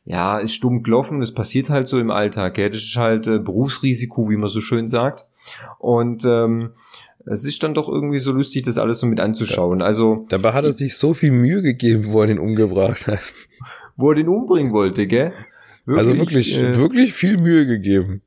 Ja, 0.07 0.39
ist 0.39 0.55
stumm 0.55 0.83
gelaufen, 0.83 1.21
das 1.21 1.35
passiert 1.35 1.69
halt 1.69 1.89
so 1.89 1.99
im 1.99 2.11
Alltag. 2.11 2.55
Gell? 2.55 2.71
Das 2.71 2.83
ist 2.83 2.97
halt 2.97 3.27
äh, 3.27 3.39
Berufsrisiko, 3.39 4.31
wie 4.31 4.37
man 4.37 4.49
so 4.49 4.63
schön 4.63 4.89
sagt. 4.89 5.27
Und 5.79 6.25
ähm, 6.25 6.71
es 7.27 7.45
ist 7.45 7.63
dann 7.63 7.75
doch 7.75 7.89
irgendwie 7.89 8.21
so 8.21 8.33
lustig, 8.33 8.65
das 8.65 8.79
alles 8.79 9.01
so 9.01 9.07
mit 9.07 9.21
anzuschauen. 9.21 9.83
Also 9.83 10.25
Dabei 10.31 10.53
hat 10.53 10.65
er 10.65 10.73
sich 10.73 10.97
so 10.97 11.13
viel 11.13 11.33
Mühe 11.33 11.61
gegeben, 11.61 12.13
wo 12.13 12.21
er 12.23 12.29
den 12.29 12.39
umgebracht 12.39 13.09
hat. 13.09 13.21
Wo 13.97 14.11
er 14.11 14.17
den 14.17 14.29
umbringen 14.29 14.73
wollte, 14.73 15.07
gell? 15.07 15.33
also 15.87 16.17
wirklich, 16.17 16.59
äh, 16.59 16.77
wirklich 16.77 17.13
viel 17.13 17.37
Mühe 17.37 17.67
gegeben. 17.67 18.23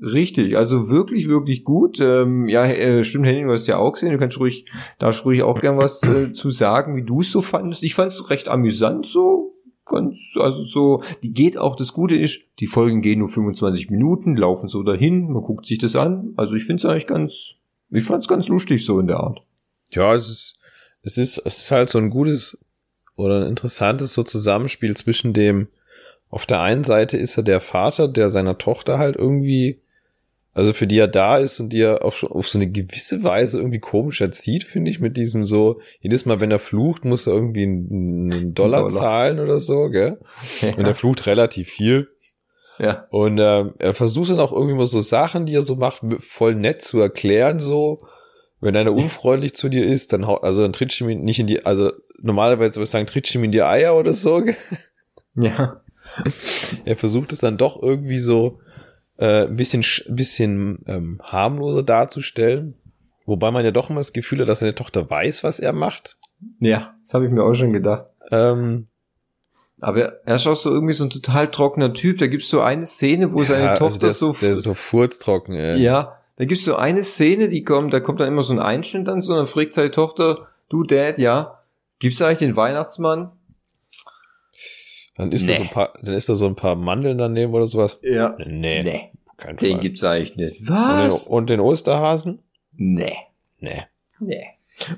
Richtig, 0.00 0.56
also 0.56 0.88
wirklich, 0.88 1.28
wirklich 1.28 1.64
gut. 1.64 2.00
Ähm, 2.00 2.48
ja, 2.48 2.64
äh, 2.66 3.04
stimmt, 3.04 3.26
Henning, 3.26 3.46
du 3.46 3.52
hast 3.52 3.66
ja 3.66 3.78
auch 3.78 3.92
gesehen. 3.92 4.10
Du 4.10 4.18
kannst 4.18 4.38
ruhig, 4.38 4.66
darfst 4.98 5.24
ruhig 5.24 5.42
auch 5.42 5.60
gern 5.60 5.78
was 5.78 6.02
äh, 6.02 6.32
zu 6.32 6.50
sagen, 6.50 6.96
wie 6.96 7.02
du 7.02 7.20
es 7.20 7.30
so 7.30 7.40
fandest. 7.40 7.82
Ich 7.82 7.94
fand 7.94 8.12
es 8.12 8.30
recht 8.30 8.48
amüsant 8.48 9.06
so. 9.06 9.54
ganz, 9.86 10.16
also 10.38 10.62
so, 10.64 11.02
die 11.22 11.32
geht 11.32 11.56
auch, 11.56 11.76
das 11.76 11.92
Gute 11.92 12.16
ist, 12.16 12.40
die 12.58 12.66
Folgen 12.66 13.02
gehen 13.02 13.20
nur 13.20 13.28
25 13.28 13.90
Minuten, 13.90 14.36
laufen 14.36 14.68
so 14.68 14.82
dahin, 14.82 15.32
man 15.32 15.42
guckt 15.42 15.66
sich 15.66 15.78
das 15.78 15.94
an. 15.94 16.32
Also 16.36 16.54
ich 16.54 16.64
finde 16.64 16.80
es 16.80 16.84
eigentlich 16.86 17.06
ganz, 17.06 17.54
ich 17.90 18.04
fand 18.04 18.22
es 18.22 18.28
ganz 18.28 18.48
lustig 18.48 18.84
so 18.84 18.98
in 18.98 19.06
der 19.06 19.20
Art. 19.20 19.42
Ja, 19.92 20.14
es 20.14 20.28
ist, 20.28 20.58
es 21.02 21.18
ist, 21.18 21.38
es 21.38 21.62
ist 21.62 21.70
halt 21.70 21.88
so 21.88 21.98
ein 21.98 22.08
gutes 22.08 22.63
oder 23.16 23.42
ein 23.42 23.48
interessantes 23.48 24.12
so 24.12 24.22
Zusammenspiel 24.22 24.96
zwischen 24.96 25.32
dem, 25.32 25.68
auf 26.30 26.46
der 26.46 26.60
einen 26.60 26.84
Seite 26.84 27.16
ist 27.16 27.36
er 27.36 27.42
der 27.44 27.60
Vater, 27.60 28.08
der 28.08 28.30
seiner 28.30 28.58
Tochter 28.58 28.98
halt 28.98 29.14
irgendwie, 29.16 29.80
also 30.52 30.72
für 30.72 30.86
die 30.88 30.98
er 30.98 31.06
da 31.08 31.38
ist 31.38 31.60
und 31.60 31.72
die 31.72 31.80
er 31.82 32.04
auf, 32.04 32.24
auf 32.24 32.48
so 32.48 32.58
eine 32.58 32.68
gewisse 32.68 33.22
Weise 33.22 33.58
irgendwie 33.58 33.78
komisch 33.78 34.20
erzieht, 34.20 34.64
finde 34.64 34.90
ich, 34.90 34.98
mit 34.98 35.16
diesem 35.16 35.44
so, 35.44 35.80
jedes 36.00 36.26
Mal, 36.26 36.40
wenn 36.40 36.50
er 36.50 36.58
flucht, 36.58 37.04
muss 37.04 37.26
er 37.28 37.34
irgendwie 37.34 37.62
einen, 37.62 38.32
einen 38.32 38.54
Dollar, 38.54 38.80
Dollar. 38.80 38.90
zahlen 38.92 39.38
oder 39.38 39.60
so, 39.60 39.90
gell? 39.90 40.18
Ja. 40.60 40.74
Und 40.76 40.84
er 40.86 40.94
flucht 40.96 41.26
relativ 41.26 41.68
viel. 41.70 42.08
Ja. 42.80 43.06
Und 43.10 43.38
äh, 43.38 43.66
er 43.78 43.94
versucht 43.94 44.30
dann 44.30 44.40
auch 44.40 44.52
irgendwie 44.52 44.74
mal 44.74 44.86
so 44.86 45.00
Sachen, 45.00 45.46
die 45.46 45.54
er 45.54 45.62
so 45.62 45.76
macht, 45.76 46.02
voll 46.18 46.56
nett 46.56 46.82
zu 46.82 46.98
erklären, 47.00 47.60
so. 47.60 48.02
Wenn 48.60 48.74
einer 48.76 48.92
unfreundlich 48.94 49.54
zu 49.54 49.68
dir 49.68 49.84
ist, 49.84 50.12
dann 50.12 50.26
hau- 50.26 50.40
also 50.40 50.62
dann 50.62 50.72
trittst 50.72 50.98
du 50.98 51.08
ihm 51.08 51.20
nicht 51.22 51.38
in 51.38 51.46
die, 51.46 51.64
also 51.66 51.92
normalerweise 52.24 52.76
würde 52.76 52.84
ich 52.84 52.90
sagen, 52.90 53.06
trittst 53.06 53.34
du 53.34 53.38
ihm 53.38 53.44
in 53.44 53.52
die 53.52 53.62
Eier 53.62 53.94
oder 53.96 54.12
so. 54.14 54.42
Ja. 55.36 55.80
Er 56.84 56.94
versucht 56.96 57.32
es 57.32 57.40
dann 57.40 57.56
doch 57.56 57.82
irgendwie 57.82 58.20
so 58.20 58.60
äh, 59.18 59.46
ein 59.46 59.56
bisschen, 59.56 59.84
bisschen 60.14 60.78
ähm, 60.86 61.20
harmloser 61.24 61.82
darzustellen. 61.82 62.74
Wobei 63.26 63.50
man 63.50 63.64
ja 63.64 63.72
doch 63.72 63.90
immer 63.90 63.98
das 63.98 64.12
Gefühl 64.12 64.40
hat, 64.40 64.48
dass 64.48 64.60
seine 64.60 64.76
Tochter 64.76 65.10
weiß, 65.10 65.42
was 65.42 65.58
er 65.58 65.72
macht. 65.72 66.16
Ja, 66.60 66.94
das 67.02 67.14
habe 67.14 67.24
ich 67.26 67.32
mir 67.32 67.42
auch 67.42 67.54
schon 67.54 67.72
gedacht. 67.72 68.06
Ähm, 68.30 68.86
Aber 69.80 70.24
er 70.24 70.34
ist 70.36 70.46
auch 70.46 70.54
so 70.54 70.70
irgendwie 70.70 70.94
so 70.94 71.02
ein 71.02 71.10
total 71.10 71.50
trockener 71.50 71.92
Typ. 71.94 72.18
Da 72.18 72.28
gibt's 72.28 72.48
so 72.48 72.60
eine 72.60 72.86
Szene, 72.86 73.32
wo 73.32 73.42
seine 73.42 73.64
ja, 73.64 73.70
also 73.72 73.88
Tochter 73.88 74.08
ist- 74.08 74.18
so 74.20 74.32
der 74.40 74.52
ist 74.52 74.62
so 74.62 74.74
furztrocken, 74.74 75.54
ey. 75.56 75.80
Ja, 75.82 76.18
da 76.36 76.44
gibt's 76.44 76.64
so 76.64 76.76
eine 76.76 77.02
Szene, 77.02 77.48
die 77.48 77.64
kommt, 77.64 77.92
da 77.92 77.98
kommt 77.98 78.20
dann 78.20 78.28
immer 78.28 78.42
so 78.42 78.52
ein 78.52 78.60
Einschnitt 78.60 79.08
dann 79.08 79.20
so, 79.20 79.32
und 79.32 79.38
dann 79.38 79.46
fragt 79.48 79.72
seine 79.72 79.90
Tochter, 79.90 80.46
du 80.68 80.84
Dad, 80.84 81.18
ja, 81.18 81.60
gibt's 81.98 82.20
eigentlich 82.22 82.38
den 82.40 82.56
Weihnachtsmann? 82.56 83.32
Dann 85.16 85.30
ist 85.32 85.46
da 85.48 85.52
Nee. 85.52 85.58
so 85.58 85.62
ein 85.64 85.70
paar, 85.70 85.92
dann 86.02 86.14
ist 86.14 86.28
da 86.28 86.34
so 86.34 86.46
ein 86.46 86.56
paar 86.56 86.74
Mandeln 86.76 87.18
daneben 87.18 87.52
oder 87.54 87.66
sowas. 87.66 87.98
Ja. 88.02 88.36
Nee. 88.38 88.82
Nee. 88.82 89.12
Kein 89.36 89.56
Den 89.56 89.72
Fall. 89.72 89.80
gibt's 89.80 90.04
eigentlich 90.04 90.36
nicht. 90.36 90.60
Und 90.60 90.68
Was? 90.70 91.24
den, 91.26 91.32
und 91.34 91.50
den 91.50 91.60
Osterhasen? 91.60 92.42
Nee. 92.72 93.16
Nee. 93.60 93.82
Nee. 94.18 94.44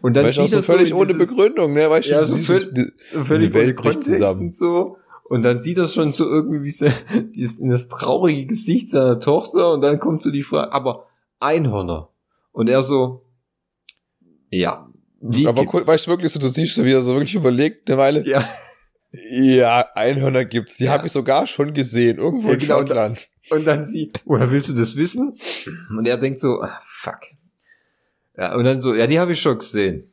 Und 0.00 0.14
dann 0.14 0.24
weißt 0.24 0.38
du, 0.38 0.46
so 0.46 0.56
er 0.56 0.62
völlig 0.62 0.94
ohne 0.94 1.12
Begründung, 1.14 1.74
ne? 1.74 1.90
Weißt 1.90 2.08
du, 2.08 2.12
ja, 2.12 2.20
du 2.20 2.24
so 2.26 2.38
völlig, 2.38 2.72
die, 2.72 2.92
völlig 3.24 3.50
die 3.50 3.54
Welt 3.54 3.78
ohne 3.78 3.90
bricht 3.90 4.04
zusammen. 4.04 4.40
und 4.40 4.54
so. 4.54 4.96
Und 5.24 5.42
dann 5.42 5.60
sieht 5.60 5.76
er 5.76 5.86
schon 5.86 6.12
so 6.12 6.24
irgendwie 6.28 6.62
wie 6.62 6.70
se- 6.70 6.92
dieses, 7.34 7.58
in 7.58 7.68
das 7.68 7.88
traurige 7.88 8.46
Gesicht 8.46 8.88
seiner 8.88 9.20
Tochter 9.20 9.72
und 9.72 9.82
dann 9.82 9.98
kommt 10.00 10.22
so 10.22 10.30
die 10.30 10.42
Frage, 10.44 10.72
aber 10.72 11.06
Einhörner. 11.40 12.08
Und 12.52 12.68
er 12.68 12.82
so, 12.82 13.22
ja. 14.50 14.85
Die 15.20 15.46
Aber 15.46 15.62
cool, 15.72 15.86
weißt 15.86 16.06
du 16.06 16.10
wirklich 16.10 16.32
so, 16.32 16.38
du 16.40 16.48
siehst 16.48 16.74
so, 16.74 16.84
wie 16.84 16.92
er 16.92 17.02
so 17.02 17.14
wirklich 17.14 17.34
überlegt, 17.34 17.88
eine 17.88 17.98
Weile. 17.98 18.26
Ja. 18.26 18.46
Ja, 19.30 19.86
Einhörner 19.94 20.44
gibt's. 20.44 20.76
Die 20.76 20.90
habe 20.90 21.06
ich 21.06 21.12
sogar 21.12 21.46
schon 21.46 21.72
gesehen, 21.72 22.18
irgendwo 22.18 22.48
Ja, 22.48 22.54
in 22.54 22.60
genau, 22.60 22.78
Schottland. 22.80 23.28
Und 23.50 23.66
dann 23.66 23.84
sie, 23.86 24.12
woher 24.26 24.50
willst 24.50 24.68
du 24.68 24.74
das 24.74 24.96
wissen? 24.96 25.38
Und 25.90 26.06
er 26.06 26.18
denkt 26.18 26.38
so, 26.38 26.60
ah, 26.60 26.80
fuck. 26.86 27.20
Ja, 28.36 28.54
und 28.56 28.64
dann 28.64 28.80
so, 28.82 28.94
ja, 28.94 29.06
die 29.06 29.18
habe 29.18 29.32
ich 29.32 29.40
schon 29.40 29.58
gesehen. 29.58 30.04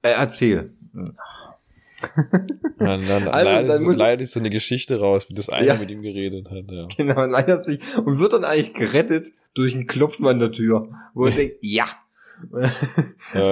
Äh, 0.00 0.12
erzähl. 0.12 0.72
Und 0.94 1.14
dann 2.78 3.02
Also, 3.10 3.26
leidet, 3.30 3.70
dann 3.70 3.78
so, 3.80 3.84
muss- 3.86 3.96
leidet 3.96 4.28
so 4.28 4.40
eine 4.40 4.50
Geschichte 4.50 4.98
raus, 4.98 5.28
wie 5.28 5.34
das 5.34 5.48
einer 5.50 5.66
Ja. 5.66 5.74
mit 5.74 5.90
ihm 5.90 6.00
geredet 6.02 6.50
hat. 6.50 6.64
Ja. 6.70 6.88
Genau, 6.96 7.22
und 7.24 7.30
leiert 7.30 7.64
sich 7.64 7.80
und 7.98 8.18
wird 8.18 8.32
dann 8.32 8.44
eigentlich 8.44 8.72
gerettet 8.72 9.28
durch 9.54 9.74
ein 9.74 9.86
Klopfen 9.86 10.26
an 10.26 10.38
der 10.40 10.52
Tür, 10.52 10.88
wo 11.14 11.26
er 11.26 11.32
denkt, 11.36 11.56
ja. 11.60 11.84
Äh, 12.52 12.66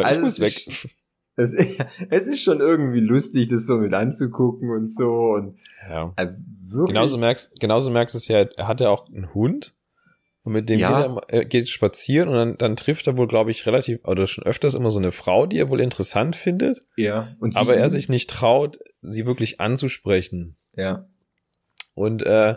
ich 0.01 0.05
Also 0.05 0.21
muss 0.23 0.33
es 0.35 0.41
weg. 0.41 0.67
ist- 0.67 0.89
Es, 1.37 1.55
es 2.11 2.27
ist 2.27 2.43
schon 2.43 2.61
irgendwie 2.61 3.01
lustig, 3.01 3.49
das 3.49 3.67
so 3.67 3.79
mit 3.79 3.95
anzugucken 3.95 4.69
und 4.71 4.95
so 4.95 5.31
und 5.33 5.57
Ja. 5.89 6.13
äh, 6.17 6.29
wirklich. 6.67 6.89
Genauso 6.95 7.17
merkst, 7.17 7.59
genauso 7.59 7.91
merkst 7.91 8.15
du 8.15 8.19
es 8.19 8.29
ja, 8.29 8.41
er 8.57 8.69
hat 8.69 8.81
ja 8.81 8.91
auch 8.91 9.09
einen 9.09 9.33
Hund. 9.33 9.75
Und 10.43 10.53
mit 10.55 10.69
dem 10.69 10.81
Ja. 10.81 11.07
geht 11.07 11.11
er, 11.29 11.35
er 11.41 11.45
geht 11.45 11.69
spazieren 11.69 12.29
und 12.29 12.35
dann, 12.35 12.59
dann 12.59 12.77
trifft 12.77 13.07
er 13.07 13.17
wohl, 13.19 13.27
glaube 13.27 13.51
ich, 13.51 13.65
relativ, 13.67 14.01
oder 14.05 14.27
schon 14.27 14.45
öfters 14.45 14.75
immer 14.75 14.91
so 14.91 14.99
eine 14.99 15.13
Frau, 15.13 15.47
die 15.47 15.59
er 15.59 15.69
wohl 15.71 15.81
interessant 15.81 16.35
findet. 16.37 16.85
ja. 16.97 17.35
Und 17.41 17.57
aber 17.57 17.77
er 17.77 17.89
sich 17.91 18.09
nicht 18.09 18.29
traut, 18.31 18.79
sie 19.03 19.25
wirklich 19.27 19.61
anzusprechen. 19.61 20.57
ja. 20.77 21.07
Und 21.95 22.23
äh, 22.23 22.57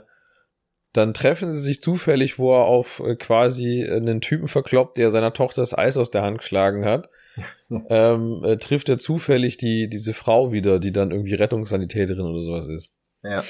dann 0.94 1.16
treffen 1.16 1.52
sie 1.52 1.60
sich 1.60 1.82
zufällig, 1.82 2.38
wo 2.38 2.54
er 2.54 2.66
auf 2.66 3.00
äh, 3.00 3.16
quasi 3.16 3.84
einen 3.84 4.22
Typen 4.22 4.48
verkloppt, 4.48 4.98
der 4.98 5.10
seiner 5.10 5.34
Tochter 5.34 5.62
das 5.62 5.76
Eis 5.76 5.98
aus 5.98 6.12
der 6.12 6.22
Hand 6.22 6.38
geschlagen 6.38 6.86
hat. 6.86 7.10
ähm, 7.90 8.44
äh, 8.44 8.58
trifft 8.58 8.90
er 8.90 9.00
zufällig 9.00 9.58
die 9.58 9.90
diese 9.90 10.14
Frau 10.14 10.52
wieder, 10.52 10.80
die 10.80 10.92
dann 10.92 11.10
irgendwie 11.10 11.34
Rettungssanitäterin 11.34 12.26
oder 12.26 12.44
sowas 12.44 12.68
ist. 12.68 12.96
Ja. 13.24 13.44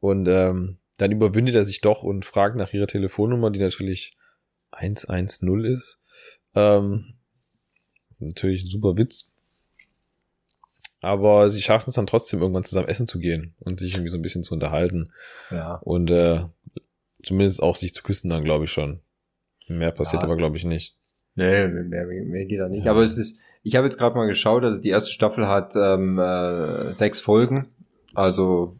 Und 0.00 0.28
ähm, 0.28 0.78
dann 0.98 1.12
überwindet 1.12 1.54
er 1.54 1.64
sich 1.64 1.80
doch 1.80 2.02
und 2.02 2.26
fragt 2.26 2.56
nach 2.56 2.72
ihrer 2.74 2.86
Telefonnummer, 2.86 3.50
die 3.50 3.60
natürlich 3.60 4.16
110 4.72 5.64
ist. 5.64 5.98
Ähm, 6.54 7.14
natürlich 8.18 8.64
ein 8.64 8.68
super 8.68 8.96
Witz. 8.96 9.33
Aber 11.04 11.50
sie 11.50 11.62
schaffen 11.62 11.88
es 11.90 11.94
dann 11.94 12.06
trotzdem 12.06 12.40
irgendwann 12.40 12.64
zusammen 12.64 12.88
essen 12.88 13.06
zu 13.06 13.18
gehen 13.18 13.54
und 13.60 13.78
sich 13.78 13.92
irgendwie 13.94 14.10
so 14.10 14.18
ein 14.18 14.22
bisschen 14.22 14.42
zu 14.42 14.54
unterhalten. 14.54 15.12
Ja. 15.50 15.76
Und 15.82 16.10
äh, 16.10 16.40
zumindest 17.22 17.62
auch 17.62 17.76
sich 17.76 17.94
zu 17.94 18.02
küssen 18.02 18.30
dann, 18.30 18.44
glaube 18.44 18.64
ich 18.64 18.72
schon. 18.72 19.00
Mehr 19.68 19.92
passiert 19.92 20.22
Ja. 20.22 20.28
aber, 20.28 20.36
glaube 20.36 20.56
ich, 20.56 20.64
nicht. 20.64 20.96
Nee, 21.36 21.66
mehr, 21.68 22.06
mehr, 22.06 22.44
geht 22.46 22.60
da 22.60 22.68
nicht. 22.68 22.84
Ja. 22.84 22.92
Aber 22.92 23.02
es 23.02 23.18
ist, 23.18 23.36
ich 23.62 23.76
habe 23.76 23.86
jetzt 23.86 23.98
gerade 23.98 24.14
mal 24.16 24.26
geschaut, 24.26 24.62
also 24.62 24.80
die 24.80 24.90
erste 24.90 25.10
Staffel 25.10 25.48
hat 25.48 25.74
ähm, 25.76 26.18
äh, 26.18 26.92
sechs 26.92 27.20
Folgen. 27.20 27.68
Also 28.14 28.76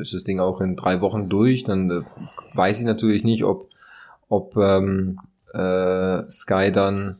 ist 0.00 0.14
das 0.14 0.24
Ding 0.24 0.40
auch 0.40 0.60
in 0.60 0.76
drei 0.76 1.00
Wochen 1.00 1.28
durch. 1.28 1.64
Dann 1.64 1.90
äh, 1.90 2.02
weiß 2.56 2.80
ich 2.80 2.86
natürlich 2.86 3.24
nicht, 3.24 3.44
ob, 3.44 3.68
ob 4.28 4.56
ähm, 4.56 5.18
äh, 5.52 6.22
Sky 6.30 6.70
dann 6.72 7.16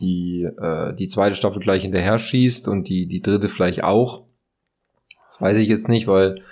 die, 0.00 0.42
äh, 0.42 0.94
die 0.94 1.08
zweite 1.08 1.34
Staffel 1.34 1.60
gleich 1.60 1.82
hinterher 1.82 2.18
schießt 2.18 2.68
und 2.68 2.88
die, 2.88 3.06
die 3.06 3.22
dritte 3.22 3.48
vielleicht 3.48 3.84
auch. 3.84 4.24
Das 5.26 5.40
weiß 5.40 5.58
ich 5.58 5.68
jetzt 5.68 5.88
nicht, 5.88 6.06
weil 6.06 6.42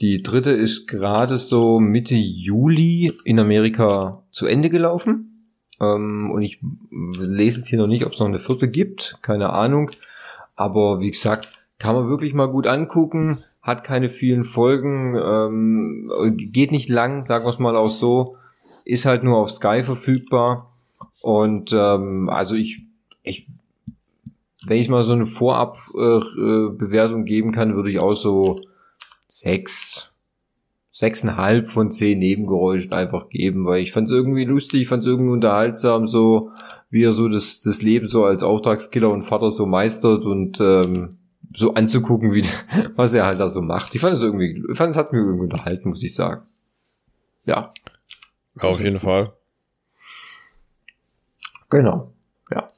die 0.00 0.18
dritte 0.18 0.50
ist 0.50 0.86
gerade 0.86 1.38
so 1.38 1.80
Mitte 1.80 2.16
Juli 2.16 3.12
in 3.24 3.38
Amerika 3.38 4.22
zu 4.30 4.46
Ende 4.46 4.68
gelaufen. 4.68 5.54
Ähm, 5.80 6.30
und 6.30 6.42
ich 6.42 6.60
lese 6.90 7.58
jetzt 7.58 7.68
hier 7.68 7.78
noch 7.78 7.86
nicht, 7.86 8.04
ob 8.04 8.12
es 8.12 8.20
noch 8.20 8.26
eine 8.26 8.38
vierte 8.38 8.68
gibt. 8.68 9.18
Keine 9.22 9.50
Ahnung. 9.50 9.90
Aber 10.54 11.00
wie 11.00 11.10
gesagt, 11.10 11.48
kann 11.78 11.94
man 11.94 12.08
wirklich 12.08 12.34
mal 12.34 12.48
gut 12.48 12.66
angucken. 12.66 13.38
Hat 13.62 13.84
keine 13.84 14.08
vielen 14.08 14.44
Folgen. 14.44 15.16
Ähm, 15.16 16.10
geht 16.36 16.72
nicht 16.72 16.88
lang, 16.88 17.22
sagen 17.22 17.44
wir 17.44 17.50
es 17.50 17.58
mal 17.58 17.76
auch 17.76 17.90
so. 17.90 18.36
Ist 18.84 19.06
halt 19.06 19.24
nur 19.24 19.38
auf 19.38 19.50
Sky 19.50 19.82
verfügbar. 19.82 20.72
Und 21.22 21.72
ähm, 21.72 22.28
also 22.28 22.54
ich, 22.54 22.85
ich 23.26 23.46
wenn 24.66 24.78
ich 24.78 24.88
mal 24.88 25.02
so 25.02 25.12
eine 25.12 25.26
Vorab-Bewertung 25.26 27.22
äh, 27.22 27.24
geben 27.24 27.52
kann, 27.52 27.76
würde 27.76 27.90
ich 27.90 27.98
auch 27.98 28.14
so 28.14 28.60
sechs, 29.28 30.10
sechseinhalb 30.92 31.68
von 31.68 31.90
zehn 31.90 32.18
Nebengeräuschen 32.18 32.92
einfach 32.92 33.28
geben, 33.28 33.64
weil 33.66 33.82
ich 33.82 33.92
fand 33.92 34.08
es 34.08 34.12
irgendwie 34.12 34.44
lustig, 34.44 34.82
ich 34.82 34.88
fand 34.88 35.02
es 35.02 35.06
irgendwie 35.06 35.30
unterhaltsam, 35.30 36.08
so 36.08 36.50
wie 36.90 37.04
er 37.04 37.12
so 37.12 37.28
das, 37.28 37.60
das 37.60 37.82
Leben 37.82 38.06
so 38.06 38.24
als 38.24 38.42
Auftragskiller 38.42 39.10
und 39.10 39.24
Vater 39.24 39.50
so 39.50 39.66
meistert 39.66 40.24
und 40.24 40.60
ähm, 40.60 41.18
so 41.54 41.74
anzugucken, 41.74 42.32
wie 42.32 42.42
was 42.96 43.14
er 43.14 43.26
halt 43.26 43.40
da 43.40 43.48
so 43.48 43.62
macht. 43.62 43.94
Ich 43.94 44.00
fand 44.00 44.14
es 44.14 44.22
irgendwie, 44.22 44.64
ich 44.70 44.76
fand 44.76 44.92
es 44.92 44.96
hat 44.96 45.12
mir 45.12 45.18
irgendwie 45.18 45.44
unterhalten, 45.44 45.90
muss 45.90 46.02
ich 46.02 46.14
sagen. 46.14 46.42
Ja. 47.44 47.72
Ja, 48.60 48.68
auf 48.68 48.80
jeden 48.80 49.00
Fall. 49.00 49.32
Genau. 51.68 52.12
Ja. 52.50 52.70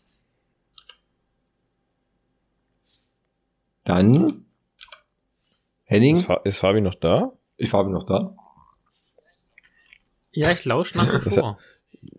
Dann 3.89 4.45
Henning. 5.85 6.17
Ist, 6.17 6.27
Fa 6.27 6.43
ist 6.45 6.59
Fabi 6.59 6.83
noch 6.83 6.95
da? 6.95 7.33
Ist 7.57 7.71
Fabi 7.71 7.91
noch 7.91 8.05
da? 8.05 8.37
Ja, 10.33 10.51
ich 10.51 10.67
lausche 10.67 10.99
nach 10.99 11.25
wie 11.25 11.31
vor. 11.31 11.57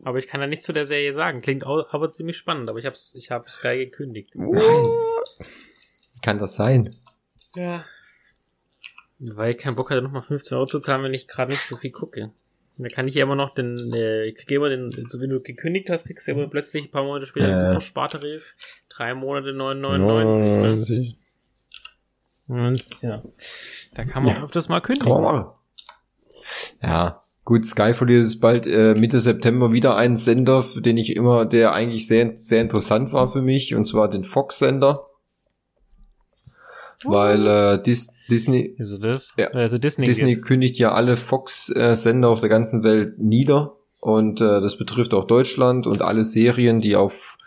Aber 0.03 0.17
ich 0.17 0.27
kann 0.27 0.41
ja 0.41 0.47
nichts 0.47 0.65
zu 0.65 0.73
der 0.73 0.87
Serie 0.87 1.13
sagen. 1.13 1.41
Klingt 1.41 1.63
aber 1.63 2.09
ziemlich 2.09 2.37
spannend, 2.37 2.69
aber 2.69 2.79
ich 2.79 2.87
hab's, 2.87 3.13
ich 3.13 3.29
habe 3.29 3.49
Sky 3.51 3.77
gekündigt. 3.85 4.33
Wie 4.33 6.19
kann 6.23 6.39
das 6.39 6.55
sein? 6.55 6.89
Ja. 7.55 7.85
Weil 9.19 9.51
ich 9.51 9.59
keinen 9.59 9.75
Bock 9.75 9.91
hatte, 9.91 10.01
nochmal 10.01 10.23
15 10.23 10.57
Euro 10.57 10.65
zu 10.65 10.79
zahlen, 10.79 11.03
wenn 11.03 11.13
ich 11.13 11.27
gerade 11.27 11.51
nicht 11.51 11.61
so 11.61 11.77
viel 11.77 11.91
gucke. 11.91 12.31
Da 12.77 12.87
kann 12.87 13.07
ich 13.07 13.13
ja 13.13 13.23
immer 13.23 13.35
noch 13.35 13.53
den, 13.53 13.93
äh, 13.93 14.25
ich 14.25 14.37
kriege 14.37 14.55
immer 14.55 14.69
den, 14.69 14.89
so 14.91 15.19
wenn 15.21 15.29
du 15.29 15.39
gekündigt 15.39 15.89
hast, 15.91 16.07
kriegst 16.07 16.27
du 16.27 16.31
aber 16.31 16.47
plötzlich 16.47 16.85
ein 16.85 16.91
paar 16.91 17.03
Monate 17.03 17.27
später 17.27 17.59
super 17.59 17.81
Spartarif. 17.81 18.55
Drei 18.89 19.13
Monate 19.13 19.49
9,99. 19.49 21.09
Ne? 21.09 21.15
99. 22.49 22.87
Und, 23.01 23.01
ja. 23.01 23.23
Da 23.95 24.05
kann 24.05 24.23
man 24.23 24.35
Ja. 24.35 24.43
öfters 24.43 24.67
mal 24.69 24.81
Kann 24.81 24.97
man 24.97 24.99
kündigen. 25.07 25.21
machen. 25.23 25.45
Ja, 26.81 27.23
gut, 27.45 27.65
Sky 27.65 27.93
verliert 27.93 28.23
jetzt 28.23 28.39
bald 28.41 28.65
äh, 28.65 28.93
Mitte 28.97 29.19
September 29.19 29.71
wieder 29.71 29.95
einen 29.95 30.15
Sender, 30.15 30.63
für 30.63 30.81
den 30.81 30.97
ich 30.97 31.15
immer, 31.15 31.45
der 31.45 31.73
eigentlich 31.75 32.07
sehr, 32.07 32.35
sehr 32.35 32.61
interessant 32.61 33.13
war 33.13 33.29
für 33.31 33.41
mich, 33.41 33.75
und 33.75 33.85
zwar 33.85 34.09
den 34.09 34.23
Fox-Sender. 34.23 35.05
Weil 37.05 37.47
äh, 37.47 37.81
Dis 37.81 38.11
Disney, 38.29 38.75
Also 38.77 38.97
das? 38.97 39.33
Ja. 39.37 39.47
Also 39.51 39.77
Disney. 39.77 40.05
Disney 40.05 40.39
kündigt 40.41 40.77
ja 40.77 40.91
alle 40.91 41.17
Fox-Sender 41.17 42.27
auf 42.29 42.41
der 42.41 42.49
ganzen 42.49 42.83
Welt 42.83 43.17
nieder. 43.19 43.75
Und 44.01 44.41
äh, 44.41 44.61
das 44.61 44.77
betrifft 44.77 45.13
auch 45.13 45.25
Deutschland 45.25 45.87
und 45.87 46.01
alle 46.01 46.23
Serien, 46.23 46.79
die 46.79 46.95
auf 46.95 47.37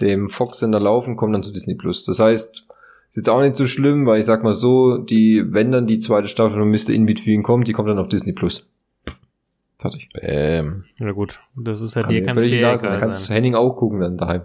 dem 0.00 0.30
Fox-Sender 0.30 0.80
laufen, 0.80 1.16
kommen 1.16 1.32
dann 1.34 1.42
zu 1.42 1.52
Disney 1.52 1.74
Plus. 1.74 2.04
Das 2.04 2.18
heißt, 2.20 2.66
ist 3.12 3.16
jetzt 3.16 3.28
auch 3.28 3.42
nicht 3.42 3.56
so 3.56 3.66
schlimm, 3.66 4.06
weil 4.06 4.20
ich 4.20 4.24
sag 4.24 4.42
mal 4.42 4.54
so, 4.54 4.96
die, 4.96 5.44
wenn 5.46 5.70
dann 5.70 5.86
die 5.86 5.98
zweite 5.98 6.28
Staffel 6.28 6.58
von 6.58 6.70
Mr. 6.70 6.94
In-Between 6.94 7.42
kommt, 7.42 7.68
die 7.68 7.74
kommt 7.74 7.90
dann 7.90 7.98
auf 7.98 8.08
Disney 8.08 8.32
Plus. 8.32 8.70
Fertig. 9.76 10.08
Bäm. 10.14 10.84
Ja 10.98 11.12
gut, 11.12 11.38
das 11.54 11.82
ist 11.82 11.94
ja 11.94 12.02
Kann 12.02 12.10
dir 12.10 12.22
ganz 12.22 12.40
egal 12.40 12.78
sein. 12.78 12.92
Dann 12.92 13.00
kannst 13.00 13.26
sein. 13.26 13.34
Henning 13.34 13.54
auch 13.54 13.76
gucken 13.76 14.00
dann 14.00 14.16
daheim. 14.16 14.44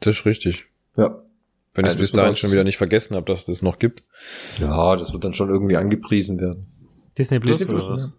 Das 0.00 0.16
ist 0.16 0.26
richtig. 0.26 0.64
Ja. 0.96 1.22
Wenn 1.74 1.84
ich 1.84 1.92
Ja, 1.92 1.94
es 1.94 2.00
bis 2.00 2.10
dahin 2.10 2.34
schon 2.34 2.50
wieder 2.50 2.64
nicht 2.64 2.76
vergessen 2.76 3.14
habe, 3.14 3.26
dass 3.26 3.40
es 3.40 3.46
das 3.46 3.62
noch 3.62 3.78
gibt. 3.78 4.02
Ja, 4.58 4.96
das 4.96 5.12
wird 5.12 5.22
dann 5.22 5.32
schon 5.32 5.50
irgendwie 5.50 5.76
angepriesen 5.76 6.40
werden. 6.40 6.66
Disney 7.16 7.38
Plus 7.38 7.58
Disney 7.58 7.72
oder 7.72 7.86
Plus, 7.86 8.02
was? 8.02 8.14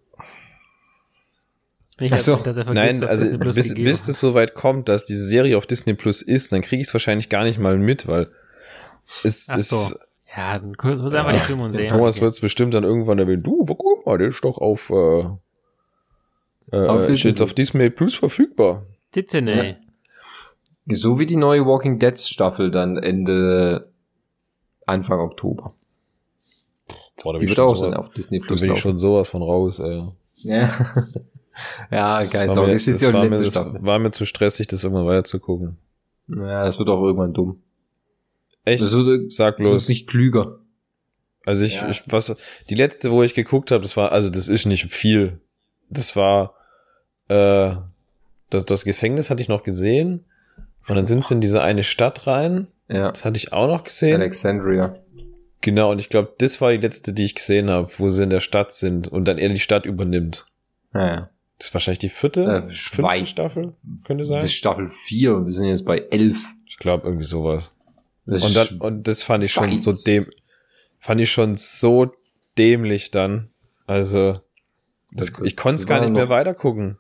Ich 2.00 2.22
so. 2.22 2.38
dass 2.38 2.56
er 2.56 2.64
vergisst, 2.64 2.86
Nein, 2.86 3.02
dass 3.02 3.10
also 3.10 3.24
Disney 3.24 3.38
Plus 3.38 3.56
bis, 3.56 3.74
bis 3.74 4.02
hat. 4.02 4.10
das 4.10 4.20
so 4.22 4.34
weit 4.34 4.54
kommt, 4.54 4.88
dass 4.88 5.04
diese 5.04 5.26
Serie 5.26 5.58
auf 5.58 5.68
Disney 5.68 5.94
Plus 5.94 6.22
ist, 6.22 6.54
dann 6.54 6.62
kriege 6.62 6.82
ich 6.82 6.88
es 6.88 6.94
wahrscheinlich 6.94 7.28
gar 7.28 7.44
nicht 7.44 7.60
mal 7.60 7.78
mit, 7.78 8.08
weil 8.08 8.30
es 9.24 9.48
Ach 9.52 9.58
ist. 9.58 9.70
so. 9.70 9.96
Ja, 10.36 10.60
dann 10.60 10.76
kurz 10.76 11.00
muss 11.00 11.14
einfach 11.14 11.32
die 11.32 11.40
Filme 11.40 11.64
und 11.64 11.72
sehen. 11.72 11.88
Thomas 11.88 12.20
wird 12.20 12.32
es 12.32 12.40
bestimmt 12.42 12.74
dann 12.74 12.84
irgendwann 12.84 13.20
erwähnen. 13.20 13.42
Du, 13.44 13.64
guck 13.66 14.06
mal, 14.06 14.18
der 14.18 14.28
ist 14.30 14.44
doch 14.44 14.58
auf, 14.58 14.90
äh, 14.90 14.94
äh, 16.72 16.88
Auf 16.88 16.90
auf 16.90 17.06
Disney 17.06 17.18
steht 17.18 17.42
auf 17.42 17.54
Disney 17.54 17.90
Plus 17.90 18.16
verfügbar. 18.16 18.84
Disney. 19.16 19.76
So 20.90 21.18
wie 21.20 21.26
die 21.26 21.38
neue 21.38 21.66
Walking 21.66 22.00
Dead 22.00 22.20
Staffel 22.20 22.70
dann 22.70 22.98
Ende 22.98 23.90
Anfang 24.86 25.20
Oktober. 25.20 25.74
Boah, 27.24 27.32
da 27.34 27.40
bin 27.40 27.40
Die 27.40 27.46
ich 27.46 27.50
wird 27.52 27.56
schon 27.58 27.66
auch 27.70 27.76
so- 27.76 27.86
dann 27.86 27.94
auf 27.94 28.10
Disney 28.10 28.40
Da 28.40 28.46
Plus 28.48 28.62
bin 28.62 28.74
ich 28.74 28.80
schon 28.80 28.98
sowas 28.98 29.30
von 29.30 29.42
raus, 29.42 29.80
ey. 29.80 30.04
Ja. 30.38 30.70
ja, 31.92 32.20
Das 32.20 32.30
geil. 32.32 32.48
war 32.50 32.56
Sau. 32.56 32.66
mir- 32.66 32.74
Das 32.74 32.88
ist 32.88 32.96
das 32.96 33.02
ja 33.02 33.08
die 33.08 33.14
war 33.14 33.24
mir- 33.24 33.30
das 33.30 33.48
Staffel. 33.48 33.80
War 33.82 34.00
mir 34.00 34.12
zu 34.12 34.26
stressig, 34.26 34.68
das 34.68 34.84
irgendwann 34.84 35.06
weiter 35.08 35.24
zu 35.24 35.40
gucken. 35.40 35.78
Ja, 36.28 36.66
das 36.66 36.78
wird 36.78 36.90
auch 36.90 37.02
irgendwann 37.04 37.34
dumm. 37.34 37.62
Echt? 38.66 38.84
Das 38.84 38.92
wird, 38.94 39.32
Sag 39.32 39.58
das 39.58 39.66
bloß. 39.68 39.90
nicht 39.90 40.08
klüger. 40.08 40.60
Also 41.46 41.64
ich, 41.64 41.76
Ja. 41.76 41.90
ich 41.90 42.04
was 42.08 42.36
die 42.70 42.76
letzte, 42.76 43.12
wo 43.12 43.22
ich 43.24 43.34
geguckt 43.36 43.72
habe, 43.72 43.84
das 43.84 43.96
war 43.96 44.12
also 44.12 44.30
das 44.30 44.48
ist 44.48 44.66
nicht 44.66 44.92
viel. 44.92 45.40
Das 45.90 46.16
war 46.16 46.56
äh, 47.28 47.76
das 48.50 48.66
das 48.66 48.84
Gefängnis 48.84 49.30
hatte 49.30 49.42
ich 49.42 49.48
noch 49.48 49.64
gesehen 49.64 50.26
und 50.88 50.96
dann 50.96 51.06
sind 51.06 51.24
sie 51.26 51.36
in 51.36 51.42
diese 51.42 51.62
eine 51.62 51.84
Stadt 51.84 52.26
rein. 52.28 52.68
Ja. 52.88 53.12
Das 53.12 53.24
hatte 53.26 53.38
ich 53.38 53.54
auch 53.54 53.68
noch 53.68 53.84
gesehen. 53.84 54.16
Alexandria. 54.22 54.96
Genau 55.62 55.92
und 55.92 56.00
ich 56.00 56.10
glaube, 56.10 56.34
das 56.38 56.62
war 56.62 56.72
die 56.72 56.78
letzte, 56.78 57.14
die 57.14 57.26
ich 57.26 57.36
gesehen 57.36 57.70
habe, 57.70 57.92
wo 57.98 58.10
sie 58.10 58.24
in 58.24 58.30
der 58.30 58.40
Stadt 58.40 58.74
sind 58.74 59.08
und 59.08 59.26
dann 59.28 59.38
er 59.38 59.50
die 59.50 59.60
Stadt 59.60 59.86
übernimmt. 59.86 60.48
Ja, 60.94 61.08
ja. 61.08 61.30
Das 61.58 61.70
ist 61.70 61.74
wahrscheinlich 61.74 62.00
die 62.00 62.10
vierte, 62.10 62.44
Äh, 62.44 62.62
fünfte. 62.70 63.26
Staffel, 63.28 63.74
könnte 64.04 64.26
sein. 64.26 64.38
Das 64.38 64.46
ist 64.46 64.54
Staffel 64.56 64.90
4 64.90 65.36
und 65.36 65.46
wir 65.46 65.54
sind 65.54 65.66
jetzt 65.66 65.86
bei 65.86 66.00
11. 66.00 66.38
Ich 66.66 66.78
glaube 66.78 67.08
irgendwie 67.08 67.26
sowas. 67.26 67.74
Das 68.26 68.44
Und, 68.44 68.56
dann, 68.56 68.68
und 68.80 69.08
das 69.08 69.24
fand 69.24 69.44
ich 69.44 69.54
schon 69.54 69.82
so 69.82 69.92
dem, 69.94 70.28
fand 71.00 71.22
ich 71.22 71.32
schon 71.32 71.56
so 71.56 72.12
dämlich 72.58 73.12
dann. 73.12 73.50
Also, 73.88 74.42
das, 75.12 75.32
Das- 75.34 75.42
ich 75.44 75.56
konnte 75.56 75.76
es 75.76 75.82
das 75.82 75.88
gar 75.88 76.00
nicht 76.00 76.10
noch- 76.10 76.16
mehr 76.16 76.30
weitergucken. 76.30 76.98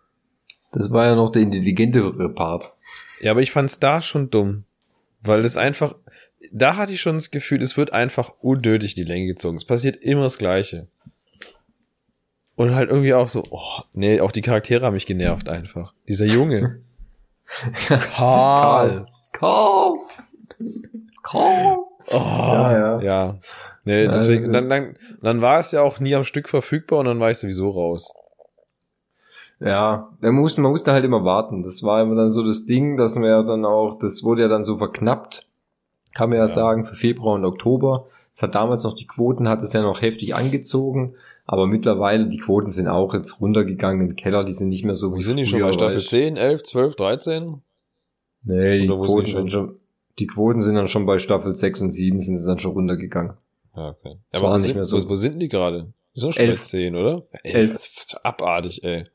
Das 0.72 0.92
war 0.92 1.06
ja 1.06 1.16
noch 1.16 1.32
der 1.32 1.42
intelligentere 1.44 2.30
Part. 2.30 2.74
Ja, 3.22 3.32
aber 3.32 3.42
ich 3.42 3.52
fand 3.52 3.70
es 3.70 3.80
da 3.80 4.02
schon 4.02 4.30
dumm. 4.30 4.66
Weil 5.22 5.44
es 5.46 5.58
einfach, 5.58 5.96
da 6.52 6.76
hatte 6.76 6.92
ich 6.94 7.02
schon 7.02 7.16
das 7.16 7.32
Gefühl, 7.32 7.62
es 7.62 7.78
wird 7.78 7.94
einfach 7.94 8.30
unnötig 8.42 8.96
in 8.98 9.04
die 9.04 9.10
Länge 9.12 9.26
gezogen. 9.28 9.56
Es 9.58 9.66
passiert 9.66 9.96
immer 10.04 10.24
das 10.24 10.38
Gleiche. 10.38 10.88
Und 12.56 12.76
halt 12.76 12.90
irgendwie 12.90 13.14
auch 13.14 13.30
so, 13.30 13.44
oh, 13.50 13.82
nee, 13.94 14.20
auch 14.22 14.32
die 14.32 14.42
Charaktere 14.42 14.86
haben 14.86 14.94
mich 14.94 15.06
genervt 15.06 15.50
einfach. 15.50 15.94
Dieser 16.08 16.26
Junge. 16.26 16.82
Karl. 17.88 19.06
Karl. 19.32 19.98
Karl. 20.50 20.66
Oh, 21.34 21.86
Ja, 22.12 22.78
ja. 22.78 23.02
ja. 23.02 23.36
Nee, 23.84 24.06
Ja, 24.06 24.12
deswegen, 24.12 24.44
ist- 24.44 24.54
dann, 24.54 24.70
dann, 24.70 24.96
dann 25.22 25.42
war 25.42 25.60
es 25.60 25.72
ja 25.72 25.82
auch 25.82 26.00
nie 26.00 26.16
am 26.16 26.24
Stück 26.24 26.50
verfügbar 26.50 27.00
und 27.00 27.06
dann 27.06 27.20
war 27.20 27.32
ich 27.32 27.38
sowieso 27.40 27.70
raus. 27.70 28.12
Ja, 29.60 30.10
man 30.20 30.36
musste, 30.36 30.62
man 30.62 30.72
musste 30.72 30.92
halt 30.92 31.06
immer 31.06 31.24
warten. 31.24 31.64
Das 31.64 31.82
war 31.84 32.02
immer 32.02 32.16
dann 32.16 32.30
so 32.30 32.44
das 32.46 32.66
Ding, 32.66 32.98
dass 32.98 33.16
wir 33.16 33.30
ja 33.30 33.44
dann 33.44 33.66
auch, 33.66 33.98
das 34.00 34.24
wurde 34.24 34.42
ja 34.44 34.48
dann 34.48 34.66
so 34.66 34.78
verknappt, 34.78 35.48
kann 36.14 36.30
man 36.30 36.40
ja, 36.40 36.48
sagen, 36.48 36.84
für 36.84 36.96
Februar 36.96 37.36
und 37.36 37.46
Oktober. 37.46 38.08
Es 38.34 38.44
hat 38.44 38.54
damals 38.54 38.84
noch 38.84 38.94
die 38.94 39.08
Quoten, 39.08 39.48
hat 39.48 39.62
es 39.64 39.72
ja 39.72 39.82
noch 39.82 40.02
heftig 40.02 40.36
angezogen, 40.36 41.16
aber 41.46 41.68
mittlerweile, 41.68 42.28
die 42.28 42.38
Quoten 42.38 42.72
sind 42.72 42.90
auch 42.90 43.14
jetzt 43.14 43.40
runtergegangen 43.40 44.02
in 44.02 44.08
den 44.10 44.16
Keller, 44.18 44.44
die 44.44 44.52
sind 44.52 44.68
nicht 44.70 44.84
mehr 44.84 44.96
so 44.96 45.14
Wo 45.14 45.18
wie 45.18 45.24
sind 45.24 45.38
die 45.38 45.46
schon 45.46 45.62
bei 45.62 45.72
Staffel 45.72 45.96
weißt. 45.98 46.10
10, 46.10 46.36
11, 46.36 46.64
12, 46.64 46.96
13? 46.98 47.62
Nee, 48.44 48.80
die 48.82 48.88
Quoten 48.88 49.26
sind 49.34 49.52
schon? 49.52 49.80
Die 50.20 50.28
Quoten 50.28 50.62
sind 50.62 50.76
dann 50.76 50.88
schon 50.88 51.06
bei 51.06 51.18
Staffel 51.18 51.54
6 51.54 51.82
und 51.82 51.92
7 51.92 52.22
sind 52.22 52.38
sie 52.38 52.46
dann 52.48 52.60
schon 52.60 52.72
runtergegangen. 52.72 53.34
Ja, 53.76 53.90
okay. 53.90 54.18
Das 54.32 54.42
Aber 54.42 54.50
war 54.52 54.54
wo 54.56 54.58
nicht 54.58 54.68
sind, 54.68 54.76
mehr 54.76 54.86
so. 54.86 55.04
wo, 55.04 55.10
wo 55.10 55.16
sind 55.16 55.40
die 55.40 55.50
gerade? 55.50 55.94
Die 56.16 56.22
sind 56.22 56.34
schon 56.34 56.46
Elf. 56.46 56.60
bei 56.60 56.66
10, 56.66 56.96
oder? 56.96 57.24
Elf. 57.44 57.74
Das 57.74 57.86
ist 57.88 58.26
abartig, 58.26 58.84
ey. 58.84 59.06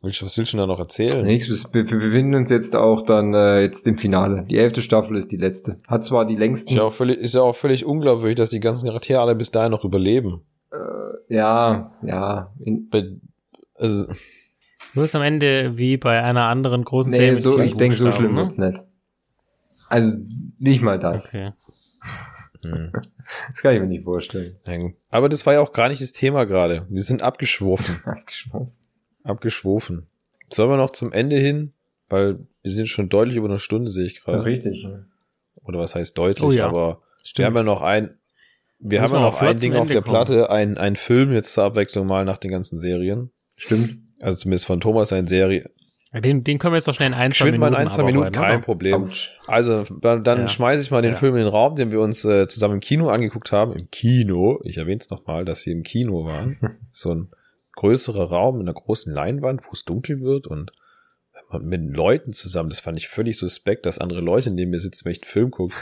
Willst 0.00 0.20
du- 0.20 0.26
Was 0.26 0.38
willst 0.38 0.52
du 0.52 0.56
denn 0.56 0.68
da 0.68 0.72
noch 0.72 0.78
erzählen? 0.78 1.24
Nix, 1.24 1.48
wir, 1.48 1.84
wir 1.84 1.98
befinden 1.98 2.34
uns 2.36 2.50
jetzt 2.50 2.76
auch 2.76 3.02
dann 3.02 3.34
äh, 3.34 3.62
jetzt 3.62 3.84
im 3.88 3.98
Finale. 3.98 4.44
Die 4.48 4.56
elfte 4.56 4.80
Staffel 4.80 5.16
ist 5.16 5.32
die 5.32 5.36
letzte. 5.38 5.80
Hat 5.88 6.04
zwar 6.04 6.24
die 6.24 6.36
längsten 6.36 6.70
Ist 6.70 6.76
ja, 6.76 6.82
auch 6.84 6.92
völlig, 6.92 7.18
ist 7.18 7.34
ja 7.34 7.42
auch 7.42 7.56
völlig 7.56 7.84
unglaubwürdig, 7.84 8.36
dass 8.36 8.50
die 8.50 8.60
ganzen 8.60 8.86
Charaktere 8.86 9.20
alle 9.20 9.34
bis 9.34 9.50
dahin 9.50 9.72
noch 9.72 9.84
überleben. 9.84 10.42
Ja, 11.28 11.92
ja. 12.02 12.52
In, 12.64 12.88
also, 13.74 14.12
Nur 14.94 15.04
ist 15.04 15.14
am 15.14 15.22
Ende 15.22 15.76
wie 15.76 15.96
bei 15.96 16.22
einer 16.22 16.44
anderen 16.44 16.84
großen 16.84 17.10
nee, 17.10 17.18
Serie. 17.18 17.32
mit 17.34 17.42
so, 17.42 17.58
ich 17.58 17.76
denke, 17.76 17.96
so 17.96 18.10
schlimm 18.12 18.34
ne? 18.34 18.42
wird's 18.42 18.56
nicht. 18.56 18.78
Also, 19.88 20.16
nicht 20.58 20.82
mal 20.82 20.98
das. 20.98 21.28
Okay. 21.34 21.52
hm. 22.64 22.92
Das 23.50 23.60
kann 23.60 23.74
ich 23.74 23.80
mir 23.80 23.86
nicht 23.86 24.04
vorstellen. 24.04 24.56
Aber 25.10 25.28
das 25.28 25.44
war 25.44 25.52
ja 25.52 25.60
auch 25.60 25.72
gar 25.72 25.90
nicht 25.90 26.00
das 26.00 26.12
Thema 26.12 26.44
gerade. 26.46 26.86
Wir 26.88 27.02
sind 27.02 27.22
abgeschworfen. 27.22 28.00
Abgeschworfen. 28.06 28.72
Abgeschworfen. 29.22 30.06
Sollen 30.50 30.70
wir 30.70 30.78
noch 30.78 30.90
zum 30.92 31.12
Ende 31.12 31.36
hin? 31.36 31.70
Weil 32.08 32.38
wir 32.62 32.72
sind 32.72 32.88
schon 32.88 33.10
deutlich 33.10 33.36
über 33.36 33.48
eine 33.48 33.58
Stunde, 33.58 33.90
sehe 33.90 34.06
ich 34.06 34.16
Ja, 34.16 34.22
gerade. 34.24 34.44
richtig. 34.44 34.86
Oder 35.62 35.78
was 35.78 35.94
heißt 35.94 36.16
deutlich, 36.16 36.42
Oh 36.48 36.50
ja. 36.52 36.68
aber 36.68 37.02
Stimmt. 37.22 37.38
wir 37.38 37.46
haben 37.46 37.56
ja 37.56 37.62
noch 37.64 37.82
ein, 37.82 38.16
wir 38.78 39.02
haben 39.02 39.12
ja 39.12 39.20
noch 39.20 39.42
ein 39.42 39.58
Ding 39.58 39.74
auf 39.76 39.88
der 39.88 40.00
kommen. 40.00 40.14
Platte, 40.14 40.48
ein, 40.50 40.78
ein 40.78 40.96
Film 40.96 41.32
jetzt 41.32 41.52
zur 41.52 41.64
Abwechslung 41.64 42.06
mal 42.06 42.24
nach 42.24 42.38
den 42.38 42.50
ganzen 42.50 42.78
Serien. 42.78 43.30
Stimmt. 43.56 43.98
Also 44.20 44.38
zumindest 44.38 44.64
von 44.64 44.80
Thomas 44.80 45.12
eine 45.12 45.28
Serie. 45.28 45.70
Den, 46.12 46.42
den 46.42 46.58
können 46.58 46.72
wir 46.72 46.78
jetzt 46.78 46.86
noch 46.86 46.94
schnell 46.94 47.08
in 47.08 47.14
ein, 47.14 47.32
zwei 47.32 47.46
Minuten 47.46 47.60
mal 47.60 47.68
in 47.68 47.74
ein, 47.74 47.90
zwei 47.90 48.02
Minuten, 48.02 48.32
kein? 48.32 48.60
Problem. 48.62 49.10
Also 49.46 49.84
dann, 50.00 50.24
dann 50.24 50.40
Ja. 50.40 50.48
schmeiße 50.48 50.80
ich 50.82 50.90
mal 50.90 51.02
den 51.02 51.12
Ja. 51.12 51.18
Film 51.18 51.34
in 51.36 51.42
den 51.42 51.48
Raum, 51.48 51.74
den 51.76 51.90
wir 51.90 52.00
uns 52.00 52.24
äh, 52.24 52.48
zusammen 52.48 52.74
im 52.74 52.80
Kino 52.80 53.10
angeguckt 53.10 53.52
haben. 53.52 53.72
Im 53.72 53.90
Kino, 53.90 54.60
ich 54.64 54.78
erwähne 54.78 55.00
es 55.00 55.10
nochmal, 55.10 55.44
dass 55.44 55.66
wir 55.66 55.72
im 55.74 55.82
Kino 55.82 56.24
waren. 56.24 56.78
so 56.90 57.12
ein 57.14 57.28
größerer 57.76 58.30
Raum 58.30 58.56
mit 58.58 58.66
einer 58.66 58.74
großen 58.74 59.12
Leinwand, 59.12 59.62
wo 59.66 59.70
es 59.72 59.84
dunkel 59.84 60.20
wird 60.20 60.46
und 60.46 60.72
mit 61.60 61.82
Leuten 61.94 62.32
zusammen. 62.32 62.70
Das 62.70 62.80
fand 62.80 62.98
ich 62.98 63.08
völlig 63.08 63.36
suspekt, 63.36 63.86
dass 63.86 63.98
andere 63.98 64.20
Leute 64.20 64.50
neben 64.50 64.70
mir 64.70 64.80
sitzen, 64.80 65.04
wenn 65.04 65.12
ich 65.12 65.22
einen 65.22 65.30
Film 65.30 65.50
gucke. 65.50 65.74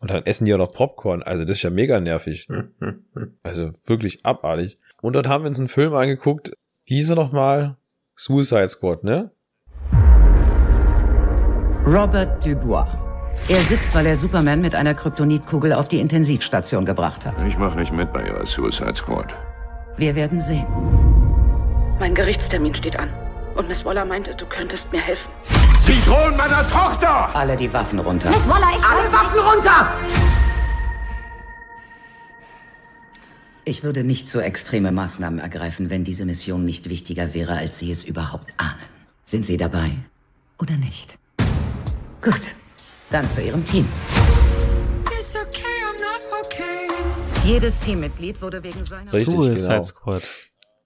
Und 0.00 0.10
dann 0.10 0.26
essen 0.26 0.44
die 0.46 0.52
auch 0.54 0.58
noch 0.58 0.72
Popcorn. 0.72 1.22
Also 1.22 1.44
das 1.44 1.58
ist 1.58 1.62
ja 1.62 1.70
mega 1.70 2.00
nervig. 2.00 2.48
Also 3.42 3.72
wirklich 3.86 4.24
abartig. 4.24 4.78
Und 5.02 5.14
dort 5.14 5.28
haben 5.28 5.44
wir 5.44 5.48
uns 5.48 5.58
einen 5.58 5.68
Film 5.68 5.94
angeguckt. 5.94 6.52
Wie 6.84 6.96
hieß 6.96 7.10
er 7.10 7.16
nochmal? 7.16 7.76
Suicide 8.16 8.68
Squad, 8.68 9.04
ne? 9.04 9.30
Robert 11.86 12.44
Dubois. 12.44 12.86
Er 13.48 13.60
sitzt, 13.60 13.94
weil 13.94 14.06
er 14.06 14.16
Superman 14.16 14.60
mit 14.60 14.74
einer 14.74 14.94
Kryptonitkugel 14.94 15.72
auf 15.72 15.86
die 15.86 16.00
Intensivstation 16.00 16.84
gebracht 16.84 17.24
hat. 17.24 17.40
Ich 17.44 17.56
mache 17.58 17.78
nicht 17.78 17.92
mit 17.92 18.12
bei 18.12 18.26
Ihrer 18.26 18.44
Suicide 18.44 18.96
Squad. 18.96 19.32
Wir 19.96 20.14
werden 20.16 20.40
sehen. 20.40 20.66
Mein 22.00 22.14
Gerichtstermin 22.14 22.74
steht 22.74 22.98
an. 22.98 23.08
Und 23.54 23.68
Miss 23.68 23.84
Waller 23.84 24.04
meinte, 24.04 24.34
du 24.34 24.46
könntest 24.46 24.90
mir 24.92 25.00
helfen. 25.00 25.28
Sie 25.80 25.98
drohen 26.06 26.36
meiner 26.36 26.66
Tochter! 26.68 27.34
Alle 27.34 27.56
die 27.56 27.72
Waffen 27.72 28.00
runter. 28.00 28.30
Miss 28.30 28.48
Waller, 28.48 28.66
ich 28.76 28.84
Alle 28.84 29.04
weiß 29.04 29.12
Waffen 29.12 29.36
nicht. 29.36 29.54
runter! 29.54 29.88
Ich 33.64 33.82
würde 33.82 34.02
nicht 34.04 34.28
so 34.30 34.40
extreme 34.40 34.92
Maßnahmen 34.92 35.38
ergreifen, 35.38 35.88
wenn 35.88 36.04
diese 36.04 36.24
Mission 36.26 36.64
nicht 36.64 36.90
wichtiger 36.90 37.32
wäre, 37.32 37.56
als 37.56 37.78
Sie 37.78 37.90
es 37.90 38.04
überhaupt 38.04 38.52
ahnen. 38.56 38.74
Sind 39.24 39.46
Sie 39.46 39.56
dabei? 39.56 39.90
Oder 40.58 40.76
nicht? 40.76 41.18
Gut. 42.26 42.50
Dann 43.12 43.24
zu 43.30 43.40
Ihrem 43.40 43.64
Team. 43.64 43.86
Jedes 47.44 47.78
Teammitglied 47.78 48.42
wurde 48.42 48.64
wegen 48.64 48.82
seiner 48.82 49.12
Richtig, 49.12 49.32
Suicide 49.32 49.68
genau. 49.68 49.82
Squad. 49.82 50.22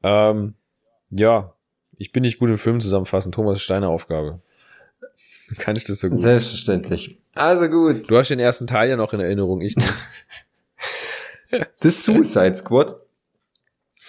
Ähm, 0.03 0.55
ja, 1.09 1.55
ich 1.97 2.12
bin 2.12 2.24
nicht 2.24 2.41
gut 2.41 2.51
im 2.51 2.59
Film 2.59 2.78
zusammenfassen. 2.78 3.32
Thomas 3.32 3.57
ist 3.57 3.70
deine 3.70 3.88
Aufgabe. 3.88 4.43
Kann 5.59 5.76
ich 5.76 5.84
das 5.84 6.01
so 6.01 6.11
gut? 6.11 6.18
Selbstverständlich. 6.18 7.18
Also 7.32 7.68
gut. 7.68 8.11
Du 8.11 8.18
hast 8.18 8.28
den 8.28 8.38
ersten 8.38 8.66
Teil 8.66 8.91
ja 8.91 8.97
noch 8.97 9.14
in 9.14 9.20
Erinnerung, 9.20 9.62
ich 9.62 9.76
nicht. 9.76 9.88
Das 11.80 12.05
Suicide 12.05 12.55
Squad. 12.55 13.01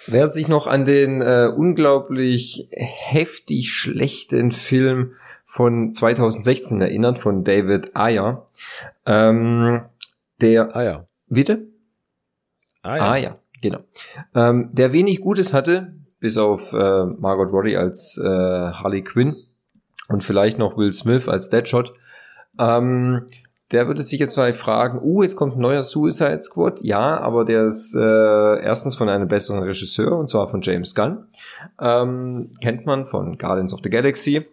Wer 0.06 0.30
sich 0.30 0.48
noch 0.48 0.66
an 0.66 0.84
den 0.84 1.22
äh, 1.22 1.46
unglaublich 1.46 2.68
heftig 2.72 3.72
schlechten 3.72 4.52
Film 4.52 5.14
von 5.46 5.92
2016 5.92 6.80
erinnert, 6.80 7.18
von 7.18 7.44
David 7.44 7.94
Ayer, 7.94 8.46
ähm, 9.06 9.82
der... 10.40 10.74
Ayer. 10.76 11.06
Bitte? 11.28 11.66
Ayer. 12.82 13.02
Ah 13.02 13.16
ja, 13.16 13.38
genau. 13.60 13.80
Ähm, 14.34 14.70
der 14.72 14.92
wenig 14.92 15.20
Gutes 15.20 15.52
hatte, 15.52 15.94
bis 16.20 16.36
auf 16.36 16.72
äh, 16.72 17.04
Margot 17.04 17.52
Robbie 17.52 17.76
als 17.76 18.18
äh, 18.18 18.26
Harley 18.26 19.02
Quinn 19.02 19.36
und 20.08 20.24
vielleicht 20.24 20.58
noch 20.58 20.76
Will 20.76 20.92
Smith 20.92 21.28
als 21.28 21.48
Deadshot. 21.50 21.94
Ähm, 22.58 23.28
der 23.72 23.86
würde 23.86 24.02
sich 24.02 24.20
jetzt 24.20 24.34
vielleicht 24.34 24.58
fragen, 24.58 25.00
uh, 25.02 25.22
jetzt 25.22 25.34
kommt 25.34 25.56
ein 25.56 25.60
neuer 25.60 25.82
Suicide 25.82 26.42
Squad. 26.42 26.82
Ja, 26.82 27.18
aber 27.18 27.44
der 27.44 27.66
ist 27.66 27.94
äh, 27.94 28.62
erstens 28.62 28.94
von 28.96 29.08
einem 29.08 29.28
besseren 29.28 29.62
Regisseur, 29.62 30.18
und 30.18 30.28
zwar 30.28 30.48
von 30.48 30.60
James 30.60 30.94
Gunn. 30.94 31.26
Ähm, 31.80 32.50
kennt 32.60 32.84
man 32.84 33.06
von 33.06 33.38
Guardians 33.38 33.72
of 33.72 33.80
the 33.82 33.88
Galaxy. 33.88 34.46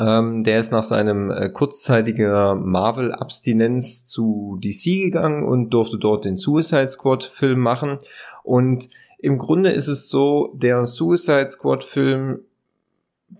Ähm, 0.00 0.44
der 0.44 0.58
ist 0.58 0.72
nach 0.72 0.82
seinem 0.82 1.30
äh, 1.30 1.50
kurzzeitiger 1.50 2.54
Marvel-Abstinenz 2.54 4.06
zu 4.06 4.58
DC 4.62 5.02
gegangen 5.02 5.44
und 5.44 5.70
durfte 5.70 5.98
dort 5.98 6.24
den 6.24 6.38
Suicide 6.38 6.88
Squad-Film 6.88 7.60
machen. 7.60 7.98
Und 8.42 8.88
im 9.18 9.36
Grunde 9.36 9.70
ist 9.70 9.88
es 9.88 10.08
so, 10.08 10.54
der 10.56 10.86
Suicide 10.86 11.50
Squad-Film 11.50 12.40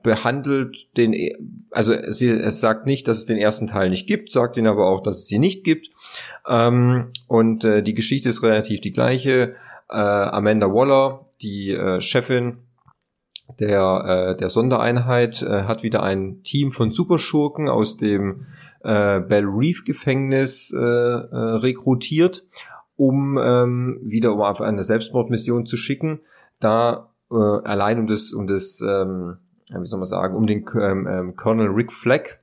behandelt 0.02 0.86
den, 0.96 1.14
e- 1.14 1.36
also 1.70 1.94
es, 1.94 2.20
es 2.20 2.60
sagt 2.60 2.86
nicht, 2.86 3.08
dass 3.08 3.18
es 3.18 3.26
den 3.26 3.38
ersten 3.38 3.66
Teil 3.66 3.90
nicht 3.90 4.06
gibt, 4.06 4.30
sagt 4.30 4.56
ihn 4.56 4.66
aber 4.66 4.86
auch, 4.86 5.02
dass 5.02 5.18
es 5.20 5.26
sie 5.26 5.38
nicht 5.38 5.64
gibt. 5.64 5.90
Ähm, 6.46 7.12
und 7.26 7.64
äh, 7.64 7.82
die 7.82 7.94
Geschichte 7.94 8.28
ist 8.28 8.42
relativ 8.42 8.82
die 8.82 8.92
gleiche. 8.92 9.54
Äh, 9.88 9.96
Amanda 9.96 10.66
Waller, 10.72 11.26
die 11.42 11.70
äh, 11.70 12.00
Chefin 12.00 12.58
der, 13.58 14.34
äh, 14.34 14.36
der 14.36 14.50
Sondereinheit, 14.50 15.42
äh, 15.42 15.64
hat 15.64 15.82
wieder 15.82 16.02
ein 16.02 16.42
Team 16.42 16.72
von 16.72 16.92
Superschurken 16.92 17.68
aus 17.68 17.96
dem 17.96 18.46
äh, 18.82 19.20
Bell 19.20 19.46
Reef 19.46 19.84
Gefängnis 19.84 20.72
äh, 20.72 20.80
äh, 20.80 21.36
rekrutiert, 21.58 22.44
um 22.96 23.38
ähm, 23.38 23.98
wieder 24.02 24.32
um 24.32 24.40
auf 24.40 24.60
eine 24.60 24.84
Selbstmordmission 24.84 25.66
zu 25.66 25.76
schicken. 25.76 26.20
Da 26.60 27.10
äh, 27.30 27.34
allein 27.34 27.98
um 27.98 28.06
das, 28.06 28.32
um 28.32 28.46
das 28.46 28.80
ähm, 28.80 29.38
wie 29.78 29.86
soll 29.86 30.00
man 30.00 30.06
sagen, 30.06 30.36
um 30.36 30.46
den 30.46 30.64
ähm, 30.80 31.06
ähm, 31.06 31.36
Colonel 31.36 31.68
Rick 31.68 31.92
Flagg 31.92 32.40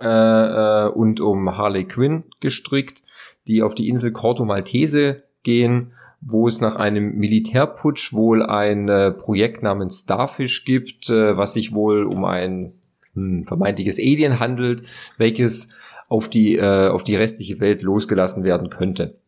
äh, 0.00 0.06
äh, 0.06 0.88
und 0.88 1.20
um 1.20 1.56
Harley 1.56 1.84
Quinn 1.84 2.24
gestrickt, 2.40 3.02
die 3.46 3.62
auf 3.62 3.74
die 3.74 3.88
Insel 3.88 4.12
Corto 4.12 4.44
Maltese 4.44 5.24
gehen, 5.42 5.92
wo 6.20 6.48
es 6.48 6.60
nach 6.60 6.76
einem 6.76 7.16
Militärputsch 7.16 8.12
wohl 8.12 8.42
ein 8.44 8.88
äh, 8.88 9.10
Projekt 9.10 9.62
namens 9.62 10.00
Starfish 10.00 10.64
gibt, 10.64 11.08
äh, 11.08 11.36
was 11.36 11.54
sich 11.54 11.72
wohl 11.72 12.04
um 12.04 12.24
ein 12.24 12.72
hm, 13.14 13.46
vermeintliches 13.46 13.98
Alien 13.98 14.38
handelt, 14.38 14.82
welches 15.16 15.70
auf 16.08 16.28
die 16.28 16.56
äh, 16.56 16.88
auf 16.88 17.04
die 17.04 17.16
restliche 17.16 17.60
Welt 17.60 17.82
losgelassen 17.82 18.44
werden 18.44 18.68
könnte. 18.68 19.18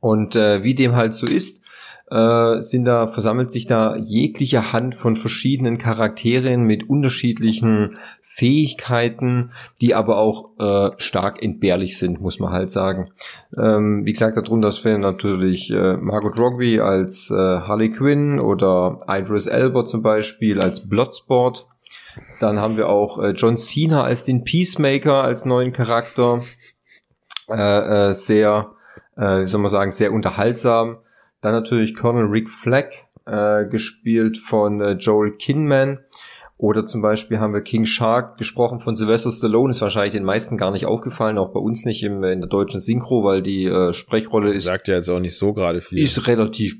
Und 0.00 0.36
äh, 0.36 0.62
wie 0.62 0.74
dem 0.74 0.94
halt 0.94 1.12
so 1.12 1.26
ist, 1.26 1.63
äh, 2.10 2.60
sind 2.60 2.84
da, 2.84 3.06
versammelt 3.06 3.50
sich 3.50 3.66
da 3.66 3.96
jegliche 3.96 4.72
Hand 4.72 4.94
von 4.94 5.16
verschiedenen 5.16 5.78
Charakteren 5.78 6.64
mit 6.64 6.88
unterschiedlichen 6.88 7.94
Fähigkeiten, 8.22 9.52
die 9.80 9.94
aber 9.94 10.18
auch 10.18 10.50
äh, 10.58 10.90
stark 10.98 11.42
entbehrlich 11.42 11.98
sind, 11.98 12.20
muss 12.20 12.38
man 12.40 12.52
halt 12.52 12.70
sagen. 12.70 13.10
Ähm, 13.56 14.04
wie 14.04 14.12
gesagt, 14.12 14.36
darunter 14.36 14.72
fehlen 14.72 15.00
natürlich 15.00 15.70
äh, 15.70 15.96
Margot 15.96 16.38
Robbie 16.38 16.80
als 16.80 17.30
äh, 17.30 17.34
Harley 17.34 17.90
Quinn 17.90 18.38
oder 18.40 19.00
Idris 19.08 19.46
Elba 19.46 19.84
zum 19.84 20.02
Beispiel 20.02 20.60
als 20.60 20.86
Bloodsport. 20.86 21.66
Dann 22.40 22.58
haben 22.58 22.76
wir 22.76 22.88
auch 22.88 23.18
äh, 23.18 23.30
John 23.30 23.56
Cena 23.56 24.04
als 24.04 24.24
den 24.24 24.44
Peacemaker 24.44 25.22
als 25.22 25.44
neuen 25.44 25.72
Charakter. 25.72 26.42
Äh, 27.48 28.08
äh, 28.08 28.12
sehr, 28.14 28.72
äh, 29.16 29.42
wie 29.42 29.46
soll 29.46 29.60
man 29.60 29.70
sagen, 29.70 29.92
sehr 29.92 30.12
unterhaltsam. 30.12 30.98
Dann 31.44 31.52
natürlich 31.52 31.94
Colonel 31.94 32.24
Rick 32.26 32.48
Flagg, 32.48 32.90
äh, 33.26 33.66
gespielt 33.66 34.38
von 34.38 34.80
äh, 34.80 34.92
Joel 34.92 35.32
Kinman. 35.36 35.98
Oder 36.56 36.86
zum 36.86 37.02
Beispiel 37.02 37.38
haben 37.38 37.52
wir 37.52 37.60
King 37.62 37.84
Shark, 37.84 38.38
gesprochen 38.38 38.80
von 38.80 38.96
Sylvester 38.96 39.30
Stallone, 39.32 39.72
ist 39.72 39.82
wahrscheinlich 39.82 40.12
den 40.14 40.24
meisten 40.24 40.56
gar 40.56 40.70
nicht 40.70 40.86
aufgefallen, 40.86 41.36
auch 41.36 41.52
bei 41.52 41.60
uns 41.60 41.84
nicht 41.84 42.02
im, 42.02 42.22
in 42.24 42.40
der 42.40 42.48
deutschen 42.48 42.80
Synchro, 42.80 43.24
weil 43.24 43.42
die 43.42 43.66
äh, 43.66 43.92
Sprechrolle 43.92 44.50
ist, 44.50 44.64
Sagt 44.64 44.88
ja 44.88 44.94
jetzt 44.94 45.08
auch 45.10 45.20
nicht 45.20 45.36
so 45.36 45.52
gerade 45.52 45.80
viel. 45.80 45.98
ist 45.98 46.26
relativ 46.28 46.76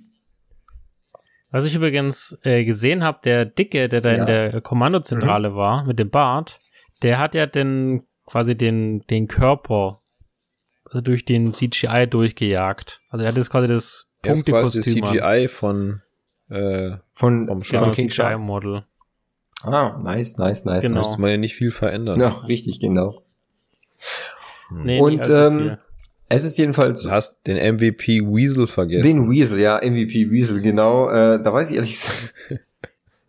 Was 1.50 1.64
ich 1.66 1.74
übrigens 1.74 2.38
äh, 2.42 2.64
gesehen 2.64 3.02
habe, 3.04 3.18
der 3.24 3.44
Dicke, 3.44 3.88
der 3.88 4.00
da 4.00 4.10
Ja. 4.12 4.16
in 4.20 4.26
der 4.26 4.60
Kommandozentrale 4.60 5.54
war, 5.54 5.84
mit 5.84 5.98
dem 5.98 6.08
Bart, 6.10 6.58
der 7.02 7.18
hat 7.18 7.34
ja 7.34 7.46
den 7.46 8.04
quasi 8.26 8.56
den, 8.56 9.00
den 9.10 9.26
Körper 9.28 10.00
also 10.86 11.00
durch 11.00 11.24
den 11.24 11.52
CGI 11.52 12.06
durchgejagt. 12.08 13.00
Also 13.10 13.24
er 13.24 13.28
hat 13.28 13.36
jetzt 13.36 13.50
quasi 13.50 13.68
das 13.68 14.10
Er 14.24 14.32
ist 14.32 14.46
quasi. 14.46 14.80
CGI 14.82 15.48
von, 15.48 16.02
äh, 16.50 16.92
von, 17.14 17.46
vom 17.46 17.60
Genau. 17.60 17.90
King 17.92 18.10
Shark. 18.10 18.34
CGI-Model. 18.38 18.84
Ah, 19.62 19.98
nice, 20.02 20.36
nice, 20.38 20.64
nice. 20.64 20.82
Genau. 20.82 20.98
Müsste 20.98 21.20
man 21.20 21.30
ja 21.30 21.36
nicht 21.38 21.54
viel 21.54 21.70
verändern. 21.70 22.20
Ja, 22.20 22.28
richtig, 22.48 22.80
genau. 22.80 23.22
Nee, 24.70 25.00
Und 25.00 25.20
allzu 25.20 25.32
ähm, 25.32 25.76
es 26.28 26.44
ist 26.44 26.58
jedenfalls 26.58 27.02
Du 27.02 27.10
hast 27.10 27.46
den 27.46 27.56
MVP 27.76 28.20
Weasel 28.22 28.66
vergessen. 28.66 29.04
den 29.06 29.30
Weasel, 29.30 29.60
ja, 29.60 29.76
MVP 29.78 30.30
Weasel, 30.30 30.60
genau. 30.60 31.08
Äh, 31.08 31.42
da 31.42 31.52
weiß 31.52 31.70
ich 31.70 31.76
ehrlich 31.76 31.92
gesagt. 31.92 32.34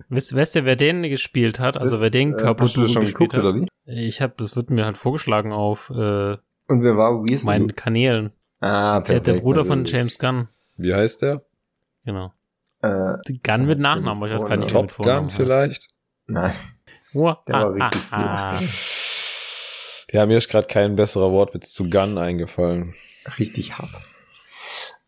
Wisst, 0.10 0.36
wisst 0.36 0.56
ihr, 0.56 0.66
wer 0.66 0.76
den 0.76 1.04
gespielt 1.04 1.60
hat? 1.60 1.78
Also 1.78 1.96
Das, 1.96 2.02
wer 2.04 2.10
den 2.10 2.34
äh, 2.34 2.38
Körper 2.38 2.64
hast 2.66 2.76
du 2.76 2.82
das 2.82 2.92
schon 2.92 3.04
gespielt 3.04 3.32
geguckt, 3.32 3.34
hat? 3.34 3.54
oder 3.54 3.56
wie? 3.56 3.68
Ich 3.86 4.22
habe, 4.22 4.34
das 4.38 4.56
wird 4.56 4.70
mir 4.70 4.86
halt 4.86 4.98
vorgeschlagen 4.98 5.52
auf 5.52 5.90
äh, 5.90 5.94
Und 6.68 6.84
wer 6.84 6.96
war 6.98 7.24
Weasel? 7.24 7.46
meinen 7.46 7.76
Kanälen. 7.76 8.32
ah, 8.62 9.00
Der, 9.00 9.02
perfekt. 9.02 9.28
der 9.28 9.34
Bruder 9.42 9.66
von 9.66 9.80
natürlich. 9.80 9.94
James 9.98 10.20
Gunn. 10.20 10.48
Wie 10.78 10.94
heißt 10.94 11.22
der? 11.22 11.44
Genau. 12.06 12.34
Äh, 12.82 13.16
Gunn 13.44 13.66
mit 13.66 13.80
Nachnamen, 13.80 14.18
aber 14.24 14.28
ich 14.28 14.34
weiß 14.34 14.46
gar 14.46 14.58
nicht, 14.58 14.72
er 14.74 14.88
Top 14.88 14.96
Gun 14.98 15.30
vielleicht? 15.30 15.88
nein, 16.28 16.54
Wow. 17.14 17.38
der 17.48 17.56
war 17.56 17.64
Ah, 17.66 17.68
richtig 17.88 18.02
ah, 18.12 18.54
viel. 18.58 20.16
Ja, 20.20 20.26
mir 20.26 20.38
ist 20.38 20.50
gerade 20.50 20.68
kein 20.68 20.96
besserer 20.96 21.32
Wortwitz 21.32 21.72
zu 21.72 21.90
Gun 21.90 22.18
eingefallen. 22.18 22.94
Richtig 23.40 23.78
hart. 23.78 24.02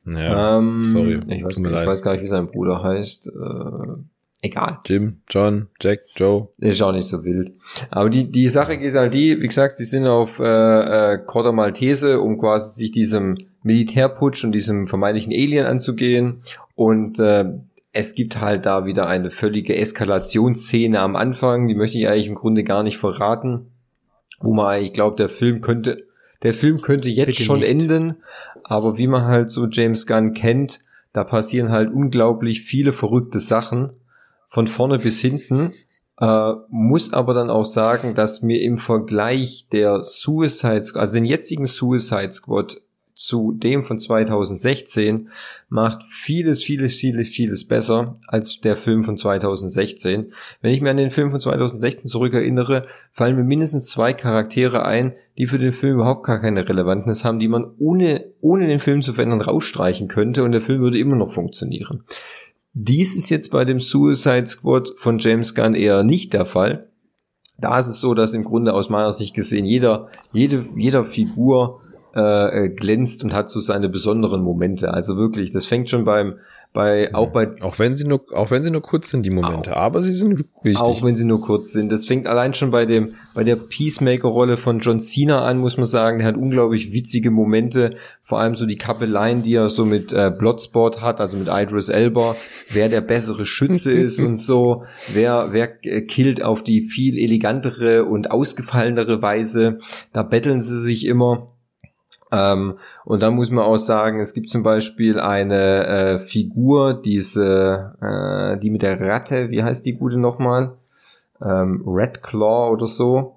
Ja, 0.06 0.58
ähm, 0.58 0.84
sorry. 0.86 1.20
Ich 1.28 1.44
weiß, 1.44 1.56
Tut 1.56 1.64
mir 1.64 1.70
ich 1.70 1.76
leid. 1.76 1.88
weiß 1.88 2.02
gar 2.02 2.14
nicht, 2.14 2.24
wie 2.24 2.28
sein 2.28 2.48
Bruder 2.48 2.82
heißt. 2.82 3.28
Äh, 3.28 4.04
egal. 4.42 4.78
Jim, 4.86 5.22
John, 5.30 5.68
Jack, 5.82 6.00
Joe. 6.16 6.50
Ist 6.58 6.82
auch 6.82 6.92
nicht 6.92 7.08
so 7.08 7.24
wild. 7.24 7.54
Aber 7.90 8.10
die, 8.10 8.30
die 8.32 8.48
Sache 8.48 8.78
geht 8.78 8.96
halt 8.96 9.14
die, 9.14 9.42
wie 9.42 9.48
gesagt, 9.48 9.76
sie 9.76 9.86
sind 9.86 10.08
auf 10.08 10.40
äh, 10.40 11.14
äh, 11.14 11.18
Corda 11.26 11.52
Maltese, 11.52 12.20
um 12.22 12.38
quasi 12.38 12.78
sich 12.78 12.92
diesem 12.92 13.38
Militärputsch 13.64 14.44
und 14.44 14.52
diesem 14.52 14.88
vermeintlichen 14.88 15.34
Alien 15.34 15.66
anzugehen. 15.66 16.42
Und 16.76 17.20
äh, 17.20 17.46
es 17.94 18.14
gibt 18.14 18.40
halt 18.40 18.66
da 18.66 18.86
wieder 18.86 19.08
eine 19.08 19.32
völlige 19.32 19.76
Eskalationsszene 19.76 21.00
am 21.00 21.16
Anfang, 21.16 21.68
die 21.68 21.76
möchte 21.76 21.98
ich 21.98 22.08
eigentlich 22.08 22.28
im 22.28 22.36
Grunde 22.36 22.64
gar 22.64 22.84
nicht 22.84 22.98
verraten. 22.98 23.72
Wo 24.40 24.54
man 24.54 24.68
eigentlich 24.68 24.94
glaubt, 24.94 25.20
der 25.20 25.30
Film 25.30 25.62
könnte, 25.62 26.06
der 26.44 26.54
Film 26.54 26.82
könnte 26.82 27.10
jetzt 27.10 27.26
Bitte 27.28 27.44
schon 27.44 27.60
nicht. 27.62 27.70
enden. 27.70 28.18
Aber 28.64 28.98
wie 28.98 29.08
man 29.08 29.26
halt 29.26 29.50
so 29.50 29.66
James 29.66 30.06
Gunn 30.06 30.34
kennt, 30.34 30.82
da 31.12 31.24
passieren 31.24 31.72
halt 31.72 31.92
unglaublich 31.92 32.62
viele 32.62 32.94
verrückte 32.94 33.40
Sachen 33.40 33.94
von 34.48 34.68
vorne 34.68 34.98
bis 35.00 35.20
hinten. 35.22 35.74
Äh, 36.20 36.54
muss 36.70 37.14
aber 37.14 37.34
dann 37.34 37.50
auch 37.50 37.66
sagen, 37.66 38.16
dass 38.16 38.42
mir 38.42 38.62
im 38.62 38.78
Vergleich 38.78 39.68
der 39.72 40.02
Suicide 40.02 40.84
Squad, 40.84 41.02
also 41.02 41.14
den 41.14 41.26
jetzigen 41.26 41.68
Suicide 41.68 42.32
Squad 42.32 42.82
zu 43.18 43.52
dem 43.52 43.84
von 43.84 43.98
2016 43.98 45.30
macht 45.70 46.04
vieles, 46.04 46.64
vieles, 46.64 46.94
vieles, 46.94 47.28
vieles 47.28 47.68
besser 47.68 48.20
als 48.28 48.62
der 48.62 48.78
Film 48.78 49.04
von 49.04 49.18
2016. 49.18 50.32
Wenn 50.62 50.74
ich 50.74 50.82
mir 50.82 50.92
an 50.92 50.98
den 50.98 51.10
Film 51.10 51.32
von 51.32 51.40
2016 51.40 52.06
zurückerinnere, 52.06 52.86
fallen 53.12 53.36
mir 53.36 53.44
mindestens 53.44 53.90
zwei 53.90 54.14
Charaktere 54.14 54.86
ein, 54.86 55.14
die 55.38 55.48
für 55.48 55.58
den 55.58 55.72
Film 55.72 55.96
überhaupt 55.96 56.26
gar 56.26 56.40
keine 56.40 56.70
Relevanz 56.70 57.26
haben, 57.26 57.40
die 57.40 57.48
man 57.48 57.72
ohne, 57.80 58.26
ohne 58.40 58.68
den 58.68 58.80
Film 58.80 59.02
zu 59.02 59.14
verändern 59.14 59.42
rausstreichen 59.42 60.08
könnte 60.08 60.44
und 60.44 60.52
der 60.52 60.62
Film 60.62 60.82
würde 60.82 61.00
immer 61.00 61.16
noch 61.16 61.32
funktionieren. 61.32 62.04
Dies 62.80 63.16
ist 63.16 63.32
jetzt 63.32 63.50
bei 63.50 63.66
dem 63.66 63.80
Suicide 63.80 64.46
Squad 64.46 64.94
von 64.98 65.18
James 65.18 65.56
Gunn 65.56 65.74
eher 65.74 66.04
nicht 66.04 66.34
der 66.34 66.46
Fall. 66.46 66.92
Da 67.58 67.80
ist 67.80 67.88
es 67.88 68.00
so, 68.00 68.14
dass 68.14 68.36
im 68.36 68.44
Grunde 68.44 68.74
aus 68.74 68.88
meiner 68.88 69.12
Sicht 69.12 69.34
gesehen 69.34 69.66
jeder, 69.66 70.10
jede, 70.32 70.64
jeder 70.76 71.04
Figur 71.04 71.82
äh, 72.16 72.66
äh, 72.66 72.70
glänzt 72.70 73.24
und 73.24 73.34
hat 73.34 73.50
so 73.50 73.62
seine 73.62 73.90
besonderen 73.90 74.44
Momente. 74.44 74.94
Also 74.94 75.18
wirklich, 75.18 75.52
das 75.52 75.66
fängt 75.66 75.90
schon 75.90 76.06
beim 76.06 76.36
bei 76.78 77.12
auch 77.16 77.32
bei 77.32 77.60
auch 77.62 77.80
wenn 77.80 77.96
sie 77.96 78.06
nur 78.06 78.24
auch 78.36 78.52
wenn 78.52 78.62
sie 78.62 78.70
nur 78.70 78.84
kurz 78.84 79.10
sind 79.10 79.26
die 79.26 79.32
Momente, 79.32 79.76
auch, 79.76 79.82
aber 79.82 80.04
sie 80.04 80.14
sind 80.14 80.38
wichtig. 80.62 80.80
Auch 80.80 81.02
wenn 81.02 81.16
sie 81.16 81.26
nur 81.26 81.42
kurz 81.42 81.72
sind. 81.72 81.92
Das 81.92 82.06
fängt 82.06 82.28
allein 82.28 82.54
schon 82.54 82.70
bei 82.70 82.86
dem 82.86 83.16
bei 83.34 83.44
der 83.44 83.56
Peacemaker 83.56 84.28
Rolle 84.28 84.58
von 84.58 84.78
John 84.78 85.00
Cena 85.00 85.44
an, 85.44 85.58
muss 85.58 85.78
man 85.78 85.88
sagen, 85.88 86.20
der 86.20 86.28
hat 86.28 86.38
unglaublich 86.38 86.94
witzige 86.94 87.32
Momente, 87.32 87.96
vor 88.22 88.40
allem 88.40 88.54
so 88.54 88.68
die 88.68 88.76
Kappeleien, 88.76 89.42
die 89.42 89.56
er 89.56 89.70
so 89.70 89.86
mit 89.86 90.14
äh, 90.14 90.30
Bloodsport 90.30 91.02
hat, 91.02 91.20
also 91.20 91.36
mit 91.36 91.48
Idris 91.50 91.90
Elba, 91.90 92.36
wer 92.70 92.90
der 92.90 93.02
bessere 93.02 93.48
Schütze 93.48 93.92
ist 93.94 94.20
und 94.20 94.38
so, 94.38 94.84
wer 95.12 95.48
wer 95.54 95.84
äh, 95.84 96.02
killt 96.02 96.44
auf 96.44 96.62
die 96.62 96.82
viel 96.82 97.18
elegantere 97.18 98.06
und 98.06 98.30
ausgefallenere 98.30 99.24
Weise. 99.24 99.80
Da 100.14 100.22
betteln 100.22 100.62
sie 100.62 100.80
sich 100.80 101.08
immer. 101.08 101.57
Ähm, 102.32 102.80
und 103.06 103.22
da 103.22 103.32
muss 103.32 103.50
man 103.50 103.64
auch 103.64 103.78
sagen, 103.78 104.20
es 104.20 104.34
gibt 104.34 104.50
zum 104.50 104.64
Beispiel 104.64 105.20
eine 105.20 105.88
äh, 105.88 106.20
Figur, 106.20 107.02
diese, 107.02 107.96
äh, 108.02 108.60
die 108.60 108.70
mit 108.70 108.82
der 108.82 109.00
Ratte, 109.00 109.50
wie 109.50 109.64
heißt 109.64 109.86
die 109.86 109.94
gute 109.94 110.20
nochmal? 110.20 110.74
Ähm, 111.42 111.84
Red 111.88 112.24
Claw 112.24 112.72
oder 112.72 112.88
so. 112.88 113.36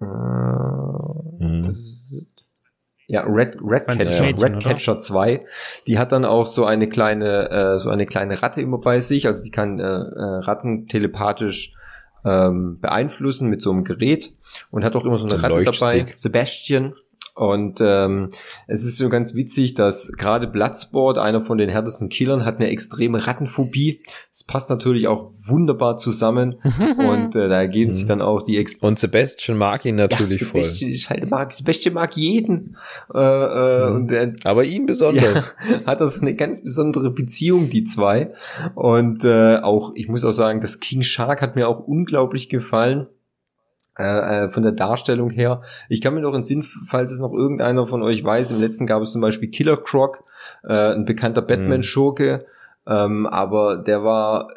Äh, 0.00 0.04
mhm. 0.04 1.76
Ja, 3.10 3.22
Red, 3.22 3.56
Red 3.60 3.88
Catcher, 3.88 4.22
Mädchen, 4.22 4.38
Red 4.38 4.62
Catcher 4.62 4.98
2, 5.00 5.44
die 5.88 5.98
hat 5.98 6.12
dann 6.12 6.24
auch 6.24 6.46
so 6.46 6.64
eine 6.64 6.88
kleine, 6.88 7.50
äh, 7.50 7.78
so 7.80 7.90
eine 7.90 8.06
kleine 8.06 8.40
Ratte 8.40 8.60
immer 8.60 8.78
bei 8.78 9.00
sich, 9.00 9.26
also 9.26 9.42
die 9.42 9.50
kann 9.50 9.80
äh, 9.80 9.82
äh, 9.82 10.22
Ratten 10.44 10.86
telepathisch 10.86 11.74
ähm, 12.24 12.78
beeinflussen 12.80 13.48
mit 13.48 13.62
so 13.62 13.72
einem 13.72 13.82
Gerät 13.82 14.32
und 14.70 14.84
hat 14.84 14.94
auch 14.94 15.04
immer 15.04 15.18
so 15.18 15.26
eine 15.26 15.42
Ratte 15.42 15.64
dabei, 15.64 16.06
Sebastian, 16.14 16.94
und 17.34 17.80
ähm, 17.80 18.28
es 18.66 18.84
ist 18.84 18.98
so 18.98 19.08
ganz 19.08 19.34
witzig, 19.34 19.74
dass 19.74 20.12
gerade 20.12 20.46
Bloodsport, 20.46 21.18
einer 21.18 21.40
von 21.40 21.58
den 21.58 21.68
härtesten 21.68 22.08
Killern, 22.08 22.44
hat 22.44 22.56
eine 22.56 22.68
extreme 22.68 23.26
Rattenphobie. 23.26 24.00
Es 24.30 24.44
passt 24.44 24.70
natürlich 24.70 25.08
auch 25.08 25.30
wunderbar 25.46 25.96
zusammen. 25.96 26.56
und 26.98 27.36
äh, 27.36 27.48
da 27.48 27.60
ergeben 27.60 27.92
sich 27.92 28.04
mhm. 28.04 28.08
dann 28.08 28.22
auch 28.22 28.42
die 28.42 28.58
Ex 28.58 28.76
Und 28.76 28.98
Sebastian 28.98 29.58
mag 29.58 29.84
ihn 29.84 29.96
natürlich 29.96 30.40
ja, 30.40 30.46
Sebastian, 30.46 30.94
voll. 30.94 31.16
Halt 31.16 31.30
mag, 31.30 31.52
Sebastian 31.52 31.94
mag 31.94 32.16
jeden. 32.16 32.76
Äh, 33.14 33.18
äh, 33.18 33.88
mhm. 33.88 33.96
und, 33.96 34.12
äh, 34.12 34.32
Aber 34.44 34.64
ihn 34.64 34.86
besonders. 34.86 35.54
Ja, 35.68 35.86
hat 35.86 36.00
das 36.00 36.20
eine 36.20 36.34
ganz 36.34 36.62
besondere 36.62 37.10
Beziehung, 37.10 37.70
die 37.70 37.84
zwei. 37.84 38.32
Und 38.74 39.24
äh, 39.24 39.58
auch, 39.58 39.92
ich 39.94 40.08
muss 40.08 40.24
auch 40.24 40.32
sagen, 40.32 40.60
das 40.60 40.80
King 40.80 41.02
Shark 41.02 41.42
hat 41.42 41.56
mir 41.56 41.68
auch 41.68 41.80
unglaublich 41.80 42.48
gefallen 42.48 43.06
äh, 44.00 44.44
äh, 44.44 44.48
von 44.48 44.62
der 44.62 44.72
Darstellung 44.72 45.30
her. 45.30 45.60
Ich 45.88 46.00
kann 46.00 46.14
mir 46.14 46.20
noch 46.20 46.34
in 46.34 46.42
Sinn, 46.42 46.62
falls 46.62 47.12
es 47.12 47.20
noch 47.20 47.32
irgendeiner 47.32 47.86
von 47.86 48.02
euch 48.02 48.24
weiß, 48.24 48.50
im 48.52 48.60
letzten 48.60 48.86
gab 48.86 49.02
es 49.02 49.12
zum 49.12 49.20
Beispiel 49.20 49.50
Killer 49.50 49.76
Croc, 49.76 50.22
äh, 50.64 50.94
ein 50.94 51.04
bekannter 51.04 51.42
Batman-Schurke, 51.42 52.46
ähm, 52.86 53.26
aber 53.26 53.76
der 53.76 54.02
war 54.02 54.48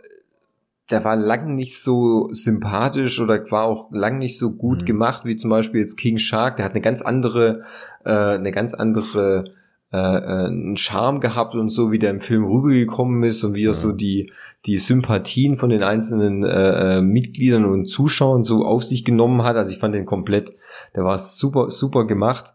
der 0.90 1.03
war 1.06 1.15
lang 1.15 1.56
nicht 1.56 1.82
so 1.82 2.30
sympathisch 2.32 3.20
oder 3.20 3.49
war 3.52 3.64
auch 3.64 3.91
lang 3.91 4.18
nicht 4.18 4.38
so 4.38 4.52
gut 4.52 4.82
mhm. 4.82 4.86
gemacht 4.86 5.26
wie 5.26 5.36
zum 5.36 5.49
Beispiel 5.49 5.82
jetzt 5.82 5.98
King 5.98 6.18
Shark. 6.18 6.57
Der 6.57 6.65
hat 6.65 6.74
eine 6.74 6.82
ganz 6.82 7.02
andere, 7.02 7.64
äh, 8.06 8.11
eine 8.11 8.52
ganz 8.52 8.74
andere 8.74 9.45
äh, 9.91 9.98
äh, 9.98 10.48
einen 10.48 10.76
Charme 10.76 11.20
gehabt 11.20 11.56
und 11.56 11.70
so, 11.70 11.91
wie 11.91 11.99
der 11.99 12.10
im 12.10 12.20
Film 12.20 12.45
rübergekommen 12.45 13.24
ist 13.24 13.44
und 13.44 13.53
wie 13.53 13.64
er 13.64 13.68
ja. 13.68 13.74
so 13.74 13.91
die 13.91 14.32
die 14.65 14.77
Sympathien 14.77 15.57
von 15.57 15.69
den 15.69 15.84
einzelnen 15.84 16.45
äh, 16.45 16.98
äh, 16.98 17.02
Mitgliedern 17.02 17.65
und 17.65 17.88
Zuschauern 17.88 18.44
so 18.44 18.65
auf 18.65 18.84
sich 18.84 19.03
genommen 19.03 19.44
hat. 19.44 19.57
Also 19.57 19.72
ich 19.72 19.77
fand 19.77 19.94
den 19.94 20.06
komplett, 20.06 20.53
der 20.95 21.03
war 21.03 21.18
super, 21.18 21.69
super 21.69 22.06
gemacht. 22.06 22.53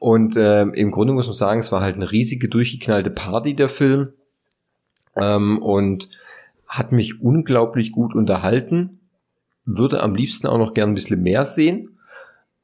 Und 0.00 0.36
äh, 0.36 0.62
im 0.62 0.90
Grunde 0.90 1.12
muss 1.12 1.26
man 1.26 1.34
sagen, 1.34 1.60
es 1.60 1.70
war 1.70 1.80
halt 1.80 1.94
eine 1.94 2.10
riesige, 2.10 2.48
durchgeknallte 2.48 3.10
Party, 3.10 3.54
der 3.54 3.68
Film. 3.68 4.08
Ähm, 5.16 5.62
und 5.62 6.08
hat 6.68 6.90
mich 6.90 7.22
unglaublich 7.22 7.92
gut 7.92 8.14
unterhalten. 8.16 8.98
Würde 9.64 10.02
am 10.02 10.16
liebsten 10.16 10.48
auch 10.48 10.58
noch 10.58 10.74
gern 10.74 10.90
ein 10.90 10.94
bisschen 10.94 11.22
mehr 11.22 11.44
sehen. 11.44 11.98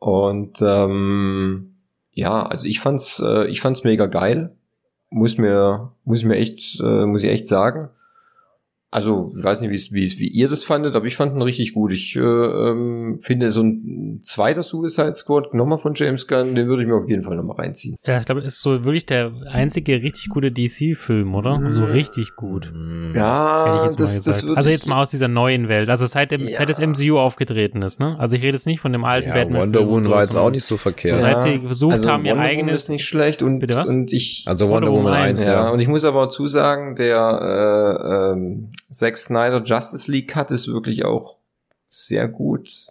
Und 0.00 0.60
ähm, 0.62 1.74
ja, 2.12 2.44
also 2.44 2.64
ich 2.64 2.80
fand's, 2.80 3.22
äh, 3.24 3.46
ich 3.46 3.60
fand's 3.60 3.84
mega 3.84 4.06
geil. 4.06 4.52
Muss 5.10 5.38
mir, 5.38 5.92
muss 6.04 6.24
mir 6.24 6.36
echt, 6.36 6.80
äh, 6.80 7.06
muss 7.06 7.22
ich 7.22 7.30
echt 7.30 7.46
sagen. 7.46 7.90
Also, 8.92 9.32
ich 9.36 9.44
weiß 9.44 9.60
nicht, 9.60 9.70
wie 9.92 10.02
es 10.02 10.18
wie 10.18 10.26
ihr 10.26 10.48
das 10.48 10.64
fandet, 10.64 10.96
aber 10.96 11.06
ich 11.06 11.14
fand 11.14 11.36
ihn 11.36 11.42
richtig 11.42 11.74
gut. 11.74 11.92
Ich 11.92 12.16
äh, 12.16 12.20
ähm, 12.20 13.20
finde 13.22 13.52
so 13.52 13.62
ein 13.62 14.18
zweiter 14.24 14.64
Suicide 14.64 15.14
Squad 15.14 15.54
nochmal 15.54 15.78
von 15.78 15.94
James 15.94 16.26
Gunn, 16.26 16.56
den 16.56 16.66
würde 16.66 16.82
ich 16.82 16.88
mir 16.88 16.96
auf 16.96 17.08
jeden 17.08 17.22
Fall 17.22 17.36
nochmal 17.36 17.56
reinziehen. 17.56 17.94
Ja, 18.04 18.18
ich 18.18 18.26
glaube, 18.26 18.40
es 18.40 18.54
ist 18.54 18.62
so 18.62 18.84
wirklich 18.84 19.06
der 19.06 19.30
einzige 19.46 20.02
richtig 20.02 20.28
gute 20.28 20.50
DC-Film, 20.50 21.32
oder? 21.36 21.58
Mhm. 21.58 21.70
So 21.70 21.84
richtig 21.84 22.34
gut. 22.34 22.72
Ja, 23.14 23.88
das, 23.96 24.22
das 24.22 24.42
würde 24.42 24.56
Also 24.56 24.70
jetzt 24.70 24.88
mal 24.88 25.00
aus 25.00 25.10
dieser 25.10 25.28
neuen 25.28 25.68
Welt, 25.68 25.88
also 25.88 26.06
seit 26.06 26.32
dem, 26.32 26.48
ja. 26.48 26.56
seit 26.56 26.68
das 26.68 26.80
MCU 26.80 27.16
aufgetreten 27.16 27.82
ist, 27.82 28.00
ne? 28.00 28.18
Also 28.18 28.34
ich 28.34 28.42
rede 28.42 28.56
jetzt 28.56 28.66
nicht 28.66 28.80
von 28.80 28.90
dem 28.90 29.04
alten 29.04 29.28
ja, 29.28 29.34
Batman. 29.34 29.60
Wonder 29.60 29.86
Woman 29.86 30.10
war 30.10 30.22
jetzt 30.22 30.36
auch 30.36 30.50
nicht 30.50 30.64
so 30.64 30.76
verkehrt. 30.76 31.20
So, 31.20 31.26
seit 31.26 31.42
sie 31.42 31.60
versucht 31.60 31.92
also 31.92 32.10
haben, 32.10 32.24
ihr 32.24 32.32
Wonder 32.32 32.44
eigenes. 32.44 32.64
Woman 32.64 32.74
ist 32.74 32.88
nicht 32.88 33.04
schlecht 33.04 33.40
und, 33.40 33.60
Bitte 33.60 33.78
was? 33.78 33.88
und 33.88 34.12
ich. 34.12 34.42
Also 34.46 34.68
Wonder, 34.68 34.88
Wonder 34.88 35.00
Woman 35.00 35.12
1, 35.12 35.44
ja. 35.44 35.52
ja. 35.52 35.70
Und 35.70 35.78
ich 35.78 35.86
muss 35.86 36.04
aber 36.04 36.24
auch 36.24 36.28
zusagen, 36.28 36.96
der 36.96 37.20
äh, 37.40 38.32
ähm, 38.32 38.72
Zack 38.90 39.16
Snyder 39.16 39.62
Justice 39.62 40.10
League 40.10 40.28
Cut 40.28 40.50
ist 40.50 40.66
wirklich 40.68 41.04
auch 41.04 41.36
sehr 41.88 42.28
gut. 42.28 42.86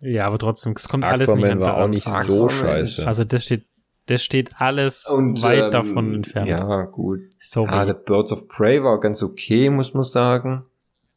Ja, 0.00 0.26
aber 0.26 0.38
trotzdem, 0.38 0.74
es 0.76 0.88
kommt 0.88 1.04
Aquaman 1.04 1.20
alles 1.20 1.34
nicht 1.34 1.60
war 1.60 1.76
auch 1.78 1.88
nicht 1.88 2.06
Aquaman. 2.06 2.26
so 2.26 2.48
scheiße. 2.48 3.06
Also 3.06 3.24
das 3.24 3.44
steht, 3.44 3.64
das 4.06 4.22
steht 4.22 4.60
alles 4.60 5.06
Und, 5.06 5.42
weit 5.42 5.64
ähm, 5.64 5.70
davon 5.70 6.14
entfernt. 6.14 6.48
Ja, 6.48 6.82
gut. 6.84 7.20
Sorry. 7.38 7.72
Ja, 7.72 7.92
Birds 7.92 8.32
of 8.32 8.48
Prey 8.48 8.82
war 8.82 9.00
ganz 9.00 9.22
okay, 9.22 9.70
muss 9.70 9.94
man 9.94 10.02
sagen. 10.02 10.64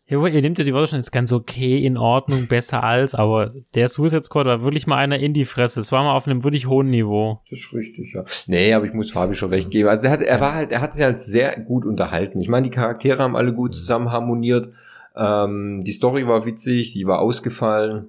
Ja, 0.10 0.26
ihr 0.26 0.42
nehmt 0.42 0.58
ja 0.58 0.66
die 0.66 0.74
Worte 0.74 0.88
schon, 0.88 1.00
ist 1.00 1.12
ganz 1.12 1.32
okay, 1.32 1.86
in 1.86 1.96
Ordnung, 1.96 2.48
besser 2.48 2.84
als, 2.84 3.14
aber 3.14 3.50
der 3.76 3.88
Suicide 3.88 4.24
Squad 4.24 4.48
war 4.48 4.64
wirklich 4.64 4.88
mal 4.88 4.98
einer 4.98 5.20
in 5.20 5.34
die 5.34 5.46
Fresse. 5.46 5.80
Es 5.80 5.92
war 5.92 6.04
mal 6.04 6.16
auf 6.16 6.26
einem 6.26 6.44
wirklich 6.44 6.66
hohen 6.66 6.90
Niveau. 6.90 7.42
Das 7.48 7.60
ist 7.60 7.74
richtig, 7.76 8.14
ja. 8.14 8.26
Nee, 8.48 8.74
aber 8.74 8.88
ich 8.88 8.94
muss 8.94 9.12
Fabi 9.12 9.36
schon 9.36 9.52
recht 9.52 9.70
geben. 9.70 9.88
Also 9.88 10.08
er 10.08 10.12
hat, 10.12 10.22
er 10.22 10.42
war 10.42 10.56
halt, 10.56 10.72
er 10.72 10.82
hat 10.82 10.96
sich 10.96 11.06
halt 11.06 11.20
sehr 11.20 11.60
gut 11.60 11.86
unterhalten. 11.86 12.42
Ich 12.42 12.50
meine, 12.50 12.68
die 12.68 12.74
Charaktere 12.74 13.22
haben 13.22 13.36
alle 13.36 13.54
gut 13.54 13.76
zusammen 13.76 14.12
harmoniert. 14.12 14.70
Ähm, 15.16 15.84
die 15.84 15.92
Story 15.92 16.28
war 16.28 16.44
witzig, 16.44 16.94
die 16.94 17.06
war 17.06 17.20
ausgefallen. 17.20 18.08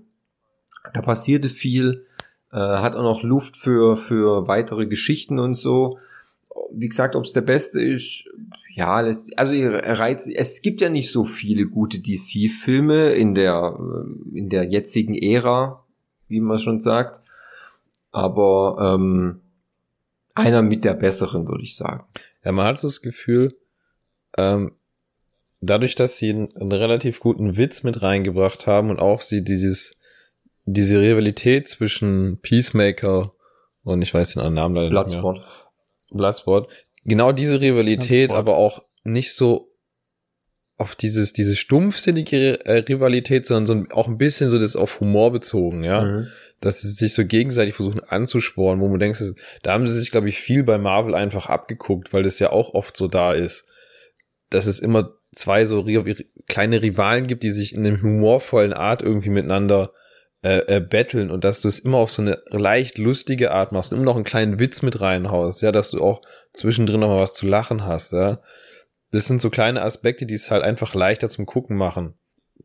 Da 0.94 1.02
passierte 1.02 1.50
viel, 1.50 2.06
äh, 2.50 2.56
hat 2.56 2.96
auch 2.96 3.02
noch 3.02 3.22
Luft 3.22 3.58
für, 3.58 3.96
für 3.96 4.48
weitere 4.48 4.86
Geschichten 4.86 5.38
und 5.38 5.52
so. 5.54 5.98
Wie 6.72 6.88
gesagt, 6.88 7.14
ob 7.14 7.24
es 7.24 7.32
der 7.32 7.42
beste 7.42 7.82
ist, 7.82 8.26
ja, 8.74 8.94
also 9.36 9.54
Reiz, 9.56 10.28
es 10.28 10.62
gibt 10.62 10.80
ja 10.80 10.88
nicht 10.88 11.10
so 11.10 11.24
viele 11.24 11.66
gute 11.66 11.98
DC-Filme 11.98 13.10
in 13.10 13.34
der, 13.34 13.76
äh, 13.78 14.38
in 14.38 14.48
der 14.48 14.64
jetzigen 14.64 15.14
Ära, 15.14 15.84
wie 16.28 16.40
man 16.40 16.58
schon 16.58 16.80
sagt. 16.80 17.20
Aber 18.12 18.96
ähm, 18.96 19.40
einer 20.34 20.62
mit 20.62 20.84
der 20.84 20.94
besseren, 20.94 21.46
würde 21.48 21.62
ich 21.62 21.76
sagen. 21.76 22.04
Ja, 22.44 22.52
man 22.52 22.66
hat 22.66 22.78
so 22.78 22.88
das 22.88 23.02
Gefühl, 23.02 23.56
ähm, 24.36 24.72
dadurch, 25.60 25.94
dass 25.94 26.18
sie 26.18 26.30
einen, 26.30 26.56
einen 26.56 26.72
relativ 26.72 27.20
guten 27.20 27.56
Witz 27.56 27.82
mit 27.82 28.02
reingebracht 28.02 28.66
haben 28.66 28.90
und 28.90 29.00
auch 29.00 29.20
sie 29.20 29.42
dieses, 29.42 29.98
diese 30.64 31.00
Rivalität 31.00 31.68
zwischen 31.68 32.38
Peacemaker 32.40 33.32
und 33.82 34.02
ich 34.02 34.14
weiß 34.14 34.34
den 34.34 34.42
anderen 34.42 34.54
Namen 34.54 34.74
leider 34.76 34.90
Bloodsport. 34.90 35.38
nicht 35.38 35.46
mehr. 35.46 36.18
Bloodsport 36.18 36.68
genau 37.04 37.32
diese 37.32 37.60
Rivalität, 37.60 38.30
aber 38.30 38.56
auch 38.56 38.84
nicht 39.04 39.34
so 39.34 39.70
auf 40.80 40.96
dieses, 40.96 41.34
diese 41.34 41.56
stumpfsinnige 41.56 42.64
äh, 42.64 42.78
Rivalität, 42.78 43.44
sondern 43.44 43.86
so 43.88 43.94
auch 43.94 44.08
ein 44.08 44.16
bisschen 44.16 44.48
so 44.48 44.58
das 44.58 44.76
auf 44.76 45.00
Humor 45.00 45.30
bezogen, 45.30 45.84
ja. 45.84 46.02
Mhm. 46.02 46.28
Dass 46.60 46.80
sie 46.80 46.88
sich 46.88 47.12
so 47.12 47.24
gegenseitig 47.26 47.74
versuchen 47.74 48.00
anzusporen, 48.00 48.80
wo 48.80 48.88
man 48.88 48.98
denkt, 48.98 49.22
da 49.62 49.72
haben 49.72 49.86
sie 49.86 49.98
sich, 49.98 50.10
glaube 50.10 50.30
ich, 50.30 50.38
viel 50.38 50.62
bei 50.62 50.78
Marvel 50.78 51.14
einfach 51.14 51.46
abgeguckt, 51.46 52.12
weil 52.12 52.22
das 52.22 52.38
ja 52.38 52.50
auch 52.50 52.72
oft 52.72 52.96
so 52.96 53.08
da 53.08 53.34
ist, 53.34 53.66
dass 54.48 54.66
es 54.66 54.78
immer 54.78 55.12
zwei 55.32 55.64
so 55.64 55.86
kleine 56.48 56.82
Rivalen 56.82 57.26
gibt, 57.26 57.42
die 57.42 57.50
sich 57.50 57.74
in 57.74 57.86
einem 57.86 58.02
humorvollen 58.02 58.72
Art 58.72 59.02
irgendwie 59.02 59.30
miteinander 59.30 59.92
äh, 60.42 60.76
äh, 60.76 60.80
betteln 60.80 61.30
und 61.30 61.44
dass 61.44 61.60
du 61.60 61.68
es 61.68 61.80
immer 61.80 61.98
auf 61.98 62.10
so 62.10 62.22
eine 62.22 62.38
leicht 62.48 62.96
lustige 62.96 63.50
Art 63.50 63.72
machst, 63.72 63.92
immer 63.92 64.04
noch 64.04 64.14
einen 64.14 64.24
kleinen 64.24 64.58
Witz 64.58 64.80
mit 64.80 65.00
reinhaust, 65.00 65.60
ja, 65.60 65.70
dass 65.70 65.90
du 65.90 66.02
auch 66.02 66.22
zwischendrin 66.54 67.00
noch 67.00 67.08
mal 67.08 67.20
was 67.20 67.34
zu 67.34 67.46
lachen 67.46 67.84
hast, 67.84 68.12
ja. 68.12 68.40
Das 69.12 69.26
sind 69.26 69.40
so 69.40 69.50
kleine 69.50 69.82
Aspekte, 69.82 70.24
die 70.24 70.34
es 70.34 70.50
halt 70.50 70.62
einfach 70.62 70.94
leichter 70.94 71.28
zum 71.28 71.44
Gucken 71.44 71.76
machen, 71.76 72.14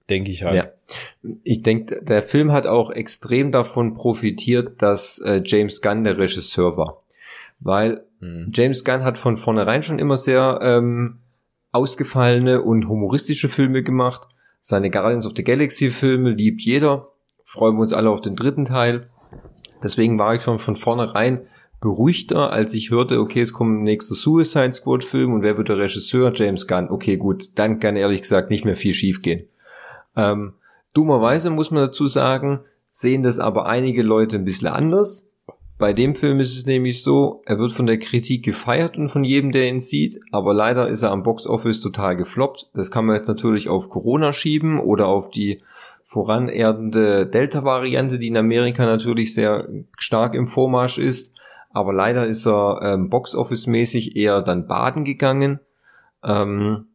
denke 0.10 0.31
ich 0.31 0.43
halt. 0.43 0.56
Ja. 0.56 1.31
Ich 1.43 1.64
denke, 1.64 2.02
der 2.02 2.23
Film 2.23 2.52
hat 2.52 2.65
auch 2.65 2.91
extrem 2.91 3.52
davon 3.52 3.95
profitiert, 3.95 4.81
dass 4.81 5.19
äh, 5.19 5.41
James 5.43 5.81
Gunn 5.81 6.03
der 6.03 6.18
Regisseur 6.18 6.77
war. 6.77 7.03
Weil 7.60 8.06
hm. 8.19 8.52
James 8.53 8.85
Gunn 8.85 9.03
hat 9.03 9.18
von 9.18 9.38
vornherein 9.38 9.84
schon 9.84 9.99
immer 9.99 10.18
sehr 10.18 10.60
ähm, 10.61 11.19
ausgefallene 11.72 12.61
und 12.61 12.88
humoristische 12.88 13.49
Filme 13.49 13.84
gemacht. 13.84 14.27
Seine 14.61 14.89
Guardians 14.89 15.26
of 15.26 15.34
the 15.35 15.43
Galaxy 15.43 15.91
Filme 15.91 16.30
liebt 16.31 16.61
jeder 16.61 17.10
freuen 17.45 17.76
wir 17.76 17.81
uns 17.81 17.93
alle 17.93 18.09
auf 18.09 18.22
den 18.22 18.35
dritten 18.35 18.65
Teil. 18.65 19.07
Deswegen 19.84 20.19
war 20.19 20.35
ich 20.35 20.41
schon 20.41 20.59
von 20.59 20.76
vornherein 20.76 21.47
beruhigter, 21.80 22.51
als 22.51 22.73
ich 22.73 22.89
hörte, 22.89 23.19
okay, 23.19 23.41
es 23.41 23.53
kommt 23.53 23.80
ein 23.80 23.84
nächster 23.84 24.15
Suicide 24.15 24.73
Squad 24.73 25.03
Film 25.03 25.34
und 25.34 25.43
wer 25.43 25.55
wird 25.55 25.69
der 25.69 25.77
Regisseur? 25.77 26.31
James 26.34 26.67
Gunn. 26.67 26.89
Okay, 26.89 27.17
gut, 27.17 27.51
dann 27.55 27.80
kann 27.80 27.95
ehrlich 27.95 28.22
gesagt 28.22 28.49
nicht 28.49 28.65
mehr 28.65 28.76
viel 28.76 28.93
schiefgehen. 28.93 29.47
Ähm, 30.15 30.53
dummerweise 30.93 31.51
muss 31.51 31.69
man 31.72 31.85
dazu 31.85 32.07
sagen, 32.07 32.61
sehen 32.89 33.22
das 33.22 33.39
aber 33.39 33.67
einige 33.67 34.01
Leute 34.01 34.38
ein 34.38 34.45
bisschen 34.45 34.69
anders. 34.69 35.30
Bei 35.77 35.91
dem 35.91 36.15
Film 36.15 36.39
ist 36.39 36.57
es 36.57 36.65
nämlich 36.65 37.03
so, 37.03 37.43
er 37.45 37.59
wird 37.59 37.73
von 37.73 37.85
der 37.85 37.99
Kritik 37.99 38.45
gefeiert 38.45 38.97
und 38.97 39.09
von 39.09 39.26
jedem, 39.26 39.51
der 39.51 39.67
ihn 39.67 39.81
sieht, 39.81 40.19
aber 40.31 40.53
leider 40.53 40.88
ist 40.88 41.03
er 41.03 41.11
am 41.11 41.22
Boxoffice 41.22 41.81
total 41.81 42.15
gefloppt. 42.15 42.69
Das 42.73 42.89
kann 42.89 43.05
man 43.05 43.17
jetzt 43.17 43.27
natürlich 43.27 43.67
auf 43.67 43.89
Corona 43.89 44.31
schieben 44.31 44.80
oder 44.80 45.07
auf 45.07 45.30
die 45.30 45.61
voranerdende 46.15 47.27
Delta-Variante, 47.27 48.17
die 48.17 48.29
in 48.29 48.37
Amerika 48.37 48.85
natürlich 48.85 49.33
sehr 49.33 49.67
stark 49.97 50.33
im 50.33 50.47
Vormarsch 50.47 50.97
ist. 50.97 51.35
Aber 51.71 51.91
leider 51.91 52.25
ist 52.25 52.47
er 52.47 52.79
ähm, 52.81 53.09
Boxoffice-mäßig 53.09 54.15
eher 54.15 54.41
dann 54.41 54.65
baden 54.65 55.03
gegangen. 55.03 55.59
Ähm, 56.23 56.85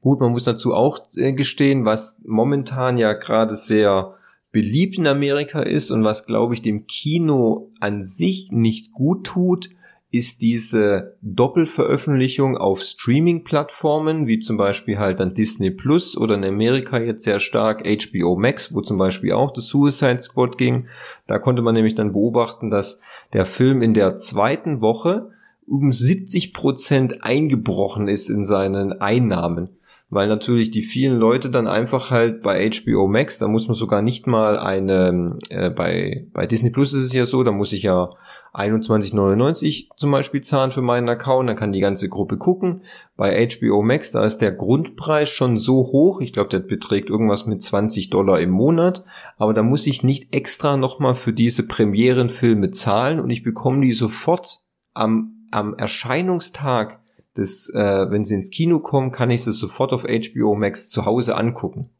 gut, 0.00 0.18
man 0.18 0.32
muss 0.32 0.42
dazu 0.42 0.74
auch 0.74 0.98
äh, 1.14 1.34
gestehen, 1.34 1.84
was 1.84 2.20
momentan 2.26 2.98
ja 2.98 3.12
gerade 3.12 3.54
sehr 3.54 4.14
beliebt 4.50 4.98
in 4.98 5.06
Amerika 5.06 5.62
ist 5.62 5.92
und 5.92 6.02
was, 6.02 6.26
glaube 6.26 6.54
ich, 6.54 6.62
dem 6.62 6.88
Kino 6.88 7.70
an 7.78 8.02
sich 8.02 8.50
nicht 8.50 8.90
gut 8.90 9.24
tut, 9.24 9.70
ist 10.10 10.40
diese 10.40 11.16
Doppelveröffentlichung 11.20 12.56
auf 12.56 12.80
Streaming-Plattformen, 12.80 14.26
wie 14.26 14.38
zum 14.38 14.56
Beispiel 14.56 14.98
halt 14.98 15.20
dann 15.20 15.34
Disney 15.34 15.70
Plus 15.70 16.16
oder 16.16 16.36
in 16.36 16.44
Amerika 16.44 16.98
jetzt 16.98 17.24
sehr 17.24 17.40
stark 17.40 17.84
HBO 17.84 18.36
Max, 18.36 18.72
wo 18.72 18.80
zum 18.80 18.98
Beispiel 18.98 19.32
auch 19.32 19.52
das 19.52 19.66
Suicide 19.66 20.22
Squad 20.22 20.58
ging. 20.58 20.86
Da 21.26 21.38
konnte 21.38 21.62
man 21.62 21.74
nämlich 21.74 21.96
dann 21.96 22.12
beobachten, 22.12 22.70
dass 22.70 23.00
der 23.32 23.44
Film 23.46 23.82
in 23.82 23.94
der 23.94 24.16
zweiten 24.16 24.80
Woche 24.80 25.30
um 25.66 25.92
70 25.92 26.54
Prozent 26.54 27.24
eingebrochen 27.24 28.06
ist 28.06 28.28
in 28.28 28.44
seinen 28.44 28.92
Einnahmen 28.92 29.70
weil 30.08 30.28
natürlich 30.28 30.70
die 30.70 30.82
vielen 30.82 31.18
Leute 31.18 31.50
dann 31.50 31.66
einfach 31.66 32.10
halt 32.10 32.42
bei 32.42 32.70
HBO 32.70 33.08
Max, 33.08 33.38
da 33.38 33.48
muss 33.48 33.66
man 33.66 33.74
sogar 33.74 34.02
nicht 34.02 34.26
mal 34.26 34.58
eine, 34.58 35.36
äh, 35.50 35.70
bei, 35.70 36.28
bei 36.32 36.46
Disney 36.46 36.70
Plus 36.70 36.92
ist 36.92 37.06
es 37.06 37.12
ja 37.12 37.26
so, 37.26 37.42
da 37.42 37.50
muss 37.50 37.72
ich 37.72 37.82
ja 37.82 38.10
21,99 38.54 39.88
zum 39.96 40.10
Beispiel 40.12 40.40
zahlen 40.40 40.70
für 40.70 40.80
meinen 40.80 41.08
Account, 41.08 41.48
dann 41.48 41.56
kann 41.56 41.72
die 41.72 41.80
ganze 41.80 42.08
Gruppe 42.08 42.38
gucken. 42.38 42.84
Bei 43.16 43.46
HBO 43.46 43.82
Max, 43.82 44.12
da 44.12 44.24
ist 44.24 44.38
der 44.38 44.52
Grundpreis 44.52 45.28
schon 45.28 45.58
so 45.58 45.78
hoch, 45.92 46.20
ich 46.20 46.32
glaube, 46.32 46.50
der 46.50 46.60
beträgt 46.60 47.10
irgendwas 47.10 47.44
mit 47.46 47.60
20 47.60 48.08
Dollar 48.08 48.40
im 48.40 48.50
Monat, 48.50 49.04
aber 49.36 49.52
da 49.54 49.62
muss 49.62 49.86
ich 49.86 50.04
nicht 50.04 50.34
extra 50.34 50.76
nochmal 50.76 51.14
für 51.14 51.32
diese 51.32 51.66
Premierenfilme 51.66 52.70
zahlen 52.70 53.18
und 53.18 53.30
ich 53.30 53.42
bekomme 53.42 53.82
die 53.82 53.92
sofort 53.92 54.60
am, 54.94 55.48
am 55.50 55.74
Erscheinungstag 55.74 57.00
das, 57.38 57.70
äh, 57.74 58.10
wenn 58.10 58.24
sie 58.24 58.34
ins 58.34 58.50
Kino 58.50 58.78
kommen, 58.78 59.12
kann 59.12 59.30
ich 59.30 59.44
sie 59.44 59.52
sofort 59.52 59.92
auf 59.92 60.04
HBO 60.04 60.54
Max 60.54 60.90
zu 60.90 61.04
Hause 61.04 61.36
angucken. 61.36 61.90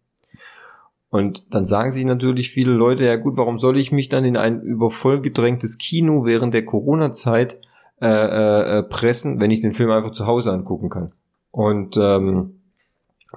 Und 1.11 1.55
dann 1.55 1.65
sagen 1.65 1.93
sich 1.93 2.05
natürlich 2.05 2.51
viele 2.51 2.73
Leute, 2.73 3.05
ja 3.05 3.17
gut, 3.17 3.37
warum 3.37 3.59
soll 3.59 3.79
ich 3.79 3.93
mich 3.93 4.09
dann 4.09 4.25
in 4.25 4.37
ein 4.37 4.61
übervollgedrängtes 4.61 5.79
Kino 5.79 6.25
während 6.25 6.53
der 6.53 6.65
Corona-Zeit 6.65 7.59
äh, 8.03 8.79
äh, 8.79 8.83
pressen, 8.83 9.41
wenn 9.41 9.51
ich 9.51 9.61
den 9.61 9.73
Film 9.73 9.91
einfach 9.91 10.11
zu 10.11 10.27
Hause 10.27 10.53
angucken 10.53 10.91
kann? 10.91 11.13
Und 11.53 11.97
ähm, 11.97 12.57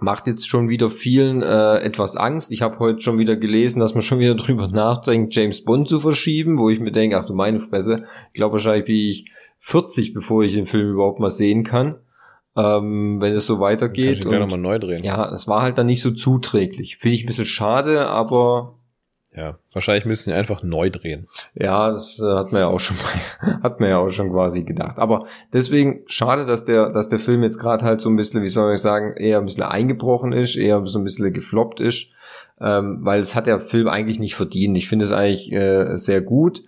macht 0.02 0.28
jetzt 0.28 0.48
schon 0.48 0.70
wieder 0.70 0.90
vielen 0.90 1.42
äh, 1.42 1.78
etwas 1.78 2.16
Angst. 2.16 2.52
Ich 2.52 2.62
habe 2.62 2.80
heute 2.80 3.02
schon 3.02 3.18
wieder 3.18 3.36
gelesen, 3.36 3.80
dass 3.80 3.94
man 3.94 4.02
schon 4.02 4.20
wieder 4.20 4.36
drüber 4.36 4.68
nachdenkt, 4.68 5.36
James 5.36 5.64
Bond 5.64 5.88
zu 5.88 6.00
verschieben, 6.00 6.58
wo 6.58 6.70
ich 6.70 6.80
mir 6.80 6.92
denke, 6.92 7.18
ach 7.18 7.26
du 7.26 7.34
meine 7.34 7.60
Fresse, 7.60 8.04
ich 8.28 8.34
glaube 8.34 8.54
wahrscheinlich 8.54 8.86
bin 8.86 8.96
ich 8.96 9.32
40, 9.60 10.14
bevor 10.14 10.44
ich 10.44 10.56
den 10.56 10.66
Film 10.66 10.92
überhaupt 10.92 11.20
mal 11.20 11.30
sehen 11.30 11.64
kann. 11.64 11.96
Ähm, 12.56 13.22
wenn 13.22 13.34
es 13.34 13.46
so 13.46 13.60
weitergeht. 13.60 14.24
Kann 14.24 14.34
ich 14.34 14.40
und, 14.40 14.52
mal 14.52 14.58
neu 14.58 14.80
drehen. 14.80 15.04
Ja, 15.04 15.32
es 15.32 15.48
war 15.48 15.62
halt 15.62 15.78
dann 15.78 15.86
nicht 15.86 16.02
so 16.02 16.12
zuträglich. 16.12 16.98
Finde 16.98 17.16
ich 17.16 17.24
ein 17.24 17.28
bisschen 17.28 17.46
schade, 17.46 18.08
aber 18.08 18.80
ja, 19.36 19.60
wahrscheinlich 19.74 20.06
müssen 20.06 20.32
sie 20.32 20.34
einfach 20.36 20.64
neu 20.64 20.90
drehen. 20.90 21.28
Ja, 21.54 21.92
das 21.92 22.20
äh, 22.20 22.26
hat 22.26 22.52
man 22.52 22.62
ja 22.62 22.68
auch 22.68 22.80
schon 22.80 22.98
mal, 22.98 23.62
hat 23.64 23.80
man 23.80 23.90
ja 23.90 24.00
auch 24.00 24.10
schon 24.10 24.32
quasi 24.32 24.64
gedacht. 24.64 24.98
Aber 24.98 25.28
deswegen 25.54 26.02
schade, 26.08 26.46
dass 26.46 26.66
der, 26.66 26.90
dass 26.90 27.10
der 27.10 27.20
Film 27.20 27.44
jetzt 27.44 27.60
gerade 27.60 27.86
halt 27.86 28.02
so 28.02 28.10
ein 28.10 28.16
bisschen, 28.16 28.42
wie 28.42 28.48
soll 28.48 28.74
ich 28.74 28.82
sagen, 28.82 29.16
eher 29.16 29.38
ein 29.38 29.46
bisschen 29.46 29.64
eingebrochen 29.64 30.34
ist, 30.34 30.56
eher 30.56 30.86
so 30.88 30.98
ein 30.98 31.04
bisschen 31.04 31.32
gefloppt 31.32 31.80
ist, 31.80 32.08
ähm, 32.60 33.00
weil 33.02 33.20
es 33.20 33.36
hat 33.36 33.46
der 33.46 33.60
Film 33.60 33.88
eigentlich 33.88 34.20
nicht 34.20 34.36
verdient. 34.36 34.76
Ich 34.78 34.90
finde 34.90 35.06
es 35.06 35.12
eigentlich 35.12 35.52
äh, 35.52 35.96
sehr 35.96 36.22
gut. 36.22 36.64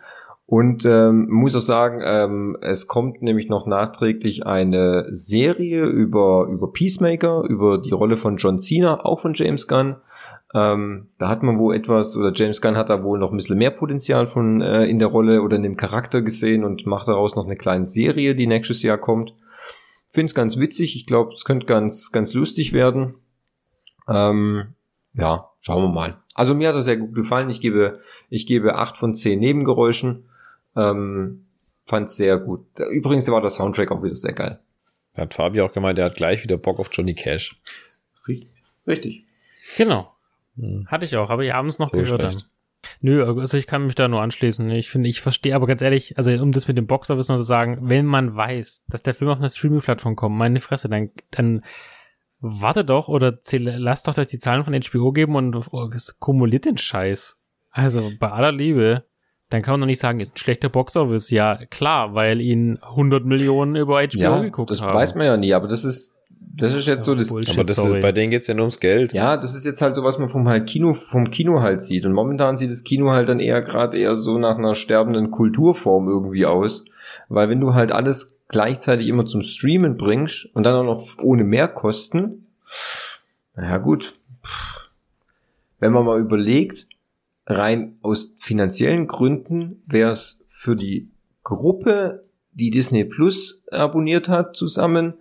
Und 0.51 0.83
ähm, 0.83 1.29
muss 1.29 1.55
auch 1.55 1.61
sagen, 1.61 2.01
ähm, 2.03 2.57
es 2.59 2.87
kommt 2.87 3.21
nämlich 3.21 3.47
noch 3.47 3.67
nachträglich 3.67 4.45
eine 4.45 5.07
Serie 5.11 5.85
über, 5.85 6.45
über 6.51 6.73
Peacemaker, 6.73 7.43
über 7.47 7.77
die 7.77 7.91
Rolle 7.93 8.17
von 8.17 8.35
John 8.35 8.59
Cena, 8.59 8.99
auch 9.05 9.21
von 9.21 9.33
James 9.33 9.69
Gunn. 9.69 9.95
Ähm, 10.53 11.07
da 11.19 11.29
hat 11.29 11.41
man 11.41 11.57
wohl 11.57 11.73
etwas, 11.73 12.17
oder 12.17 12.33
James 12.35 12.61
Gunn 12.61 12.75
hat 12.75 12.89
da 12.89 13.01
wohl 13.01 13.17
noch 13.17 13.31
ein 13.31 13.37
bisschen 13.37 13.57
mehr 13.57 13.71
Potenzial 13.71 14.27
von 14.27 14.59
äh, 14.59 14.83
in 14.87 14.99
der 14.99 15.07
Rolle 15.07 15.41
oder 15.41 15.55
in 15.55 15.63
dem 15.63 15.77
Charakter 15.77 16.21
gesehen 16.21 16.65
und 16.65 16.85
macht 16.85 17.07
daraus 17.07 17.37
noch 17.37 17.45
eine 17.45 17.55
kleine 17.55 17.85
Serie, 17.85 18.35
die 18.35 18.45
nächstes 18.45 18.83
Jahr 18.83 18.97
kommt. 18.97 19.33
Finde 20.09 20.25
es 20.25 20.35
ganz 20.35 20.57
witzig, 20.57 20.97
ich 20.97 21.05
glaube, 21.05 21.31
es 21.33 21.45
könnte 21.45 21.65
ganz, 21.65 22.11
ganz 22.11 22.33
lustig 22.33 22.73
werden. 22.73 23.15
Ähm, 24.09 24.73
ja, 25.13 25.47
schauen 25.61 25.83
wir 25.83 25.93
mal. 25.93 26.17
Also 26.33 26.55
mir 26.55 26.67
hat 26.67 26.75
das 26.75 26.83
sehr 26.83 26.97
gut 26.97 27.15
gefallen. 27.15 27.49
Ich 27.49 27.61
gebe, 27.61 28.01
ich 28.29 28.45
gebe 28.47 28.75
acht 28.75 28.97
von 28.97 29.13
zehn 29.13 29.39
Nebengeräuschen. 29.39 30.25
Ähm, 30.75 31.45
fand 31.85 32.09
sehr 32.09 32.37
gut. 32.37 32.65
Übrigens 32.91 33.29
war 33.29 33.41
der 33.41 33.49
Soundtrack 33.49 33.91
auch 33.91 34.03
wieder 34.03 34.15
sehr 34.15 34.33
geil. 34.33 34.59
Hat 35.15 35.33
Fabi 35.33 35.61
auch 35.61 35.73
gemeint, 35.73 35.97
der 35.97 36.05
hat 36.05 36.15
gleich 36.15 36.43
wieder 36.43 36.57
Bock 36.57 36.79
auf 36.79 36.89
Johnny 36.91 37.13
Cash. 37.13 37.59
Richtig. 38.27 38.49
Richtig. 38.87 39.25
Genau. 39.77 40.15
Hm. 40.57 40.87
Hatte 40.87 41.05
ich 41.05 41.15
auch, 41.17 41.29
habe 41.29 41.45
ich 41.45 41.53
abends 41.53 41.79
noch 41.79 41.89
so 41.89 41.97
gehört 41.97 42.23
dann. 42.23 42.43
Nö, 42.99 43.23
also 43.39 43.57
ich 43.57 43.67
kann 43.67 43.85
mich 43.85 43.95
da 43.95 44.07
nur 44.07 44.21
anschließen. 44.21 44.69
Ich 44.71 44.89
finde, 44.89 45.09
ich 45.09 45.21
verstehe 45.21 45.55
aber 45.55 45.67
ganz 45.67 45.81
ehrlich, 45.81 46.17
also 46.17 46.31
um 46.31 46.51
das 46.51 46.67
mit 46.67 46.77
dem 46.77 46.87
Boxoffice 46.87 47.29
noch 47.29 47.37
zu 47.37 47.43
sagen, 47.43 47.77
wenn 47.81 48.05
man 48.05 48.35
weiß, 48.35 48.85
dass 48.89 49.03
der 49.03 49.13
Film 49.13 49.29
auf 49.29 49.37
einer 49.37 49.49
Streaming-Plattform 49.49 50.15
kommt, 50.15 50.35
meine 50.35 50.61
Fresse, 50.61 50.89
dann, 50.89 51.11
dann 51.29 51.63
warte 52.39 52.83
doch 52.83 53.07
oder 53.07 53.41
zähl, 53.41 53.63
lasst 53.63 54.07
doch 54.07 54.17
euch 54.17 54.27
die 54.27 54.39
Zahlen 54.39 54.63
von 54.63 54.73
HBO 54.73 55.11
geben 55.11 55.35
und 55.35 55.55
oh, 55.71 55.89
es 55.93 56.19
kumuliert 56.19 56.65
den 56.65 56.77
Scheiß. 56.77 57.37
Also 57.69 58.11
bei 58.19 58.31
aller 58.31 58.51
Liebe 58.51 59.05
dann 59.51 59.61
kann 59.61 59.73
man 59.73 59.81
doch 59.81 59.87
nicht 59.87 59.99
sagen, 59.99 60.21
ist 60.21 60.33
ein 60.33 60.37
schlechter 60.37 60.69
Boxoffice. 60.69 61.29
Ja, 61.29 61.59
klar, 61.69 62.15
weil 62.15 62.39
ihn 62.39 62.79
100 62.81 63.25
Millionen 63.25 63.75
über 63.75 64.01
HBO 64.01 64.17
ja, 64.17 64.41
geguckt 64.41 64.71
das 64.71 64.81
haben. 64.81 64.93
Das 64.93 65.01
weiß 65.01 65.15
man 65.15 65.25
ja 65.25 65.35
nie, 65.35 65.53
aber 65.53 65.67
das 65.67 65.83
ist, 65.83 66.15
das 66.55 66.73
ist 66.73 66.87
jetzt 66.87 67.03
so 67.03 67.15
das. 67.15 67.29
Bullshit, 67.29 67.55
aber 67.55 67.65
das 67.65 67.77
ist, 67.77 67.99
bei 67.99 68.13
denen 68.13 68.31
geht's 68.31 68.47
ja 68.47 68.53
nur 68.53 68.63
ums 68.63 68.79
Geld. 68.79 69.11
Ja, 69.11 69.35
das 69.35 69.53
ist 69.53 69.65
jetzt 69.65 69.81
halt 69.81 69.95
so, 69.95 70.05
was 70.05 70.17
man 70.19 70.29
vom 70.29 70.47
halt 70.47 70.67
Kino, 70.67 70.93
vom 70.93 71.29
Kino 71.31 71.61
halt 71.61 71.81
sieht. 71.81 72.05
Und 72.05 72.13
momentan 72.13 72.55
sieht 72.55 72.71
das 72.71 72.85
Kino 72.85 73.11
halt 73.11 73.27
dann 73.27 73.41
eher 73.41 73.61
gerade 73.61 73.99
eher 73.99 74.15
so 74.15 74.37
nach 74.37 74.57
einer 74.57 74.73
sterbenden 74.73 75.31
Kulturform 75.31 76.07
irgendwie 76.07 76.45
aus. 76.45 76.85
Weil 77.27 77.49
wenn 77.49 77.59
du 77.59 77.73
halt 77.73 77.91
alles 77.91 78.33
gleichzeitig 78.47 79.07
immer 79.09 79.25
zum 79.25 79.41
Streamen 79.41 79.97
bringst 79.97 80.47
und 80.53 80.63
dann 80.63 80.75
auch 80.75 80.85
noch 80.85 81.17
ohne 81.21 81.43
Mehrkosten, 81.43 82.47
naja 83.57 83.77
gut. 83.79 84.13
Wenn 85.79 85.91
man 85.91 86.05
mal 86.05 86.19
überlegt, 86.19 86.87
rein 87.51 87.97
aus 88.01 88.33
finanziellen 88.37 89.07
Gründen 89.07 89.81
wäre 89.85 90.11
es 90.11 90.43
für 90.47 90.75
die 90.75 91.09
Gruppe, 91.43 92.25
die 92.53 92.69
Disney 92.69 93.05
Plus 93.05 93.63
abonniert 93.71 94.29
hat, 94.29 94.55
zusammen 94.55 95.15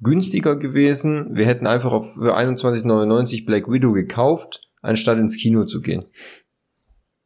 günstiger 0.00 0.56
gewesen. 0.56 1.34
Wir 1.34 1.46
hätten 1.46 1.66
einfach 1.66 1.92
auf 1.92 2.14
für 2.14 2.36
21,99 2.36 3.46
Black 3.46 3.70
Widow 3.70 3.92
gekauft, 3.92 4.68
anstatt 4.82 5.18
ins 5.18 5.36
Kino 5.36 5.64
zu 5.64 5.80
gehen. 5.80 6.04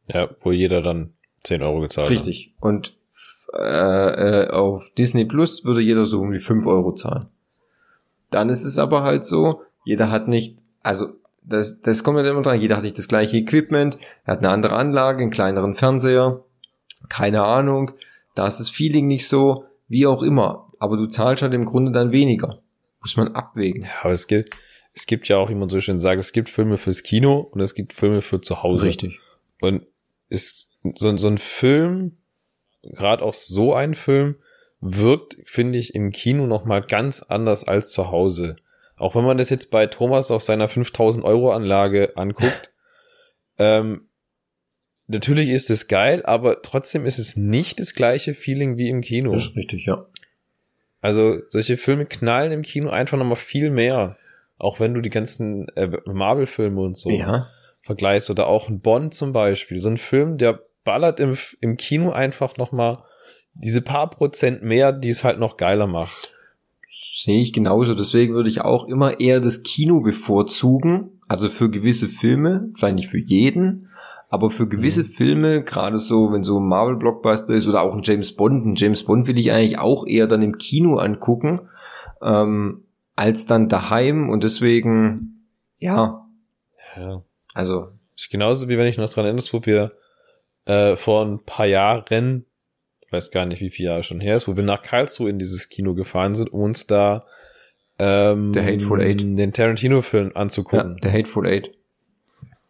Ja, 0.07 0.29
wo 0.41 0.51
jeder 0.51 0.81
dann 0.81 1.13
10 1.43 1.63
Euro 1.63 1.81
gezahlt 1.81 2.09
Richtig. 2.09 2.27
hat. 2.27 2.27
Richtig. 2.27 2.55
Und 2.59 2.97
äh, 3.53 4.43
äh, 4.43 4.49
auf 4.49 4.89
Disney 4.97 5.25
Plus 5.25 5.65
würde 5.65 5.81
jeder 5.81 6.05
so 6.05 6.21
um 6.21 6.31
die 6.31 6.39
5 6.39 6.65
Euro 6.65 6.93
zahlen. 6.93 7.27
Dann 8.29 8.49
ist 8.49 8.65
es 8.65 8.77
aber 8.77 9.03
halt 9.03 9.25
so, 9.25 9.61
jeder 9.85 10.11
hat 10.11 10.27
nicht, 10.27 10.57
also 10.81 11.15
das, 11.49 11.81
das 11.81 12.03
kommt 12.03 12.17
halt 12.17 12.27
immer 12.27 12.41
dran. 12.41 12.59
Jeder 12.59 12.77
hat 12.77 12.83
nicht 12.83 12.97
das 12.97 13.07
gleiche 13.07 13.37
Equipment, 13.37 13.97
er 14.25 14.33
hat 14.33 14.39
eine 14.39 14.49
andere 14.49 14.75
Anlage, 14.75 15.21
einen 15.21 15.31
kleineren 15.31 15.75
Fernseher, 15.75 16.43
keine 17.09 17.43
Ahnung. 17.43 17.91
Da 18.35 18.47
ist 18.47 18.59
das 18.59 18.69
Feeling 18.69 19.07
nicht 19.07 19.27
so, 19.27 19.65
wie 19.87 20.05
auch 20.05 20.21
immer. 20.21 20.71
Aber 20.79 20.97
du 20.97 21.07
zahlst 21.07 21.41
halt 21.41 21.53
im 21.53 21.65
Grunde 21.65 21.91
dann 21.91 22.11
weniger. 22.11 22.61
Muss 23.01 23.17
man 23.17 23.33
abwägen. 23.33 23.83
Ja, 23.83 23.89
aber 24.03 24.13
es 24.13 24.27
gibt, 24.27 24.55
es 24.93 25.05
gibt 25.05 25.27
ja 25.27 25.37
auch, 25.37 25.49
wie 25.49 25.55
man 25.55 25.69
so 25.69 25.79
schön 25.81 25.99
sagt, 25.99 26.19
es 26.19 26.33
gibt 26.33 26.49
Filme 26.49 26.77
fürs 26.77 27.03
Kino 27.03 27.39
und 27.39 27.61
es 27.61 27.73
gibt 27.73 27.93
Filme 27.93 28.21
für 28.21 28.41
zu 28.41 28.63
Hause. 28.63 28.85
Richtig. 28.85 29.19
Und 29.61 29.83
ist 30.29 30.71
so, 30.95 31.15
so 31.17 31.27
ein 31.27 31.37
Film, 31.37 32.17
gerade 32.83 33.23
auch 33.23 33.33
so 33.33 33.73
ein 33.73 33.93
Film, 33.93 34.35
wirkt, 34.79 35.37
finde 35.45 35.79
ich, 35.79 35.95
im 35.95 36.11
Kino 36.11 36.45
nochmal 36.45 36.81
ganz 36.81 37.23
anders 37.23 37.63
als 37.63 37.91
zu 37.91 38.11
Hause. 38.11 38.57
Auch 38.97 39.15
wenn 39.15 39.23
man 39.23 39.37
das 39.37 39.49
jetzt 39.49 39.71
bei 39.71 39.85
Thomas 39.87 40.31
auf 40.31 40.41
seiner 40.41 40.67
5000 40.67 41.23
Euro 41.23 41.51
Anlage 41.51 42.17
anguckt, 42.17 42.73
ähm, 43.57 44.09
natürlich 45.07 45.49
ist 45.49 45.69
es 45.69 45.87
geil, 45.87 46.23
aber 46.25 46.61
trotzdem 46.61 47.05
ist 47.05 47.19
es 47.19 47.37
nicht 47.37 47.79
das 47.79 47.93
gleiche 47.93 48.33
Feeling 48.33 48.77
wie 48.77 48.89
im 48.89 49.01
Kino. 49.01 49.33
Das 49.33 49.43
ist 49.47 49.55
richtig, 49.55 49.85
ja. 49.85 50.03
Also 50.99 51.39
solche 51.49 51.77
Filme 51.77 52.05
knallen 52.05 52.51
im 52.51 52.63
Kino 52.63 52.89
einfach 52.89 53.17
nochmal 53.17 53.35
viel 53.35 53.69
mehr. 53.69 54.17
Auch 54.57 54.79
wenn 54.79 54.95
du 54.95 55.01
die 55.01 55.11
ganzen 55.11 55.67
äh, 55.75 55.89
Marvel-Filme 56.05 56.81
und 56.81 56.97
so 56.97 57.11
Ja. 57.11 57.47
vergleichst 57.81 58.31
oder 58.31 58.47
auch 58.47 58.67
ein 58.67 58.81
Bond 58.81 59.13
zum 59.13 59.31
Beispiel. 59.31 59.79
So 59.79 59.89
ein 59.89 59.97
Film, 59.97 60.37
der 60.39 60.59
ballert 60.83 61.19
im, 61.19 61.37
im 61.61 61.77
Kino 61.77 62.11
einfach 62.11 62.57
nochmal 62.57 63.03
diese 63.53 63.81
paar 63.83 64.09
Prozent 64.09 64.63
mehr, 64.63 64.91
die 64.91 65.09
es 65.09 65.23
halt 65.23 65.37
noch 65.37 65.57
geiler 65.57 65.85
macht. 65.85 66.33
Sehe 67.15 67.41
ich 67.41 67.53
genauso. 67.53 67.95
Deswegen 67.95 68.33
würde 68.33 68.49
ich 68.49 68.61
auch 68.61 68.87
immer 68.87 69.19
eher 69.19 69.39
das 69.39 69.63
Kino 69.63 70.01
bevorzugen. 70.01 71.19
Also 71.27 71.49
für 71.49 71.69
gewisse 71.69 72.07
Filme, 72.07 72.71
vielleicht 72.77 72.95
nicht 72.95 73.09
für 73.09 73.19
jeden, 73.19 73.89
aber 74.29 74.49
für 74.49 74.67
gewisse 74.67 75.05
Filme, 75.05 75.63
gerade 75.63 75.97
so, 75.97 76.31
wenn 76.31 76.43
so 76.43 76.59
ein 76.59 76.67
Marvel-Blockbuster 76.67 77.53
ist 77.53 77.67
oder 77.67 77.81
auch 77.81 77.93
ein 77.93 78.01
James 78.03 78.35
Bond, 78.35 78.65
ein 78.65 78.75
James 78.75 79.03
Bond 79.03 79.27
will 79.27 79.37
ich 79.37 79.51
eigentlich 79.51 79.79
auch 79.79 80.05
eher 80.05 80.27
dann 80.27 80.41
im 80.41 80.57
Kino 80.57 80.97
angucken, 80.97 81.61
ähm, 82.21 82.83
als 83.15 83.45
dann 83.45 83.69
daheim 83.69 84.29
und 84.29 84.43
deswegen, 84.43 85.45
ja, 85.79 86.25
Ja. 86.95 87.23
also, 87.53 87.87
Ist 88.15 88.29
genauso 88.29 88.67
wie 88.69 88.77
wenn 88.77 88.87
ich 88.87 88.97
noch 88.97 89.09
dran 89.09 89.25
erinnere, 89.25 89.45
wo 89.51 89.65
wir 89.65 89.91
äh, 90.65 90.95
vor 90.95 91.25
ein 91.25 91.43
paar 91.45 91.67
Jahren, 91.67 92.45
weiß 93.11 93.31
gar 93.31 93.45
nicht, 93.45 93.61
wie 93.61 93.69
viele 93.69 93.89
Jahre 93.89 94.03
schon 94.03 94.19
her 94.19 94.35
ist, 94.35 94.47
wo 94.47 94.55
wir 94.55 94.63
nach 94.63 94.81
Karlsruhe 94.81 95.29
in 95.29 95.39
dieses 95.39 95.69
Kino 95.69 95.93
gefahren 95.93 96.35
sind, 96.35 96.51
um 96.51 96.61
uns 96.61 96.87
da 96.87 97.25
ähm, 97.99 98.53
Der 98.53 98.63
Hateful 98.65 99.01
Eight. 99.01 99.21
den 99.21 99.53
Tarantino-Film 99.53 100.29
ja, 100.29 100.35
anzugucken. 100.35 100.97
der 100.97 101.11
Hateful 101.13 101.47
Eight. 101.47 101.71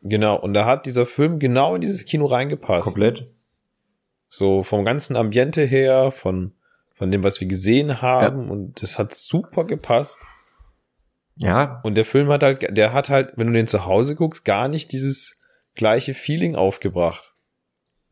Genau, 0.01 0.39
und 0.39 0.53
da 0.53 0.65
hat 0.65 0.85
dieser 0.85 1.05
Film 1.05 1.39
genau 1.39 1.75
in 1.75 1.81
dieses 1.81 2.05
Kino 2.05 2.27
reingepasst. 2.27 2.83
Komplett. 2.85 3.27
So 4.29 4.63
vom 4.63 4.85
ganzen 4.85 5.15
Ambiente 5.15 5.63
her, 5.63 6.11
von, 6.11 6.53
von 6.93 7.11
dem, 7.11 7.23
was 7.23 7.41
wir 7.41 7.47
gesehen 7.47 8.01
haben, 8.01 8.49
und 8.49 8.81
das 8.81 8.99
hat 8.99 9.13
super 9.15 9.63
gepasst. 9.65 10.19
Ja, 11.35 11.81
Und 11.83 11.95
der 11.95 12.05
Film 12.05 12.29
hat 12.29 12.41
halt, 12.43 12.75
der 12.75 12.93
hat 12.93 13.09
halt, 13.09 13.33
wenn 13.35 13.47
du 13.47 13.53
den 13.53 13.67
zu 13.67 13.85
Hause 13.85 14.15
guckst, 14.15 14.43
gar 14.43 14.67
nicht 14.67 14.91
dieses 14.91 15.39
gleiche 15.75 16.13
Feeling 16.13 16.55
aufgebracht. 16.55 17.35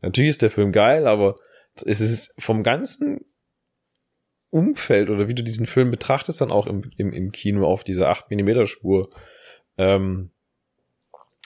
Natürlich 0.00 0.30
ist 0.30 0.42
der 0.42 0.50
Film 0.50 0.70
geil, 0.72 1.06
aber 1.06 1.36
es 1.84 2.00
ist 2.00 2.34
vom 2.42 2.62
ganzen 2.62 3.24
Umfeld 4.50 5.10
oder 5.10 5.28
wie 5.28 5.34
du 5.34 5.42
diesen 5.42 5.66
Film 5.66 5.90
betrachtest, 5.90 6.40
dann 6.40 6.50
auch 6.50 6.66
im, 6.66 6.90
im, 6.96 7.12
im 7.12 7.32
Kino 7.32 7.66
auf 7.66 7.84
dieser 7.84 8.08
8 8.08 8.30
mm 8.30 8.66
Spur, 8.66 9.10
ähm, 9.76 10.30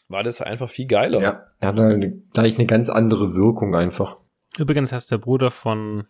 war 0.08 0.22
das 0.22 0.40
einfach 0.42 0.68
viel 0.68 0.86
geiler. 0.86 1.20
ja, 1.20 1.46
er 1.60 1.68
hat 1.68 1.76
halt 1.78 2.32
gleich 2.32 2.56
eine 2.56 2.66
ganz 2.66 2.90
andere 2.90 3.34
Wirkung 3.34 3.74
einfach. 3.74 4.16
Übrigens 4.58 4.92
heißt 4.92 5.10
der 5.10 5.18
Bruder 5.18 5.50
von 5.50 6.06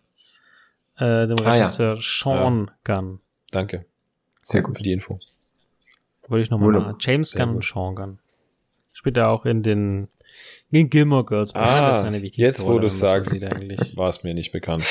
äh, 0.97 1.27
dem 1.27 1.37
Ah, 1.39 1.55
ja. 1.55 1.63
Regisseur 1.63 1.97
Sean 1.99 2.71
Gunn. 2.83 3.19
Danke 3.51 3.85
Sehr 4.43 4.61
gut. 4.61 4.77
für 4.77 4.83
die 4.83 4.91
Info. 4.93 5.19
Wollte 6.27 6.43
ich 6.43 6.49
nochmal. 6.49 6.95
James 6.99 7.29
Sehr 7.29 7.39
Gunn 7.39 7.49
gut. 7.49 7.55
und 7.57 7.63
Sean 7.63 7.95
Gunn. 7.95 8.19
Spielt 8.93 9.17
er 9.17 9.29
auch 9.29 9.45
in 9.45 9.61
den 9.61 10.07
in 10.71 10.89
Gilmore 10.89 11.25
Girls. 11.25 11.53
Ah, 11.55 11.89
Das 11.89 11.99
ist 11.99 12.03
eine 12.05 12.21
wichtigste 12.21 12.41
jetzt 12.41 12.65
wo 12.65 12.79
du 12.79 12.89
sagst, 12.89 13.33
war 13.95 14.09
es 14.09 14.23
mir 14.23 14.33
nicht 14.33 14.51
bekannt. 14.51 14.85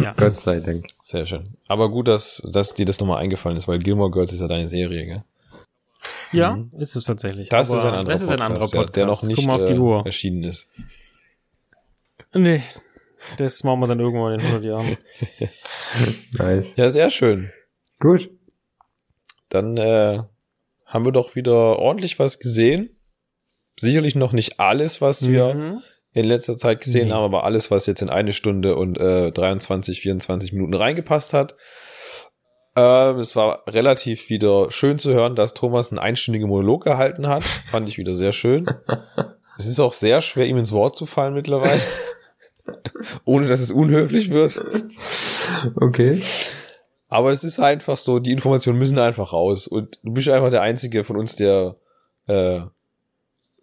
Ja. 0.00 0.12
Gott 0.16 0.38
sei 0.40 0.60
Dank. 0.60 0.86
Sehr 1.02 1.26
schön. 1.26 1.56
Aber 1.68 1.88
gut, 1.90 2.08
dass, 2.08 2.42
dass 2.50 2.74
dir 2.74 2.86
das 2.86 2.98
nochmal 3.00 3.22
eingefallen 3.22 3.56
ist, 3.56 3.68
weil 3.68 3.78
Gilmore 3.78 4.10
Girls 4.10 4.32
ist 4.32 4.40
ja 4.40 4.48
deine 4.48 4.66
Serie, 4.66 5.06
gell? 5.06 5.24
Ja, 6.32 6.58
ist 6.78 6.96
es 6.96 7.04
tatsächlich. 7.04 7.50
Das 7.50 7.70
Aber 7.70 7.78
ist 7.78 7.84
ein 7.84 7.94
anderer 7.94 8.12
das 8.14 8.22
ist 8.22 8.30
ein 8.30 8.40
anderer 8.40 8.68
Podcast, 8.68 8.74
ja, 8.74 8.80
Podcast. 8.82 8.96
der 8.96 9.06
noch 9.06 9.58
nicht 9.58 9.70
äh, 9.70 9.78
Uhr. 9.78 10.06
erschienen 10.06 10.44
ist. 10.44 10.68
Nee, 12.34 12.62
das 13.36 13.62
machen 13.62 13.80
wir 13.80 13.86
dann 13.86 14.00
irgendwann 14.00 14.34
in 14.34 14.40
100 14.40 14.64
Jahren. 14.64 14.96
Nice. 16.38 16.76
Ja, 16.76 16.90
sehr 16.90 17.10
schön. 17.10 17.52
Gut. 18.00 18.30
Dann 19.50 19.76
äh, 19.76 20.20
haben 20.86 21.04
wir 21.04 21.12
doch 21.12 21.34
wieder 21.36 21.78
ordentlich 21.78 22.18
was 22.18 22.38
gesehen. 22.38 22.96
Sicherlich 23.76 24.14
noch 24.14 24.32
nicht 24.32 24.60
alles, 24.60 25.00
was 25.00 25.28
wir 25.28 25.54
Mhm. 25.54 25.82
in 26.12 26.24
letzter 26.26 26.58
Zeit 26.58 26.80
gesehen 26.82 27.08
Nee. 27.08 27.14
haben, 27.14 27.24
aber 27.24 27.44
alles, 27.44 27.70
was 27.70 27.86
jetzt 27.86 28.02
in 28.02 28.10
eine 28.10 28.32
Stunde 28.32 28.76
und 28.76 28.98
äh, 28.98 29.32
23, 29.32 30.00
24 30.00 30.52
Minuten 30.52 30.74
reingepasst 30.74 31.32
hat. 31.32 31.56
Ähm, 32.76 33.18
es 33.18 33.36
war 33.36 33.64
relativ 33.68 34.28
wieder 34.30 34.70
schön 34.70 34.98
zu 34.98 35.12
hören, 35.12 35.36
dass 35.36 35.54
Thomas 35.54 35.90
einen 35.90 35.98
einstündigen 35.98 36.48
Monolog 36.48 36.84
gehalten 36.84 37.26
hat. 37.28 37.42
Fand 37.70 37.88
ich 37.88 37.98
wieder 37.98 38.14
sehr 38.14 38.32
schön. 38.32 38.66
Es 39.58 39.66
ist 39.66 39.80
auch 39.80 39.92
sehr 39.92 40.20
schwer, 40.22 40.46
ihm 40.46 40.56
ins 40.56 40.72
Wort 40.72 40.96
zu 40.96 41.04
fallen 41.06 41.34
mittlerweile. 41.34 41.80
Ohne 43.24 43.48
dass 43.48 43.60
es 43.60 43.70
unhöflich 43.70 44.30
wird. 44.30 44.62
Okay. 45.80 46.22
Aber 47.08 47.30
es 47.32 47.44
ist 47.44 47.58
einfach 47.60 47.98
so, 47.98 48.18
die 48.20 48.32
Informationen 48.32 48.78
müssen 48.78 48.98
einfach 48.98 49.32
raus. 49.32 49.66
Und 49.66 49.98
du 50.02 50.12
bist 50.12 50.28
einfach 50.28 50.50
der 50.50 50.62
Einzige 50.62 51.04
von 51.04 51.16
uns, 51.16 51.36
der 51.36 51.76
äh, 52.26 52.60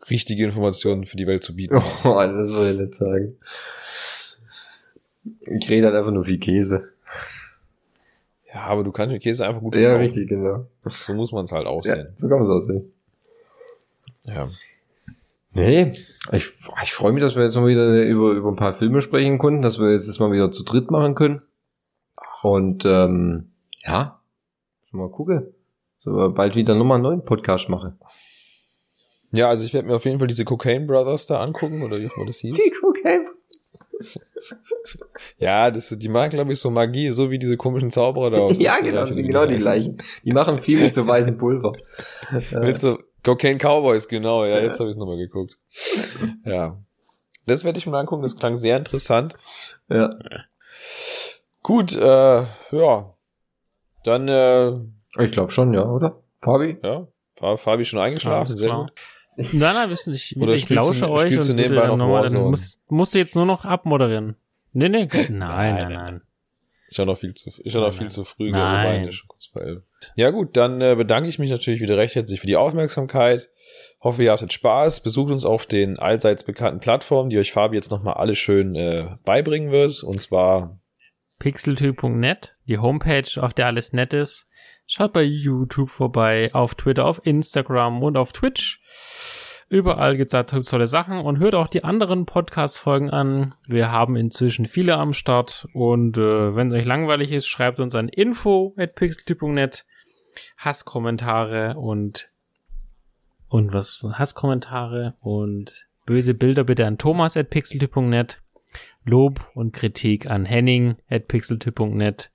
richtige 0.10 0.46
Informationen 0.46 1.06
für 1.06 1.18
die 1.18 1.28
Welt 1.28 1.44
zu 1.44 1.56
bieten. 1.56 1.76
Oh, 2.04 2.16
das 2.16 2.54
wollte 2.56 2.72
ich 2.74 2.80
nicht 2.80 2.94
sagen. 2.96 3.38
Ich 5.42 5.70
rede 5.70 5.88
halt 5.88 5.96
einfach 5.96 6.12
nur 6.12 6.26
viel 6.26 6.40
Käse. 6.40 6.90
Ja, 8.54 8.62
aber 8.68 8.84
du 8.84 8.92
kannst 8.92 9.14
den 9.14 9.20
Käse 9.20 9.46
einfach 9.48 9.62
gut 9.62 9.76
Ja, 9.76 9.82
verkaufen. 9.82 10.02
richtig, 10.06 10.30
genau. 10.30 10.66
So 10.86 11.14
muss 11.14 11.32
man 11.32 11.46
es 11.46 11.52
halt 11.52 11.66
Ja, 11.66 11.70
aussehen. 11.70 12.08
so 12.18 12.28
kann 12.28 12.40
man 12.40 12.48
es 12.48 12.54
aussehen. 12.54 12.92
Ja. 14.24 14.50
Nee, 15.54 15.92
ich, 16.32 16.52
ich 16.84 16.94
freue 16.94 17.12
mich, 17.12 17.22
dass 17.24 17.36
wir 17.36 17.44
jetzt 17.44 17.56
mal 17.56 17.68
wieder 17.68 18.04
über, 18.04 18.32
über 18.32 18.50
ein 18.50 18.56
paar 18.56 18.74
Filme 18.74 19.02
sprechen 19.02 19.38
konnten, 19.40 19.62
dass 19.62 19.80
wir 19.80 19.92
jetzt 19.92 20.08
das 20.08 20.20
mal 20.20 20.32
wieder 20.32 20.52
zu 20.52 20.64
dritt 20.64 20.90
machen 20.92 21.16
können. 21.16 21.42
Und 22.42 22.86
ähm, 22.86 23.52
ja, 23.84 24.20
mal 24.92 25.10
gucken. 25.10 25.48
So 26.02 26.32
bald 26.34 26.56
wieder 26.56 26.74
einen 26.74 27.02
neuen 27.02 27.26
Podcast 27.26 27.68
machen. 27.70 28.00
Ja, 29.32 29.50
also 29.50 29.66
ich 29.66 29.74
werde 29.74 29.88
mir 29.88 29.96
auf 29.96 30.06
jeden 30.06 30.20
Fall 30.20 30.28
diese 30.28 30.46
Cocaine 30.46 30.86
Brothers 30.86 31.26
da 31.28 31.42
angucken, 31.42 31.84
oder 31.84 32.00
wie 32.00 32.08
auch 32.08 32.18
immer 32.18 32.26
das 32.28 32.38
hieß. 32.38 32.58
Die 32.58 32.72
Cocaine. 32.72 33.26
Ja, 35.38 35.70
das, 35.70 35.90
die 35.90 36.08
machen, 36.08 36.30
glaube 36.30 36.54
ich, 36.54 36.60
so 36.60 36.70
Magie, 36.70 37.10
so 37.12 37.30
wie 37.30 37.38
diese 37.38 37.58
komischen 37.58 37.92
Zauberer 37.92 38.32
da. 38.32 38.48
Ja, 38.58 38.78
genau, 38.80 39.06
das 39.06 39.16
sind 39.16 39.28
genau 39.28 39.46
die 39.46 39.58
gleichen. 39.58 39.98
Die 40.24 40.32
machen 40.32 40.60
viel 40.60 40.80
mit 40.80 40.94
so 40.94 41.06
weißem 41.06 41.38
Pulver. 41.38 41.74
Mit 42.52 42.80
so 42.80 43.00
Cocaine 43.24 43.58
Cowboys, 43.58 44.08
genau, 44.08 44.46
ja, 44.46 44.60
jetzt 44.60 44.80
habe 44.80 44.90
ich 44.90 44.96
es 44.96 44.98
nochmal 45.00 45.18
geguckt. 45.18 45.56
Ja. 46.46 46.78
Das 47.46 47.66
werde 47.66 47.78
ich 47.78 47.86
mir 47.86 47.98
angucken, 47.98 48.22
das 48.24 48.38
klang 48.38 48.56
sehr 48.56 48.78
interessant. 48.78 49.36
Ja. 49.90 50.18
Gut, 51.64 51.96
äh, 51.98 52.44
ja. 52.72 53.14
Dann, 54.06 54.28
äh, 54.30 54.72
Ich 55.22 55.32
glaube 55.32 55.52
schon, 55.52 55.74
ja, 55.74 55.84
oder? 55.86 56.24
Fabi? 56.42 56.78
ja, 56.82 57.08
Fabi 57.58 57.84
schon 57.84 58.00
eingeschlafen, 58.00 58.56
sehr 58.56 58.70
klar. 58.70 58.84
gut. 58.84 58.94
Nein, 59.54 59.74
nein, 59.76 59.90
wissen 59.90 60.12
nicht. 60.12 60.36
Oder 60.38 60.54
ich 60.54 60.62
spielst 60.62 60.72
du- 60.84 60.88
lausche 60.88 61.10
euch 61.10 61.38
und 61.38 61.56
nebenbei 61.56 61.82
dann 61.82 61.88
noch 61.90 61.98
nochmal, 61.98 62.30
dann 62.30 62.44
musst, 62.50 62.82
musst 62.90 63.14
du 63.14 63.18
jetzt 63.20 63.36
nur 63.36 63.46
noch 63.46 63.64
abmoderieren. 63.66 64.36
Nee, 64.74 64.90
nee, 64.90 65.08
nein, 65.30 65.30
nein, 65.76 65.94
nein. 65.94 66.22
Ist 66.90 66.98
ja 66.98 67.06
noch 67.06 67.20
viel 67.20 67.36
zu, 67.36 67.50
ist 67.50 67.74
ja 67.74 67.80
noch 67.82 67.88
Nein, 67.90 67.94
viel 67.94 68.02
nein. 68.06 68.10
zu 68.12 68.24
früh, 68.24 68.50
Nein. 68.52 69.12
schon 69.12 69.28
kurz 69.28 69.52
elf. 69.56 69.84
Ja 70.16 70.32
gut, 70.32 70.58
dann 70.58 70.82
äh, 70.82 70.96
bedanke 70.96 71.30
ich 71.30 71.38
mich 71.38 71.52
natürlich 71.52 71.82
wieder 71.82 71.98
recht 71.98 72.16
herzlich 72.16 72.40
für 72.42 72.48
die 72.48 72.56
Aufmerksamkeit. 72.58 73.48
Hoffe, 74.02 74.24
ihr 74.24 74.32
hattet 74.32 74.54
Spaß. 74.54 75.02
Besucht 75.02 75.32
uns 75.32 75.46
auf 75.46 75.68
den 75.68 76.00
allseits 76.00 76.44
bekannten 76.44 76.80
Plattformen, 76.80 77.30
die 77.30 77.38
euch 77.38 77.52
Fabi 77.52 77.76
jetzt 77.76 77.92
nochmal 77.92 78.16
alle 78.16 78.34
schön 78.36 78.74
äh, 78.76 79.06
beibringen 79.24 79.72
wird. 79.72 80.02
Und 80.02 80.20
zwar, 80.20 80.80
Pixeltyp.net, 81.38 82.56
die 82.68 82.80
Homepage, 82.80 83.42
auf 83.42 83.54
der 83.54 83.68
alles 83.68 83.94
nett 83.94 84.14
ist. 84.14 84.48
Schaut 84.88 85.14
bei 85.14 85.22
YouTube 85.24 85.90
vorbei, 85.92 86.50
auf 86.54 86.74
Twitter, 86.74 87.06
auf 87.06 87.22
Instagram 87.24 88.02
und 88.02 88.18
auf 88.18 88.34
Twitch. 88.34 88.79
Überall 89.70 90.18
gibt's 90.18 90.32
da 90.32 90.44
tolle 90.44 90.88
Sachen 90.88 91.20
und 91.20 91.38
hört 91.38 91.54
auch 91.54 91.68
die 91.68 91.84
anderen 91.84 92.26
Podcast-Folgen 92.26 93.12
an. 93.12 93.54
Wir 93.68 93.92
haben 93.92 94.16
inzwischen 94.16 94.66
viele 94.66 94.98
am 94.98 95.14
Start 95.14 95.68
und 95.74 96.18
äh, 96.18 96.56
wenn 96.56 96.72
es 96.72 96.80
euch 96.80 96.86
langweilig 96.86 97.32
ist, 97.32 97.48
schreibt 97.48 97.80
uns 97.80 97.94
an 97.94 98.10
info 98.10 98.74
at 98.78 98.96
pixeltyp.net 98.96 99.86
Hasskommentare 100.58 101.76
und 101.78 102.30
und 103.48 103.72
was 103.74 104.04
Hasskommentare 104.14 105.16
und 105.22 105.88
böse 106.06 106.34
Bilder 106.34 106.64
bitte 106.64 106.88
an 106.88 106.98
thomas 106.98 107.38
at 107.38 107.52
pixeltyp.net 107.52 108.42
Lob 109.06 109.52
und 109.54 109.72
Kritik 109.72 110.30
an 110.30 110.46
Henning 110.46 110.98
at 111.10 111.28
pixeltyp.net. 111.28 112.32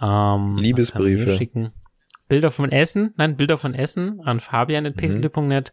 Ähm, 0.00 0.56
Liebesbriefe. 0.58 1.36
Schicken? 1.36 1.72
Bilder 2.28 2.50
von 2.50 2.70
Essen, 2.70 3.14
nein, 3.16 3.36
Bilder 3.36 3.56
von 3.56 3.74
Essen 3.74 4.20
an 4.20 4.40
Fabian 4.40 4.84
Mhm. 4.84 4.90
at 4.90 4.96
pixeltyp.net 4.96 5.72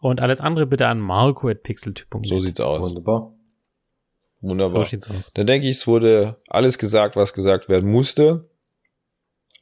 und 0.00 0.20
alles 0.20 0.40
andere 0.40 0.66
bitte 0.66 0.86
an 0.86 1.00
Marco 1.00 1.48
at 1.48 1.62
pixeltyp.net. 1.62 2.26
so 2.28 2.40
sieht's 2.40 2.60
aus. 2.60 2.82
Wunderbar. 2.88 3.32
Wunderbar. 4.40 4.84
So 4.84 4.90
sieht's 4.90 5.10
aus. 5.10 5.32
Dann 5.32 5.46
denke 5.46 5.66
ich, 5.68 5.76
es 5.78 5.86
wurde 5.86 6.36
alles 6.48 6.78
gesagt, 6.78 7.16
was 7.16 7.32
gesagt 7.32 7.68
werden 7.68 7.90
musste. 7.90 8.48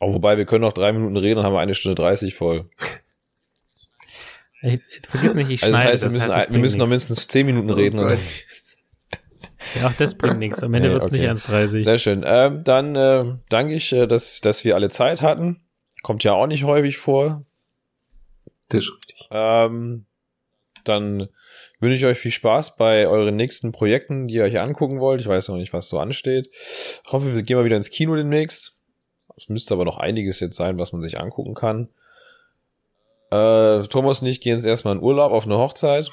Auch 0.01 0.12
wobei, 0.14 0.36
wir 0.36 0.47
können 0.47 0.62
noch 0.62 0.73
drei 0.73 0.93
Minuten 0.93 1.16
reden, 1.16 1.36
dann 1.36 1.47
haben 1.47 1.52
wir 1.55 1.60
eine 1.60 1.77
Stunde 1.77 1.94
dreißig 1.94 2.35
voll. 2.35 2.69
Ey, 4.60 4.81
vergiss 5.09 5.35
nicht, 5.35 5.51
ich 5.51 5.62
Also 5.62 5.77
schneide. 5.77 5.93
das 5.93 6.02
heißt, 6.02 6.05
wir 6.05 6.10
müssen, 6.12 6.31
es 6.31 6.36
wir 6.36 6.47
bringt 6.47 6.60
müssen 6.60 6.78
noch 6.78 6.86
mindestens 6.86 7.28
10 7.28 7.47
Minuten 7.47 7.70
reden. 7.70 7.98
oder? 7.98 8.16
Ja, 9.81 9.86
auch 9.86 9.93
das 9.93 10.16
bringt 10.16 10.40
nichts. 10.40 10.60
Am 10.64 10.74
Ende 10.74 10.89
Nee, 10.89 10.94
wird's 10.94 11.06
okay. 11.06 11.19
nicht 11.32 11.47
1,30. 11.47 11.85
Sehr 11.85 11.98
schön. 11.98 12.24
Ähm, 12.27 12.64
dann 12.64 12.97
äh, 12.97 13.35
danke 13.48 13.74
ich, 13.74 13.93
äh, 13.93 14.09
dass, 14.09 14.40
dass 14.40 14.64
wir 14.64 14.74
alle 14.74 14.90
Zeit 14.90 15.23
hatten. 15.23 15.60
Kommt 16.02 16.24
ja 16.24 16.32
auch 16.32 16.46
nicht 16.46 16.64
häufig 16.64 16.98
vor. 16.98 17.44
Das 18.68 18.84
ist 18.84 18.92
richtig. 18.92 19.28
Ähm, 19.30 20.06
dann 20.84 21.28
wünsche 21.80 21.96
ich 21.96 22.04
euch 22.04 22.18
viel 22.18 22.30
Spaß 22.30 22.76
bei 22.76 23.06
euren 23.06 23.36
nächsten 23.36 23.72
Projekten, 23.72 24.28
die 24.28 24.34
ihr 24.34 24.44
euch 24.44 24.60
angucken 24.60 25.00
wollt. 25.00 25.20
Ich 25.20 25.26
weiß 25.26 25.48
noch 25.48 25.56
nicht, 25.56 25.72
was 25.72 25.88
so 25.88 25.98
ansteht. 25.98 26.50
Hoffe, 27.06 27.34
wir 27.34 27.42
gehen 27.42 27.56
mal 27.56 27.64
wieder 27.64 27.76
ins 27.76 27.90
Kino 27.90 28.16
demnächst. 28.16 28.78
Es 29.36 29.48
müsste 29.48 29.74
aber 29.74 29.84
noch 29.84 29.98
einiges 29.98 30.40
jetzt 30.40 30.56
sein, 30.56 30.78
was 30.78 30.92
man 30.92 31.02
sich 31.02 31.18
angucken 31.18 31.54
kann. 31.54 31.88
Äh, 33.30 33.86
Thomas 33.88 34.20
und 34.20 34.28
ich 34.28 34.40
gehen 34.40 34.56
jetzt 34.56 34.66
erstmal 34.66 34.96
in 34.96 35.02
Urlaub 35.02 35.32
auf 35.32 35.44
eine 35.44 35.56
Hochzeit 35.56 36.10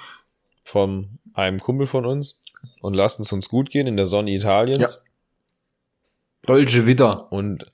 von 0.63 1.19
einem 1.33 1.59
Kumpel 1.59 1.87
von 1.87 2.05
uns 2.05 2.39
und 2.81 2.93
lassen 2.93 3.23
es 3.23 3.31
uns 3.31 3.49
gut 3.49 3.69
gehen 3.69 3.87
in 3.87 3.97
der 3.97 4.05
Sonne 4.05 4.31
Italiens. 4.31 5.03
Dolce 6.43 6.85
wieder. 6.85 7.31
Und 7.31 7.71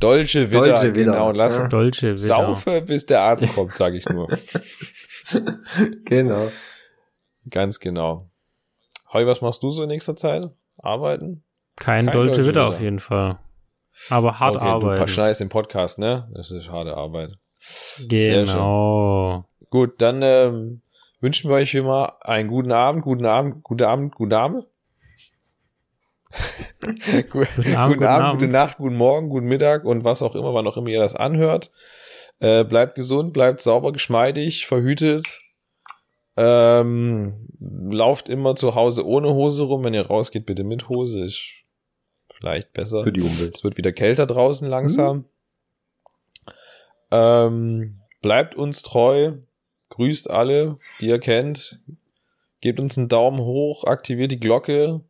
Dolce 0.00 0.48
Vita, 0.50 0.58
Dolce 0.60 0.94
Vita. 0.94 1.12
genau, 1.12 1.28
und 1.30 1.34
lassen 1.36 1.62
Ja. 1.62 1.68
Dolce 1.68 2.02
Vita. 2.12 2.16
Saufe, 2.18 2.82
bis 2.82 3.06
der 3.06 3.22
Arzt 3.22 3.52
kommt, 3.54 3.74
sage 3.76 3.96
ich 3.96 4.08
nur. 4.08 4.28
Genau. 6.04 6.50
Ganz 7.50 7.80
genau. 7.80 8.30
Heu, 9.12 9.26
was 9.26 9.40
machst 9.42 9.62
du 9.62 9.70
so 9.70 9.82
in 9.82 9.88
nächster 9.88 10.16
Zeit? 10.16 10.48
Arbeiten? 10.78 11.42
Kein, 11.76 12.06
Kein 12.06 12.14
Dolce 12.14 12.36
Dolce 12.36 12.48
Vita 12.48 12.66
auf 12.68 12.80
jeden 12.80 12.98
Fall. 12.98 13.38
Aber 14.10 14.38
hart 14.38 14.56
okay, 14.56 14.64
Du 14.64 14.70
arbeiten. 14.70 15.08
schneidest 15.08 15.40
den 15.40 15.48
Podcast, 15.48 15.98
ne? 15.98 16.28
Das 16.34 16.50
ist 16.50 16.70
harte 16.70 16.96
Arbeit. 16.96 17.32
Genau. 18.08 19.44
Gut, 19.70 20.00
dann 20.00 20.20
ähm, 20.22 20.80
wünschen 21.20 21.50
wir 21.50 21.56
euch 21.56 21.74
wie 21.74 21.78
immer 21.78 22.16
einen 22.22 22.48
guten 22.48 22.72
Abend, 22.72 23.02
guten 23.02 23.26
Abend, 23.26 23.62
guten 23.64 23.84
Abend, 23.84 24.14
guten 24.14 24.32
Abend. 24.34 24.64
Guten, 26.80 27.74
Abend, 27.76 27.94
guten 27.94 28.04
Abend. 28.04 28.40
gute 28.40 28.52
Nacht, 28.52 28.78
guten 28.78 28.96
Morgen, 28.96 29.28
guten 29.28 29.46
Mittag 29.46 29.84
und 29.84 30.04
was 30.04 30.22
auch 30.22 30.34
immer, 30.34 30.54
wann 30.54 30.66
auch 30.66 30.76
immer 30.76 30.88
ihr 30.88 31.00
das 31.00 31.16
anhört. 31.16 31.70
Äh, 32.40 32.64
bleibt 32.64 32.94
gesund, 32.94 33.32
bleibt 33.32 33.60
sauber, 33.60 33.92
geschmeidig, 33.92 34.66
verhütet. 34.66 35.40
Ähm, 36.36 37.48
lauft 37.60 38.28
immer 38.28 38.54
zu 38.54 38.74
Hause 38.76 39.04
ohne 39.06 39.34
Hose 39.34 39.64
rum. 39.64 39.82
Wenn 39.82 39.94
ihr 39.94 40.06
rausgeht, 40.06 40.46
bitte 40.46 40.62
mit 40.62 40.88
Hose. 40.88 41.24
Ist 41.24 41.50
vielleicht 42.32 42.72
besser. 42.72 43.02
Für 43.02 43.12
die 43.12 43.22
Umwelt. 43.22 43.56
Es 43.56 43.64
wird 43.64 43.76
wieder 43.76 43.92
kälter 43.92 44.26
draußen 44.26 44.68
langsam. 44.68 45.24
Ähm, 47.10 48.00
bleibt 48.22 48.54
uns 48.54 48.82
treu. 48.82 49.32
Grüßt 49.88 50.30
alle, 50.30 50.76
die 51.00 51.08
ihr 51.08 51.18
kennt. 51.18 51.80
Gebt 52.60 52.78
uns 52.78 52.98
einen 52.98 53.08
Daumen 53.08 53.40
hoch, 53.40 53.84
aktiviert 53.84 54.30
die 54.30 54.40
Glocke. 54.40 55.00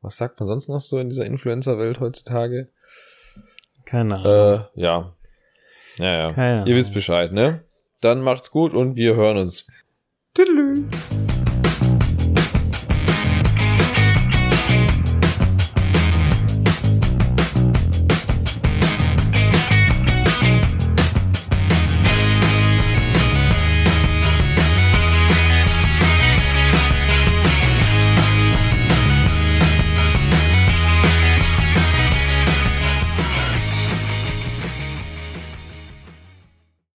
Was 0.00 0.16
sagt 0.16 0.38
man 0.38 0.46
sonst 0.46 0.68
noch 0.68 0.80
so 0.80 0.98
in 0.98 1.08
dieser 1.08 1.26
Influencer-Welt 1.26 2.00
heutzutage? 2.00 2.68
Keine 3.84 4.16
Ahnung. 4.16 4.64
Äh, 4.74 4.80
ja. 4.80 5.12
Ja, 5.98 6.18
ja. 6.18 6.32
Keine 6.32 6.68
Ihr 6.68 6.76
wisst 6.76 6.94
Bescheid, 6.94 7.32
ne? 7.32 7.64
Dann 8.00 8.22
macht's 8.22 8.50
gut 8.50 8.74
und 8.74 8.94
wir 8.94 9.16
hören 9.16 9.38
uns. 9.38 9.66
Tüdelü. 10.34 10.84